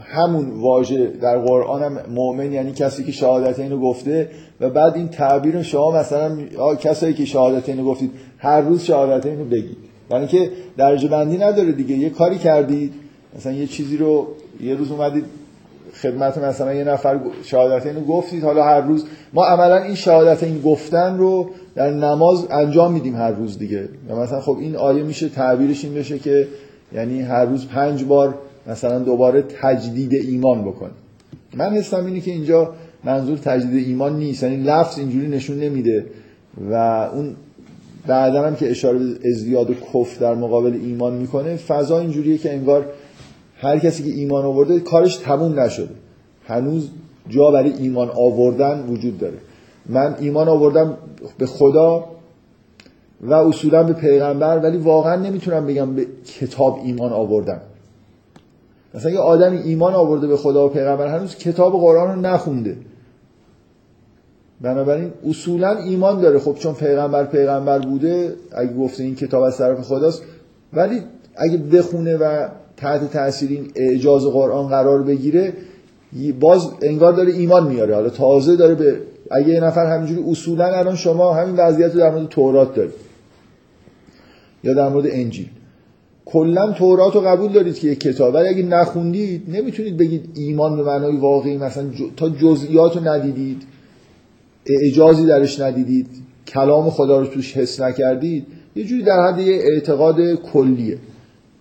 همون 0.00 0.50
واژه 0.50 1.06
در 1.06 1.38
قرآن 1.38 1.82
هم 1.82 1.98
مؤمن 2.10 2.52
یعنی 2.52 2.72
کسی 2.72 3.04
که 3.04 3.12
شهادت 3.12 3.58
اینو 3.58 3.80
گفته 3.80 4.30
و 4.60 4.70
بعد 4.70 4.96
این 4.96 5.08
تعبیر 5.08 5.62
شما 5.62 5.90
مثلا 5.90 6.38
کسایی 6.80 7.14
که 7.14 7.24
شهادت 7.24 7.68
اینو 7.68 7.84
گفتید 7.84 8.10
هر 8.38 8.60
روز 8.60 8.82
شهادت 8.82 9.26
اینو 9.26 9.44
بگید. 9.44 9.76
یعنی 10.10 10.26
که 10.26 10.50
درجه 10.76 11.08
بندی 11.08 11.38
نداره 11.38 11.72
دیگه. 11.72 11.96
یه 11.96 12.10
کاری 12.10 12.38
کردید. 12.38 12.92
مثلا 13.36 13.52
یه 13.52 13.66
چیزی 13.66 13.96
رو 13.96 14.26
یه 14.60 14.74
روز 14.74 14.90
اومدید 14.90 15.24
خدمت 15.94 16.38
مثلا 16.38 16.74
یه 16.74 16.84
نفر 16.84 17.20
شهادت 17.42 17.86
اینو 17.86 18.00
گفتید. 18.00 18.44
حالا 18.44 18.64
هر 18.64 18.80
روز 18.80 19.04
ما 19.32 19.44
عملا 19.44 19.82
این 19.82 19.94
شهادت 19.94 20.42
این 20.42 20.62
گفتن 20.62 21.18
رو 21.18 21.50
در 21.74 21.90
نماز 21.90 22.46
انجام 22.50 22.92
میدیم 22.92 23.16
هر 23.16 23.30
روز 23.30 23.58
دیگه. 23.58 23.88
مثلا 24.10 24.40
خب 24.40 24.56
این 24.60 24.76
آیه 24.76 25.02
میشه 25.02 25.28
تعبیرش 25.28 25.84
این 25.84 25.94
بشه 25.94 26.18
که 26.18 26.48
یعنی 26.92 27.20
هر 27.20 27.44
روز 27.44 27.66
پنج 27.66 28.04
بار 28.04 28.34
مثلا 28.66 28.98
دوباره 28.98 29.44
تجدید 29.62 30.14
ایمان 30.14 30.64
بکنیم. 30.64 30.94
من 31.54 31.70
حسم 31.70 32.06
اینه 32.06 32.20
که 32.20 32.30
اینجا 32.30 32.74
منظور 33.04 33.38
تجدید 33.38 33.88
ایمان 33.88 34.16
نیست. 34.16 34.42
یعنی 34.42 34.56
لفظ 34.56 34.98
اینجوری 34.98 35.28
نشون 35.28 35.58
نمیده. 35.58 36.06
و 36.70 36.74
اون 37.14 37.36
بعدا 38.06 38.46
هم 38.46 38.56
که 38.56 38.70
اشاره 38.70 38.98
به 38.98 39.28
ازدیاد 39.28 39.70
و 39.70 39.74
کف 39.74 40.18
در 40.18 40.34
مقابل 40.34 40.74
ایمان 40.84 41.14
می‌کنه 41.14 41.56
فضا 41.56 41.98
اینجوریه 41.98 42.38
که 42.38 42.52
انگار 42.52 42.86
هر 43.62 43.78
کسی 43.78 44.02
که 44.02 44.10
ایمان 44.10 44.44
آورده 44.44 44.80
کارش 44.80 45.16
تموم 45.16 45.60
نشده. 45.60 45.94
هنوز 46.46 46.90
جا 47.28 47.50
برای 47.50 47.72
ایمان 47.72 48.10
آوردن 48.16 48.86
وجود 48.88 49.18
داره. 49.18 49.38
من 49.86 50.16
ایمان 50.20 50.48
آوردم 50.48 50.96
به 51.38 51.46
خدا 51.46 52.04
و 53.20 53.34
اصولا 53.34 53.82
به 53.82 53.92
پیغمبر 53.92 54.58
ولی 54.58 54.76
واقعا 54.76 55.16
نمی‌تونم 55.16 55.66
بگم 55.66 55.94
به 55.94 56.06
کتاب 56.40 56.80
ایمان 56.84 57.12
آوردم 57.12 57.60
مثلا 58.94 59.10
یه 59.10 59.18
آدمی 59.18 59.58
ایمان 59.58 59.94
آورده 59.94 60.26
به 60.26 60.36
خدا 60.36 60.66
و 60.66 60.68
پیغمبر 60.68 61.06
هنوز 61.06 61.36
کتاب 61.36 61.72
قرآن 61.72 62.14
رو 62.14 62.20
نخونده. 62.20 62.76
بنابراین 64.60 65.12
اصولا 65.28 65.76
ایمان 65.76 66.20
داره. 66.20 66.38
خب 66.38 66.54
چون 66.54 66.74
پیغمبر 66.74 67.24
پیغمبر 67.24 67.78
بوده 67.78 68.34
اگه 68.52 68.74
گفته 68.74 69.02
این 69.02 69.14
کتاب 69.14 69.42
از 69.42 69.58
طرف 69.58 69.80
خداست 69.80 70.22
ولی 70.72 71.02
اگه 71.36 71.56
بخونه 71.58 72.16
و 72.16 72.48
تحت 72.76 73.12
تاثیر 73.12 73.50
این 73.50 73.70
اعجاز 73.76 74.24
قرآن 74.24 74.68
قرار 74.68 75.02
بگیره 75.02 75.52
باز 76.40 76.68
انگار 76.82 77.12
داره 77.12 77.32
ایمان 77.32 77.66
میاره. 77.66 77.94
حالا 77.94 78.08
تازه 78.08 78.56
داره 78.56 78.74
به 78.74 78.96
اگه 79.30 79.48
یه 79.48 79.60
نفر 79.60 79.86
همینجوری 79.86 80.30
اصولا 80.30 80.64
الان 80.64 80.96
شما 80.96 81.34
همین 81.34 81.56
وضعیت 81.56 81.92
رو 81.92 82.00
در 82.00 82.10
مورد 82.10 82.28
تورات 82.28 82.74
دارید. 82.74 82.92
یا 84.64 84.74
در 84.74 84.88
مورد 84.88 85.06
انجیل. 85.10 85.48
کلا 86.24 86.72
تورات 86.72 87.14
رو 87.14 87.20
قبول 87.20 87.52
دارید 87.52 87.78
که 87.78 87.88
یک 87.88 88.00
کتاب. 88.00 88.34
ولی 88.34 88.48
اگه 88.48 88.62
نخوندید 88.62 89.42
نمی‌تونید 89.48 89.96
بگید 89.96 90.28
ایمان 90.34 90.76
به 90.76 90.82
معنای 90.82 91.16
واقعی 91.16 91.56
مثلا 91.56 91.84
تا 92.16 92.28
جزئیات 92.28 92.96
رو 92.96 93.08
ندیدید 93.08 93.62
اعجازی 94.66 95.26
درش 95.26 95.60
ندیدید 95.60 96.06
کلام 96.46 96.90
خدا 96.90 97.20
رو 97.20 97.26
توش 97.26 97.56
حس 97.56 97.80
نکردید 97.80 98.46
یه 98.76 98.84
جوری 98.84 99.02
در 99.02 99.28
حد 99.28 99.38
یه 99.38 99.62
اعتقاد 99.74 100.16
کلیه. 100.34 100.98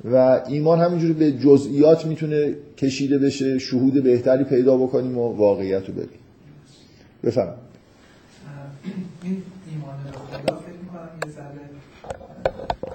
و 0.05 0.41
ایمان 0.47 0.79
همینجوری 0.79 1.13
به 1.13 1.31
جزئیات 1.31 2.05
می‌تونه 2.05 2.55
کشیده 2.77 3.17
بشه 3.17 3.59
شهود 3.59 4.03
بهتری 4.03 4.43
پیدا 4.43 4.77
بکنیم 4.77 5.17
و 5.17 5.35
واقعیت 5.35 5.87
رو 5.87 5.93
ببینیم. 5.93 6.19
بفهم 7.23 7.53
این 9.23 9.43
ایمان 9.71 9.95
به 10.03 10.11
خدا 10.11 10.55
فکر 10.55 10.79
می‌کنم 10.83 11.09
یه 11.25 11.31
ذره 11.31 11.63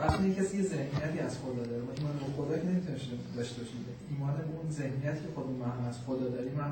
وقتی 0.01 0.35
کسی 0.35 0.57
یه 0.57 0.62
ذهنیتی 0.62 1.19
از 1.27 1.39
خدا 1.39 1.65
داره. 1.70 1.83
ما 1.83 1.93
ایمان 1.97 2.12
به 2.12 2.43
خدا 2.43 2.59
که 2.59 2.66
نمی‌تونه 2.66 2.99
داشته 3.37 3.59
باشیم. 3.61 3.77
ایمان 4.11 4.33
به 4.37 4.43
اون 4.62 4.70
ذهنیتی 4.70 5.20
که 5.23 5.28
خودمون 5.35 5.62
هم 5.62 5.89
از 5.89 5.97
خدا 6.07 6.28
داریم 6.28 6.53
من 6.59 6.70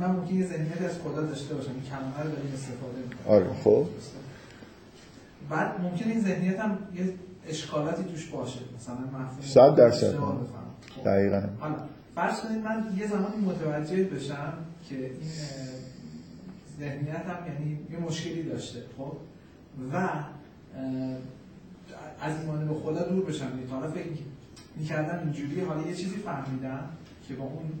من 0.00 0.10
ممکن 0.16 0.34
یه 0.34 0.46
ذهنیتی 0.46 0.84
از 0.84 0.98
خدا 0.98 1.22
داشته 1.22 1.54
باشم 1.54 1.70
این 1.70 1.82
کلمه 1.90 2.18
رو 2.24 2.30
داریم 2.36 2.52
استفاده 2.54 2.98
می‌کنم 3.08 3.34
آره 3.34 3.46
خب. 3.64 3.86
بعد 5.50 5.80
ممکن 5.80 6.10
این 6.10 6.20
ذهنیت 6.20 6.60
هم 6.60 6.78
یه 6.96 7.04
اشکالاتی 7.48 8.04
توش 8.04 8.26
باشه. 8.26 8.60
مثلا 8.76 8.94
مفهوم 8.94 9.40
صد 9.40 9.74
درصد. 9.74 10.14
دقیقاً. 11.04 11.42
حالا 11.60 11.74
فرض 12.14 12.40
کنید 12.40 12.64
من 12.64 12.92
یه 12.96 13.06
زمانی 13.06 13.36
متوجه 13.44 14.04
بشم 14.04 14.52
که 14.88 14.96
این 14.96 15.30
ذهنیت 16.80 17.26
هم 17.26 17.52
یعنی 17.52 17.78
یه 17.90 17.98
مشکلی 17.98 18.42
داشته 18.42 18.78
خب؟ 18.98 19.12
و 19.92 20.08
از 22.20 22.40
ایمان 22.40 22.68
به 22.68 22.74
خدا 22.74 23.02
دور 23.02 23.24
بشم 23.24 23.58
یه 23.60 23.66
طرف 23.66 23.90
فکر 23.90 24.08
می‌کردم 24.76 25.18
اینجوری 25.18 25.60
حالا 25.60 25.86
یه 25.86 25.94
چیزی 25.94 26.16
فهمیدم 26.16 26.80
که 27.28 27.34
با 27.34 27.44
اون 27.44 27.72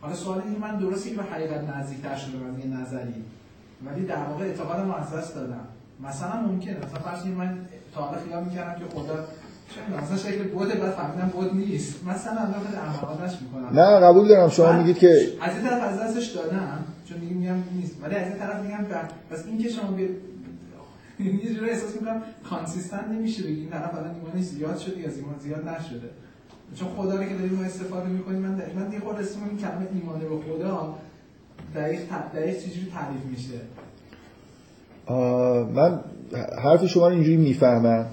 حالا 0.00 0.14
سوال 0.14 0.42
اینه 0.42 0.58
من 0.58 0.78
درستی 0.78 1.14
به 1.14 1.22
حقیقت 1.22 1.76
نزدیکتر 1.76 2.16
شده 2.16 2.44
از 2.44 2.58
یه 2.58 2.66
نظری. 2.66 3.24
ولی 3.84 4.06
در 4.06 4.24
واقع 4.24 4.44
اعتقادم 4.44 4.90
از 4.90 5.12
دست 5.12 5.34
دادم. 5.34 5.66
مثلا 6.00 6.40
ممکنه. 6.40 6.76
مثلا 6.76 7.00
فرض 7.00 7.26
من 7.26 7.58
تا 7.98 8.04
حالا 8.04 8.18
خیال 8.28 8.44
می‌کردم 8.44 8.78
که 8.78 8.94
خدا 8.94 9.14
مثلا 10.02 10.16
شکل 10.16 10.42
بوده 10.42 10.74
بعد 10.74 10.90
فهمیدم 10.90 11.28
بود 11.28 11.54
نیست. 11.54 12.04
مثلا 12.06 12.32
الان 12.32 12.60
خیلی 12.66 12.76
احمقانش 12.76 13.32
می‌کنم. 13.42 13.80
نه 13.80 14.06
قبول 14.06 14.28
دارم. 14.28 14.48
شما 14.48 14.72
میگید 14.72 14.98
که 14.98 15.08
از 15.40 15.56
این 15.56 15.68
طرف 15.68 15.82
از 15.82 16.00
دستش 16.00 16.26
دادم 16.26 16.84
چون 17.08 17.18
دیگه 17.18 17.34
میگم 17.34 17.54
نیست. 17.74 17.94
ولی 18.02 18.14
از 18.14 18.28
این 18.28 18.38
طرف 18.38 18.62
میگم 18.64 18.84
بس 19.30 19.44
این 19.46 19.58
که 19.62 19.68
شما 19.68 19.90
بیاد 19.90 20.10
یه 21.44 21.54
جوری 21.54 21.70
احساس 21.70 21.94
می‌کنم 21.94 22.22
کانسیستنت 22.50 23.08
نمیشه 23.08 23.42
بگی. 23.42 23.60
این 23.60 23.70
طرف 23.70 23.94
الان 23.94 24.14
ایمانش 24.14 24.44
زیاد 24.44 24.78
شده 24.78 25.00
یا 25.00 25.08
ایمان 25.08 25.38
زیاد 25.42 25.68
نشده. 25.68 26.10
چون 26.74 26.88
خدا 26.96 27.16
رو 27.16 27.24
که 27.24 27.34
داریم 27.34 27.60
استفاده 27.66 28.08
می‌کنیم 28.08 28.40
من 28.40 28.62
من 28.76 28.92
یه 28.92 29.00
خورده 29.00 29.20
اسم 29.20 29.40
این 29.48 29.58
کلمه 29.58 29.86
ایمان 29.92 30.18
به 30.18 30.26
خدا 30.26 30.94
دقیق 31.74 32.00
دقیق 32.34 32.58
چجوری 32.58 32.92
تعریف 32.94 33.24
میشه؟ 33.30 33.60
من 35.74 36.00
حرف 36.62 36.86
شما 36.86 37.08
رو 37.08 37.14
اینجوری 37.14 37.36
می‌فهمم 37.36 38.06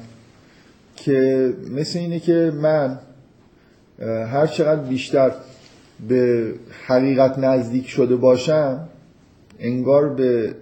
که 0.95 1.53
مثل 1.71 1.99
اینه 1.99 2.19
که 2.19 2.51
من 2.61 2.99
هر 4.07 4.47
چقدر 4.47 4.81
بیشتر 4.81 5.31
به 6.09 6.53
حقیقت 6.87 7.39
نزدیک 7.39 7.87
شده 7.87 8.15
باشم 8.15 8.87
انگار 9.59 10.09
به 10.09 10.55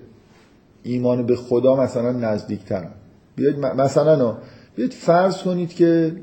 ایمان 0.84 1.26
به 1.26 1.36
خدا 1.36 1.76
مثلا 1.76 2.12
نزدیکترن 2.12 2.90
بیاید 3.36 3.58
مثلا 3.58 4.38
بیاید 4.76 4.94
فرض 4.94 5.38
کنید 5.38 5.74
که 5.74 6.16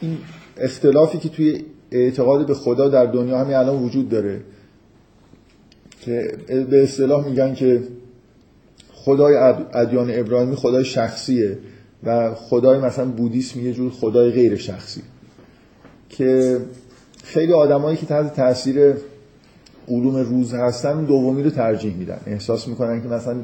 این 0.00 0.18
اختلافی 0.56 1.18
که 1.18 1.28
توی 1.28 1.64
اعتقاد 1.90 2.46
به 2.46 2.54
خدا 2.54 2.88
در 2.88 3.06
دنیا 3.06 3.38
همین 3.38 3.56
الان 3.56 3.82
وجود 3.82 4.08
داره 4.08 4.40
که 6.00 6.36
به 6.70 6.82
اصطلاح 6.82 7.28
میگن 7.28 7.54
که 7.54 7.82
خدای 9.06 9.36
ادیان 9.74 10.10
ابراهیمی 10.12 10.56
خدای 10.56 10.84
شخصیه 10.84 11.58
و 12.04 12.34
خدای 12.34 12.78
مثلا 12.78 13.04
بودیسم 13.04 13.60
یه 13.60 13.72
جور 13.72 13.90
خدای 13.90 14.30
غیر 14.30 14.56
شخصی 14.56 15.00
که 16.08 16.58
خیلی 17.24 17.52
آدمایی 17.52 17.96
که 17.96 18.06
تحت 18.06 18.36
تاثیر 18.36 18.94
علوم 19.88 20.16
روز 20.16 20.54
هستن 20.54 21.04
دومی 21.04 21.42
رو 21.42 21.50
ترجیح 21.50 21.94
میدن. 21.96 22.20
احساس 22.26 22.68
می‌کنن 22.68 23.02
که 23.02 23.08
مثلا 23.08 23.36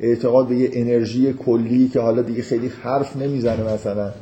اعتقاد 0.00 0.48
به 0.48 0.56
یه 0.56 0.70
انرژی 0.72 1.32
کلی 1.32 1.88
که 1.88 2.00
حالا 2.00 2.22
دیگه 2.22 2.42
خیلی 2.42 2.72
حرف 2.82 3.16
نمی‌زنه 3.16 3.74
مثلا 3.74 4.12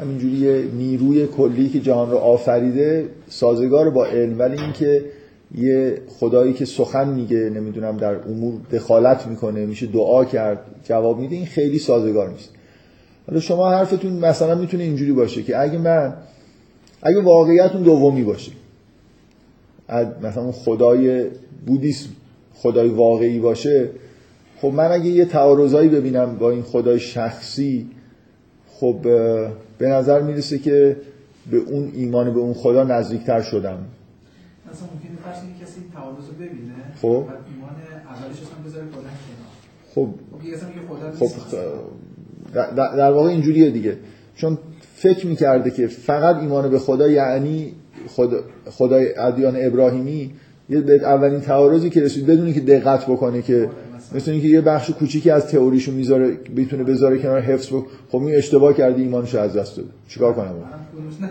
همینجوری 0.00 0.34
یه 0.36 0.64
نیروی 0.76 1.26
کلی 1.26 1.68
که 1.68 1.80
جهان 1.80 2.10
رو 2.10 2.16
آفریده 2.16 3.08
سازگار 3.28 3.90
با 3.90 4.06
علم. 4.06 4.38
ولی 4.38 4.62
اینکه 4.62 5.04
یه 5.54 5.98
خدایی 6.08 6.52
که 6.52 6.64
سخن 6.64 7.08
میگه 7.08 7.36
نمی‌دونم 7.36 7.96
در 7.96 8.14
امور 8.14 8.60
دخالت 8.72 9.26
می‌کنه 9.26 9.66
میشه 9.66 9.86
دعا 9.86 10.24
کرد 10.24 10.58
جواب 10.84 11.18
میده 11.18 11.36
این 11.36 11.46
خیلی 11.46 11.78
سازگار 11.78 12.30
نیست. 12.30 12.50
حالا 13.26 13.40
شما 13.40 13.70
حرفتون 13.70 14.12
مثلا 14.12 14.54
می‌تونه 14.54 14.82
اینجوری 14.82 15.12
باشه 15.12 15.42
که 15.42 15.60
اگه 15.60 15.78
من 15.78 16.14
اگه 17.02 17.20
واقعیتون 17.22 17.82
دومی 17.82 18.24
باشه 18.24 18.52
مثلا 20.22 20.52
خدای 20.52 21.26
بودیسم 21.66 22.08
خدای 22.54 22.88
واقعی 22.88 23.38
باشه 23.38 23.90
خب 24.60 24.68
من 24.68 24.92
اگه 24.92 25.06
یه 25.06 25.24
تعارضایی 25.24 25.88
ببینم 25.88 26.36
با 26.36 26.50
این 26.50 26.62
خدای 26.62 27.00
شخصی 27.00 27.86
خب 28.72 28.96
به 29.78 29.88
نظر 29.88 30.22
می‌رسه 30.22 30.58
که 30.58 30.96
به 31.50 31.56
اون 31.56 31.92
ایمان 31.94 32.34
به 32.34 32.40
اون 32.40 32.54
خدا 32.54 32.84
نزدیکتر 32.84 33.42
شدم. 33.42 33.78
مثلا 34.72 34.88
ممکنه 34.94 35.16
فرض 35.24 35.36
کسی 35.62 35.80
تعارض 35.94 36.26
رو 36.28 36.34
ببینه 36.34 36.74
خب. 37.02 37.06
ایمان 37.06 37.76
اولش 38.06 38.36
اصلا 38.42 38.58
بذاره 38.66 38.86
خب. 39.94 40.08
خب 41.18 41.30
در, 42.54 42.96
در 42.96 43.10
واقع 43.10 43.28
اینجوریه 43.28 43.70
دیگه. 43.70 43.96
چون 44.36 44.58
فکر 44.94 45.26
می‌کرده 45.26 45.70
که 45.70 45.86
فقط 45.86 46.36
ایمان 46.36 46.70
به 46.70 46.78
خدا 46.78 47.08
یعنی 47.08 47.72
خدا 48.08 48.40
خدای 48.70 49.18
ادیان 49.18 49.56
ابراهیمی 49.58 50.34
یه 50.68 50.84
اولین 51.02 51.40
تعارضی 51.40 51.90
که 51.90 52.02
رسید 52.02 52.26
بدونی 52.26 52.52
که 52.52 52.60
دقت 52.60 53.06
بکنه 53.06 53.42
که 53.42 53.70
مثل 54.14 54.30
اینکه 54.30 54.48
یه 54.48 54.60
بخش 54.60 54.90
کوچیکی 54.90 55.30
از 55.30 55.46
تئوریشو 55.46 55.92
می‌ذاره 55.92 56.38
بتونه 56.56 56.84
بذاره 56.84 57.18
کنار 57.18 57.40
حفظ 57.40 57.68
بکنه 57.68 57.84
خب 58.08 58.22
این 58.22 58.36
اشتباه 58.36 58.74
کردی 58.74 59.02
ایمانشو 59.02 59.38
از 59.38 59.56
دست 59.56 59.76
داده. 59.76 59.88
چیکار 60.08 60.32
کنم؟ 60.32 60.46
نه 60.46 61.28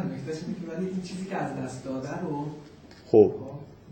ولی 0.77 0.85
این 0.85 1.01
چیزی 1.03 1.25
که 1.25 1.35
از 1.35 1.51
دست 1.63 1.85
داده 1.85 2.09
رو 2.21 2.45
خب. 3.11 3.31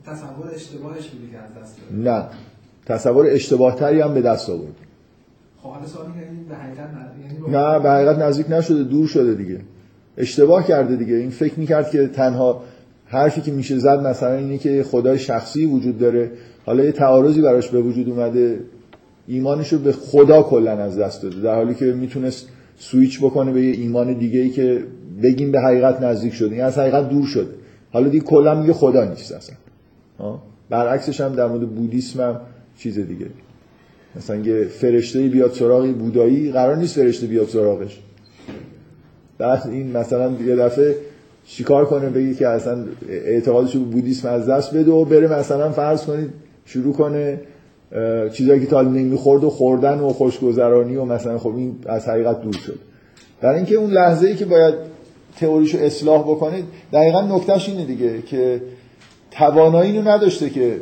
تصور 0.06 0.54
اشتباهش 0.56 1.08
بوده 1.08 1.32
که 1.32 1.38
از 1.38 1.64
دست 1.64 1.78
نه. 1.91 2.24
تصور 2.86 3.26
اشتباه 3.28 3.76
تری 3.76 4.02
هم 4.02 4.14
به 4.14 4.22
دست 4.22 4.50
آورد. 4.50 4.74
خب 5.64 5.70
حالا 5.70 5.88
سوالی 5.88 6.12
به 6.50 6.56
حقیقت 6.56 6.90
یعنی 7.24 7.58
نه 7.58 7.80
به 7.80 7.90
حقیقت 7.90 8.18
نزدیک 8.18 8.46
نشده 8.50 8.84
دور 8.84 9.08
شده 9.08 9.34
دیگه. 9.34 9.60
اشتباه 10.18 10.68
کرده 10.68 10.96
دیگه. 10.96 11.16
این 11.16 11.30
فکر 11.30 11.60
می‌کرد 11.60 11.90
که 11.90 12.08
تنها 12.08 12.62
حرفی 13.06 13.41
که 13.41 13.52
میشه 13.52 13.80
زد 13.80 14.08
مثلا 14.08 14.36
اینه 14.36 14.58
که 14.58 14.84
خدای 14.84 15.20
شخصی 15.20 15.66
وجود 15.66 15.98
داره. 15.98 16.32
حالا 16.66 16.84
یه 16.84 16.91
تعارضی 16.91 17.41
براش 17.41 17.70
به 17.70 17.82
وجود 17.82 18.10
اومده. 18.10 18.60
ایمانش 19.28 19.74
رو 19.74 19.80
به 19.80 19.91
خدا 19.91 20.44
کلا 20.44 20.72
از 20.72 20.98
دست 20.98 21.24
داده. 21.24 21.41
در 21.41 21.56
حالی 21.56 21.76
که 21.76 21.86
می‌تونست 21.86 22.48
سویچ 22.78 23.20
بکنه 23.20 23.52
به 23.52 23.62
یه 23.62 23.76
ایمان 23.76 24.14
دیگه 24.14 24.40
ای 24.40 24.50
که 24.50 24.84
بگیم 25.24 25.52
به 25.52 25.60
حقیقت 25.60 26.02
نزدیک 26.02 26.34
شده. 26.34 26.56
این 26.56 26.64
از 26.64 26.78
حقیقت 26.78 27.10
دور 27.10 27.26
شده. 27.26 27.59
حالا 27.91 28.10
دیگه 28.10 28.26
کلا 28.26 28.61
میگه 28.61 28.74
خدا 28.74 29.03
نیست 29.03 29.32
اصلا. 29.32 29.56
برعکسش 30.70 31.22
هم 31.22 31.36
در 31.36 31.48
مورد 31.48 31.70
بودیسم 31.70 32.22
هم 32.22 32.40
چیز 32.78 32.99
دیگه. 32.99 33.26
مثلا 34.16 34.36
یه 34.36 34.64
فرشته 34.64 35.28
بیاد 35.28 35.52
سراغ 35.52 35.88
بودایی 35.88 36.52
قرار 36.52 36.78
نیست 36.78 36.95
فرشته 36.95 37.28
بیاد 37.28 37.48
سراغش. 37.48 37.99
بعد 39.38 39.68
این 39.72 39.98
مثلا 39.98 40.32
یه 40.32 40.56
دفعه 40.56 40.95
چیکار 41.45 41.86
کنه؟ 41.86 42.10
بگی 42.10 42.36
که 42.36 42.48
اصلا 42.48 42.86
اعتقادش 43.10 43.74
به 43.74 43.80
بودیسم 43.80 44.30
از 44.30 44.49
دست 44.49 44.76
بده 44.76 44.91
و 44.91 45.06
بره 45.06 45.40
مثلا 45.40 45.72
فرض 45.72 46.06
کنید 46.06 46.30
شروع 46.66 46.94
کنه 46.94 47.40
چیزایی 48.34 48.60
که 48.60 48.66
تا 48.66 48.82
نمی‌خورد 48.82 49.44
و 49.44 49.49
خوردن 49.49 49.99
و 49.99 50.10
خوشگذرانی 50.10 50.95
و 50.95 51.06
مثلا 51.06 51.38
خب 51.38 51.56
این 51.56 51.76
از 51.86 52.07
حقیقت 52.07 52.41
دور 52.41 52.53
شد. 52.53 52.80
برای 53.41 53.56
اینکه 53.56 53.76
اون 53.76 53.91
لحظه 53.91 54.28
ای 54.28 54.36
که 54.36 54.45
باید 54.45 54.89
تئوریشو 55.40 55.78
اصلاح 55.78 56.22
بکنید 56.22 56.66
دقیقا 56.94 57.22
نکتهش 57.22 57.70
اینه 57.70 57.86
دیگه 57.86 58.22
که 58.22 58.61
توانایی 59.32 59.98
رو 59.98 60.07
نداشته 60.07 60.49
که 60.49 60.82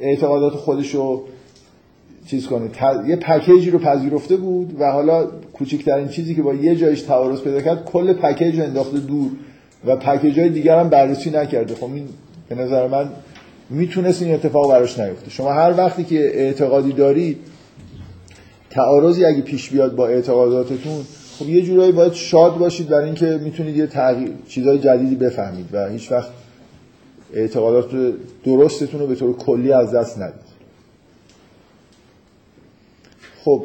اعتقادات 0.00 0.52
خودشو 0.52 1.24
چیز 2.26 2.46
کنه. 2.46 2.70
یه 3.08 3.16
پکیجی 3.16 3.70
رو 3.70 3.78
پذیرفته 3.78 4.36
بود 4.36 4.76
و 4.80 4.92
حالا 4.92 5.26
کوچکترین 5.52 6.08
چیزی 6.08 6.34
که 6.34 6.42
با 6.42 6.54
یه 6.54 6.76
جایش 6.76 7.02
تعارض 7.02 7.40
پیدا 7.40 7.60
کرد 7.60 7.84
کل 7.84 8.12
پکیج 8.12 8.58
رو 8.58 8.64
انداخته 8.64 8.98
دور 8.98 9.30
و 9.86 9.96
پکیج 9.96 10.38
های 10.40 10.48
دیگر 10.48 10.78
هم 10.78 10.88
بررسی 10.88 11.30
نکرده. 11.30 11.74
خب 11.74 11.84
این 11.84 12.08
به 12.48 12.54
نظر 12.54 12.88
من 12.88 13.08
می‌تونست 13.70 14.22
این 14.22 14.34
اتفاق 14.34 14.70
براش 14.70 14.98
نیفته. 14.98 15.30
شما 15.30 15.52
هر 15.52 15.74
وقتی 15.76 16.04
که 16.04 16.18
اعتقادی 16.18 16.92
دارید 16.92 17.36
تعارضی 18.70 19.24
اگه 19.24 19.40
پیش 19.40 19.70
بیاد 19.70 19.96
با 19.96 20.06
اعتقاداتتون 20.06 21.04
خب 21.38 21.48
یه 21.48 21.62
جورایی 21.62 21.92
باید 21.92 22.12
شاد 22.12 22.58
باشید 22.58 22.88
برای 22.88 23.04
اینکه 23.04 23.40
می‌تونید 23.42 23.76
یه 23.76 23.86
تغییر 23.86 24.32
چیزای 24.48 24.78
جدیدی 24.78 25.14
بفهمید 25.14 25.68
و 25.72 25.88
هیچ 25.88 26.12
وقت 26.12 26.30
اعتقادات 27.34 28.14
درستتون 28.44 29.00
رو 29.00 29.06
به 29.06 29.14
طور 29.14 29.36
کلی 29.36 29.72
از 29.72 29.94
دست 29.94 30.18
ندید. 30.18 30.54
خب 33.44 33.64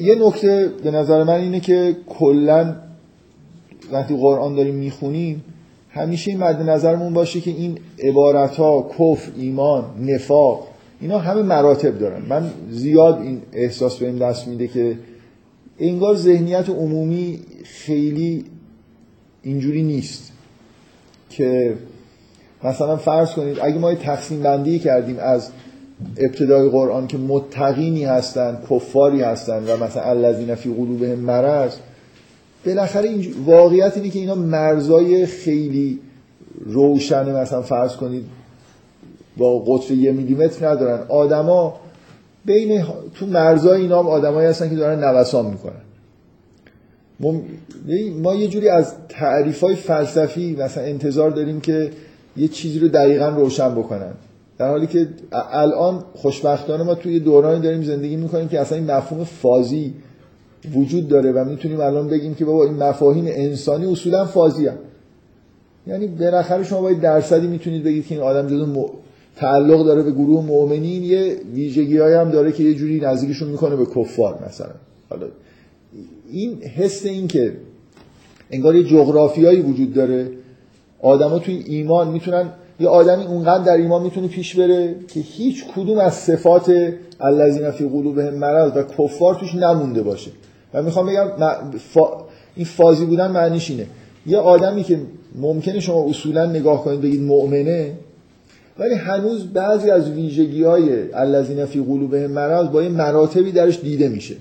یه 0.00 0.14
نکته 0.14 0.72
به 0.84 0.90
نظر 0.90 1.24
من 1.24 1.40
اینه 1.40 1.60
که 1.60 1.96
کلا 2.06 2.76
وقتی 3.92 4.16
قرآن 4.16 4.54
داریم 4.54 4.74
می‌خونیم 4.74 5.44
همیشه 5.90 6.30
این 6.30 6.40
مد 6.40 6.62
نظرمون 6.62 7.14
باشه 7.14 7.40
که 7.40 7.50
این 7.50 7.78
عبارت 8.02 8.56
ها 8.56 8.90
کفر 8.98 9.30
ایمان 9.36 9.84
نفاق 10.00 10.67
اینا 11.00 11.18
همه 11.18 11.42
مراتب 11.42 11.98
دارن. 11.98 12.22
من 12.28 12.50
زیاد 12.70 13.20
این 13.20 13.42
احساس 13.52 13.96
به 13.96 14.06
این 14.06 14.18
دست 14.18 14.48
میده 14.48 14.68
که 14.68 14.98
انگار 15.78 16.16
ذهنیت 16.16 16.68
عمومی 16.68 17.40
خیلی 17.64 18.44
اینجوری 19.42 19.82
نیست 19.82 20.32
که 21.30 21.74
مثلا 22.64 22.96
فرض 22.96 23.30
کنید 23.30 23.58
اگه 23.62 23.78
ما 23.78 23.94
تقسیم 23.94 24.42
بندی 24.42 24.78
کردیم 24.78 25.16
از 25.18 25.50
ابتدای 26.16 26.68
قرآن 26.68 27.06
که 27.06 27.18
متقینی 27.18 28.04
هستن 28.04 28.58
کفاری 28.70 29.22
هستن 29.22 29.64
و 29.64 29.84
مثلا 29.84 30.02
الذین 30.02 30.54
فی 30.54 30.74
قلوبهم 30.74 31.18
مرض 31.18 31.76
بالاخره 32.66 33.08
این 33.08 33.34
واقعیت 33.44 33.96
اینه 33.96 34.10
که 34.10 34.18
اینا 34.18 34.34
مرزای 34.34 35.26
خیلی 35.26 36.00
روشن 36.66 37.32
مثلا 37.32 37.62
فرض 37.62 37.96
کنید 37.96 38.24
با 39.38 39.58
قطر 39.58 39.94
یه 39.94 40.12
میلیمتر 40.12 40.68
ندارن. 40.68 41.06
آدما 41.08 41.80
بین 42.44 42.84
تو 43.14 43.26
مرزای 43.26 43.80
اینا 43.80 43.98
هم 43.98 44.08
آدمایی 44.08 44.48
هستن 44.48 44.70
که 44.70 44.76
دارن 44.76 45.04
نوسان 45.04 45.46
می‌کنن. 45.46 45.80
ما 48.22 48.34
یه 48.34 48.48
جوری 48.48 48.68
از 48.68 48.92
تعریف 49.08 49.60
های 49.60 49.74
فلسفی 49.74 50.56
مثلا 50.56 50.84
انتظار 50.84 51.30
داریم 51.30 51.60
که 51.60 51.90
یه 52.36 52.48
چیزی 52.48 52.78
رو 52.78 52.88
دقیقا 52.88 53.28
روشن 53.28 53.74
بکنن. 53.74 54.12
در 54.58 54.68
حالی 54.68 54.86
که 54.86 55.08
الان 55.32 56.04
خوشبختانه 56.14 56.84
ما 56.84 56.94
توی 56.94 57.20
دورانی 57.20 57.60
داریم 57.60 57.82
زندگی 57.82 58.16
می‌کنیم 58.16 58.48
که 58.48 58.60
اصلا 58.60 58.78
این 58.78 58.90
مفهوم 58.90 59.24
فازی 59.24 59.94
وجود 60.74 61.08
داره 61.08 61.32
و 61.32 61.44
می‌تونیم 61.44 61.80
الان 61.80 62.08
بگیم 62.08 62.34
که 62.34 62.44
بابا 62.44 62.64
این 62.64 62.74
مفاهیم 62.74 63.24
انسانی 63.28 63.92
اصولا 63.92 64.24
فازی 64.24 64.66
هم. 64.66 64.76
یعنی 65.86 66.06
بالاخره 66.06 66.64
شما 66.64 66.80
باید 66.80 67.00
درصدی 67.00 67.46
می‌تونید 67.46 67.84
بگید 67.84 68.06
که 68.06 68.14
این 68.14 68.24
آدم 68.24 68.46
جزو 68.46 68.90
تعلق 69.38 69.84
داره 69.84 70.02
به 70.02 70.10
گروه 70.10 70.44
مؤمنین 70.44 71.04
یه 71.04 71.36
ویژگی 71.54 71.98
هم 71.98 72.30
داره 72.30 72.52
که 72.52 72.62
یه 72.62 72.74
جوری 72.74 73.00
نزدیکشون 73.00 73.48
می‌کنه 73.48 73.76
به 73.76 73.86
کفار 73.86 74.38
مثلا. 74.48 74.70
حالا 75.10 75.26
این 76.32 76.62
حس 76.62 77.06
این 77.06 77.28
که 77.28 77.52
انگار 78.50 78.76
یه 78.76 78.84
جغرافیایی 78.84 79.60
وجود 79.60 79.94
داره 79.94 80.30
آدما 81.02 81.38
توی 81.38 81.64
ایمان 81.66 82.08
می‌تونن 82.08 82.50
یه 82.80 82.88
آدمی 82.88 83.24
اونقدر 83.24 83.64
در 83.64 83.76
ایمان 83.76 84.02
می‌تونه 84.02 84.28
پیش 84.28 84.56
بره 84.56 84.94
که 85.08 85.20
هیچ 85.20 85.64
کدوم 85.76 85.98
از 85.98 86.14
صفات 86.14 86.72
الذین 87.20 87.70
فی 87.70 87.88
قلوبهم 87.88 88.34
مرض 88.34 88.72
و 88.76 88.82
کفار 88.82 89.34
توش 89.34 89.54
نمونده 89.54 90.02
باشه. 90.02 90.30
و 90.74 90.82
می‌خوام 90.82 91.06
بگم 91.06 91.28
این 92.56 92.66
فازی 92.66 93.04
بودن 93.04 93.30
معنیش 93.30 93.70
اینه. 93.70 93.86
یه 94.26 94.38
آدمی 94.38 94.82
که 94.82 95.00
ممکنه 95.40 95.80
شما 95.80 96.04
اصولا 96.08 96.46
نگاه 96.46 96.84
کنید 96.84 97.00
بگید 97.00 97.22
مؤمنه 97.22 97.92
ولی 98.78 98.94
هنوز 98.94 99.52
بعضی 99.52 99.90
از 99.90 100.10
ویژگی 100.10 100.62
های 100.62 101.12
الذین 101.12 101.64
فی 101.64 101.80
قلوبهم 101.80 102.30
مرض 102.30 102.68
با 102.68 102.82
یه 102.82 102.88
مراتبی 102.88 103.52
درش 103.52 103.80
دیده 103.80 104.08
میشه. 104.08 104.36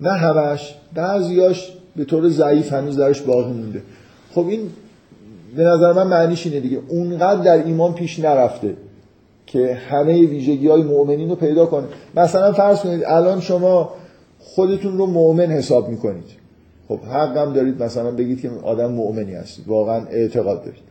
نه 0.00 0.12
همش 0.12 0.74
بعضیاش 0.94 1.72
به 1.96 2.04
طور 2.04 2.28
ضعیف 2.28 2.72
هنوز 2.72 2.96
درش 2.96 3.20
باقی 3.20 3.52
مونده. 3.52 3.82
خب 4.34 4.46
این 4.48 4.60
به 5.56 5.64
نظر 5.64 5.92
من 5.92 6.06
معنیش 6.06 6.46
اینه 6.46 6.60
دیگه. 6.60 6.80
اونقدر 6.88 7.42
در 7.42 7.64
ایمان 7.64 7.94
پیش 7.94 8.18
نرفته 8.18 8.74
که 9.46 9.74
همه 9.74 10.26
ویژگی 10.26 10.68
های 10.68 10.82
مؤمنین 10.82 11.28
رو 11.28 11.34
پیدا 11.34 11.66
کنه. 11.66 11.86
مثلا 12.16 12.52
فرض 12.52 12.80
کنید 12.80 13.04
الان 13.06 13.40
شما 13.40 13.94
خودتون 14.38 14.98
رو 14.98 15.06
مؤمن 15.06 15.46
حساب 15.46 15.88
می‌کنید. 15.88 16.38
خب 16.88 16.98
حقم 16.98 17.52
دارید 17.52 17.82
مثلا 17.82 18.10
بگید 18.10 18.40
که 18.40 18.50
آدم 18.62 18.92
مؤمنی 18.92 19.34
هستید. 19.34 19.68
واقعا 19.68 20.06
اعتقاد 20.06 20.64
دارید. 20.64 20.87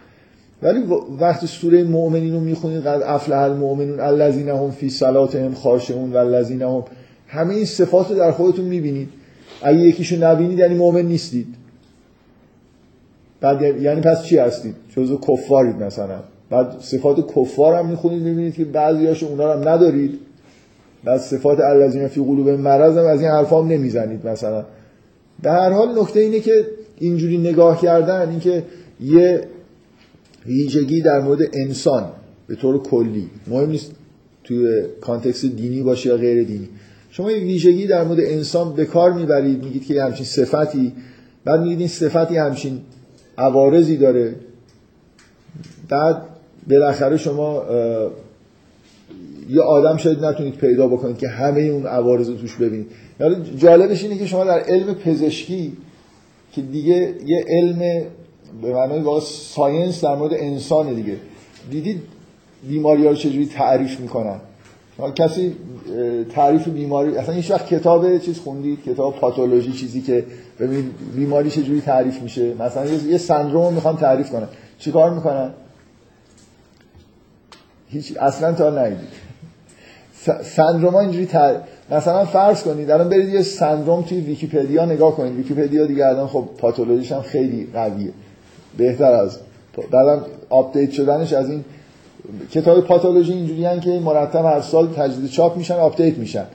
ولی 0.61 0.79
وقتی 1.19 1.47
سوره 1.47 1.83
مؤمنین 1.83 2.33
رو 2.33 2.39
می‌خونید 2.39 2.81
قد 2.87 3.01
افلح 3.05 3.37
المؤمنون 3.37 3.99
الذین 3.99 4.49
هم 4.49 4.71
فی 4.71 4.89
صلاتهم 4.89 5.53
خاشعون 5.53 6.13
و 6.13 6.17
الذین 6.17 6.61
هم 6.61 6.83
همه 7.27 7.55
این 7.55 7.65
صفات 7.65 8.09
رو 8.09 8.15
در 8.15 8.31
خودتون 8.31 8.65
می‌بینید. 8.65 9.09
اگه 9.61 9.79
یکیشو 9.79 10.15
نبینید 10.25 10.59
یعنی 10.59 10.75
مؤمن 10.75 11.01
نیستید. 11.01 11.47
بعد 13.41 13.61
یعنی 13.61 14.01
پس 14.01 14.23
چی 14.23 14.37
هستید؟ 14.37 14.75
جزو 14.95 15.17
کفارید 15.17 15.83
مثلا. 15.83 16.19
بعد 16.49 16.79
صفات 16.79 17.35
کفار 17.35 17.75
هم 17.75 17.85
می‌خونید 17.85 18.23
می‌بینید 18.23 18.53
که 18.53 18.65
بعضیاشو 18.65 19.25
اونا 19.25 19.53
هم 19.53 19.69
ندارید. 19.69 20.19
بعد 21.03 21.19
صفات 21.19 21.59
الذین 21.59 22.07
فی 22.07 22.21
قلوب 22.21 22.49
مرض 22.49 22.97
هم 22.97 23.05
از 23.05 23.21
این 23.21 23.29
حرفا 23.29 23.61
هم 23.61 23.67
نمی‌زنید 23.67 24.27
مثلا. 24.27 24.65
به 25.43 25.51
هر 25.51 25.69
حال 25.69 26.01
نکته 26.01 26.19
اینه 26.19 26.39
که 26.39 26.65
اینجوری 26.97 27.37
نگاه 27.37 27.81
کردن 27.81 28.29
اینکه 28.29 28.63
یه 29.01 29.41
ویژگی 30.47 31.01
در 31.01 31.19
مورد 31.19 31.39
انسان 31.53 32.09
به 32.47 32.55
طور 32.55 32.83
کلی. 32.83 33.29
مهم 33.47 33.69
نیست 33.69 33.91
توی 34.43 34.83
کانتکست 35.01 35.45
دینی 35.45 35.81
باشه 35.81 36.09
یا 36.09 36.17
غیر 36.17 36.43
دینی. 36.43 36.69
شما 37.09 37.31
یه 37.31 37.37
ویژگی 37.37 37.87
در 37.87 38.03
مورد 38.03 38.19
انسان 38.19 38.73
به 38.73 38.85
کار 38.85 39.13
می‌برید 39.13 39.63
میگید 39.63 39.85
که 39.85 40.03
همچین 40.03 40.25
صفتی 40.25 40.93
بعد 41.45 41.61
میگید 41.61 41.79
این 41.79 41.87
صفتی 41.87 42.37
همچین 42.37 42.81
عوارضی 43.37 43.97
داره. 43.97 44.35
بعد 45.89 46.21
بالاخره 46.69 47.17
شما 47.17 47.63
یه 49.49 49.61
آدم 49.61 49.97
شاید 49.97 50.25
نتونید 50.25 50.55
پیدا 50.55 50.87
بکنید 50.87 51.17
که 51.17 51.27
همه 51.27 51.61
اون 51.61 51.85
عوارض 51.85 52.29
رو 52.29 52.35
توش 52.35 52.55
ببینید. 52.55 52.87
یعنی 53.19 53.35
جالبش 53.57 54.03
اینه 54.03 54.17
که 54.17 54.25
شما 54.25 54.43
در 54.43 54.59
علم 54.59 54.93
پزشکی 54.93 55.73
که 56.51 56.61
دیگه 56.61 57.13
یه 57.25 57.45
علم 57.47 57.81
به 58.61 58.73
معنای 58.73 58.99
واقع 58.99 59.19
ساینس 59.19 60.03
در 60.03 60.15
مورد 60.15 60.33
انسان 60.33 60.93
دیگه. 60.93 61.17
دیدید 61.71 62.01
بیماری 62.67 63.03
ها 63.03 63.09
رو 63.09 63.15
چجوری 63.15 63.45
تعریف 63.45 63.99
می‌کنن؟ 63.99 64.39
کسی 65.15 65.55
تعریف 66.35 66.67
بیماری 66.67 67.17
اصلا 67.17 67.35
هیچ 67.35 67.51
وقت 67.51 67.67
کتاب 67.67 68.17
چیز 68.17 68.39
خوندید؟ 68.39 68.83
کتاب 68.83 69.15
پاتولوژی 69.15 69.71
چیزی 69.71 70.01
که 70.01 70.25
ببینید 70.59 70.91
بیماری 71.15 71.49
چجوری 71.49 71.81
تعریف 71.81 72.21
میشه؟ 72.21 72.53
مثلا 72.53 72.85
یه 72.85 73.17
سندروم 73.17 73.63
رو 73.63 73.71
می‌خوان 73.71 73.97
تعریف 73.97 74.29
کنن. 74.29 74.47
چیکار 74.79 75.13
می‌کنن؟ 75.13 75.53
هیچ 77.89 78.17
اصلا 78.17 78.53
تا 78.53 78.69
ندید 78.69 79.07
سندروم 80.43 80.93
ها 80.93 80.99
اینجوری 80.99 81.25
تعریف 81.25 81.61
مثلا 81.91 82.25
فرض 82.25 82.63
کنید 82.63 82.91
الان 82.91 83.09
برید 83.09 83.29
یه 83.29 83.41
سندروم 83.41 84.01
توی 84.01 84.19
ویکیپدیا 84.21 84.85
نگاه 84.85 85.15
کنید. 85.15 85.35
ویکیپدیا 85.35 85.85
دیگه 85.85 86.07
الان 86.07 86.27
خب 86.27 86.47
پاتولوژیش 86.57 87.11
هم 87.11 87.21
خیلی 87.21 87.67
قویه. 87.73 88.13
بهتر 88.77 89.13
از 89.13 89.39
بعدم 89.91 90.25
update 90.49 90.91
شدنش 90.91 91.33
از 91.33 91.49
این 91.49 91.65
کتاب 92.51 92.81
پاتولوژی 92.81 93.33
اینجوری 93.33 93.79
که 93.79 93.99
مرتب 93.99 94.45
هر 94.45 94.61
سال 94.61 94.87
تجدید 94.87 95.29
چاپ 95.29 95.57
میشن 95.57 95.73
update 95.73 96.17
میشن. 96.17 96.45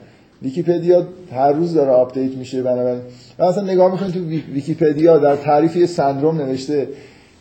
ویکیپدیا 0.41 1.07
هر 1.31 1.51
روز 1.51 1.73
داره 1.73 1.91
update 1.91 2.31
میشه 2.31 2.63
بنابراین. 2.63 3.01
مثلا 3.39 3.63
نگاه 3.63 3.91
می‌کنید 3.91 4.13
تو 4.13 4.19
ویکیپدیا 4.53 5.17
در 5.17 5.35
تعریف 5.35 5.75
یه 5.75 5.85
سندروم 5.85 6.37
نوشته 6.37 6.87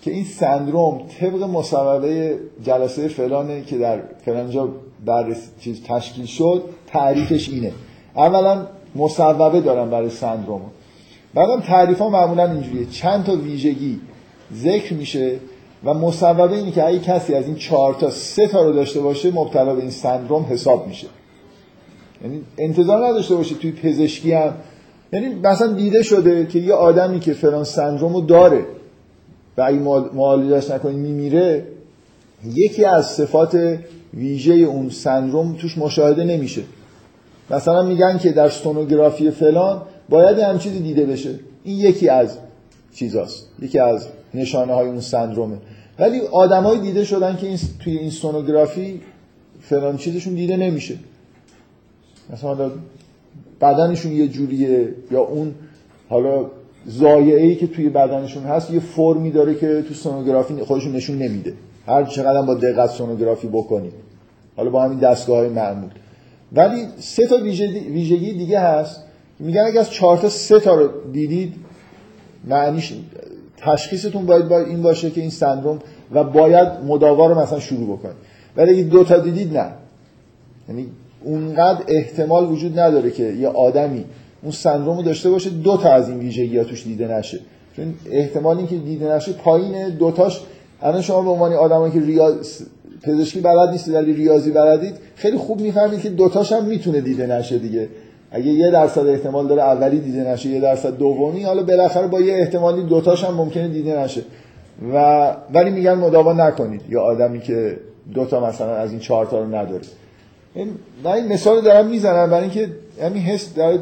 که 0.02 0.10
این 0.10 0.24
سندروم 0.24 1.00
طبق 1.20 1.42
مصوبه 1.42 2.36
جلسه 2.62 3.08
فلانه 3.08 3.62
که 3.62 3.78
در 3.78 4.00
فلانجا 4.24 4.68
بررسی 5.06 5.48
چیز 5.60 5.82
تشکیل 5.82 6.26
شد 6.26 6.62
تعریفش 6.86 7.48
اینه. 7.48 7.72
اولا 8.16 8.66
مصوبه 8.96 9.60
دارم 9.60 9.90
برای 9.90 10.10
سندروم 10.10 10.60
بعدم 11.34 11.60
تعریف 11.60 11.98
ها 11.98 12.08
معمولا 12.08 12.52
اینجوریه. 12.52 12.86
چند 12.86 13.24
تا 13.24 13.36
ویژگی 13.36 14.00
ذکر 14.54 14.94
میشه 14.94 15.36
و 15.84 15.94
مصوبه 15.94 16.52
اینه 16.52 16.70
که 16.70 16.86
اگه 16.86 16.98
کسی 16.98 17.34
از 17.34 17.46
این 17.46 17.56
چهار 17.56 17.94
تا 17.94 18.10
سه 18.10 18.48
تا 18.48 18.62
رو 18.62 18.72
داشته 18.72 19.00
باشه 19.00 19.30
مبتلا 19.30 19.74
به 19.74 19.80
این 19.80 19.90
سندروم 19.90 20.46
حساب 20.50 20.86
میشه. 20.86 21.06
یعنی 22.24 22.42
انتظار 22.58 23.06
نداشته 23.06 23.34
باشه 23.34 23.54
توی 23.54 23.72
پزشکی 23.72 24.32
هم. 24.32 24.54
یعنی 25.12 25.34
مثلا 25.34 25.72
دیده 25.72 26.02
شده 26.02 26.46
که 26.46 26.58
یه 26.58 26.74
آدمی 26.74 27.20
که 27.20 27.32
فلان 27.32 27.64
سندروم 27.64 28.14
رو 28.14 28.20
داره 28.20 28.66
و 29.56 29.62
اگه 29.62 29.78
معالجش 30.14 30.70
نکنی 30.70 30.96
میمیره 30.96 31.66
یکی 32.54 32.84
از 32.84 33.06
صفات 33.06 33.78
ویژه 34.14 34.54
اون 34.54 34.88
سندروم 34.88 35.56
توش 35.56 35.78
مشاهده 35.78 36.24
نمیشه. 36.24 36.62
مثلا 37.50 37.82
میگن 37.82 38.18
که 38.18 38.32
در 38.32 38.48
سونوگرافی 38.48 39.30
فلان 39.30 39.82
باید 40.08 40.38
هم 40.38 40.58
چیزی 40.58 40.80
دیده 40.80 41.06
بشه. 41.06 41.38
این 41.64 41.78
یکی 41.78 42.08
از 42.08 42.38
چیزاست. 42.94 43.48
یکی 43.62 43.78
از 43.78 44.06
نشانه 44.34 44.72
های 44.72 44.88
اون 44.88 45.00
سندرومه. 45.00 45.56
ولی 45.98 46.20
آدمایی 46.20 46.80
دیده 46.80 47.04
شدن 47.04 47.36
که 47.36 47.46
این 47.46 47.58
توی 47.80 47.98
این 47.98 48.10
سونوگرافی 48.10 49.00
فلان 49.60 49.96
چیزشون 49.96 50.34
دیده 50.34 50.56
نمیشه. 50.56 50.94
مثلا 52.32 52.70
بدنشون 53.60 54.12
یه 54.12 54.28
جوریه 54.28 54.94
یا 55.10 55.20
اون 55.20 55.54
حالا 56.08 56.46
زایعه 56.86 57.42
ای 57.42 57.56
که 57.56 57.66
توی 57.66 57.88
بدنشون 57.88 58.42
هست 58.42 58.70
یه 58.70 58.80
فرمی 58.80 59.30
داره 59.30 59.54
که 59.54 59.84
تو 59.88 59.94
سونوگرافی 59.94 60.54
خودشون 60.54 60.92
نشون 60.92 61.18
نمیده. 61.18 61.54
هر 61.86 62.04
چقدر 62.04 62.42
با 62.42 62.54
دقت 62.54 62.90
سونوگرافی 62.90 63.48
بکنید 63.48 63.92
حالا 64.56 64.70
با 64.70 64.82
همین 64.82 64.98
دستگاه 64.98 65.38
های 65.38 65.48
معمول. 65.48 65.90
ولی 66.52 66.86
سه 66.98 67.26
تا 67.26 67.36
ویژگی 67.36 68.32
دیگه 68.32 68.60
هست. 68.60 69.02
میگن 69.38 69.60
اگه 69.60 69.80
از 69.80 69.90
چهار 69.90 70.18
تا 70.18 70.28
سه 70.28 70.60
تا 70.60 70.74
رو 70.74 70.90
دیدید 71.12 71.54
معنیش 72.44 72.92
تشخیصتون 73.64 74.26
باید, 74.26 74.48
باید 74.48 74.68
این 74.68 74.82
باشه 74.82 75.10
که 75.10 75.20
این 75.20 75.30
سندروم 75.30 75.78
و 76.12 76.24
باید 76.24 76.68
مداوا 76.86 77.26
رو 77.26 77.40
مثلا 77.40 77.60
شروع 77.60 77.96
بکنید 77.96 78.16
ولی 78.56 78.70
اگه 78.72 78.82
دو 78.82 79.04
تا 79.04 79.18
دیدید 79.18 79.58
نه. 79.58 79.70
یعنی 80.68 80.86
اونقدر 81.24 81.84
احتمال 81.88 82.52
وجود 82.52 82.78
نداره 82.78 83.10
که 83.10 83.22
یه 83.22 83.48
آدمی 83.48 84.04
اون 84.42 84.52
سندروم 84.52 84.96
رو 84.96 85.02
داشته 85.02 85.30
باشه 85.30 85.50
دو 85.50 85.76
تا 85.76 85.92
از 85.92 86.08
این 86.08 86.18
ویژگی 86.18 86.58
ها 86.58 86.64
توش 86.64 86.84
دیده 86.84 87.18
نشه. 87.18 87.40
چون 87.76 87.94
احتمال 88.10 88.56
اینکه 88.56 88.76
دیده 88.76 89.14
نشه 89.14 89.32
پایین 89.32 89.88
دوتاش 89.88 90.40
الان 90.82 91.02
شما 91.02 91.22
به 91.22 91.30
عنوان 91.30 91.52
آدمایی 91.52 91.92
که 91.92 92.00
ریاض 92.00 92.62
پزشکی 93.02 93.40
بلد 93.40 93.70
نیستید 93.70 93.94
ولی 93.94 94.12
ریاضی 94.12 94.50
بلدید 94.50 94.94
خیلی 95.16 95.36
خوب 95.36 95.60
می‌فهمید 95.60 96.00
که 96.00 96.08
دوتاش 96.08 96.52
هم 96.52 96.64
می‌تونه 96.64 97.00
دیده 97.00 97.26
نشه 97.26 97.58
دیگه. 97.58 97.88
اگه 98.32 98.46
یه 98.46 98.70
درصد 98.70 99.06
احتمال 99.06 99.46
داره 99.48 99.62
اولی 99.62 100.00
دیده 100.00 100.32
نشه 100.32 100.48
یه 100.48 100.60
درصد 100.60 100.98
دومی 100.98 101.42
حالا 101.42 101.62
بالاخره 101.62 102.06
با 102.06 102.20
یه 102.20 102.34
احتمالی 102.34 102.82
دوتاش 102.82 103.24
هم 103.24 103.34
ممکنه 103.34 103.68
دیده 103.68 103.98
نشه. 103.98 104.22
و 104.94 105.36
ولی 105.54 105.70
میگن 105.70 105.94
مداوا 105.94 106.32
نکنید. 106.32 106.82
یا 106.88 107.02
آدمی 107.02 107.40
که 107.40 107.76
دوتا 108.14 108.46
مثلا 108.46 108.74
از 108.74 108.90
این 108.90 109.00
چهار 109.00 109.26
تا 109.26 109.40
رو 109.40 109.46
نداره. 109.46 109.82
این 110.54 110.68
من 111.04 111.10
این 111.12 111.32
مثال 111.32 111.60
دارم 111.60 111.86
می‌زنم 111.86 112.30
برای 112.30 112.42
اینکه 112.42 112.68
همین 113.02 113.22
حس 113.22 113.54
داره 113.54 113.78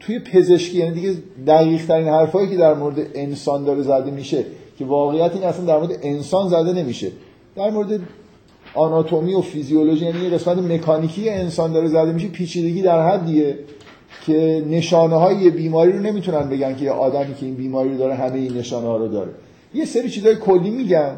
توی 0.00 0.18
پزشکی 0.18 0.78
یعنی 0.78 0.94
دیگه 0.94 1.14
دقیق 1.46 1.86
ترین 1.86 2.08
حرفایی 2.08 2.48
که 2.48 2.56
در 2.56 2.74
مورد 2.74 2.96
انسان 3.14 3.64
داره 3.64 3.82
زده 3.82 4.10
میشه 4.10 4.44
که 4.78 4.84
واقعیت 4.84 5.34
این 5.34 5.44
اصلا 5.44 5.64
در 5.64 5.78
مورد 5.78 5.98
انسان 6.02 6.48
زده 6.48 6.72
نمیشه. 6.72 7.08
در 7.56 7.70
مورد 7.70 8.00
آناتومی 8.74 9.34
و 9.34 9.40
فیزیولوژی 9.40 10.04
یعنی 10.04 10.30
قسمت 10.30 10.58
مکانیکی 10.58 11.30
انسان 11.30 11.72
داره 11.72 11.88
زده 11.88 12.12
میشه 12.12 12.28
پیچیدگی 12.28 12.82
در 12.82 13.08
حدیه. 13.08 13.58
که 14.26 14.64
نشانه 14.70 15.16
های 15.16 15.50
بیماری 15.50 15.92
رو 15.92 15.98
نمی‌تونن 15.98 16.48
بگن 16.48 16.76
که 16.76 16.84
یه 16.84 16.90
آدمی 16.90 17.34
که 17.34 17.46
این 17.46 17.54
بیماری 17.54 17.90
رو 17.90 17.98
داره 17.98 18.14
همه 18.14 18.38
این 18.38 18.58
نشانه 18.58 18.86
ها 18.86 18.96
رو 18.96 19.08
داره. 19.08 19.30
یه 19.74 19.84
سری 19.84 20.10
چیزای 20.10 20.36
کلی 20.36 20.70
میگن 20.70 21.16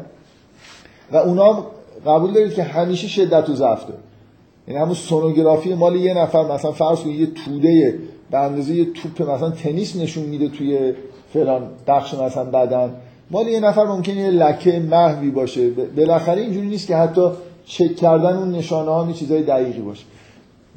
و 1.11 1.17
اونا 1.17 1.65
قبول 2.05 2.33
دارید 2.33 2.53
که 2.53 2.63
همیشه 2.63 3.07
شدت 3.07 3.49
و 3.49 3.55
ضعف 3.55 3.81
داره. 3.87 3.99
یعنی 4.67 4.79
همون 4.79 4.93
سونوگرافی 4.93 5.73
مال 5.73 5.95
یه 5.95 6.13
نفر 6.13 6.53
مثلا 6.53 6.71
فرض 6.71 6.99
کنید 6.99 7.19
یه 7.19 7.27
توده 7.45 7.99
به 8.31 8.37
اندازه 8.37 8.73
یه 8.73 8.85
توپ 8.85 9.29
مثلا 9.29 9.49
تنیس 9.49 9.95
نشون 9.95 10.23
میده 10.23 10.47
توی 10.47 10.93
فلان 11.33 11.61
بخش 11.87 12.13
مثلا 12.13 12.43
بدن. 12.43 12.93
مال 13.31 13.47
یه 13.47 13.59
نفر 13.59 13.83
ممکنه 13.83 14.15
یه 14.15 14.29
لکه 14.29 14.79
محوی 14.79 15.31
باشه. 15.31 15.69
بالاخره 15.69 16.41
اینجوری 16.41 16.67
نیست 16.67 16.87
که 16.87 16.95
حتی 16.95 17.21
چک 17.65 17.95
کردن 17.95 18.37
اون 18.37 18.51
نشانه 18.51 18.91
ها 18.91 19.11
چیزای 19.11 19.43
دقیقی 19.43 19.81
باشه. 19.81 20.03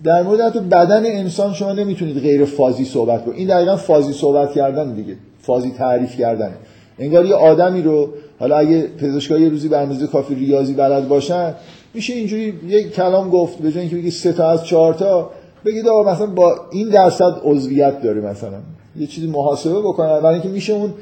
در 0.05 0.23
مورد 0.23 0.41
حتی 0.41 0.61
بدن 0.61 1.07
انسان 1.07 1.53
شما 1.53 1.73
نمی‌تونید 1.73 2.19
غیر 2.19 2.45
فازی 2.45 2.85
صحبت 2.85 3.25
کنید. 3.25 3.39
این 3.39 3.49
دقیقا 3.49 3.77
فازی 3.77 4.13
صحبت 4.13 4.53
کردن 4.53 4.95
دیگه. 4.95 5.17
فازی 5.43 5.71
تعریف 5.71 6.17
کردن. 6.17 6.53
انگار 6.99 7.27
یه 7.27 7.35
آدمی 7.35 7.83
رو 7.83 8.09
حالا 8.39 8.57
اگه 8.57 8.83
پزشکا 8.83 9.39
یه 9.39 9.49
روزی 9.49 9.69
به 9.69 9.79
اندازه 9.79 10.07
کافی 10.07 10.35
ریاضی 10.35 10.75
بلد 10.75 11.09
باشن 11.09 11.55
میشه 11.95 12.13
اینجوری 12.13 12.55
یک 12.67 12.93
کلام 12.93 13.31
گفت 13.31 13.59
به 13.59 13.73
جای 13.73 13.81
اینکه 13.81 13.97
بگی 13.97 14.11
سه 14.11 14.33
تا 14.33 14.51
از 14.51 14.65
چهار 14.65 14.95
تا 14.95 15.31
بگید 15.67 15.89
آقا 15.89 16.13
مثلا 16.13 16.27
با 16.27 16.57
این 16.71 16.89
درصد 16.89 17.41
عضویت 17.45 18.03
داره 18.03 18.21
مثلا. 18.21 18.59
یه 18.97 19.07
چیزی 19.07 19.27
محاسبه 19.27 19.81
بکنن. 19.81 20.21
برای 20.21 20.35
اینکه 20.35 20.49
میشه 20.49 20.73
اون 20.73 20.95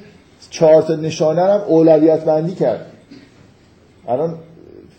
چهار 0.50 0.82
تا 0.82 0.94
نشانه 0.94 1.42
هم 1.42 1.60
اولویت 1.68 2.24
بندی 2.24 2.54
کرد. 2.54 2.86
الان 4.08 4.34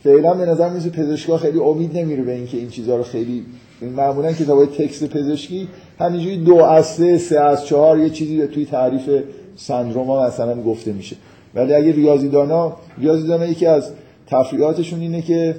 فعلا 0.03 0.33
به 0.33 0.45
نظر 0.45 0.69
میاد 0.69 0.87
پزشکا 0.87 1.37
خیلی 1.37 1.59
امید 1.59 1.97
نمیره 1.97 2.23
به 2.23 2.31
اینکه 2.31 2.57
این 2.57 2.69
چیزها 2.69 2.97
رو 2.97 3.03
خیلی 3.03 3.45
معمولا 3.81 4.33
کتابای 4.33 4.67
تکست 4.67 5.05
پزشکی 5.05 5.67
همینجوری 5.99 6.37
دو 6.37 6.55
از 6.55 6.85
سه 6.85 7.17
سه 7.17 7.39
از 7.39 7.65
چهار 7.65 7.99
یه 7.99 8.09
چیزی 8.09 8.47
توی 8.47 8.65
تعریف 8.65 9.09
سندروما 9.55 10.27
مثلا 10.27 10.61
گفته 10.61 10.91
میشه. 10.91 11.15
ولی 11.55 11.73
اگه 11.73 11.91
ریاضیدانا 11.91 12.75
ریاضیدانا 12.97 13.45
یکی 13.45 13.65
از 13.65 13.91
تفریحاتشون 14.27 14.99
اینه 14.99 15.21
که 15.21 15.55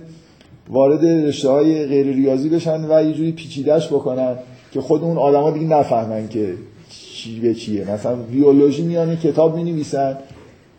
وارد 0.68 1.04
رشته 1.04 1.48
های 1.48 1.86
غیر 1.86 2.06
ریاضی 2.06 2.48
بشن 2.48 2.84
و 2.90 3.04
یه 3.04 3.12
جوری 3.12 3.32
پیچیدش 3.32 3.88
بکنن 3.88 4.36
که 4.72 4.80
خود 4.80 5.02
اون 5.02 5.18
آدما 5.18 5.50
دیگه 5.50 5.66
نفهمن 5.66 6.28
که 6.28 6.54
چی 6.90 7.40
به 7.40 7.54
چیه. 7.54 7.90
مثلا 7.90 8.14
بیولوژی 8.16 8.82
میانه 8.82 9.16
کتاب 9.16 9.56
می 9.56 9.64
نویسن 9.72 10.18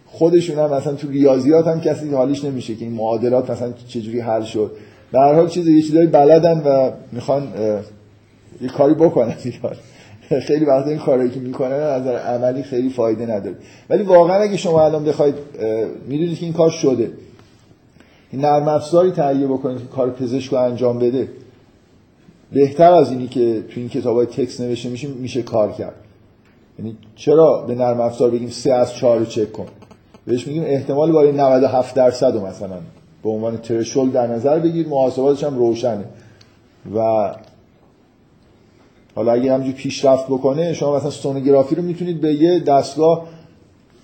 خودشون 0.05 0.59
هم 0.59 0.73
مثلا 0.73 0.93
تو 0.93 1.09
ریاضیات 1.09 1.68
هم 1.68 1.81
کسی 1.81 2.09
حالیش 2.09 2.45
نمیشه 2.45 2.76
که 2.76 2.85
این 2.85 2.93
معادلات 2.93 3.49
مثلا 3.49 3.73
چجوری 3.88 4.19
حل 4.19 4.43
شد. 4.43 4.72
به 5.12 5.20
هر 5.20 5.34
حال 5.34 5.48
چیز 5.48 5.68
یه 5.68 5.82
چیزایی 5.82 6.08
بلدن 6.08 6.60
و 6.60 6.92
می‌خوان 7.12 7.48
یه 8.62 8.68
کاری 8.68 8.94
بکنن 8.94 9.36
خیلی 10.48 10.66
وقت 10.66 10.88
این 10.88 10.98
کارایی 10.98 11.30
که 11.30 11.40
می‌کنن 11.40 11.72
از 11.72 12.08
عملی 12.08 12.64
خیلی 12.64 12.90
فایده 12.90 13.26
نداره. 13.26 13.56
ولی 13.90 14.04
واقعا 14.04 14.42
اگه 14.42 14.58
شما 14.58 14.86
الان 14.86 15.04
بخواید 15.04 15.36
می‌دونید 16.08 16.38
که 16.38 16.46
این 16.46 16.54
کار 16.54 16.70
شده. 16.70 17.12
این 18.32 18.42
نرم 18.42 18.68
افزاری 18.68 19.12
تهیه 19.12 19.48
بکنید 19.48 19.78
که 19.78 19.86
کار 19.86 20.10
پزشک 20.10 20.52
رو 20.52 20.58
انجام 20.58 21.00
بده 21.00 21.28
بهتر 22.52 22.92
از 22.92 23.12
اینی 23.12 23.28
که 23.28 23.64
تو 23.70 23.80
این 23.80 23.90
کتاب 23.90 24.16
های 24.16 24.26
تکس 24.26 24.62
نوشته 24.62 24.90
میشه 24.90 25.08
میشه 25.08 25.42
کار 25.42 25.72
کرد. 25.72 25.96
یعنی 26.80 26.98
چرا 27.16 27.66
به 27.68 27.76
نرم 27.76 28.02
افزار 28.02 28.32
بگیم 28.32 28.50
سه 28.50 28.74
از 28.74 28.94
چهار 28.94 29.20
رو 29.20 29.26
چک 29.26 29.52
کن؟ 29.52 29.68
بهش 30.26 30.48
میگیم 30.48 30.64
احتمال 30.66 31.12
بالای 31.12 31.32
97 31.32 31.96
درصد 31.96 32.36
مثلا. 32.36 32.78
به 33.23 33.30
عنوان 33.30 33.57
ترشول 33.57 34.10
در 34.10 34.27
نظر 34.27 34.60
بگیر 34.60 34.88
محاسباتش 34.88 35.43
هم 35.43 35.57
روشنه. 35.57 36.06
و 36.95 36.99
حالا 39.15 39.31
اگه 39.31 39.53
همجور 39.53 39.73
پیشرفت 39.73 40.26
بکنه 40.26 40.73
شما 40.73 40.98
مثلا 40.98 41.10
سونوگرافی 41.10 41.76
رو 41.76 41.84
می‌تونید 41.84 42.22
به 42.22 42.34
یه 42.34 42.60
دستگاه 42.60 43.27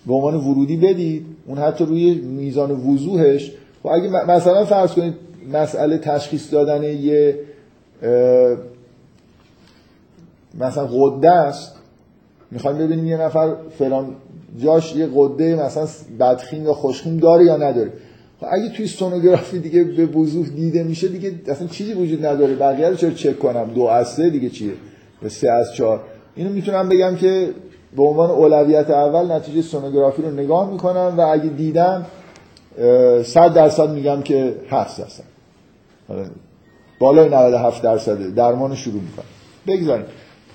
به 0.07 0.13
عنوان 0.13 0.35
ورودی 0.35 0.77
بدید. 0.77 1.25
اون 1.47 1.57
حتی 1.57 1.85
روی 1.85 2.13
میزان 2.13 2.71
وضوحش. 2.71 3.51
و 3.83 3.89
اگه 3.89 4.09
مثلا 4.09 4.65
فرض 4.65 4.91
کنید 4.91 5.13
مسئله 5.53 5.97
تشخیص 5.97 6.53
دادن 6.53 6.83
یه 6.83 7.39
مثلا 10.59 10.87
قده 10.87 11.31
است. 11.31 11.75
می‌خوایم 12.51 12.77
ببینیم 12.77 13.05
یه 13.05 13.17
نفر 13.17 13.55
فلان 13.79 14.15
جاش 14.63 14.95
یه 14.95 15.09
قده 15.15 15.55
مثلا 15.55 15.87
بدخیم 16.19 16.63
یا 16.63 16.73
خوشخیم 16.73 17.17
داره 17.17 17.45
یا 17.45 17.57
نداره. 17.57 17.93
اگه 18.41 18.69
توی 18.69 18.87
سونوگرافی 18.87 19.59
دیگه 19.59 19.83
به 19.83 20.05
وضوح 20.05 20.47
دیده 20.47 20.83
میشه 20.83 21.07
دیگه 21.07 21.31
اصلا 21.47 21.67
چیزی 21.67 21.93
وجود 21.93 22.25
نداره. 22.25 22.55
بقیه 22.55 22.89
رو 22.89 22.95
چرا 22.95 23.11
چک 23.11 23.39
کنم؟ 23.39 23.73
دو 23.75 23.83
از 23.83 24.07
سه 24.07 24.29
دیگه 24.29 24.49
چیه؟ 24.49 24.73
به 25.21 25.29
سه 25.29 25.51
از 25.51 25.73
چهار. 25.73 26.03
اینو 26.35 26.49
می‌تونم 26.53 26.89
بگم 26.89 27.15
که 27.15 27.49
به 27.95 28.03
عنوان 28.03 28.29
اولویت 28.29 28.89
اول 28.89 29.31
نتیجه 29.31 29.61
سونوگرافی 29.61 30.21
رو 30.21 30.31
نگاه 30.31 30.71
می‌کنم 30.71 31.13
و 31.17 31.21
اگه 31.21 31.49
دیدم 31.49 32.05
صد 33.23 33.53
درصد 33.53 33.89
میگم 33.89 34.21
که 34.21 34.55
هست 34.69 34.99
هستن 34.99 35.23
بالای 36.99 37.29
97 37.29 37.83
درصده. 37.83 38.31
درمان 38.31 38.75
شروع 38.75 39.01
می‌کنم. 39.01 39.25
بگذاریم. 39.67 40.05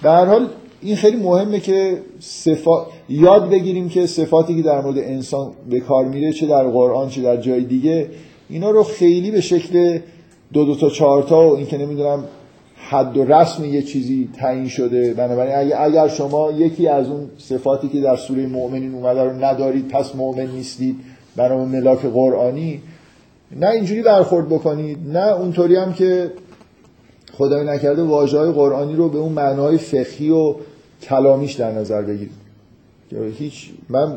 در 0.02 0.26
حال 0.26 0.48
این 0.82 0.96
خیلی 0.96 1.16
مهمه 1.16 1.60
که 1.60 1.98
صفات 2.20 2.86
یاد 3.08 3.50
بگیریم 3.50 3.88
که 3.88 4.06
صفاتی 4.06 4.56
که 4.56 4.62
در 4.62 4.80
مورد 4.80 4.98
انسان 4.98 5.52
به 5.70 5.80
کار 5.80 6.04
میره 6.04 6.32
چه 6.32 6.46
در 6.46 6.64
قرآن 6.64 7.08
چه 7.08 7.22
در 7.22 7.36
جای 7.36 7.60
دیگه 7.64 8.06
اینا 8.48 8.70
رو 8.70 8.82
خیلی 8.82 9.30
به 9.30 9.40
شکل 9.40 9.98
دو 10.52 10.64
دو 10.64 10.74
تا 10.74 10.90
چهار 10.90 11.22
تا 11.22 11.48
و 11.48 11.56
این 11.56 11.66
که 11.66 11.78
نمی‌دونم 11.78 12.24
حد 12.76 13.16
و 13.16 13.24
رسم 13.24 13.64
یه 13.64 13.82
چیزی 13.82 14.28
تعیین 14.36 14.68
شده. 14.68 15.14
بنابراین 15.14 15.72
اگر, 15.78 16.08
شما 16.08 16.50
یکی 16.50 16.88
از 16.88 17.08
اون 17.08 17.30
صفاتی 17.38 17.88
که 17.88 18.00
در 18.00 18.16
سوره 18.16 18.46
مؤمنین 18.46 18.94
اومده 18.94 19.24
رو 19.24 19.44
ندارید 19.44 19.88
پس 19.88 20.14
مؤمن 20.14 20.46
نیستید 20.46 20.96
برای 21.36 21.66
ملاک 21.66 21.98
قرآنی 21.98 22.80
نه 23.56 23.68
اینجوری 23.68 24.02
برخورد 24.02 24.48
بکنید 24.48 24.98
نه 25.12 25.32
اونطوری 25.32 25.76
هم 25.76 25.92
که 25.92 26.30
خدای 27.32 27.66
نکرده 27.66 28.02
واجه 28.02 28.38
های 28.38 28.52
قرآنی 28.52 28.94
رو 28.94 29.08
به 29.08 29.18
اون 29.18 29.32
معنای 29.32 29.78
فقهی 29.78 30.30
و 30.30 30.54
کلامیش 31.02 31.54
در 31.54 31.72
نظر 31.72 32.02
بگیرید. 32.02 32.42
هیچ 33.38 33.70
من 33.88 34.16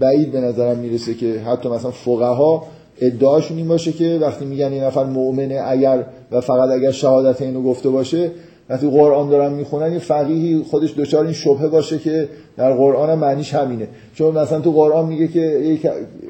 بعید 0.00 0.32
به 0.32 0.40
نظرم 0.40 0.78
می‌رسه 0.78 1.14
که 1.14 1.40
حتی 1.40 1.68
مثلا 1.68 1.90
فقها 1.90 2.66
ادعاشون 3.00 3.56
این 3.56 3.68
باشه 3.68 3.92
که 3.92 4.18
وقتی 4.20 4.44
میگن 4.44 4.72
این 4.72 4.82
نفر 4.82 5.04
مؤمنه 5.04 5.62
اگر 5.66 6.04
و 6.30 6.40
فقط 6.40 6.70
اگر 6.70 6.90
شهادت 6.90 7.42
اینو 7.42 7.62
گفته 7.62 7.88
باشه 7.88 8.30
وقتی 8.68 8.90
قرآن 8.90 9.28
دارن 9.28 9.52
می‌خونن 9.52 9.92
یه 9.92 9.98
فقیهی 9.98 10.64
خودش 10.70 10.94
دچار 10.98 11.24
این 11.24 11.32
شبهه 11.32 11.68
باشه 11.68 11.98
که 11.98 12.28
در 12.56 12.72
قرآن 12.72 13.10
هم 13.10 13.18
معنیش 13.18 13.54
همینه. 13.54 13.88
چون 14.14 14.38
مثلا 14.38 14.60
تو 14.60 14.72
قرآن 14.72 15.06
میگه 15.06 15.28
که 15.28 15.76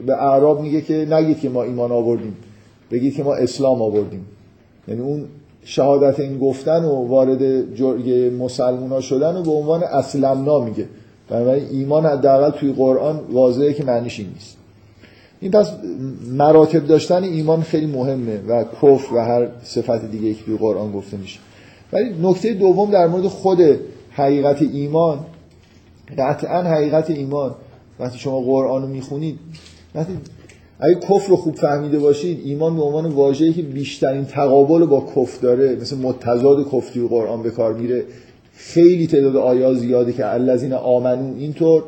به 0.07 0.23
اعراب 0.23 0.61
میگه 0.61 0.81
که 0.81 1.07
نگید 1.11 1.41
که 1.41 1.49
ما 1.49 1.63
ایمان 1.63 1.93
آوردیم. 1.93 2.37
بگید 2.91 3.15
که 3.15 3.23
ما 3.23 3.35
اسلام 3.35 3.83
آوردیم. 3.83 4.27
یعنی 4.89 5.01
اون 5.01 5.25
شهادت 5.65 6.21
این 6.21 6.39
گفتن 6.39 6.85
و 6.85 7.09
وارد 7.09 7.75
جرگه 7.75 8.31
مسلمان 8.31 9.01
شدن 9.01 9.37
و 9.37 9.43
به 9.43 9.51
عنوان 9.51 9.83
اسلمنا 9.83 10.61
میگه. 10.61 10.87
بنابراین 11.29 11.65
ایمان 11.71 12.07
حداقل 12.07 12.51
توی 12.51 12.73
قرآن 12.73 13.21
واضحه 13.33 13.73
که 13.73 13.85
معنیش 13.85 14.19
این 14.19 14.29
نیست. 14.29 14.57
این 15.41 15.51
پس 15.51 15.73
مراتب 16.31 16.87
داشتن 16.87 17.25
ایمان 17.25 17.63
خیلی 17.63 17.87
مهمه 17.87 18.41
و 18.49 18.65
کفر 18.65 19.15
و 19.15 19.19
هر 19.19 19.49
صفت 19.63 20.11
دیگه 20.11 20.35
که 20.35 20.45
توی 20.45 20.57
قرآن 20.57 20.93
گفته 20.93 21.17
میشه. 21.17 21.39
ولی 21.93 22.15
نکته 22.23 22.55
دوم 22.55 22.91
در 22.91 23.07
مورد 23.07 23.27
خود 23.27 23.61
حقیقت 24.11 24.63
ایمان 24.63 25.19
قطعا 26.19 26.63
حقیقت 26.63 27.11
ایمان. 27.11 27.55
وقتی 28.01 28.19
شما 28.19 28.41
قرآن 28.41 28.83
رو 28.83 28.89
می‌خونید 28.89 29.39
وقتی 29.95 30.13
اگه 30.81 30.95
کفر 30.95 31.29
رو 31.29 31.37
خوب 31.37 31.55
فهمیده 31.55 31.99
باشید 31.99 32.41
ایمان 32.45 32.77
به 32.77 32.83
عنوان 32.83 33.07
واژه‌ای 33.07 33.53
که 33.53 33.63
بیشترین 33.63 34.25
تقابل 34.25 34.87
با 34.87 35.07
کفر 35.17 35.43
داره 35.43 35.77
مثل 35.77 35.97
متضاد 35.97 36.69
کفری 36.73 37.09
قرآن 37.09 37.43
به 37.43 37.51
کار 37.51 37.75
میره 37.75 38.05
خیلی 38.55 39.07
تعداد 39.07 39.37
آیات 39.37 39.77
زیاده 39.77 40.13
که 40.13 40.35
الذین 40.35 40.73
آمنو 40.73 41.35
اینطور 41.39 41.83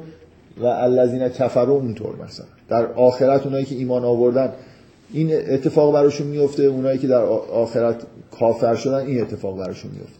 و 0.60 0.66
الذین 0.66 1.28
کفروا 1.28 1.74
اونطور 1.74 2.14
مثلا. 2.24 2.46
در 2.68 2.86
آخرت 2.86 3.46
اونایی 3.46 3.64
که 3.64 3.74
ایمان 3.74 4.04
آوردن 4.04 4.52
این 5.12 5.30
اتفاق 5.34 5.94
براشون 5.94 6.26
میفته 6.26 6.62
اونایی 6.62 6.98
که 6.98 7.06
در 7.06 7.22
آخرت 7.52 8.02
کافر 8.38 8.74
شدن 8.74 8.94
این 8.94 9.20
اتفاق 9.20 9.58
براشون 9.58 9.90
میفته 9.90 10.16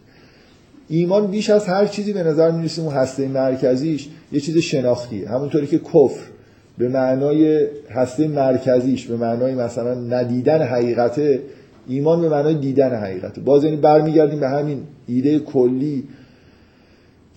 ایمان 0.89 1.27
بیش 1.27 1.51
از 1.51 1.67
هر 1.67 1.87
چیزی 1.87 2.13
به 2.13 2.23
نظر 2.23 2.51
می‌رسه 2.51 2.83
اون 2.83 2.95
هسته 2.95 3.29
مرکزیش 3.29 4.09
یه 4.33 4.41
چیز 4.41 4.59
شناختیه 4.59 5.29
همونطوری 5.29 5.67
که 5.67 5.79
کفر. 5.79 6.32
به 6.79 6.89
معنای 6.89 7.67
هسته 7.91 8.29
مرکزیش 8.29 9.07
به 9.07 9.17
معنای 9.17 9.55
مثلا 9.55 9.95
ندیدن 9.95 10.63
حقیقته 10.63 11.41
ایمان 11.89 12.21
به 12.21 12.29
معنای 12.29 12.55
دیدن 12.55 12.95
حقیقته 12.95 13.41
باز 13.41 13.65
یعنی 13.65 13.77
برمیگردیم 13.77 14.41
به 14.41 14.49
همین 14.49 14.83
ایده 15.07 15.39
کلی 15.39 16.05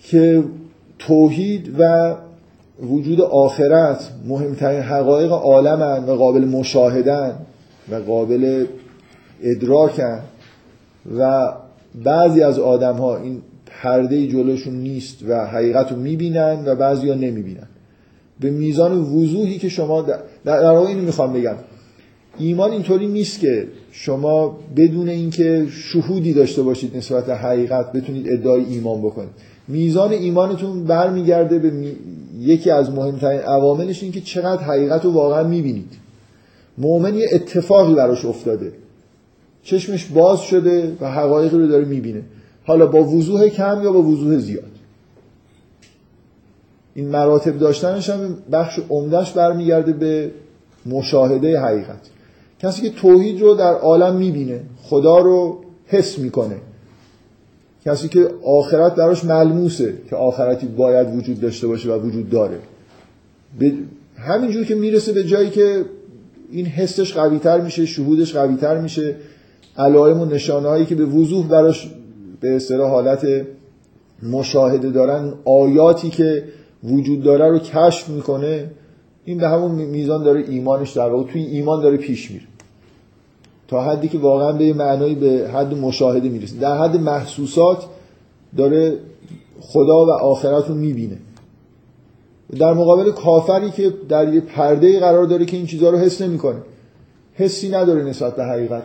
که 0.02 0.44
توحید 0.98 1.74
و 1.78 2.14
وجود 2.82 3.20
آخرت 3.20 4.10
مهمترین 4.26 4.80
حقایق 4.80 5.32
عالمن 5.32 6.04
و 6.04 6.14
قابل 6.14 6.44
مشاهدن 6.44 7.32
و 7.90 7.94
قابل 7.94 8.66
ادراکن 9.42 10.20
و 11.18 11.52
بعضی 12.04 12.42
از 12.42 12.58
آدم 12.58 12.94
ها 12.94 13.16
این 13.16 13.42
پرده 13.66 14.26
جلوشون 14.26 14.74
نیست 14.74 15.18
و 15.28 15.46
حقیقت 15.46 15.92
رو 15.92 15.98
می‌بینن 15.98 16.62
و 16.66 16.74
بعضی 16.74 17.08
ها 17.08 17.14
نمی‌بینن. 17.14 17.68
به 18.40 18.50
میزان 18.50 18.98
وضوحی 18.98 19.58
که 19.58 19.68
شما 19.68 20.02
در, 20.02 20.18
در 20.44 20.64
اینو 20.66 21.02
می‌خوام 21.02 21.32
بگم. 21.32 21.54
ایمان 22.38 22.70
اینطوری 22.70 23.06
نیست 23.06 23.40
که 23.40 23.66
شما 23.92 24.58
بدون 24.76 25.08
اینکه 25.08 25.66
شهودی 25.70 26.32
داشته 26.32 26.62
باشید 26.62 26.96
نسبت 26.96 27.28
حقیقت 27.28 27.92
بتونید 27.92 28.28
ادعای 28.28 28.64
ایمان 28.64 29.02
بکنید. 29.02 29.30
میزان 29.68 30.12
ایمانتون 30.12 30.84
برمیگرده 30.84 31.58
به 31.58 31.72
یکی 32.40 32.70
از 32.70 32.90
مهمترین 32.90 33.40
عواملش 33.40 34.02
این 34.02 34.12
که 34.12 34.20
چقدر 34.20 34.62
حقیقت 34.62 35.04
رو 35.04 35.10
واقعا 35.10 35.48
می‌بینید. 35.48 35.92
مؤمن 36.78 37.14
یه 37.14 37.28
اتفاقی 37.32 37.94
براش 37.94 38.24
افتاده. 38.24 38.72
چشمش 39.62 40.04
باز 40.04 40.40
شده 40.40 40.92
و 41.00 41.10
حقایق 41.10 41.54
رو 41.54 41.66
داره 41.66 41.84
می‌بینه. 41.84 42.22
حالا 42.64 42.86
با 42.86 43.04
وضوح 43.04 43.48
کم 43.48 43.80
یا 43.82 43.92
با 43.92 44.02
وضوح 44.02 44.38
زیاد؟ 44.38 44.75
این 46.96 47.08
مراتب 47.08 47.58
داشتنش 47.58 48.10
هم 48.10 48.38
بخش 48.52 48.80
عمدهش 48.88 49.32
برمیگرده 49.32 49.92
به 49.92 50.30
مشاهده 50.86 51.60
حقیقت. 51.60 52.00
کسی 52.58 52.82
که 52.82 52.90
توحید 52.90 53.40
رو 53.40 53.54
در 53.54 53.72
عالم 53.72 54.16
می‌بینه 54.16 54.60
خدا 54.82 55.18
رو 55.18 55.60
حس 55.86 56.18
می‌کنه. 56.18 56.56
کسی 57.84 58.08
که 58.08 58.28
آخرت 58.44 58.94
براش 58.94 59.24
ملموسه 59.24 59.94
که 60.10 60.16
آخرتی 60.16 60.66
باید 60.66 61.16
وجود 61.16 61.40
داشته 61.40 61.66
باشه 61.66 61.92
و 61.92 62.06
وجود 62.06 62.30
داره. 62.30 62.58
به 63.58 63.72
همینجور 64.18 64.64
که 64.64 64.74
می‌رسه 64.74 65.12
به 65.12 65.24
جایی 65.24 65.50
که 65.50 65.84
این 66.50 66.66
حسش 66.66 67.14
قویتر 67.14 67.60
میشه 67.60 67.86
شهودش 67.86 68.36
قویتر 68.36 68.80
میشه 68.80 69.14
علائم 69.76 70.20
و 70.20 70.24
نشانه 70.24 70.68
هایی 70.68 70.86
که 70.86 70.94
به 70.94 71.04
وضوح 71.04 71.48
براش 71.48 71.90
به 72.40 72.56
اصطلاح 72.56 72.90
حالت 72.90 73.26
مشاهده 74.22 74.90
دارن 74.90 75.34
آیاتی 75.44 76.10
که 76.10 76.44
وجود 76.86 77.22
داره 77.22 77.48
رو 77.48 77.58
کشف 77.58 78.08
می‌کنه 78.08 78.70
این 79.24 79.38
به 79.38 79.48
همون 79.48 79.70
میزان 79.70 80.22
داره 80.22 80.44
ایمانش 80.48 80.92
در 80.92 81.10
واقع 81.10 81.32
توی 81.32 81.42
ایمان 81.42 81.82
داره 81.82 81.96
پیش 81.96 82.30
میره. 82.30 82.44
تا 83.68 83.82
حدی 83.82 84.08
که 84.08 84.18
واقعا 84.18 84.52
به 84.52 84.72
معنایی 84.72 85.14
به 85.14 85.50
حد 85.54 85.74
مشاهده 85.74 86.28
می‌رسه. 86.28 86.56
در 86.58 86.78
حد 86.78 86.96
محسوسات 86.96 87.84
داره 88.56 88.98
خدا 89.60 90.06
و 90.06 90.10
آخرت 90.10 90.68
رو 90.68 90.74
می‌بینه. 90.74 91.18
در 92.58 92.72
مقابل 92.72 93.10
کافری 93.12 93.70
که 93.70 93.92
در 94.08 94.34
یه 94.34 94.40
پرده 94.40 95.00
قرار 95.00 95.24
داره 95.24 95.44
که 95.44 95.56
این 95.56 95.66
چیزها 95.66 95.90
رو 95.90 95.98
حس 95.98 96.22
نمی‌کنه. 96.22 96.58
حسی 97.34 97.68
نداره 97.68 98.04
نسبت 98.04 98.36
به 98.36 98.44
حقیقت. 98.44 98.82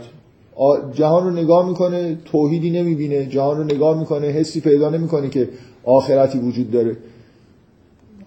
جهان 0.94 1.24
رو 1.24 1.30
نگاه 1.30 1.70
می‌کنه 1.70 2.18
توحیدی 2.26 2.70
نمی‌بینه 2.70 3.26
جهان 3.26 3.58
رو 3.58 3.64
نگاه 3.64 4.00
می‌کنه 4.00 4.28
حسی 4.28 4.62
پیدا 4.62 4.90
نمی‌کنه 4.90 5.30
که 5.30 5.50
آخرتی 5.84 6.40
وجود 6.40 6.72
داره. 6.72 6.98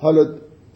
حالا 0.04 0.26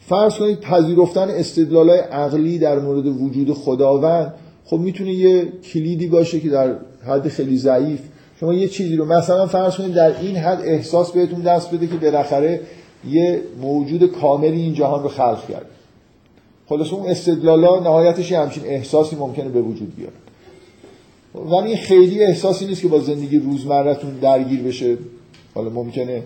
فرض 0.00 0.34
کنید 0.34 0.60
پذیرفتن 0.60 1.30
استدلالای 1.30 1.98
عقلی 1.98 2.58
در 2.58 2.78
مورد 2.78 3.06
وجود 3.06 3.52
خداوند 3.52 4.34
خب 4.64 4.78
می‌تونه 4.78 5.12
یه 5.12 5.52
کلیدی 5.72 6.06
باشه 6.06 6.40
که 6.40 6.48
در 6.48 6.74
حد 7.06 7.28
خیلی 7.28 7.58
ضعیف. 7.58 8.00
شما 8.40 8.54
یه 8.54 8.68
چیزی 8.68 8.96
رو 8.96 9.04
مثلا 9.04 9.46
فرض 9.46 9.76
کنید 9.76 9.94
در 9.94 10.20
این 10.20 10.36
حد 10.36 10.60
احساس 10.64 11.12
بهتون 11.12 11.40
دست 11.40 11.74
بده 11.74 11.86
که 11.86 11.94
بالاخره 11.94 12.60
یه 13.08 13.42
موجود 13.62 14.06
کاملی 14.06 14.60
این 14.60 14.74
جهان 14.74 15.02
رو 15.02 15.08
خلق 15.08 15.48
کرد 15.48 15.66
خلاص 16.68 16.92
اون 16.92 17.10
استدلالا 17.10 17.80
نهایتش 17.80 18.32
همچین 18.32 18.62
احساسی 18.66 19.16
ممکنه 19.16 19.48
به 19.48 19.62
وجود 19.62 19.96
بیاره. 19.96 20.16
ولی 21.34 21.76
خیلی 21.76 22.24
احساسی 22.24 22.66
نیست 22.66 22.82
که 22.82 22.88
با 22.88 23.00
زندگی 23.00 23.38
روزمرتون 23.38 24.10
درگیر 24.10 24.62
بشه. 24.62 24.96
حالا 25.54 25.70
ممکنه 25.70 26.22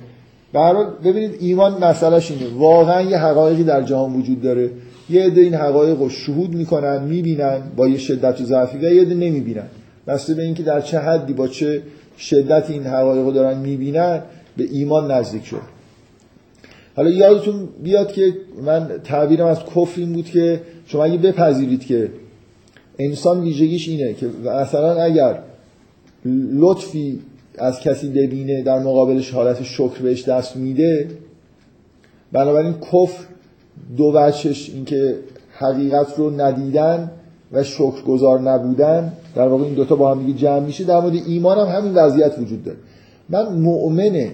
برای 0.52 0.86
ببینید 1.04 1.36
ایمان 1.40 1.84
مسئلهش 1.84 2.30
اینه. 2.30 2.58
واقعا 2.58 3.02
یه 3.02 3.18
حقایقی 3.18 3.64
در 3.64 3.82
جهان 3.82 4.12
وجود 4.12 4.42
داره. 4.42 4.70
یه 5.10 5.26
عده 5.26 5.40
این 5.40 5.54
حقایق 5.54 5.98
رو 5.98 6.08
شهود 6.08 6.54
می‌کنن 6.54 7.04
می‌بینن 7.04 7.62
با 7.76 7.88
یه 7.88 7.98
شدت 7.98 8.40
و 8.40 8.44
ضعفی 8.44 8.78
و 8.78 8.82
یه 8.82 9.02
عده 9.02 9.14
نمی‌بینن. 9.14 9.66
بسته 10.06 10.34
به 10.34 10.42
اینکه 10.42 10.62
در 10.62 10.80
چه 10.80 10.98
حدی 10.98 11.32
با 11.32 11.48
چه 11.48 11.82
شدت 12.18 12.70
این 12.70 12.82
حقایق 12.82 13.24
رو 13.24 13.32
دارن 13.32 13.58
می‌بینن 13.58 14.22
به 14.56 14.64
ایمان 14.70 15.10
نزدیک 15.10 15.44
شد. 15.44 15.60
حالا 16.96 17.10
یادتون 17.10 17.68
بیاد 17.82 18.12
که 18.12 18.32
من 18.64 18.88
تعبیرم 19.04 19.46
از 19.46 19.58
کفر 19.64 20.00
این 20.00 20.12
بود 20.12 20.24
که 20.24 20.60
شما 20.86 21.04
اگه 21.04 21.18
بپذیرید 21.18 21.86
که 21.86 22.10
انسان 22.98 23.40
ویژگیش 23.40 23.88
اینه 23.88 24.14
که 24.14 24.26
مثلا 24.44 25.02
اگر 25.02 25.38
لطفی 26.52 27.20
از 27.58 27.80
کسی 27.80 28.08
ببینه 28.08 28.62
در 28.62 28.78
مقابلش 28.78 29.30
حالت 29.30 29.62
شکر 29.62 29.98
بهش 30.02 30.28
دست 30.28 30.56
میده. 30.56 31.08
بنابراین 32.32 32.74
کفر 32.80 33.24
دو 33.96 34.12
بچش 34.12 34.70
اینکه 34.70 35.18
حقیقت 35.58 36.18
رو 36.18 36.40
ندیدن 36.40 37.10
و 37.52 37.64
شکرگزار 37.64 38.40
نبودن. 38.40 39.12
در 39.34 39.48
واقع 39.48 39.64
این 39.64 39.74
دوتا 39.74 39.96
با 39.96 40.10
هم 40.10 40.26
دیگه 40.26 40.38
جمع 40.38 40.60
میشه. 40.60 40.84
در 40.84 41.00
مورد 41.00 41.14
ایمان 41.14 41.58
هم 41.58 41.76
همین 41.76 41.94
وضعیت 41.94 42.38
وجود 42.38 42.64
داره. 42.64 42.78
من 43.28 43.52
مؤمن 43.52 44.30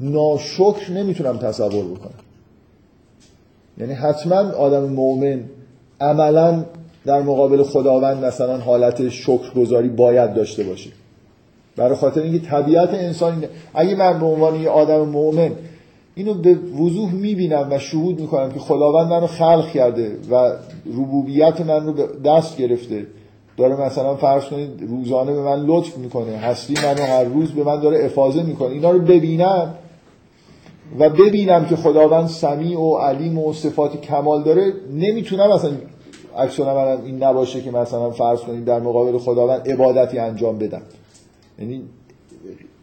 ناشکر 0.00 0.92
نمی‌تونم 0.92 1.36
تصور 1.38 1.84
بکنم. 1.84 2.14
یعنی 3.78 3.92
حتما 3.92 4.36
آدم 4.36 4.84
مؤمن 4.84 5.40
عملا 6.00 6.64
در 7.06 7.22
مقابل 7.22 7.62
خداوند 7.62 8.24
مثلا 8.24 8.58
حالت 8.58 9.08
شکرگزاری 9.08 9.88
باید 9.88 10.34
داشته 10.34 10.64
باشه. 10.64 10.90
برای 11.76 11.94
خاطر 11.96 12.20
اینکه 12.22 12.46
طبیعت 12.46 12.94
انسان 12.94 13.44
اگه 13.74 13.94
من 13.94 14.20
به 14.20 14.26
عنوان 14.26 14.60
یه 14.60 14.68
آدم 14.68 15.08
مؤمن 15.08 15.50
اینو 16.14 16.34
به 16.34 16.54
وضوح 16.54 17.12
می‌بینم 17.12 17.68
و 17.70 17.78
شهود 17.78 18.20
می‌کنم 18.20 18.52
که 18.52 18.58
خداوند 18.58 19.10
منو 19.10 19.26
خلق 19.26 19.68
کرده 19.68 20.16
و 20.30 20.52
ربوبیت 20.86 21.60
من 21.60 21.86
رو 21.86 21.92
دست 22.24 22.56
گرفته. 22.56 23.06
داره 23.56 23.80
مثلا 23.80 24.14
فرض 24.16 24.44
کنید 24.44 24.70
روزانه 24.88 25.32
به 25.32 25.42
من 25.42 25.66
لطف 25.66 25.98
می‌کنه 25.98 26.36
هستی 26.36 26.74
منو 26.84 27.02
هر 27.02 27.24
روز 27.24 27.50
به 27.50 27.64
من 27.64 27.80
داره 27.80 28.04
افاظه 28.04 28.42
می‌کنه. 28.42 28.68
اینا 28.68 28.90
رو 28.90 28.98
ببینم 28.98 29.74
و 30.98 31.10
ببینم 31.10 31.64
که 31.64 31.76
خداوند 31.76 32.28
سمیع 32.28 32.80
و 32.80 32.96
علیم 32.96 33.38
و 33.38 33.52
صفات 33.52 34.00
کمال 34.00 34.42
داره 34.42 34.72
نمی‌تونم 34.92 35.52
مثلا 35.52 35.70
من 36.58 37.04
این 37.04 37.22
نباشه 37.22 37.60
که 37.60 37.70
مثلا 37.70 38.10
فرض 38.10 38.40
کنید 38.40 38.64
در 38.64 38.80
مقابل 38.80 39.18
خداوند 39.18 39.70
عبادتی 39.70 40.18
انجام 40.18 40.58
بدم. 40.58 40.82
یعنی 41.60 41.82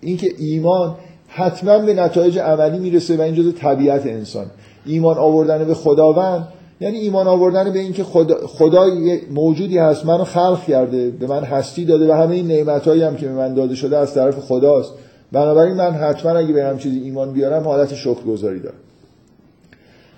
اینکه 0.01 0.27
ایمان 0.37 0.95
حتما 1.27 1.79
به 1.79 1.93
نتایج 1.93 2.39
عملی 2.39 2.79
می‌رسه 2.79 3.17
و 3.17 3.21
این 3.21 3.35
جزء 3.35 3.51
طبیعت 3.51 4.05
انسان. 4.05 4.45
ایمان 4.85 5.17
آوردن 5.17 5.65
به 5.65 5.73
خداوند 5.73 6.47
یعنی 6.79 6.97
ایمان 6.97 7.27
آوردن 7.27 7.73
به 7.73 7.79
اینکه 7.79 8.03
خدا, 8.03 8.47
خدا 8.47 8.87
موجودی 9.31 9.77
هست 9.77 10.05
منو 10.05 10.23
خلق 10.23 10.63
کرده 10.63 11.09
به 11.09 11.27
من 11.27 11.43
هستی 11.43 11.85
داده 11.85 12.13
و 12.13 12.17
همه 12.17 12.35
این 12.35 12.47
نعمتایی 12.47 13.01
هم 13.03 13.15
که 13.15 13.27
به 13.27 13.33
من 13.33 13.53
داده 13.53 13.75
شده 13.75 13.97
از 13.97 14.13
طرف 14.13 14.39
خداست. 14.39 14.93
بنابراین 15.31 15.75
من 15.75 15.91
حتما 15.91 16.31
اگه 16.31 16.53
به 16.53 16.63
هم 16.63 16.77
چیزی 16.77 16.99
ایمان 16.99 17.33
بیارم 17.33 17.63
حالت 17.63 17.95
شکرگزاری 17.95 18.59
دارم. 18.59 18.75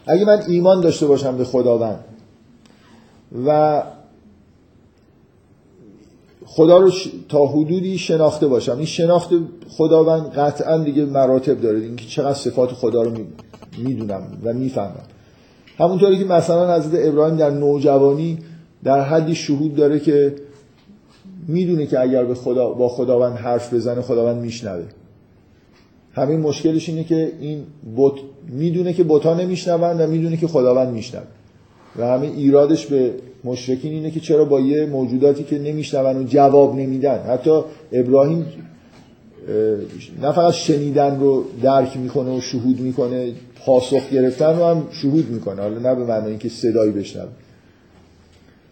اگه 0.08 0.26
من 0.26 0.42
ایمان 0.48 0.82
داشته 0.82 1.08
باشم 1.08 1.38
به 1.38 1.44
خداوند 1.44 2.00
و 3.46 3.84
خدا 6.52 6.78
رو 6.78 6.92
تا 7.30 7.46
حدودی 7.46 7.98
شناخته 7.98 8.48
باشم. 8.48 8.78
این 8.78 8.86
شناخت 8.86 9.30
خداوند 9.70 10.32
قطعا 10.32 10.78
دیگه 10.78 11.06
مراتب 11.06 11.62
داره. 11.62 11.80
اینکه 11.80 12.06
چقدر 12.06 12.34
صفات 12.34 12.70
خدا 12.70 13.02
رو 13.02 13.12
می‌دونم 13.78 14.22
و 14.44 14.54
می‌فهمم. 14.54 15.04
همونطوری 15.78 16.18
که 16.18 16.26
مثلا 16.26 16.76
حضرت 16.76 17.08
ابراهیم 17.08 17.38
در 17.38 17.50
نوجوانی 17.50 18.38
در 18.84 19.02
حدی 19.02 19.36
شهود 19.36 19.76
داره 19.76 20.00
که 20.00 20.36
می‌دونه 21.48 21.86
که 21.86 22.00
اگر 22.00 22.26
به 22.26 22.36
خدا 22.36 22.70
با 22.70 22.90
خداوند 22.90 23.38
حرف 23.38 23.74
بزنه 23.74 24.02
خداوند 24.02 24.42
میشنوه. 24.42 24.86
همین 26.14 26.40
مشکلش 26.40 26.90
اینه 26.90 27.04
که 27.04 27.32
این 27.40 27.64
بت 27.98 28.14
می‌دونه 28.48 28.94
که 28.94 29.04
بتا 29.04 29.34
نمیشنوند 29.34 30.02
و 30.02 30.08
می‌دونه 30.08 30.38
که 30.38 30.48
خداوند 30.48 30.94
میشنوه. 30.94 31.26
و 31.98 32.08
همه 32.08 32.28
ایرادش 32.28 32.86
به 32.86 33.14
مشرکین 33.44 33.92
اینه 33.92 34.12
که 34.12 34.20
چرا 34.20 34.46
با 34.46 34.60
یه 34.60 34.86
موجوداتی 34.86 35.44
که 35.44 35.60
نمیشنون 35.60 36.18
و 36.18 36.24
جواب 36.24 36.76
نمیدن. 36.76 37.20
حتی 37.20 37.62
ابراهیم 37.92 38.46
نه 40.22 40.32
فقط 40.32 40.54
شنیدن 40.54 41.20
رو 41.20 41.44
درک 41.64 41.98
می‌کنه 41.98 42.38
و 42.38 42.42
شهود 42.42 42.80
می‌کنه 42.80 43.32
پاسخ 43.66 44.10
گرفتن 44.10 44.58
رو 44.58 44.66
هم 44.66 44.88
شهود 44.92 45.30
می‌کنه. 45.30 45.62
حالا 45.62 45.80
نه 45.80 45.96
به 45.96 46.06
معنی 46.06 46.28
اینکه 46.28 46.50
صدایی 46.50 46.92
بشنوه. 46.92 47.30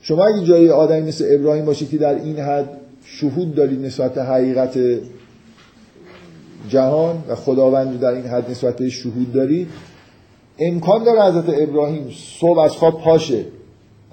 شما 0.01 0.25
اگه 0.25 0.45
جای 0.45 0.69
آدمی 0.69 1.07
مثل 1.07 1.25
ابراهیم 1.31 1.65
باشید 1.65 1.89
که 1.89 1.97
در 1.97 2.15
این 2.15 2.39
حد 2.39 2.69
شهود 3.05 3.55
دارید 3.55 3.85
نسبت 3.85 4.17
حقیقت 4.17 4.79
جهان 6.69 7.23
و 7.29 7.35
خداوند 7.35 7.99
در 7.99 8.11
این 8.11 8.25
حد 8.25 8.51
نسبت 8.51 8.89
شهود 8.89 9.33
دارید 9.33 9.67
امکان 10.59 11.03
داره 11.03 11.23
حضرت 11.23 11.61
ابراهیم 11.61 12.07
صبح 12.39 12.59
از 12.59 12.71
خواب 12.71 13.01
پاشه. 13.01 13.45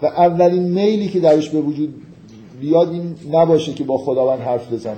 و 0.04 0.06
اولین 0.06 0.62
میلی 0.62 1.08
که 1.08 1.20
درش 1.20 1.48
به 1.48 1.60
وجود 1.60 1.94
بیاد 2.60 2.88
این 2.88 3.14
نباشه 3.32 3.72
که 3.72 3.84
با 3.84 3.98
خداوند 3.98 4.40
حرف 4.40 4.72
بزنه. 4.72 4.96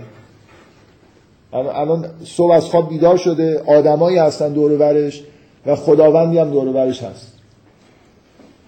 الان 1.52 2.06
صبح 2.24 2.52
از 2.52 2.64
خواب 2.64 2.88
بیدار 2.88 3.16
شده 3.16 3.62
آدمایی 3.66 4.18
هستن 4.18 4.52
دور 4.52 4.76
برش 4.76 5.22
و 5.66 5.76
خداوندی 5.76 6.38
هم 6.38 6.50
دور 6.50 6.72
برش 6.72 7.02
هست. 7.02 7.32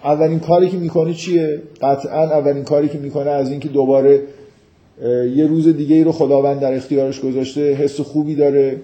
اولین 0.03 0.39
کاری 0.39 0.69
که 0.69 0.77
می‌کنه 0.77 1.13
چیه؟ 1.13 1.61
قطعا 1.81 2.23
اولین 2.23 2.63
کاری 2.63 2.89
که 2.89 2.97
می‌کنه 2.97 3.29
از 3.29 3.51
اینکه 3.51 3.69
دوباره 3.69 4.21
یه 5.35 5.47
روز 5.47 5.67
دیگه 5.67 5.95
ای 5.95 6.03
رو 6.03 6.11
خداوند 6.11 6.59
در 6.59 6.73
اختیارش 6.73 7.19
گذاشته 7.19 7.73
حس 7.73 8.01
خوبی 8.01 8.35
داره. 8.35 8.77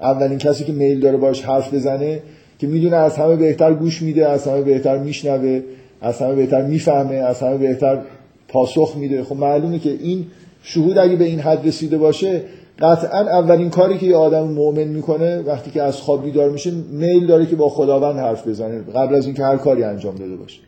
اولین 0.00 0.38
کسی 0.38 0.64
که 0.64 0.72
میل 0.72 1.00
داره 1.00 1.16
باش 1.16 1.42
حرف 1.42 1.74
بزنه 1.74 2.22
که 2.58 2.66
می‌دونه 2.66 2.96
از 2.96 3.16
همه 3.16 3.36
بهتر 3.36 3.74
گوش 3.74 4.02
میده 4.02 4.28
از 4.28 4.48
همه 4.48 4.62
بهتر 4.62 4.98
میشنوه. 4.98 5.62
از 6.02 6.18
همه 6.18 6.34
بهتر 6.34 6.62
می‌فهمه 6.62 7.14
از 7.14 7.40
همه 7.40 7.58
بهتر 7.58 8.00
پاسخ 8.48 8.96
میده. 8.96 9.24
خب 9.24 9.36
معلومه 9.36 9.78
که 9.78 9.90
این 9.90 10.26
شهود 10.62 10.98
اگه 10.98 11.16
به 11.16 11.24
این 11.24 11.40
حد 11.40 11.66
رسیده 11.66 11.98
باشه 11.98 12.42
قطعا 12.78 13.20
اولین 13.20 13.70
کاری 13.70 13.98
که 13.98 14.06
یه 14.06 14.16
آدم 14.16 14.48
مؤمن 14.48 14.84
می‌کنه 14.84 15.38
وقتی 15.38 15.70
که 15.70 15.82
از 15.82 15.96
خواب 15.96 16.24
بیدار 16.24 16.50
میشه 16.50 16.70
میل 16.90 17.26
داره 17.26 17.46
که 17.46 17.56
با 17.56 17.68
خداوند 17.68 18.18
حرف 18.18 18.48
بزنه 18.48 18.80
قبل 18.94 19.14
از 19.14 19.26
اینکه 19.26 19.42
هر 19.42 19.56
کاری 19.56 19.82
انجام 19.82 20.14
داده 20.14 20.36
باشه. 20.36 20.60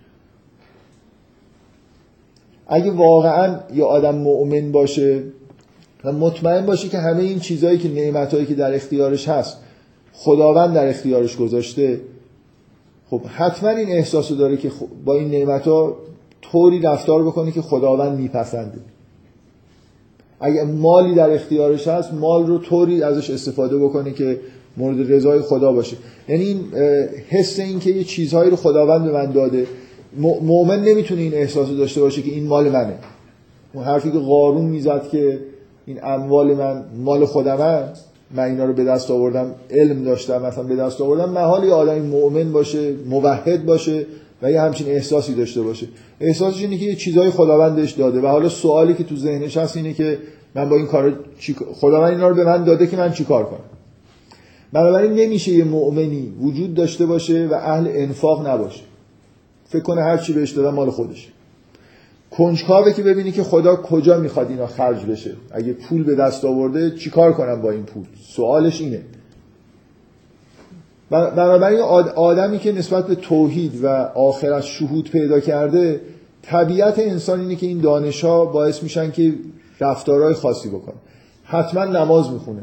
اگه 2.66 2.90
واقعا 2.90 3.60
یه 3.74 3.84
آدم 3.84 4.14
مؤمن 4.14 4.72
باشه 4.72 5.22
و 6.04 6.12
مطمئن 6.12 6.66
باشه 6.66 6.88
که 6.88 6.98
همه 6.98 7.22
این 7.22 7.38
چیزهایی 7.40 7.78
که 7.78 7.88
نعمتهایی 7.88 8.46
که 8.46 8.54
در 8.54 8.74
اختیارش 8.74 9.28
هست 9.28 9.56
خداوند 10.12 10.74
در 10.74 10.88
اختیارش 10.88 11.36
گذاشته 11.36 12.00
خب 13.10 13.20
حتما 13.26 13.70
این 13.70 13.88
احساس 13.88 14.32
داره 14.32 14.56
که 14.56 14.70
با 15.04 15.14
این 15.14 15.30
نعمت 15.30 15.68
ها 15.68 15.96
طوری 16.42 16.80
رفتار 16.80 17.24
بکنه 17.24 17.52
که 17.52 17.62
خداوند 17.62 18.18
میپسنده. 18.18 18.78
اگه 20.40 20.64
مالی 20.64 21.14
در 21.14 21.30
اختیارش 21.30 21.88
هست 21.88 22.14
مال 22.14 22.46
رو 22.46 22.58
طوری 22.58 23.02
ازش 23.02 23.30
استفاده 23.30 23.78
بکنه 23.78 24.12
که 24.12 24.40
مورد 24.76 25.12
رضای 25.12 25.40
خدا 25.40 25.72
باشه. 25.72 25.96
یعنی 26.28 26.44
این 26.44 26.60
حس 27.28 27.58
این 27.58 27.78
که 27.78 27.90
یه 27.90 28.04
چیزهایی 28.04 28.50
رو 28.50 28.56
خداوند 28.56 29.04
به 29.04 29.12
من 29.12 29.30
داده 29.30 29.66
مؤمن 30.42 30.84
نمی‌تونه 30.84 31.20
این 31.20 31.34
احساس 31.34 31.68
رو 31.68 31.76
داشته 31.76 32.00
باشه 32.00 32.22
که 32.22 32.30
این 32.30 32.46
مال 32.46 32.68
منه. 32.68 32.94
اون 33.72 33.84
حرفی 33.84 34.10
که 34.10 34.18
قارون 34.18 34.64
می‌زد 34.64 35.08
که 35.08 35.40
این 35.86 36.04
اموال 36.04 36.54
من 36.54 36.84
مال 37.04 37.24
خودمه 37.24 37.88
من 38.30 38.42
اینا 38.42 38.64
رو 38.64 38.72
به 38.72 38.84
دست 38.84 39.10
آوردم 39.10 39.54
علم 39.70 40.04
داشتم 40.04 40.42
مثلا 40.42 40.64
به 40.64 40.76
دست 40.76 41.00
آوردم 41.00 41.30
محال 41.30 41.64
یه 41.64 41.72
آدمی 41.72 42.00
مؤمن 42.00 42.52
باشه 42.52 42.94
موحد 43.06 43.66
باشه 43.66 44.06
و 44.42 44.50
یه 44.50 44.60
همچین 44.60 44.88
احساسی 44.88 45.34
داشته 45.34 45.62
باشه. 45.62 45.86
احساسش 46.20 46.60
اینه 46.60 46.78
که 46.78 46.84
یه 46.84 46.94
چیزای 46.94 47.30
خداوندش 47.30 47.92
داده 47.92 48.20
و 48.20 48.26
حالا 48.26 48.48
سوالی 48.48 48.94
که 48.94 49.04
تو 49.04 49.16
ذهنش 49.16 49.56
هست 49.56 49.76
اینه 49.76 49.92
که 49.92 50.18
من 50.54 50.68
با 50.68 50.76
این 50.76 50.86
کارو 50.86 51.12
چی... 51.38 51.56
خداوند 51.74 52.12
اینا 52.12 52.28
رو 52.28 52.34
به 52.34 52.44
من 52.44 52.64
داده 52.64 52.86
که 52.86 52.96
من 52.96 53.12
چیکار 53.12 53.44
کنم؟ 53.44 53.64
بنابراین 54.72 55.12
نمیشه 55.12 55.52
یه 55.52 55.64
مؤمنی 55.64 56.34
وجود 56.40 56.74
داشته 56.74 57.06
باشه 57.06 57.46
و 57.46 57.54
اهل 57.54 57.88
انفاق 57.90 58.48
نباشه. 58.48 58.82
فکر 59.68 59.82
کنه 59.82 60.02
هر 60.02 60.16
چی 60.16 60.32
بهش 60.32 60.50
دادن 60.50 60.70
مال 60.70 60.90
خودش 60.90 61.32
کنجکاوه 62.36 62.92
که 62.92 63.02
ببینی 63.02 63.32
که 63.32 63.42
خدا 63.42 63.76
کجا 63.76 64.18
می‌خواد 64.18 64.50
اینا 64.50 64.66
خرج 64.66 65.04
بشه. 65.06 65.30
اگه 65.50 65.72
پول 65.72 66.04
به 66.04 66.14
دست 66.14 66.44
آورده 66.44 66.90
چیکار 66.90 67.32
کنم 67.32 67.62
با 67.62 67.70
این 67.70 67.82
پول؟ 67.82 68.04
سوالش 68.28 68.80
اینه. 68.80 69.00
بنابراین 71.10 71.80
آدمی 72.16 72.58
که 72.58 72.72
نسبت 72.72 73.06
به 73.06 73.14
توحید 73.14 73.84
و 73.84 73.86
آخرت 74.14 74.62
شهود 74.62 75.10
پیدا 75.10 75.40
کرده 75.40 76.00
طبیعت 76.42 76.98
انسان 76.98 77.40
اینه 77.40 77.56
که 77.56 77.66
این 77.66 77.80
دانش 77.80 78.24
ها 78.24 78.44
باعث 78.44 78.82
میشن 78.82 79.10
که 79.10 79.34
رفتارهای 79.80 80.34
خاصی 80.34 80.68
بکنه. 80.68 80.94
حتما 81.44 81.84
نماز 81.84 82.30
می‌خونه. 82.30 82.62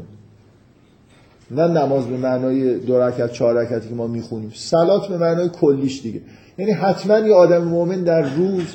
نه 1.50 1.68
نماز 1.68 2.06
به 2.06 2.16
معنای 2.16 2.78
دو 2.78 3.00
رکعت 3.00 3.32
چهار 3.32 3.54
رکعتی 3.54 3.88
که 3.88 3.94
ما 3.94 4.06
می‌خونیم. 4.06 4.52
سلات 4.54 5.08
به 5.08 5.18
معنای 5.18 5.48
کلیش 5.48 6.02
دیگه. 6.02 6.20
یعنی 6.58 6.72
حتما 6.72 7.18
یه 7.18 7.34
آدم 7.34 7.64
مؤمن 7.64 8.02
در 8.02 8.22
روز 8.22 8.74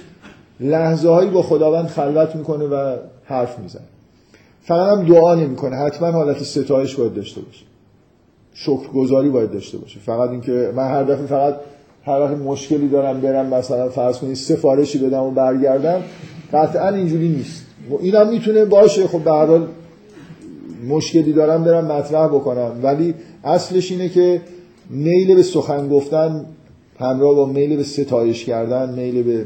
لحظه 0.60 1.10
هایی 1.10 1.30
با 1.30 1.42
خداوند 1.42 1.88
خلوت 1.88 2.36
می‌کنه 2.36 2.66
و 2.66 2.96
حرف 3.26 3.60
می‌زنه. 3.60 3.84
فقط 4.62 4.98
هم 4.98 5.06
دعا 5.06 5.36
نمی‌کنه. 5.36 5.76
حتما 5.76 6.12
حالت 6.12 6.44
ستایش 6.44 6.96
باید 6.96 7.14
داشته 7.14 7.42
باشه. 7.42 7.66
شکرگزاری 8.54 9.30
باید 9.30 9.52
داشته 9.52 9.78
باشه. 9.78 10.00
فقط 10.00 10.30
اینکه 10.30 10.72
من 10.76 10.88
هر 10.88 11.04
دفعه 11.04 11.26
فقط 11.26 11.56
هر 12.06 12.20
وقت 12.20 12.38
مشکلی 12.38 12.88
دارم 12.88 13.22
برم 13.22 13.54
مثلا 13.54 13.90
فرض 13.90 14.18
کنید 14.18 14.36
سفارشی 14.36 14.98
بدم 15.00 15.24
و 15.24 15.32
برگردم 15.32 16.02
قطعا 16.54 16.90
اینجوری 16.90 17.30
نیست. 17.30 17.66
اینم 18.00 18.30
می‌تونه 18.30 18.66
باشه. 18.66 19.08
خب 19.08 19.20
به 19.20 19.32
هر 19.32 19.60
مشکلی 20.88 21.34
دارم 21.34 21.64
برم 21.64 21.86
مطرح 21.86 22.28
بکنم. 22.28 22.72
ولی 22.84 23.14
اصلش 23.44 23.92
اینه 23.92 24.10
که 24.10 24.42
میل 24.90 25.36
به 25.36 25.44
سخن 25.44 25.90
گفتن 25.90 26.46
همراه 27.00 27.36
با 27.36 27.46
میل 27.46 27.76
به 27.76 27.84
ستایش 27.84 28.46
کردن 28.46 28.94
میل 28.94 29.24
به 29.24 29.46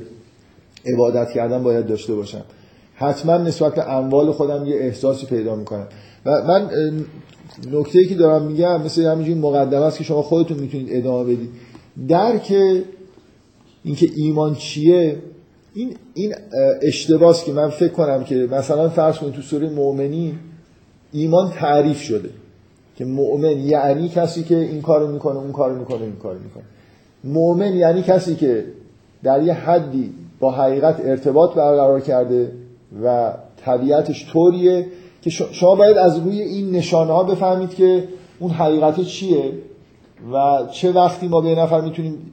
عبادت 0.85 1.31
کردن 1.31 1.63
باید 1.63 1.87
داشته 1.87 2.13
باشم 2.13 2.41
حتما 2.95 3.37
نسبت 3.37 3.75
به 3.75 3.89
اموال 3.89 4.31
خودم 4.31 4.65
یه 4.65 4.75
احساسی 4.75 5.25
پیدا 5.25 5.55
می‌کنم. 5.55 5.87
و 6.25 6.31
من 6.47 6.69
نکته 7.71 8.05
که 8.05 8.15
دارم 8.15 8.45
میگم 8.45 8.81
مثل 8.81 9.05
همینجوری 9.05 9.39
مقدمه 9.39 9.85
است 9.85 9.97
که 9.97 10.03
شما 10.03 10.21
خودتون 10.21 10.59
می‌تونید 10.59 10.87
ادامه 10.91 11.23
بدید. 11.23 11.49
درک 12.07 12.53
اینکه 13.83 14.09
ایمان 14.15 14.55
چیه 14.55 15.17
این 15.73 15.95
این 16.13 16.35
اشتباس 16.81 17.43
که 17.43 17.53
من 17.53 17.69
فکر 17.69 17.91
کنم 17.91 18.23
که 18.23 18.35
مثلا 18.35 18.89
فرض 18.89 19.17
کنید 19.17 19.33
تو 19.33 19.41
سوره 19.41 19.69
مؤمنین 19.69 20.39
ایمان 21.11 21.51
تعریف 21.51 22.01
شده 22.01 22.29
که 22.95 23.05
مؤمن 23.05 23.59
یعنی 23.59 24.09
کسی 24.09 24.43
که 24.43 24.55
این 24.55 24.81
کارو 24.81 25.07
می‌کنه 25.07 25.37
اون 25.37 25.51
کارو 25.51 25.75
می‌کنه 25.75 26.01
این 26.01 26.15
کارو 26.15 26.39
می‌کنه. 26.39 26.63
مؤمن 27.23 27.75
یعنی 27.75 28.01
کسی 28.01 28.35
که 28.35 28.65
در 29.23 29.43
یه 29.43 29.53
حدی 29.53 30.13
با 30.41 30.51
حقیقت 30.51 30.99
ارتباط 30.99 31.53
برقرار 31.53 31.99
کرده 31.99 32.51
و 33.03 33.33
طبیعتش 33.65 34.31
طوریه 34.33 34.87
که 35.21 35.29
شما 35.29 35.75
باید 35.75 35.97
از 35.97 36.17
روی 36.17 36.41
این 36.41 36.71
نشانه 36.71 37.11
ها 37.13 37.23
بفهمید 37.23 37.75
که 37.75 38.07
اون 38.39 38.51
حقیقت 38.51 39.01
چیه 39.01 39.53
و 40.33 40.65
چه 40.71 40.91
وقتی 40.91 41.27
ما 41.27 41.41
به 41.41 41.55
نفر 41.55 41.81
می‌تونیم 41.81 42.31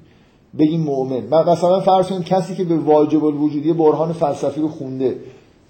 بگیم 0.59 0.81
مؤمن. 0.81 1.49
مثلا 1.49 1.81
فرض 1.81 2.07
کنید 2.07 2.25
کسی 2.25 2.55
که 2.55 2.65
به 2.65 2.77
واجب 2.77 3.25
الوجودی 3.25 3.73
برهان 3.73 4.13
فلسفی 4.13 4.61
رو 4.61 4.69
خونده 4.69 5.17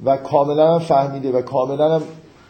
و 0.05 0.17
کاملا 0.17 0.75
هم 0.75 0.79
فهمیده 0.79 1.33
و 1.33 1.43
کاملا 1.43 1.95
هم 1.95 2.03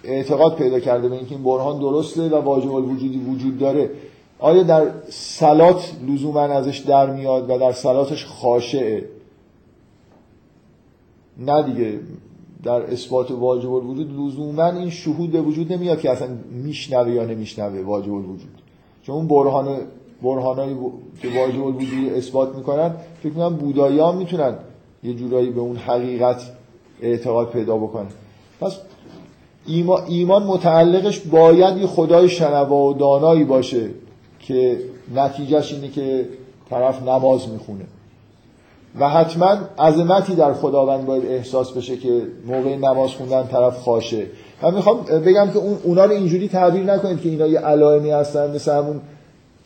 اعتقاد 0.05 0.55
پیدا 0.55 0.81
کرده 0.81 1.09
به 1.09 1.17
اینکه 1.17 1.35
این 1.35 1.45
برهان 1.45 1.81
درسته 1.81 2.29
و 2.29 2.35
واجب 2.35 2.75
الوجودی 2.75 3.19
وجود 3.19 3.59
داره 3.59 3.91
آیا 4.39 4.63
در 4.63 4.87
سلات 5.09 5.93
لزوما 6.09 6.41
ازش 6.41 6.79
در 6.79 7.11
میاد 7.11 7.51
و 7.51 7.59
در 7.59 7.73
سلاتش 7.73 8.27
خاشعه؟ 8.27 9.05
نه 11.39 11.63
دیگه 11.63 12.01
در 12.63 12.83
اثبات 12.83 13.31
واجب 13.31 13.73
الوجود 13.73 14.21
لزوما 14.21 14.67
این 14.67 14.91
شهود 14.91 15.31
به 15.31 15.41
وجود 15.41 15.73
نمیاد 15.73 16.01
که 16.01 16.11
اصلا 16.11 16.29
میشنوه 16.65 17.11
یا 17.11 17.25
نمیشنوه 17.25 17.81
واجب 17.81 18.15
الوجود. 18.15 18.51
چون 19.03 19.15
اون 19.15 19.29
برهان 19.29 19.79
برهانایی 20.23 20.77
که 21.23 21.29
واجب 21.29 21.65
الوجود 21.65 22.13
اثبات 22.17 22.57
می‌کنن 22.57 22.95
فکر 23.21 23.29
می‌کنم 23.29 23.57
بودایی 23.57 24.17
می‌تونن 24.17 24.55
یه 25.03 25.15
جورایی 25.15 25.51
به 25.51 25.61
اون 25.61 25.77
حقیقت 25.77 26.43
اعتقاد 27.03 27.51
پیدا 27.51 27.77
بکنن. 27.77 28.07
پس 28.61 28.77
ایمان 30.09 30.43
متعلقش 30.43 31.19
باید 31.19 31.77
یه 31.77 31.87
خدای 31.87 32.29
شنوا 32.29 32.85
و 32.85 32.95
دانایی 32.95 33.45
باشه 33.45 33.91
که 34.41 34.81
نتیجهش 35.15 35.73
اینه 35.73 35.89
که 35.89 36.29
طرف 36.71 37.03
نماز 37.03 37.49
می‌خونه. 37.49 37.85
و 39.01 39.09
حتما 39.09 39.59
عظمتی 39.79 40.35
در 40.35 40.53
خداوند 40.53 41.07
باید 41.07 41.27
احساس 41.27 41.73
بشه 41.73 41.97
که 41.97 42.23
موقع 42.47 42.77
نماز 42.77 43.11
خوندن 43.11 43.47
طرف 43.47 43.79
خاشه. 43.79 44.27
من 44.63 44.75
می‌خوام 44.75 45.05
بگم 45.05 45.51
که 45.53 45.59
اون 45.59 45.79
اونا 45.83 46.05
رو 46.05 46.11
اینجوری 46.11 46.49
تعبیر 46.49 46.83
نکنید 46.83 47.21
که 47.21 47.29
اینا 47.29 47.47
یه 47.47 47.59
علائمی 47.59 48.11
هستن 48.11 48.55
مثل 48.55 48.73
همون 48.73 49.01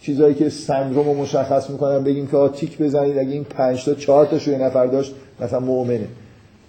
چیزایی 0.03 0.35
که 0.35 0.49
سندروم 0.49 1.07
رو 1.07 1.15
مشخص 1.15 1.71
می‌کنن 1.71 2.05
بگیم 2.05 2.27
که 2.27 2.49
تیک 2.55 2.79
بزنید 2.79 3.19
اگه 3.19 3.31
این 3.31 3.45
5 3.45 3.85
تا 3.85 3.95
4 3.95 4.27
تا 4.27 4.51
یه 4.51 4.59
نفر 4.59 4.87
داشت 4.87 5.15
مثلا 5.41 5.61
مؤمنه. 5.61 6.09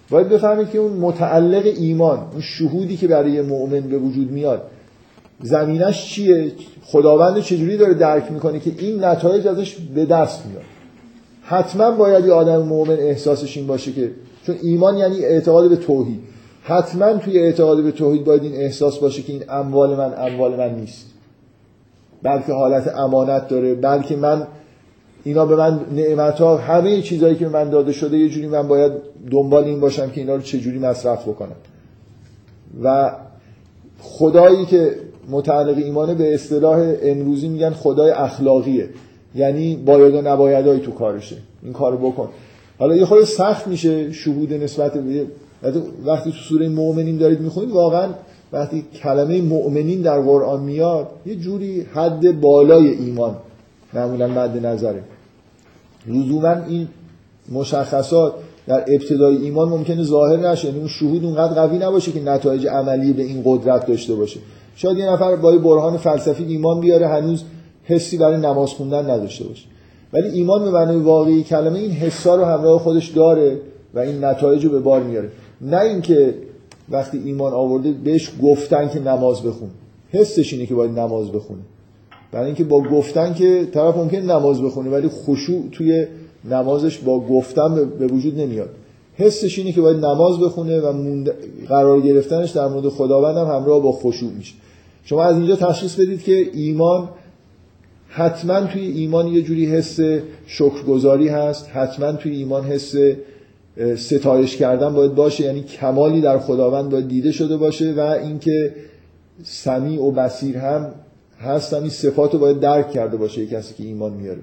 باید 0.10 0.30
بفهمید 0.30 0.70
که 0.70 0.78
اون 0.80 0.94
متعلق 0.94 1.66
ایمان 1.66 2.20
اون 2.32 2.42
شهودی 2.42 2.98
که 2.98 3.08
برای 3.08 3.42
مؤمن 3.42 3.82
به 3.82 3.98
وجود 3.98 4.32
میاد 4.32 4.62
زمینش 5.42 6.06
چیه؟ 6.06 6.52
خداوند 6.86 7.40
چجوری 7.40 7.78
داره 7.78 7.94
درک 7.94 8.32
می‌کنه 8.32 8.60
که 8.60 8.72
این 8.78 9.04
نتایج 9.04 9.48
ازش 9.48 9.76
به 9.96 10.06
دست 10.06 10.46
میاد؟ 10.46 10.64
حتما 11.44 11.92
باید 11.92 12.26
یه 12.26 12.34
آدم 12.34 12.62
مؤمن 12.62 13.00
احساسش 13.00 13.58
این 13.58 13.68
باشه 13.68 13.92
که 13.92 14.12
چون 14.46 14.56
ایمان 14.62 14.98
یعنی 14.98 15.26
اعتقاد 15.26 15.70
به 15.70 15.76
توحید. 15.76 16.20
حتما 16.64 17.14
توی 17.14 17.40
اعتقاد 17.40 17.84
به 17.84 17.92
توحید 17.92 18.24
باید 18.24 18.44
این 18.44 18.56
احساس 18.56 19.00
باشه 19.00 19.22
که 19.22 19.34
این 19.34 19.44
اموال 19.50 19.96
من 19.96 20.14
اموال 20.18 20.56
من 20.56 20.76
نیست. 20.76 21.06
بلکه 22.24 22.54
حالت 22.54 22.88
امانت 22.88 23.48
داره. 23.48 23.76
بلکه 23.76 24.16
من 24.16 24.48
اینا 25.24 25.46
به 25.46 25.56
من 25.56 25.80
نعمت 25.96 26.42
ها 26.42 26.58
همه 26.58 27.02
چیزهایی 27.02 27.36
که 27.36 27.46
به 27.46 27.52
من 27.52 27.70
داده 27.70 27.92
شده 27.92 28.18
یه 28.18 28.30
جوری 28.30 28.48
من 28.48 28.68
باید 28.68 28.92
دنبال 29.32 29.64
این 29.64 29.80
باشم 29.80 30.10
که 30.10 30.22
اینا 30.22 30.36
رو 30.36 30.42
چجوری 30.42 30.80
مصرف 30.80 31.28
بکنم. 31.28 31.56
و 32.84 33.16
خدایی 34.00 34.66
که 34.66 34.96
متعلق 35.30 35.78
ایمانه 35.78 36.14
به 36.14 36.34
اصطلاح 36.34 36.94
امروزی 37.02 37.48
میگن 37.48 37.70
خدای 37.70 38.12
اخلاقیه. 38.12 38.90
یعنی 39.36 39.76
باید 39.76 40.16
و 40.16 40.22
نبایدهایی 40.22 40.80
تو 40.80 40.92
کارشه. 40.92 41.36
این 41.64 41.74
کارو 41.74 41.98
بکن. 41.98 42.30
حالا 42.80 42.96
یه 42.96 43.06
خود 43.06 43.24
سخت 43.24 43.68
میشه 43.68 44.12
شهود 44.12 44.54
نسبت 44.54 44.94
به 44.94 45.26
وقتی 46.06 46.32
تو 46.32 46.38
سوره 46.38 46.70
مؤمنین 46.70 47.18
دارید 47.18 47.42
می‌خونید 47.42 47.72
واقعا 47.72 48.10
وقتی 48.54 48.86
کلمه 49.04 49.42
مؤمنین 49.42 50.02
در 50.02 50.22
قرآن 50.22 50.64
میاد 50.64 51.08
یه 51.26 51.36
جوری 51.36 51.82
حد 51.82 52.42
بالای 52.42 52.90
ایمان 52.90 53.36
معمولا 53.94 54.28
مد 54.28 54.66
نظره. 54.66 55.04
لزوما 56.08 56.56
این 56.68 56.88
مشخصات 57.52 58.34
در 58.68 58.86
ابتدای 58.88 59.38
ایمان 59.38 59.70
ممکنه 59.70 60.04
ظاهر 60.04 60.38
نشه. 60.38 60.68
یعنی 60.68 60.80
اون 60.80 60.88
شهود 60.88 61.26
اونقدر 61.26 61.54
قوی 61.54 61.78
نباشه 61.78 62.12
که 62.12 62.22
نتایج 62.22 62.68
عملی 62.68 63.14
به 63.14 63.24
این 63.24 63.42
قدرت 63.46 63.88
داشته 63.88 64.16
باشه. 64.16 64.40
شاید 64.76 64.98
یه 64.98 65.12
نفر 65.12 65.36
با 65.36 65.58
برهان 65.58 65.98
فلسفی 65.98 66.44
ایمان 66.44 66.80
بیاره 66.80 67.08
هنوز 67.08 67.44
حسی 67.84 68.18
برای 68.18 68.38
نماز 68.38 68.70
خوندن 68.70 69.10
نداشته 69.10 69.46
باشه. 69.46 69.66
ولی 70.14 70.30
ایمان 70.30 70.64
به 70.64 70.72
معنای 70.72 70.98
واقعی 70.98 71.44
کلمه 71.44 71.80
این 71.80 71.92
حسا 71.92 72.36
رو 72.36 72.46
همراه 72.46 72.80
خودش 72.80 73.10
داره 73.10 73.58
و 73.94 74.00
این 74.00 74.24
نتایج 74.24 74.66
رو 74.66 74.72
به 74.72 74.80
بار 74.80 75.04
میاره. 75.04 75.30
نه 75.62 75.82
اینکه 75.82 76.34
وقتی 76.90 77.22
ایمان 77.26 77.54
آورده 77.54 77.92
بهش 77.92 78.32
گفتن 78.44 78.90
که 78.90 79.00
نماز 79.00 79.42
بخون. 79.42 79.70
حسش 80.12 80.54
اینه 80.54 80.66
که 80.66 80.76
باید 80.76 81.00
نماز 81.00 81.32
بخونه. 81.32 81.62
برای 82.32 82.46
اینکه 82.46 82.64
با 82.64 82.82
گفتن 82.82 83.34
که 83.34 83.68
طرف 83.74 83.98
ممکن 83.98 84.18
نماز 84.18 84.62
بخونه 84.62 84.90
ولی 84.90 85.08
خشوع 85.08 85.64
توی 85.72 86.06
نمازش 86.50 86.98
با 86.98 87.20
گفتن 87.20 87.90
به 88.00 88.08
وجود 88.08 88.40
نمیاد. 88.40 88.70
حسش 89.16 89.60
اینه 89.60 89.72
که 89.72 89.82
باید 89.82 89.98
نماز 90.06 90.40
بخونه 90.40 90.80
و 90.80 91.24
قرار 91.68 92.02
گرفتنش 92.02 92.52
در 92.52 92.68
مورد 92.68 92.90
خداوند 92.90 93.38
هم 93.38 93.56
همراه 93.56 93.82
با 93.82 93.92
خشوع 93.92 94.32
میشه. 94.32 94.54
شما 95.06 95.24
از 95.24 95.36
اینجا 95.36 95.56
تشخیص 95.56 96.00
بدید 96.00 96.24
که 96.24 96.50
ایمان 96.54 97.10
حتما 98.16 98.62
توی 98.62 98.82
ایمان 98.82 99.28
یه 99.28 99.42
جوری 99.42 99.66
حس 99.66 100.00
شکرگزاری 100.46 101.28
هست 101.28 101.70
حتما 101.70 102.12
توی 102.12 102.36
ایمان 102.36 102.64
حس 102.64 102.96
ستایش 103.96 104.58
کردن 104.58 104.94
باید 104.94 105.16
باشه 105.16 105.44
یعنی 105.44 105.64
کمالی 105.64 106.22
در 106.22 106.40
خداوند 106.40 106.90
باید 106.90 107.08
دیده 107.08 107.32
شده 107.32 107.58
باشه 107.58 107.94
و 107.94 108.00
اینکه 108.00 108.76
سمیع 109.44 110.02
و 110.02 110.12
بصیر 110.12 110.58
هم 110.58 110.92
هست 111.40 111.74
این 111.74 111.90
صفات 111.90 112.34
رو 112.34 112.40
باید 112.40 112.60
درک 112.60 112.92
کرده 112.92 113.18
باشه 113.18 113.48
کسی 113.48 113.74
که 113.74 113.84
ایمان 113.84 114.14
میاره. 114.14 114.42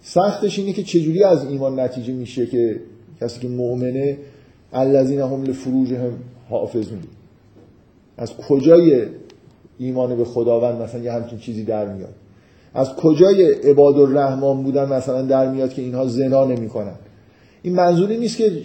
سختش 0.00 0.58
اینه 0.58 0.72
که 0.72 0.82
چجوری 0.82 1.24
از 1.24 1.44
ایمان 1.44 1.80
نتیجه 1.80 2.12
میشه 2.12 2.46
که 2.46 2.80
کسی 3.20 3.40
که 3.40 3.48
مؤمنه 3.48 4.18
الذین 4.72 5.20
هم 5.20 5.42
لفروجهم 5.42 6.12
حافظون. 6.48 6.98
از 8.16 8.36
کجای 8.36 9.06
ایمان 9.80 10.16
به 10.16 10.24
خداوند 10.24 10.82
مثلا 10.82 11.00
یه 11.00 11.12
همچین 11.12 11.38
چیزی 11.38 11.64
در 11.64 11.86
میاد. 11.86 12.14
از 12.74 12.94
کجای 12.96 13.52
عباد 13.52 13.98
الرحمن 13.98 14.62
بودن 14.62 14.92
مثلا 14.92 15.22
در 15.22 15.50
میاد 15.50 15.72
که 15.72 15.82
اینها 15.82 16.06
زنا 16.06 16.44
نمی‌کنن؟ 16.44 16.94
این 17.62 17.74
منظوری 17.74 18.18
نیست 18.18 18.36
که 18.36 18.62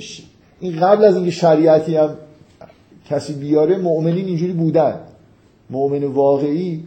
این 0.59 0.79
قبل 0.79 1.05
از 1.05 1.15
اینکه 1.15 1.31
شریعتی 1.31 1.95
هم 1.95 2.15
کسی 3.09 3.33
بیاره 3.33 3.77
مؤمنین 3.77 4.25
اینجوری 4.25 4.53
بودن. 4.53 4.99
مؤمن 5.69 6.03
واقعی 6.03 6.83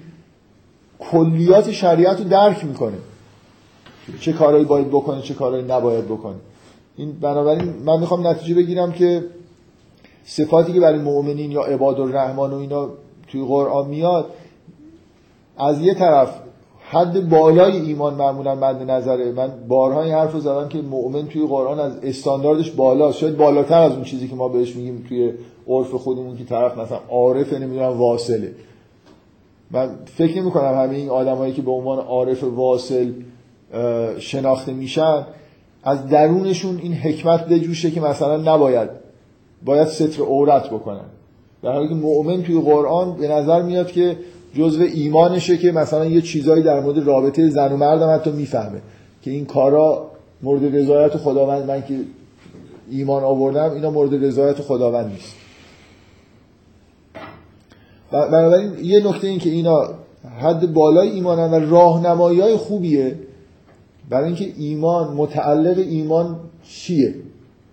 کلیات 0.99 1.71
شریعت 1.71 2.19
رو 2.19 2.29
درک 2.29 2.65
می‌کنه. 2.65 2.97
چه 4.21 4.33
کارهایی 4.33 4.65
باید 4.65 4.89
بکنه 4.89 5.23
چه 5.23 5.35
کارهایی 5.35 5.65
نباید 5.65 6.05
بکنه. 6.05 6.37
این 6.97 7.13
بنابراین 7.21 7.75
من 7.85 8.01
می‌خوام 8.01 8.27
نتیجه 8.27 8.55
بگیرم 8.55 8.93
که 8.93 9.25
صفاتی 10.25 10.73
که 10.73 10.81
برای 10.81 10.99
مؤمنین 10.99 11.51
یا 11.51 11.63
عباد 11.63 12.01
الرحمن 12.01 12.51
و 12.51 12.55
اینا 12.55 12.89
توی 13.29 13.45
قرآن 13.45 13.89
میاد 13.89 14.27
از 15.59 15.81
یه 15.81 15.95
طرف 15.95 16.29
حد 16.91 17.29
بالای 17.29 17.77
ایمان 17.77 18.15
معمولا 18.15 18.55
مد 18.55 18.91
نظره. 18.91 19.33
من 19.33 19.53
بارها 19.69 20.03
این 20.03 20.13
حرف 20.13 20.33
رو 20.33 20.41
زدم 20.41 20.69
که 20.69 20.83
مؤمن 20.83 21.27
توی 21.27 21.47
قرآن 21.47 21.81
از 21.81 21.97
استانداردش 22.03 22.71
بالاست. 22.71 23.19
شاید 23.19 23.37
بالاتر 23.37 23.83
از 23.83 23.93
اون 23.93 24.05
چیزی 24.05 24.29
که 24.29 24.35
ما 24.35 24.49
بهش 24.49 24.77
میگیم 24.77 25.05
توی 25.09 25.33
عرف 25.69 25.91
خودمون 25.91 26.37
که 26.37 26.45
طرف 26.45 26.79
مثلا 26.79 26.99
عارف 27.11 27.53
نمی‌دونم 27.53 27.99
واصله. 27.99 28.53
من 29.71 29.91
فکر 30.05 30.41
نمی 30.41 30.51
کنم 30.51 30.79
همه 30.79 30.97
این 30.97 31.11
آدمایی 31.11 31.53
که 31.53 31.63
به 31.63 31.71
عنوان 31.71 31.99
عارف 31.99 32.45
واصل 32.45 33.13
شناخته 34.19 34.73
میشن 34.73 35.27
از 35.85 36.09
درونشون 36.09 36.79
این 36.83 36.93
حکمت 36.93 37.49
بجوشه 37.49 37.91
که 37.91 38.01
مثلا 38.01 38.37
نباید 38.55 38.91
باید 39.65 39.89
ستر 39.89 40.23
عورت 40.23 40.71
بکنن. 40.71 41.05
در 41.63 41.73
حالی 41.73 41.89
که 41.89 41.95
مؤمن 41.95 42.43
توی 42.43 42.61
قرآن 42.61 43.17
به 43.17 43.29
نظر 43.29 43.63
میاد 43.63 43.93
که 43.93 44.17
جزو 44.55 44.83
ایمانشه 44.83 45.57
که 45.57 45.73
مثلا 45.73 46.07
یه 46.07 46.21
چیزایی 46.21 46.63
در 46.63 46.81
مورد 46.81 47.07
رابطه 47.07 47.49
زن 47.49 47.73
و 47.73 47.77
مردم 47.77 48.15
حتی 48.15 48.31
می‌فهمه. 48.31 48.81
که 49.23 49.31
این 49.31 49.45
کارا 49.45 50.11
مورد 50.43 50.77
رضایت 50.77 51.17
خداوند 51.17 51.71
من 51.71 51.83
که 51.83 51.95
ایمان 52.91 53.25
آوردم 53.25 53.73
اینا 53.73 53.91
مورد 53.91 54.25
رضایت 54.25 54.61
خداوند 54.61 55.07
نیست. 55.13 55.35
بنابراین 58.13 58.73
یه 58.83 59.09
نکته 59.09 59.27
این 59.27 59.39
که 59.39 59.51
اینا 59.51 59.89
حد 60.41 60.73
بالای 60.73 61.09
ایمانن 61.09 61.51
و 61.51 61.71
راهنمایی 61.71 62.41
های 62.41 62.57
خوبیه 62.57 63.15
برای 64.11 64.27
اینکه 64.27 64.53
ایمان 64.57 65.15
متعلق 65.15 65.79
ایمان 65.79 66.37
چیه؟ 66.63 67.15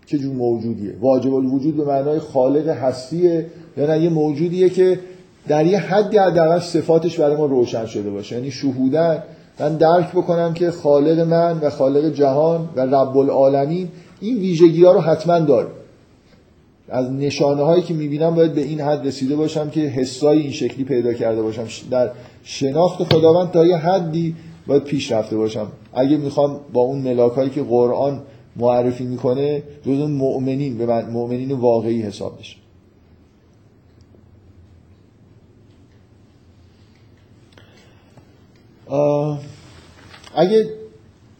چه 0.06 0.18
جور 0.18 0.34
موجودیه؟ 0.34 0.94
واجب 1.02 1.34
الوجود 1.34 1.78
به 1.78 1.86
معنای 1.86 2.20
خالق 2.20 2.68
هستیه 2.68 3.46
یا 3.78 3.86
نه 3.88 4.04
یه 4.04 4.10
موجودیه 4.10 4.70
که 4.70 5.00
در 5.48 5.66
یه 5.66 5.80
حدی 5.80 6.18
حداقل 6.18 6.60
صفاتش 6.60 7.20
برای 7.20 7.36
ما 7.36 7.46
روشن 7.46 7.86
شده 7.86 8.10
باشه. 8.10 8.36
یعنی 8.36 8.52
شهودن 8.52 9.24
من 9.60 9.78
درک 9.78 10.12
بکنم 10.12 10.54
که 10.54 10.72
خالق 10.72 11.20
من 11.20 11.60
و 11.60 11.70
خالق 11.70 12.14
جهان 12.14 12.70
و 12.76 12.82
رب 12.82 13.18
العالمین 13.18 13.88
این 14.22 14.38
ویژگی 14.38 14.84
ها 14.84 14.92
رو 14.92 15.02
حتما 15.02 15.40
داره. 15.40 15.68
از 16.90 17.12
نشانه 17.12 17.64
هایی 17.64 17.82
که 17.82 17.94
می‌بینم 17.94 18.36
باید 18.36 18.54
به 18.54 18.62
این 18.62 18.82
حد 18.82 19.08
رسیده 19.08 19.36
باشم 19.36 19.70
که 19.70 19.80
حسای 19.80 20.40
این 20.40 20.52
شکلی 20.52 20.84
پیدا 20.84 21.14
کرده 21.14 21.42
باشم. 21.42 21.66
در 21.92 22.10
شناخت 22.44 23.04
خداوند 23.04 23.52
تا 23.52 23.66
یه 23.66 23.78
حدی 23.78 24.36
باید 24.68 24.84
پیش 24.84 25.12
رفته 25.12 25.38
باشم. 25.38 25.68
اگه 25.94 26.18
می‌خوام 26.18 26.60
با 26.74 26.82
اون 26.82 27.02
ملاک 27.02 27.34
هایی 27.34 27.50
که 27.50 27.64
قرآن 27.64 28.22
معرفی 28.56 29.04
می‌کنه 29.04 29.64
جز 29.86 30.10
مؤمنین 30.10 30.78
به 30.78 30.86
من 30.86 31.10
مؤمنین 31.10 31.52
واقعی 31.52 32.02
حساب 32.02 32.40
بشه. 32.40 32.65
اگه 40.36 40.70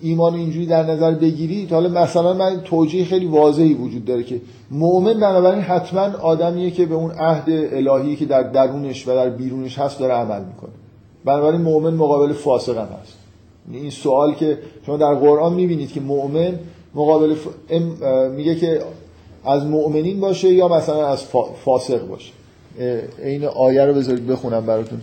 ایمان 0.02 0.34
اینجوری 0.34 0.66
در 0.66 0.84
نظر 0.84 1.12
بگیرید 1.12 1.72
حالا 1.72 1.90
مثلا 1.90 2.34
من 2.34 2.62
توجیه 2.62 3.06
خیلی 3.06 3.26
واضحی 3.26 3.74
وجود 3.74 4.06
داره 4.06 4.24
که 4.24 4.42
مؤمن 4.72 5.14
بنابراین 5.14 5.62
حتما 5.62 6.18
آدمیه 6.18 6.72
که 6.72 6.86
به 6.86 6.96
اون 6.96 7.12
عهد 7.12 7.50
الهی 7.50 8.16
که 8.16 8.26
در 8.26 8.44
درونش 8.44 9.08
و 9.08 9.16
در 9.16 9.30
بیرونش 9.30 9.80
هست 9.80 10.00
داره 10.00 10.14
عمل 10.14 10.46
می‌کنه. 10.46 10.72
بنابراین 11.26 11.62
مؤمن 11.62 11.94
مقابل 11.94 12.34
فاسق 12.34 12.78
هم 12.78 12.88
هست. 13.02 13.14
یعنی 13.68 13.82
این 13.82 13.90
سوال 13.90 14.34
که 14.34 14.58
شما 14.86 14.98
در 14.98 15.14
قرآن 15.14 15.54
می‌بینید 15.54 15.92
که 15.92 16.02
مؤمن 16.02 16.60
مقابل 16.96 17.36
میگه 18.36 18.56
که 18.56 18.82
از 19.46 19.66
مؤمنین 19.66 20.20
باشه 20.20 20.54
یا 20.54 20.68
مثلا 20.68 21.08
از 21.08 21.24
فاسق 21.66 22.08
باشه. 22.08 22.32
این 23.24 23.46
آیه 23.46 23.86
رو 23.86 23.94
بذارید 23.94 24.28
بخونم 24.28 24.66
براتون. 24.66 25.02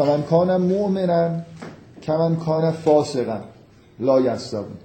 افمن 0.00 0.22
کان 0.22 0.56
مؤمنا 0.56 1.30
کمن 2.02 2.36
کان 2.36 2.70
فاسقا 2.70 3.40
لا 4.00 4.20
یستوون 4.20 4.76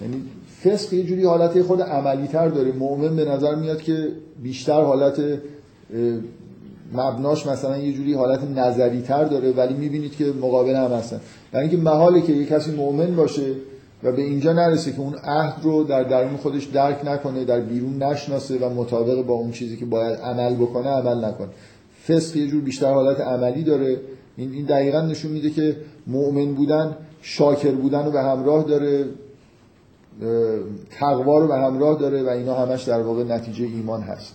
یعنی 0.00 0.22
فسق 0.64 0.92
یه 0.92 1.04
جوری 1.04 1.24
حالت 1.24 1.62
خود 1.62 1.82
عملی 1.82 2.26
تر 2.26 2.48
داره. 2.48 2.72
مؤمن 2.72 3.16
به 3.16 3.24
نظر 3.24 3.54
میاد 3.54 3.82
که 3.82 4.08
بیشتر 4.42 4.82
حالت 4.82 5.20
مبناش 6.92 7.46
مثلا 7.46 7.78
یه 7.78 7.92
جوری 7.92 8.14
حالت 8.14 8.40
نظری 8.56 9.02
تر 9.02 9.24
داره 9.24 9.52
ولی 9.52 9.74
می‌بینید 9.74 10.16
که 10.16 10.24
مقابل 10.24 10.74
هم 10.74 10.92
هستن. 10.92 11.20
در 11.52 11.60
اینکه 11.60 11.76
محاله 11.76 12.20
که 12.20 12.32
یه 12.32 12.46
کسی 12.46 12.70
مؤمن 12.70 13.16
باشه 13.16 13.54
و 14.02 14.12
به 14.12 14.22
اینجا 14.22 14.52
نرسه 14.52 14.92
که 14.92 15.00
اون 15.00 15.14
عهد 15.14 15.54
رو 15.62 15.84
در 15.84 16.02
درون 16.02 16.36
خودش 16.36 16.64
درک 16.64 17.00
نکنه 17.04 17.44
در 17.44 17.60
بیرون 17.60 18.02
نشناسه 18.02 18.58
و 18.58 18.74
مطابق 18.74 19.22
با 19.22 19.34
اون 19.34 19.50
چیزی 19.50 19.76
که 19.76 19.84
باید 19.84 20.18
عمل 20.18 20.54
بکنه 20.54 20.88
عمل 20.88 21.24
نکنه. 21.24 21.48
فسق 22.08 22.36
یه 22.36 22.46
جور 22.46 22.62
بیشتر 22.62 22.92
حالت 22.92 23.20
عملی 23.20 23.62
داره. 23.62 24.00
این 24.36 24.52
این 24.52 24.64
دقیقا 24.64 25.00
نشون 25.00 25.32
میده 25.32 25.50
که 25.50 25.76
مؤمن 26.06 26.54
بودن 26.54 26.96
شاکر 27.22 27.72
بودن 27.72 28.04
رو 28.04 28.10
به 28.10 28.20
همراه 28.20 28.64
داره 28.64 29.04
تقوا 30.90 31.38
رو 31.38 31.48
به 31.48 31.56
همراه 31.56 31.98
داره 31.98 32.22
و 32.22 32.28
اینا 32.28 32.54
همش 32.54 32.82
در 32.82 33.02
واقع 33.02 33.24
نتیجه 33.24 33.64
ایمان 33.64 34.00
هست. 34.00 34.34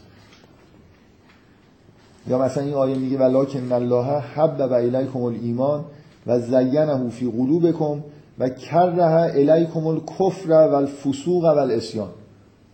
یا 2.28 2.38
مثلا 2.38 2.64
این 2.64 2.74
آیه 2.74 2.96
میگه 2.96 3.18
ولکن 3.18 3.72
الله 3.72 4.20
حب 4.20 4.56
و 4.60 4.74
الیکم 4.74 5.22
الایمان 5.22 5.86
و 6.28 6.40
زینه 6.40 7.10
فی 7.10 7.32
قلوبکم 7.32 8.04
و 8.40 8.50
کره 8.50 9.32
الیکم 9.36 9.88
الکفر 9.88 10.52
و 10.52 10.76
الفسوق 10.76 11.44
و 11.44 11.46
الاسیان 11.46 12.10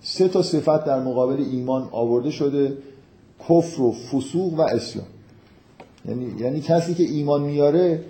سه 0.02 0.28
تا 0.28 0.42
صفت 0.42 0.86
در 0.86 1.00
مقابل 1.00 1.44
ایمان 1.52 1.90
آورده 1.92 2.32
شده. 2.32 2.74
کفر 3.40 3.82
و 3.82 3.92
فسوق 3.92 4.54
و 4.54 4.62
اسیان 4.62 5.06
یعنی, 6.06 6.34
یعنی 6.40 6.62
کسی 6.62 6.94
که 6.94 7.04
ایمان 7.04 7.42
میاره 7.42 8.02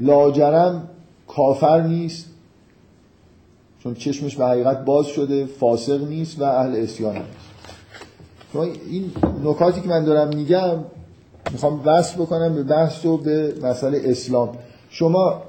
لاجرم 0.00 0.88
کافر 1.28 1.82
نیست 1.82 2.26
چون 3.82 3.94
چشمش 3.94 4.36
به 4.36 4.46
حقیقت 4.46 4.84
باز 4.84 5.06
شده 5.06 5.46
فاسق 5.46 6.08
نیست 6.08 6.40
و 6.40 6.44
اهل 6.44 6.76
اسیان 6.76 7.16
نیست. 7.16 7.56
این 8.90 9.12
نکاتی 9.44 9.80
که 9.80 9.88
من 9.88 10.04
دارم 10.04 10.28
میگم 10.28 10.78
می‌خوام 11.52 11.80
وصل 11.84 12.16
بکنم 12.16 12.54
به 12.54 12.62
بحث 12.62 13.04
و 13.04 13.16
به 13.16 13.54
مسئله 13.62 14.00
اسلام. 14.04 14.58
شما 14.90 15.42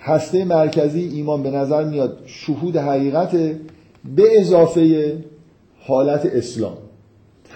هسته 0.00 0.44
مرکزی 0.44 1.00
ایمان 1.00 1.42
به 1.42 1.50
نظر 1.50 1.84
میاد 1.84 2.18
شهود 2.26 2.76
حقیقت 2.76 3.30
به 4.16 4.40
اضافه 4.40 5.16
حالت 5.80 6.26
اسلام. 6.26 6.76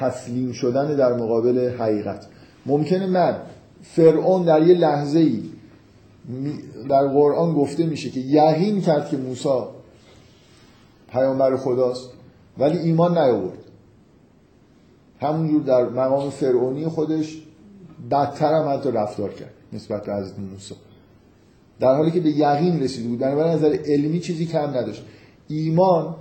تسلیم 0.00 0.52
شدن 0.52 0.96
در 0.96 1.12
مقابل 1.12 1.76
حقیقت. 1.78 2.26
ممکنه 2.66 3.06
من 3.06 3.36
فرعون 3.82 4.44
در 4.44 4.62
یه 4.62 4.74
لحظه 4.74 5.18
ای 5.18 5.42
در 6.88 7.06
قرآن 7.06 7.54
گفته 7.54 7.86
میشه 7.86 8.10
که 8.10 8.20
یقین 8.20 8.80
کرد 8.80 9.08
که 9.08 9.16
موسی 9.16 9.62
پیامبر 11.12 11.56
خداست 11.56 12.10
ولی 12.58 12.78
ایمان 12.78 13.18
نیاورد. 13.18 13.58
همونجور 15.20 15.62
در 15.62 15.88
مقام 15.88 16.30
فرعونی 16.30 16.86
خودش 16.86 17.42
بدتر 18.10 18.54
هم 18.54 18.68
حتی 18.68 18.90
رفتار 18.90 19.32
کرد 19.32 19.52
نسبت 19.72 20.04
به 20.04 20.14
حضرت 20.14 20.38
موسی. 20.38 20.74
در 21.80 21.94
حالی 21.94 22.10
که 22.10 22.20
به 22.20 22.30
یقین 22.30 22.80
رسیده 22.80 23.08
بود. 23.08 23.18
بنابراین 23.18 23.52
نظر 23.52 23.78
علمی 23.84 24.20
چیزی 24.20 24.46
کم 24.46 24.68
نداشت. 24.68 25.04
ایمان 25.48 26.14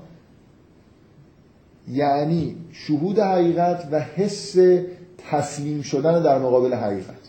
یعنی 1.92 2.56
شهود 2.72 3.20
حقیقت 3.20 3.88
و 3.92 4.00
حس 4.00 4.56
تسلیم 5.32 5.82
شدن 5.82 6.24
در 6.24 6.40
مقابل 6.40 6.74
حقیقت. 6.74 7.28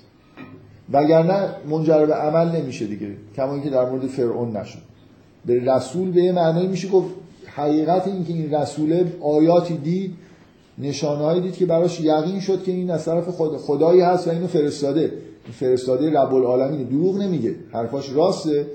وگرنه 0.93 1.49
منجر 1.71 2.07
به 2.07 2.15
عمل 2.15 2.57
نمیشه 2.57 2.87
دیگه 2.87 3.09
کما 3.37 3.53
اینکه 3.53 3.71
در 3.71 3.91
مورد 3.91 4.07
فرعون 4.07 4.57
نشد. 4.57 4.79
به 5.47 5.75
رسول 5.75 6.11
به 6.11 6.23
یه 6.23 6.33
معنی 6.33 6.67
میشه 6.67 6.89
گفت 6.89 7.15
حقیقت 7.47 8.07
این 8.07 8.25
که 8.25 8.33
این 8.33 8.55
رسول 8.55 9.05
آیاتی 9.21 9.77
دید 9.77 10.15
نشانهایی 10.79 11.41
دید 11.41 11.57
که 11.57 11.67
براش 11.67 12.01
یقین 12.01 12.41
شد 12.41 12.63
که 12.63 12.73
این 12.73 12.91
از 12.91 13.05
طرف 13.05 13.29
خود 13.29 13.57
خدایی 13.57 14.01
هست 14.01 14.29
و 14.29 14.31
اینو 14.31 14.47
فرستاده. 14.47 15.13
فرستاده 15.53 16.11
رب 16.11 16.35
العالمین 16.35 16.83
دروغ 16.83 17.17
نمیگه. 17.17 17.55
حرفاش 17.73 18.13
راسته 18.13 18.67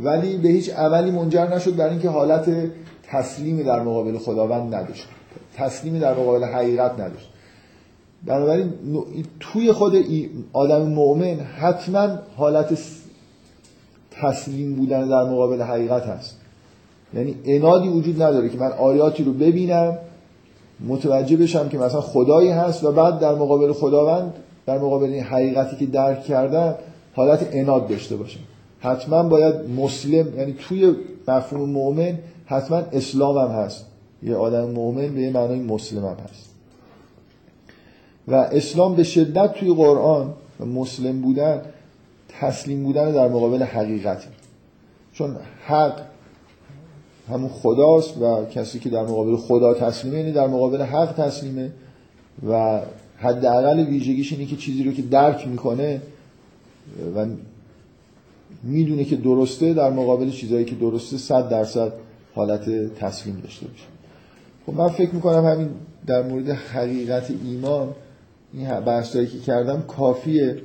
ولی 0.00 0.36
به 0.36 0.48
هیچ 0.48 0.70
عملی 0.70 1.10
منجر 1.10 1.54
نشد 1.54 1.76
برای 1.76 1.90
اینکه 1.90 2.08
حالت 2.08 2.70
تسلیم 3.02 3.62
در 3.62 3.82
مقابل 3.82 4.18
خداوند 4.18 4.74
نداشت. 4.74 5.08
تسلیم 5.56 5.98
در 5.98 6.14
مقابل 6.14 6.44
حقیقت 6.44 6.92
نداشت. 6.92 7.28
بنابراین 8.26 8.72
توی 9.40 9.72
خود 9.72 9.96
آدم 10.52 10.82
مؤمن 10.82 11.40
حتما 11.40 12.08
حالت 12.36 12.78
تسلیم 14.10 14.74
بودن 14.74 15.08
در 15.08 15.24
مقابل 15.24 15.62
حقیقت 15.62 16.02
هست. 16.02 16.36
یعنی 17.14 17.36
انادی 17.44 17.88
وجود 17.88 18.22
نداره 18.22 18.48
که 18.48 18.58
من 18.58 18.72
آیاتی 18.72 19.24
رو 19.24 19.32
ببینم 19.32 19.98
متوجه 20.88 21.36
بشم 21.36 21.68
که 21.68 21.78
مثلا 21.78 22.00
خدایی 22.00 22.50
هست 22.50 22.84
و 22.84 22.92
بعد 22.92 23.18
در 23.18 23.34
مقابل 23.34 23.72
خداوند 23.72 24.32
در 24.66 24.78
مقابل 24.78 25.06
این 25.06 25.22
حقیقتی 25.22 25.76
که 25.76 25.86
درک 25.86 26.22
کردم 26.24 26.74
حالت 27.14 27.48
اناد 27.52 27.88
داشته 27.88 28.16
باشم. 28.16 28.40
حتما 28.80 29.22
باید 29.22 29.54
مسلم 29.76 30.38
یعنی 30.38 30.52
توی 30.52 30.94
مفهوم 31.28 31.70
مؤمن 31.70 32.18
حتما 32.46 32.76
اسلام 32.92 33.50
هست. 33.50 33.86
یه 34.22 34.36
آدم 34.36 34.70
مؤمن 34.70 35.14
به 35.14 35.30
معنای 35.30 35.60
مسلم 35.60 36.04
هم 36.04 36.16
هست. 36.30 36.52
و 38.28 38.34
اسلام 38.34 38.94
به 38.94 39.02
شدت 39.04 39.54
توی 39.54 39.74
قرآن 39.74 40.34
مسلم 40.60 41.20
بودن 41.20 41.62
تسلیم 42.28 42.82
بودن 42.82 43.12
در 43.12 43.28
مقابل 43.28 43.62
حقیقتی 43.62 44.28
چون 45.12 45.36
حق 45.64 46.00
همون 47.28 47.48
خداست 47.48 48.18
و 48.18 48.44
کسی 48.44 48.78
که 48.78 48.90
در 48.90 49.02
مقابل 49.02 49.36
خدا 49.36 49.74
تسلیمه 49.74 50.18
یعنی 50.18 50.32
در 50.32 50.46
مقابل 50.46 50.82
حق 50.82 51.12
تسلیمه 51.12 51.70
و 52.48 52.80
حداقل 53.16 53.80
ویژگیش 53.80 54.32
اینه 54.32 54.46
که 54.46 54.56
چیزی 54.56 54.84
رو 54.84 54.92
که 54.92 55.02
درک 55.02 55.48
می‌کنه 55.48 56.02
و 57.16 57.26
می‌دونه 58.62 59.04
که 59.04 59.16
درسته 59.16 59.74
در 59.74 59.90
مقابل 59.90 60.30
چیزهایی 60.30 60.64
که 60.64 60.74
درسته 60.74 61.16
صد 61.16 61.48
درصد 61.48 61.92
حالت 62.34 62.94
تسلیم 62.94 63.40
داشته 63.42 63.66
باشه. 63.66 63.91
خب 64.66 64.74
من 64.74 64.88
فکر 64.88 65.14
می‌کنم 65.14 65.44
همین 65.44 65.68
در 66.06 66.22
مورد 66.22 66.48
حقیقت 66.48 67.24
ایمان 67.44 67.88
این 68.52 68.80
بحثایی 68.80 69.26
که 69.26 69.38
کردم 69.38 69.82
کافیه. 69.82 70.56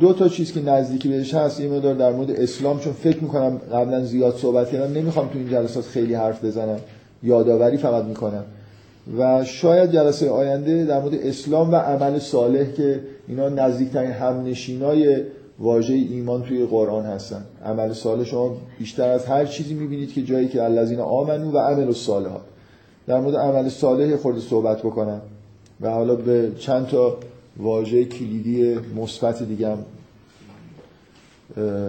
دو 0.00 0.12
تا 0.12 0.28
چیز 0.28 0.52
که 0.52 0.62
نزدیکی 0.62 1.08
بهش 1.08 1.34
هست 1.34 1.60
یه 1.60 1.68
مقدار 1.68 1.94
در 1.94 2.12
مورد 2.12 2.30
اسلام 2.30 2.80
چون 2.80 2.92
فکر 2.92 3.18
می‌کنم 3.18 3.60
قبلا 3.72 4.04
زیاد 4.04 4.36
صحبت 4.36 4.70
کردم 4.70 4.94
نمی‌خوام 4.94 5.28
تو 5.28 5.38
این 5.38 5.50
جلسات 5.50 5.84
خیلی 5.84 6.14
حرف 6.14 6.44
بزنم. 6.44 6.78
یادآوری 7.22 7.76
فقط 7.76 8.04
می‌کنم. 8.04 8.44
و 9.18 9.44
شاید 9.44 9.92
جلسه 9.92 10.30
آینده 10.30 10.84
در 10.84 11.00
مورد 11.00 11.14
اسلام 11.14 11.72
و 11.72 11.76
عمل 11.76 12.18
صالح 12.18 12.72
که 12.72 13.00
اینا 13.28 13.48
نزدیکترین 13.48 14.10
همنشینای 14.10 15.22
واژه 15.58 15.94
ایمان 15.94 16.42
توی 16.42 16.66
قرآن 16.66 17.06
هستن. 17.06 17.44
عمل 17.64 17.92
صالح 17.92 18.24
شما 18.24 18.56
بیشتر 18.78 19.08
از 19.08 19.26
هر 19.26 19.46
چیزی 19.46 19.74
می‌بینید 19.74 20.12
که 20.12 20.22
جایی 20.22 20.48
که 20.48 20.62
الذین 20.62 21.00
آمنو 21.00 21.50
و 21.50 21.58
عمل 21.58 21.84
الصالحات. 21.84 22.42
در 23.06 23.20
مورد 23.20 23.36
عمل 23.36 23.68
صالح 23.68 24.16
خورده 24.16 24.40
صحبت 24.40 24.78
بکنم. 24.78 25.20
و 25.80 25.90
حالا 25.90 26.14
به 26.14 26.52
چند 26.58 26.86
تا 26.86 27.16
واژه 27.56 28.04
کلیدی 28.04 28.74
مثبت 28.96 29.42
دیگه 29.42 29.68
هم 29.68 29.78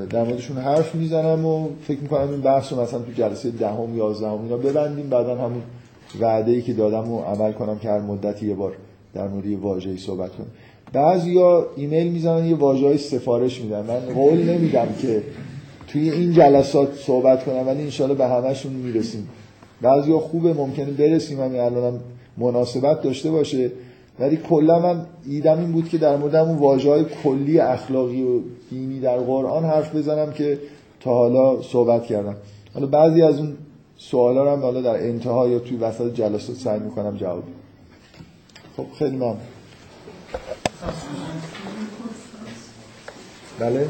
در 0.10 0.24
موردشون 0.24 0.58
حرف 0.58 0.96
می‌زنم 0.96 1.46
و 1.46 1.68
فکر 1.88 2.00
می‌کنم 2.00 2.32
این 2.32 2.42
بحث 2.42 2.74
رو 2.74 2.82
مثلا 2.82 3.00
تو 3.00 3.12
جلسه 3.12 3.52
دهم 3.52 3.98
یازدهم 3.98 4.42
اینا 4.44 4.58
ببندیم 4.58 5.10
بعدا 5.10 5.36
همون 5.36 5.62
وعده 6.20 6.52
ای 6.52 6.62
که 6.62 6.74
دادم 6.74 7.10
رو 7.10 7.18
عمل 7.18 7.52
کنم 7.52 7.80
که 7.80 7.90
هر 7.90 8.00
مدتی 8.00 8.48
یه 8.48 8.56
بار 8.56 8.74
در 9.14 9.28
مورد 9.28 9.46
یه 9.46 9.58
واژه‌ای 9.58 9.98
صحبت 9.98 10.30
بعضیا 10.94 11.66
ایمیل 11.76 12.12
می‌زنن 12.12 12.46
یه 12.46 12.56
واژه‌ای 12.56 12.98
سفارش 12.98 13.62
میدن. 13.62 13.86
من 13.86 14.00
قول 14.14 14.44
نمیدم 14.44 14.88
که 15.02 15.24
توی 15.88 16.12
این 16.12 16.34
جلسات 16.34 16.96
صحبت 16.96 17.46
کنم 17.46 17.68
ولی 17.68 17.84
انشالله 17.84 18.16
به 18.16 18.28
همشون 18.28 18.74
می‌رسیم. 18.74 19.30
بعضیا 19.82 20.20
خوبه 20.20 20.54
ممکنه 20.54 20.92
برسیم 20.92 21.42
همین 21.42 21.60
الانم 21.60 22.00
مناسبت 22.38 23.02
داشته 23.02 23.32
باشه. 23.32 23.72
ولی 24.20 24.38
کلا 24.38 24.80
من 24.80 25.06
ایدم 25.26 25.60
این 25.60 25.72
بود 25.72 25.90
که 25.90 25.98
در 25.98 26.16
مورد 26.18 26.36
اون 26.36 26.58
واژه 26.58 26.90
های 26.90 27.06
کلی 27.24 27.60
اخلاقی 27.60 28.24
و 28.24 28.40
دینی 28.70 29.00
در 29.00 29.18
قرآن 29.18 29.66
حرف 29.66 29.96
بزنم 29.96 30.32
که 30.32 30.60
تا 31.00 31.14
حالا 31.14 31.62
صحبت 31.62 32.04
کردم. 32.04 32.36
حالا 32.74 32.88
بعضی 32.88 33.22
از 33.22 33.40
اون 33.40 33.58
سوالا 33.98 34.44
رو 34.44 34.50
هم 34.50 34.62
حالا 34.62 34.82
در 34.82 35.08
انتها 35.08 35.48
یا 35.48 35.60
توی 35.60 35.78
وسط 35.78 36.14
جلسات 36.14 36.56
سعی 36.56 36.80
می‌کنم 36.80 37.18
جواب 37.18 37.44
خب 38.78 38.86
خیلی 39.00 39.16
ممنون. 39.16 39.38
بله؟ 43.60 43.88